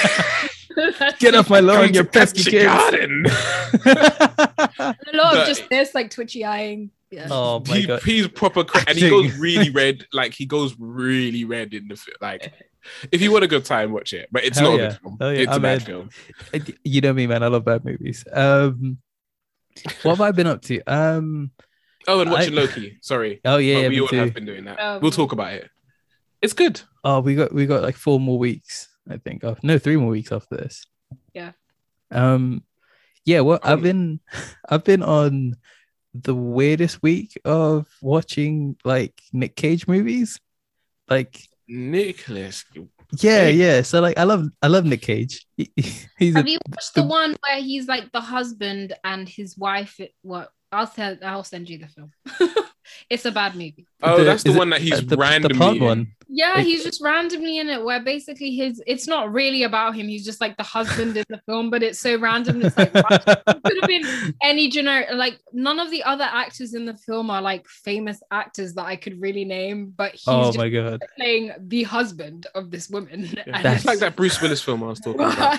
Get 1.18 1.34
off 1.34 1.50
my 1.50 1.60
lawn, 1.60 1.86
Come 1.88 1.94
you 1.94 2.02
to 2.02 2.04
pesky 2.04 2.50
kids. 2.50 2.64
Garden. 2.64 3.26
a 3.26 4.94
lot 5.12 5.34
But- 5.34 5.38
of 5.42 5.46
just 5.46 5.68
this, 5.68 5.94
like 5.94 6.10
twitchy 6.10 6.44
eyeing. 6.44 6.90
Yeah. 7.12 7.26
oh 7.28 7.60
my 7.66 7.76
he, 7.78 7.86
god. 7.86 8.02
he's 8.04 8.28
proper 8.28 8.62
cra- 8.62 8.84
and 8.86 8.96
he 8.96 9.10
goes 9.10 9.36
really 9.36 9.70
red 9.70 10.06
like 10.12 10.32
he 10.32 10.46
goes 10.46 10.76
really 10.78 11.44
red 11.44 11.74
in 11.74 11.88
the 11.88 11.96
film 11.96 12.14
like 12.20 12.52
if 13.10 13.20
you 13.20 13.32
want 13.32 13.42
a 13.42 13.48
good 13.48 13.64
time 13.64 13.90
watch 13.90 14.12
it 14.12 14.28
but 14.30 14.44
it's 14.44 14.60
Hell 14.60 14.70
not 14.70 14.78
yeah. 14.78 14.84
a 14.84 14.88
good 14.90 15.00
film 15.00 15.16
Hell 15.20 15.32
yeah, 15.32 15.40
it's 15.40 15.50
a 15.50 15.54
I'm 15.56 15.62
bad 15.62 15.78
in. 15.80 15.84
film 15.86 16.10
You 16.84 17.00
know 17.00 17.12
me, 17.12 17.26
man. 17.26 17.42
I 17.42 17.48
love 17.48 17.64
bad 17.64 17.84
movies. 17.84 18.24
Um, 18.32 18.98
what 20.02 20.12
have 20.12 20.20
I 20.20 20.32
been 20.32 20.46
up 20.46 20.62
to? 20.62 20.80
Um, 20.86 21.50
oh 22.08 22.20
and 22.20 22.30
watching 22.30 22.56
I- 22.56 22.62
loki 22.62 22.98
sorry 23.02 23.40
oh 23.44 23.58
yeah, 23.58 23.74
but 23.74 23.80
yeah 23.82 23.88
we 23.88 24.00
all 24.00 24.08
too. 24.08 24.16
have 24.16 24.34
been 24.34 24.46
doing 24.46 24.64
that. 24.64 24.78
Um, 24.80 25.00
we'll 25.02 25.10
talk 25.10 25.32
about 25.32 25.52
it 25.52 25.70
it's 26.42 26.54
good 26.54 26.80
Oh, 27.02 27.20
we 27.20 27.34
got 27.34 27.52
we 27.52 27.64
got 27.66 27.82
like 27.82 27.96
four 27.96 28.20
more 28.20 28.38
weeks, 28.38 28.88
I 29.08 29.16
think. 29.16 29.42
Oh, 29.42 29.56
no, 29.62 29.78
three 29.78 29.96
more 29.96 30.10
weeks 30.10 30.32
after 30.32 30.54
this. 30.56 30.84
Yeah. 31.32 31.52
Um, 32.10 32.62
yeah. 33.24 33.40
Well, 33.40 33.58
I've 33.62 33.80
been 33.80 34.20
I've 34.68 34.84
been 34.84 35.02
on 35.02 35.56
the 36.12 36.34
weirdest 36.34 37.02
week 37.02 37.40
of 37.46 37.86
watching 38.02 38.76
like 38.84 39.18
Nick 39.32 39.56
Cage 39.56 39.86
movies. 39.88 40.40
Like, 41.08 41.40
nicolas 41.66 42.64
yeah, 43.18 43.32
Okay. 43.32 43.52
yeah. 43.52 43.82
So 43.82 44.00
like, 44.00 44.18
I 44.18 44.24
love 44.24 44.46
I 44.62 44.68
love 44.68 44.84
Nick 44.84 45.02
Cage. 45.02 45.46
He- 45.56 45.72
he's 46.18 46.34
a, 46.34 46.38
Have 46.38 46.48
you 46.48 46.58
watched 46.68 46.94
the 46.94 47.02
the- 47.02 47.08
one 47.08 47.36
where 47.46 47.60
he's 47.60 47.86
like 47.88 48.10
the 48.12 48.20
husband 48.20 48.94
and 49.04 49.28
his 49.28 49.56
wife? 49.58 49.98
What? 50.22 50.50
I'll 50.72 50.86
tell. 50.86 51.16
I'll 51.22 51.44
send 51.44 51.68
you 51.68 51.78
the 51.78 51.88
film. 51.88 52.12
it's 53.10 53.24
a 53.26 53.32
bad 53.32 53.54
movie. 53.54 53.86
oh 54.02 54.18
The- 54.18 54.24
that's 54.24 54.42
the 54.44 54.50
is 54.50 54.56
it- 54.56 54.58
one 54.58 54.70
that 54.70 54.80
he's 54.80 54.92
uh, 54.98 55.02
the, 55.06 55.16
randomly 55.16 55.54
the 55.54 55.58
plant 55.58 55.76
in. 55.78 55.84
one. 55.84 56.12
Yeah, 56.32 56.54
Like- 56.54 56.66
he's 56.66 56.84
just 56.84 57.02
randomly 57.02 57.58
in 57.58 57.68
it. 57.68 57.84
Where 57.84 58.00
basically 58.00 58.54
his, 58.54 58.80
it's 58.86 59.08
not 59.08 59.32
really 59.32 59.64
about 59.64 59.96
him. 59.96 60.06
He's 60.06 60.24
just 60.24 60.40
like 60.40 60.56
the 60.56 60.62
husband 60.62 61.16
in 61.16 61.24
the 61.28 61.40
film, 61.46 61.70
but 61.70 61.82
it's 61.82 61.98
so 61.98 62.16
random. 62.18 62.62
It's 62.62 62.76
like 62.76 62.94
what? 62.94 63.24
could 63.64 63.76
have 63.80 63.88
been 63.88 64.34
any 64.42 64.68
generic. 64.68 65.08
Like 65.12 65.40
none 65.52 65.80
of 65.80 65.90
the 65.90 66.04
other 66.04 66.24
actors 66.24 66.74
in 66.74 66.84
the 66.84 66.96
film 66.96 67.30
are 67.30 67.42
like 67.42 67.66
famous 67.66 68.22
actors 68.30 68.74
that 68.74 68.84
I 68.84 68.96
could 68.96 69.20
really 69.20 69.44
name, 69.44 69.92
but 69.96 70.12
he's 70.12 70.28
oh 70.28 70.44
just 70.44 70.58
my 70.58 70.68
god. 70.68 71.02
playing 71.16 71.52
the 71.58 71.82
husband 71.82 72.46
of 72.54 72.70
this 72.70 72.88
woman. 72.88 73.24
Yeah, 73.24 73.42
And 73.64 73.84
like 73.84 73.98
that 73.98 74.14
bruce 74.16 74.40
willis 74.40 74.62
film 74.62 74.82
i 74.82 74.86
was 74.86 75.00
talking 75.00 75.20
about 75.20 75.58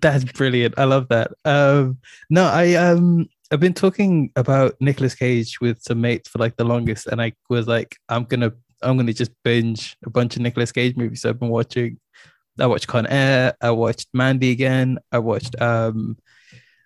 That's 0.00 0.24
brilliant. 0.24 0.78
I 0.78 0.84
love 0.84 1.08
that. 1.08 1.32
Um, 1.44 1.98
no, 2.30 2.44
I 2.44 2.74
um, 2.74 3.28
I've 3.50 3.60
been 3.60 3.74
talking 3.74 4.30
about 4.36 4.74
Nicolas 4.80 5.14
Cage 5.14 5.60
with 5.60 5.82
some 5.82 6.00
mates 6.00 6.28
for 6.28 6.38
like 6.38 6.56
the 6.56 6.64
longest, 6.64 7.08
and 7.08 7.20
I 7.20 7.34
was 7.50 7.66
like, 7.66 7.96
I'm 8.08 8.24
gonna, 8.24 8.52
I'm 8.82 8.96
gonna 8.96 9.12
just 9.12 9.32
binge 9.42 9.96
a 10.04 10.10
bunch 10.10 10.36
of 10.36 10.42
Nicolas 10.42 10.72
Cage 10.72 10.96
movies. 10.96 11.22
So 11.22 11.30
I've 11.30 11.40
been 11.40 11.48
watching. 11.48 11.98
I 12.60 12.66
watched 12.66 12.86
Con 12.86 13.06
Air. 13.06 13.54
I 13.60 13.70
watched 13.70 14.08
Mandy 14.12 14.50
again. 14.50 14.98
I 15.10 15.18
watched 15.18 15.60
um, 15.60 16.18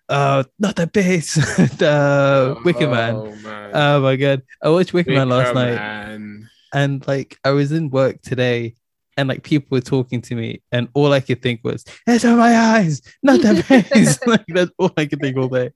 uh, 0.09 0.45
not 0.59 0.77
that 0.77 0.93
bass, 0.93 1.35
the 1.35 2.57
Wicker 2.65 2.89
Man. 2.89 3.15
oh, 3.17 3.35
man. 3.37 3.71
Oh 3.75 4.01
my 4.01 4.17
god, 4.17 4.43
I 4.63 4.69
watched 4.69 4.93
Wicker 4.93 5.13
Man 5.13 5.29
last 5.29 5.55
Wicker 5.55 5.75
night 5.77 6.47
and 6.73 7.07
like 7.07 7.39
I 7.45 7.51
was 7.51 7.73
in 7.73 7.91
work 7.91 8.21
today 8.23 8.75
and 9.17 9.29
like 9.29 9.43
people 9.43 9.69
were 9.71 9.81
talking 9.81 10.21
to 10.23 10.35
me 10.35 10.63
and 10.73 10.89
all 10.95 11.13
I 11.13 11.21
could 11.21 11.43
think 11.43 11.61
was 11.65 11.85
it's 12.07 12.25
on 12.25 12.37
my 12.37 12.55
eyes 12.55 13.01
not 13.23 13.41
the 13.41 13.63
face 13.63 14.19
like 14.27 14.45
that's 14.49 14.71
all 14.79 14.93
I 14.97 15.07
could 15.07 15.21
think 15.21 15.37
all 15.37 15.49
day 15.49 15.71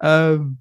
um 0.00 0.58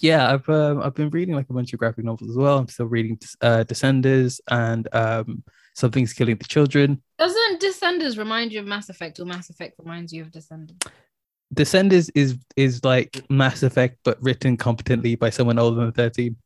yeah 0.00 0.32
I've 0.32 0.48
um, 0.48 0.82
I've 0.82 0.94
been 0.94 1.10
reading 1.10 1.34
like 1.34 1.48
a 1.50 1.52
bunch 1.52 1.72
of 1.72 1.78
graphic 1.78 2.04
novels 2.04 2.30
as 2.30 2.36
well 2.36 2.58
I'm 2.58 2.68
still 2.68 2.86
reading 2.86 3.18
uh 3.40 3.64
Descenders 3.64 4.40
and 4.50 4.88
um 4.92 5.44
Something's 5.74 6.12
Killing 6.12 6.36
the 6.36 6.44
Children 6.44 7.00
Doesn't 7.18 7.60
Descenders 7.62 8.18
remind 8.18 8.52
you 8.52 8.60
of 8.60 8.66
Mass 8.66 8.88
Effect, 8.88 9.20
or 9.20 9.24
Mass 9.24 9.50
Effect 9.50 9.74
reminds 9.78 10.12
you 10.12 10.22
of 10.22 10.30
Descenders? 10.30 10.76
Descenders 11.54 12.10
is 12.14 12.38
is 12.56 12.84
like 12.84 13.24
Mass 13.30 13.62
Effect 13.62 13.98
but 14.04 14.22
written 14.22 14.56
competently 14.56 15.14
by 15.14 15.30
someone 15.30 15.58
older 15.58 15.80
than 15.80 15.92
13 15.92 16.36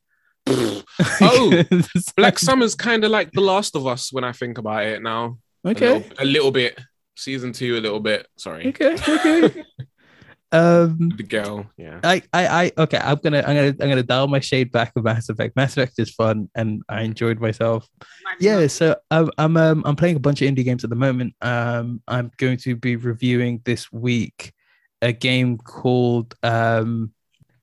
Oh, 1.21 1.65
Black 2.17 2.39
Summer's 2.39 2.75
kind 2.75 3.05
of 3.05 3.11
like 3.11 3.33
The 3.33 3.41
Last 3.41 3.75
of 3.77 3.87
Us 3.87 4.13
when 4.13 4.25
I 4.25 4.33
think 4.33 4.59
about 4.59 4.85
it 4.85 5.03
now. 5.03 5.39
A 5.65 5.71
okay 5.71 5.95
little, 5.95 6.13
a 6.19 6.25
little 6.25 6.51
bit. 6.51 6.79
Season 7.17 7.53
two, 7.53 7.79
a 7.79 7.81
little 7.81 8.01
bit. 8.01 8.27
Sorry. 8.37 8.69
okay 8.69 8.97
okay 9.09 9.65
um 10.55 11.11
The 11.17 11.23
girl. 11.25 11.67
Yeah. 11.77 12.01
I, 12.05 12.23
I, 12.33 12.47
I, 12.65 12.73
okay. 12.79 12.99
I'm 12.99 13.17
gonna, 13.17 13.39
I'm 13.41 13.55
gonna, 13.57 13.67
I'm 13.81 13.89
gonna 13.91 14.03
dial 14.03 14.29
my 14.29 14.41
shade 14.41 14.71
back 14.73 14.93
with 14.95 15.05
Mass 15.05 15.29
Effect. 15.29 15.57
Mass 15.57 15.73
Effect 15.77 15.95
is 15.99 16.11
fun, 16.11 16.49
and 16.55 16.83
I 16.89 17.03
enjoyed 17.03 17.41
myself. 17.41 17.89
Yeah, 18.41 18.67
so 18.69 18.97
I'm, 19.11 19.31
I'm, 19.39 19.57
um, 19.57 19.83
I'm 19.85 19.97
playing 19.97 20.17
a 20.17 20.21
bunch 20.21 20.43
of 20.43 20.49
indie 20.49 20.65
games 20.65 20.85
at 20.85 20.91
the 20.91 20.97
moment. 20.97 21.35
Um, 21.43 22.03
I'm 22.09 22.31
going 22.39 22.59
to 22.59 22.77
be 22.77 22.97
reviewing 22.97 23.61
this 23.65 23.93
week 23.93 24.53
a 25.03 25.13
game 25.13 25.59
called, 25.59 26.35
um, 26.43 27.13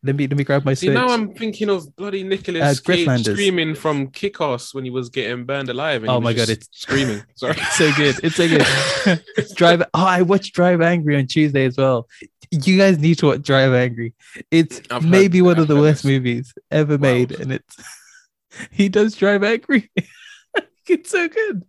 let 0.03 0.15
me, 0.15 0.25
let 0.27 0.35
me 0.37 0.43
grab 0.43 0.65
my 0.65 0.73
See, 0.73 0.87
Switch. 0.87 0.95
now 0.95 1.07
I'm 1.09 1.33
thinking 1.35 1.69
of 1.69 1.95
bloody 1.95 2.23
Uh, 2.23 2.27
Nicolas 2.27 2.79
Cage 2.79 3.23
screaming 3.23 3.75
from 3.75 4.07
Kick-Ass 4.07 4.73
when 4.73 4.83
he 4.83 4.89
was 4.89 5.09
getting 5.09 5.45
burned 5.45 5.69
alive. 5.69 6.01
and 6.03 6.09
Oh 6.11 6.19
my 6.19 6.33
God, 6.33 6.49
it's- 6.49 6.67
screaming. 6.71 7.23
Sorry. 7.35 7.53
It's 7.57 7.75
so 7.77 7.91
good. 7.93 8.15
It's 8.23 8.35
so 8.35 8.47
good. 8.47 9.23
Drive. 9.55 9.81
Oh, 9.93 10.05
I 10.05 10.23
watched 10.23 10.53
Drive 10.55 10.81
Angry 10.81 11.17
on 11.17 11.27
Tuesday 11.27 11.65
as 11.65 11.77
well. 11.77 12.07
You 12.51 12.77
guys 12.77 12.99
need 12.99 13.17
to 13.19 13.27
watch 13.27 13.41
Drive 13.43 13.73
Angry. 13.73 14.13
It's 14.51 14.81
I've 14.91 15.03
heard- 15.03 15.09
maybe 15.11 15.41
one 15.41 15.55
I've 15.55 15.61
of 15.63 15.67
the 15.69 15.75
worst 15.77 16.03
this. 16.03 16.09
movies 16.11 16.53
ever 16.69 16.93
Wow. 16.97 17.01
made, 17.01 17.31
and 17.31 17.53
it's 17.53 17.75
he 18.71 18.89
does 18.89 19.15
Drive 19.15 19.43
Angry. 19.43 19.89
it's 20.87 21.09
so 21.11 21.27
good. 21.29 21.63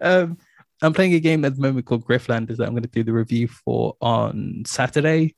Um, 0.00 0.38
I'm 0.80 0.92
playing 0.92 1.14
a 1.14 1.20
game 1.20 1.44
at 1.44 1.56
the 1.56 1.60
moment 1.60 1.86
called 1.86 2.04
Griftlands 2.06 2.56
that 2.56 2.64
I'm 2.66 2.70
going 2.72 2.84
to 2.84 2.88
do 2.88 3.02
the 3.02 3.12
review 3.12 3.48
for 3.48 3.96
on 4.00 4.62
Saturday, 4.64 5.34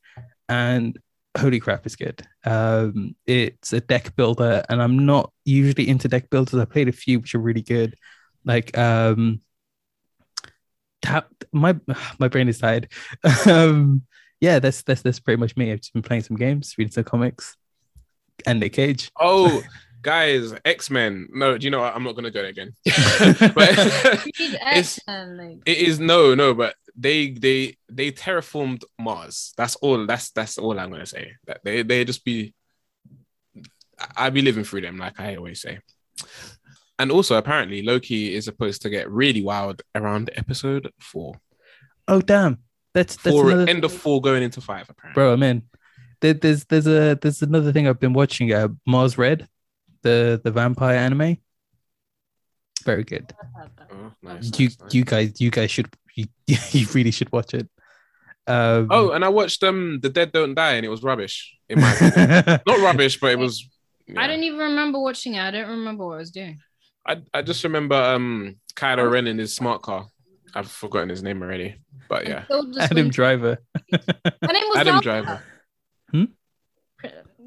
and 0.50 0.98
holy 1.38 1.60
crap, 1.60 1.86
it's 1.86 1.96
good. 1.96 2.20
Um, 2.44 3.14
it's 3.26 3.72
a 3.72 3.80
deck 3.80 4.14
builder, 4.16 4.62
and 4.68 4.82
I'm 4.82 5.06
not 5.06 5.32
usually 5.46 5.88
into 5.88 6.08
deck 6.08 6.28
builders. 6.28 6.60
I 6.60 6.66
played 6.66 6.88
a 6.88 6.92
few 6.92 7.20
which 7.20 7.34
are 7.34 7.38
really 7.38 7.62
good, 7.62 7.96
like 8.44 8.76
um, 8.76 9.40
tap. 11.00 11.28
My 11.52 11.76
my 12.18 12.28
brain 12.28 12.48
is 12.48 12.58
tired. 12.58 12.88
um, 13.46 14.02
yeah, 14.40 14.58
that's 14.58 14.82
that's 14.82 15.02
that's 15.02 15.20
pretty 15.20 15.38
much 15.40 15.56
me. 15.56 15.72
I've 15.72 15.80
just 15.80 15.92
been 15.92 16.02
playing 16.02 16.22
some 16.22 16.36
games, 16.36 16.74
reading 16.78 16.92
some 16.92 17.04
comics, 17.04 17.56
and 18.46 18.60
Nick 18.60 18.72
Cage. 18.74 19.10
Oh, 19.20 19.62
guys, 20.02 20.54
X-Men. 20.64 21.28
No, 21.32 21.58
do 21.58 21.64
you 21.64 21.70
know 21.70 21.80
what? 21.80 21.94
I'm 21.94 22.02
not 22.04 22.12
going 22.12 22.24
to 22.24 22.30
go 22.30 22.40
there 22.40 22.50
again. 22.50 22.72
but 23.54 23.78
It's- 24.38 24.98
it 25.66 25.78
is 25.78 26.00
no, 26.00 26.34
no, 26.34 26.54
but 26.54 26.74
they 26.96 27.30
they 27.30 27.76
they 27.88 28.10
terraformed 28.12 28.82
Mars. 28.98 29.52
That's 29.56 29.76
all. 29.76 30.06
That's 30.06 30.30
that's 30.30 30.58
all 30.58 30.78
I'm 30.78 30.90
gonna 30.90 31.06
say. 31.06 31.32
That 31.46 31.60
they 31.64 31.82
they 31.82 32.04
just 32.04 32.24
be. 32.24 32.54
I- 33.98 34.26
I 34.26 34.30
be 34.30 34.40
living 34.42 34.64
through 34.64 34.80
them, 34.80 34.96
like 34.96 35.20
I 35.20 35.36
always 35.36 35.60
say. 35.60 35.80
And 36.98 37.10
also, 37.10 37.36
apparently, 37.36 37.82
Loki 37.82 38.34
is 38.34 38.44
supposed 38.46 38.82
to 38.82 38.90
get 38.90 39.10
really 39.10 39.42
wild 39.42 39.82
around 39.94 40.30
episode 40.36 40.90
four. 41.00 41.34
Oh 42.08 42.20
damn, 42.20 42.58
that's 42.94 43.16
that's 43.16 43.34
Four 43.34 43.50
another 43.50 43.70
end 43.70 43.84
of 43.84 43.92
four 43.92 44.20
going 44.20 44.42
into 44.42 44.60
five. 44.60 44.88
Apparently, 44.88 45.14
bro. 45.14 45.32
I'm 45.32 45.42
in. 45.42 45.62
There, 46.20 46.34
there's 46.34 46.64
there's 46.64 46.86
a 46.86 47.18
there's 47.20 47.42
another 47.42 47.72
thing 47.72 47.88
I've 47.88 48.00
been 48.00 48.12
watching. 48.12 48.52
Uh, 48.52 48.68
Mars 48.86 49.16
Red, 49.16 49.48
the 50.02 50.40
the 50.42 50.50
vampire 50.50 50.96
anime. 50.96 51.38
Very 52.84 53.04
good. 53.04 53.32
Oh, 53.92 54.12
nice, 54.22 54.50
you 54.58 54.66
nice, 54.66 54.80
nice. 54.80 54.94
you 54.94 55.04
guys 55.04 55.40
you 55.40 55.50
guys 55.50 55.70
should 55.70 55.88
you, 56.14 56.26
you 56.46 56.86
really 56.94 57.10
should 57.10 57.30
watch 57.32 57.54
it. 57.54 57.68
Um, 58.46 58.88
Oh, 58.90 59.10
and 59.10 59.24
I 59.24 59.28
watched 59.28 59.62
um 59.62 60.00
The 60.02 60.08
Dead 60.08 60.32
Don't 60.32 60.54
Die, 60.54 60.72
and 60.72 60.84
it 60.84 60.88
was 60.88 61.02
rubbish. 61.02 61.56
In 61.68 61.80
my 61.80 62.60
not 62.66 62.80
rubbish, 62.80 63.20
but 63.20 63.32
it 63.32 63.38
was. 63.38 63.68
I 64.08 64.12
yeah. 64.12 64.26
don't 64.26 64.42
even 64.42 64.58
remember 64.58 64.98
watching 64.98 65.34
it. 65.34 65.40
I 65.40 65.50
don't 65.52 65.68
remember 65.68 66.06
what 66.06 66.14
I 66.14 66.18
was 66.18 66.30
doing. 66.32 66.58
I, 67.06 67.22
I 67.32 67.42
just 67.42 67.62
remember 67.64 67.94
um 67.94 68.56
Kylo 68.74 69.10
Ren 69.10 69.26
in 69.26 69.38
his 69.38 69.54
smart 69.54 69.82
car. 69.82 70.06
I've 70.54 70.70
forgotten 70.70 71.08
his 71.08 71.22
name 71.22 71.42
already, 71.42 71.76
but 72.08 72.26
yeah, 72.26 72.44
Adam 72.50 72.72
Swinton. 72.72 73.08
Driver. 73.08 73.58
Her 73.92 73.98
name 74.52 74.64
was 74.68 74.76
Adam 74.78 74.94
Val- 74.94 75.02
Driver. 75.02 75.42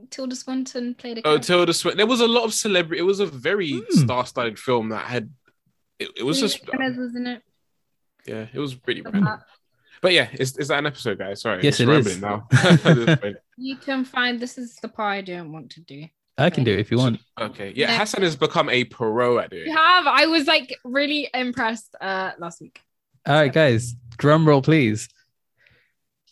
Tilda 0.09 0.35
Swinton 0.35 0.93
played 0.95 1.17
a 1.17 1.21
Oh, 1.21 1.23
character. 1.23 1.47
Tilda 1.47 1.73
Swinton. 1.73 1.97
There 1.97 2.07
was 2.07 2.19
a 2.21 2.27
lot 2.27 2.43
of 2.43 2.53
celebrity. 2.53 2.99
It 2.99 3.03
was 3.05 3.19
a 3.19 3.25
very 3.25 3.71
Hmm. 3.71 3.83
star-studded 3.91 4.59
film 4.59 4.89
that 4.89 5.05
had. 5.07 5.31
It, 5.99 6.09
it 6.17 6.23
was 6.23 6.39
just 6.39 6.59
Jimenez 6.69 6.97
was 6.97 7.15
in 7.15 7.27
it. 7.27 7.41
yeah, 8.25 8.45
it 8.53 8.59
was 8.59 8.75
pretty 8.75 9.01
random. 9.01 9.39
But 10.01 10.11
yeah, 10.13 10.27
is, 10.33 10.57
is 10.57 10.67
that 10.67 10.79
an 10.79 10.85
episode, 10.85 11.17
guys? 11.17 11.41
Sorry, 11.41 11.63
Yes, 11.63 11.79
I'm 11.79 11.89
it 11.89 12.03
just 12.03 12.15
is. 12.15 12.21
rambling 12.21 12.21
Now, 12.21 12.47
At 12.89 12.95
this 12.95 13.19
point. 13.19 13.37
You 13.57 13.77
can 13.77 14.03
find 14.05 14.39
this 14.39 14.57
is 14.57 14.75
the 14.81 14.89
part 14.89 15.13
I 15.13 15.21
don't 15.21 15.51
want 15.53 15.71
to 15.71 15.81
do. 15.81 16.05
I 16.37 16.49
can 16.49 16.63
do 16.63 16.73
it 16.73 16.79
if 16.79 16.89
you 16.91 16.97
want. 16.97 17.19
okay, 17.39 17.71
yeah, 17.75 17.87
Next. 17.87 18.11
Hassan 18.13 18.23
has 18.23 18.35
become 18.35 18.69
a 18.69 18.83
pro 18.85 19.37
at 19.39 19.53
it. 19.53 19.67
You 19.67 19.75
have. 19.75 20.07
I 20.07 20.25
was 20.25 20.45
like 20.47 20.75
really 20.83 21.29
impressed 21.33 21.95
uh 22.01 22.31
last 22.39 22.59
week. 22.59 22.81
All 23.25 23.35
right, 23.35 23.53
guys, 23.53 23.95
drum 24.17 24.45
roll, 24.45 24.61
please. 24.61 25.07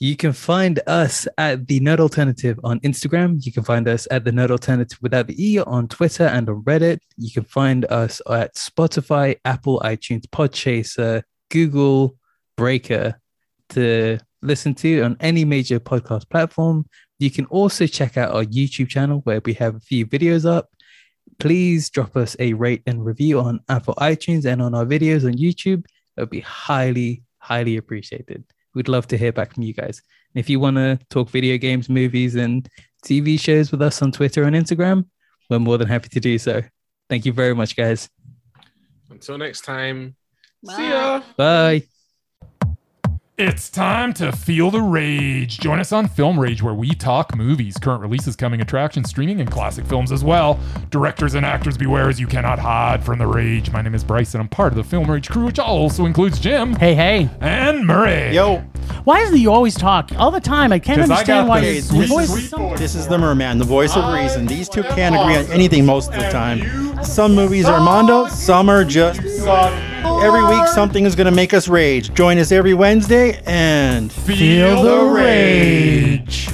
You 0.02 0.18
can 0.18 0.34
find 0.34 0.82
us 0.88 1.26
at 1.38 1.68
the 1.68 1.80
Nerd 1.80 2.00
Alternative 2.00 2.60
on 2.66 2.82
Instagram. 2.82 3.38
You 3.46 3.54
can 3.54 3.64
find 3.64 3.88
us 3.88 4.10
at 4.12 4.26
the 4.26 4.32
Nerd 4.32 4.52
Alternative 4.52 4.98
without 5.02 5.28
the 5.28 5.42
E 5.42 5.60
on 5.60 5.88
Twitter 5.88 6.26
and 6.26 6.50
on 6.50 6.64
Reddit. 6.64 7.00
You 7.16 7.32
can 7.32 7.46
find 7.46 7.86
us 7.86 8.22
at 8.30 8.56
Spotify, 8.56 9.38
Apple, 9.46 9.80
iTunes, 9.86 10.26
Podchaser, 10.26 11.24
Google, 11.50 12.18
Breaker, 12.58 13.22
to 13.70 14.18
listen 14.42 14.74
to 14.76 15.04
on 15.04 15.16
any 15.22 15.46
major 15.46 15.80
podcast 15.80 16.30
platform. 16.30 16.86
You 17.20 17.32
can 17.32 17.46
also 17.46 17.88
check 17.88 18.18
out 18.18 18.36
our 18.36 18.44
YouTube 18.44 18.90
channel 18.90 19.22
where 19.24 19.40
we 19.46 19.54
have 19.54 19.76
a 19.76 19.80
few 19.80 20.06
videos 20.06 20.46
up. 20.46 20.68
Please 21.40 21.90
drop 21.90 22.18
us 22.18 22.36
a 22.40 22.52
rate 22.52 22.82
and 22.86 23.06
review 23.06 23.40
on 23.40 23.62
Apple 23.70 23.96
iTunes 23.96 24.44
and 24.44 24.62
on 24.62 24.76
our 24.76 24.86
videos 24.86 25.26
on 25.26 25.34
YouTube. 25.34 25.86
It 26.18 26.22
would 26.22 26.30
be 26.30 26.42
highly, 26.42 27.24
highly 27.38 27.78
appreciated. 27.78 28.44
We'd 28.74 28.88
love 28.88 29.08
to 29.08 29.18
hear 29.18 29.32
back 29.32 29.54
from 29.54 29.64
you 29.64 29.74
guys. 29.74 30.02
And 30.34 30.40
if 30.40 30.50
you 30.50 30.60
want 30.60 30.78
to 30.78 31.00
talk 31.10 31.30
video 31.30 31.58
games, 31.58 31.90
movies, 31.90 32.36
and 32.36 32.68
TV 33.04 33.40
shows 33.40 33.72
with 33.72 33.82
us 33.82 34.02
on 34.02 34.12
Twitter 34.12 34.44
and 34.44 34.56
Instagram, 34.56 35.06
we're 35.50 35.60
more 35.60 35.78
than 35.78 35.88
happy 35.88 36.10
to 36.10 36.20
do 36.20 36.38
so. 36.38 36.62
Thank 37.10 37.26
you 37.26 37.34
very 37.34 37.54
much, 37.54 37.76
guys. 37.76 38.10
Until 39.10 39.38
next 39.38 39.62
time. 39.62 40.16
Bye. 40.64 40.76
See 40.76 40.90
ya. 40.90 41.22
Bye. 41.36 41.84
It's 43.44 43.72
time 43.72 44.14
to 44.14 44.32
feel 44.32 44.70
the 44.70 44.82
rage. 44.84 45.58
Join 45.60 45.80
us 45.80 45.92
on 45.92 46.08
Film 46.08 46.40
Rage, 46.40 46.62
where 46.62 46.76
we 46.76 46.92
talk 46.94 47.36
movies, 47.36 47.76
current 47.76 48.00
releases, 48.04 48.36
coming 48.36 48.62
attractions, 48.62 49.10
streaming, 49.10 49.42
and 49.42 49.50
classic 49.50 49.84
films 49.88 50.12
as 50.12 50.24
well. 50.24 50.60
Directors 50.92 51.34
and 51.34 51.44
actors 51.44 51.76
beware 51.76 52.08
as 52.08 52.20
you 52.20 52.28
cannot 52.28 52.60
hide 52.60 53.04
from 53.04 53.18
the 53.18 53.26
rage. 53.26 53.72
My 53.72 53.82
name 53.82 53.96
is 53.96 54.04
Bryce, 54.04 54.36
and 54.36 54.42
I'm 54.44 54.48
part 54.48 54.74
of 54.74 54.76
the 54.78 54.84
Film 54.84 55.10
Rage 55.10 55.28
crew, 55.28 55.46
which 55.46 55.58
also 55.58 56.06
includes 56.06 56.40
Jim 56.40 56.76
Hey, 56.76 56.94
hey. 56.94 57.32
and 57.40 57.84
Murray. 57.88 58.36
Yo, 58.36 58.58
Why 59.06 59.22
is 59.22 59.32
it 59.34 59.40
you 59.40 59.52
always 59.52 59.74
talk 59.74 60.12
all 60.20 60.30
the 60.30 60.40
time? 60.40 60.72
I 60.72 60.78
can't 60.78 61.02
understand 61.02 61.48
got 61.48 61.50
why 61.50 61.62
the 61.62 61.74
your 61.96 62.06
voice 62.06 62.30
sweet 62.30 62.44
is 62.44 62.52
voice. 62.52 62.78
this 62.80 62.94
is 62.94 63.08
the 63.08 63.18
merman, 63.18 63.58
the 63.58 63.66
voice 63.66 63.98
of 63.98 64.14
reason. 64.14 64.46
These 64.46 64.70
two 64.70 64.84
can't 64.84 65.16
agree 65.16 65.36
on 65.38 65.46
anything 65.52 65.84
most 65.84 66.10
of 66.14 66.20
the 66.20 66.30
time. 66.30 66.91
Some 67.04 67.36
movies 67.36 67.66
are 67.66 67.80
mondo, 67.80 68.28
some 68.28 68.70
are 68.70 68.84
just 68.84 69.22
suck. 69.40 69.74
Every 70.24 70.44
week, 70.44 70.68
something 70.68 71.06
is 71.06 71.16
going 71.16 71.26
to 71.26 71.32
make 71.32 71.54
us 71.54 71.68
rage. 71.68 72.14
Join 72.14 72.38
us 72.38 72.52
every 72.52 72.74
Wednesday 72.74 73.42
and 73.46 74.12
Feel 74.12 74.84
the 74.84 75.06
rage. 75.06 76.48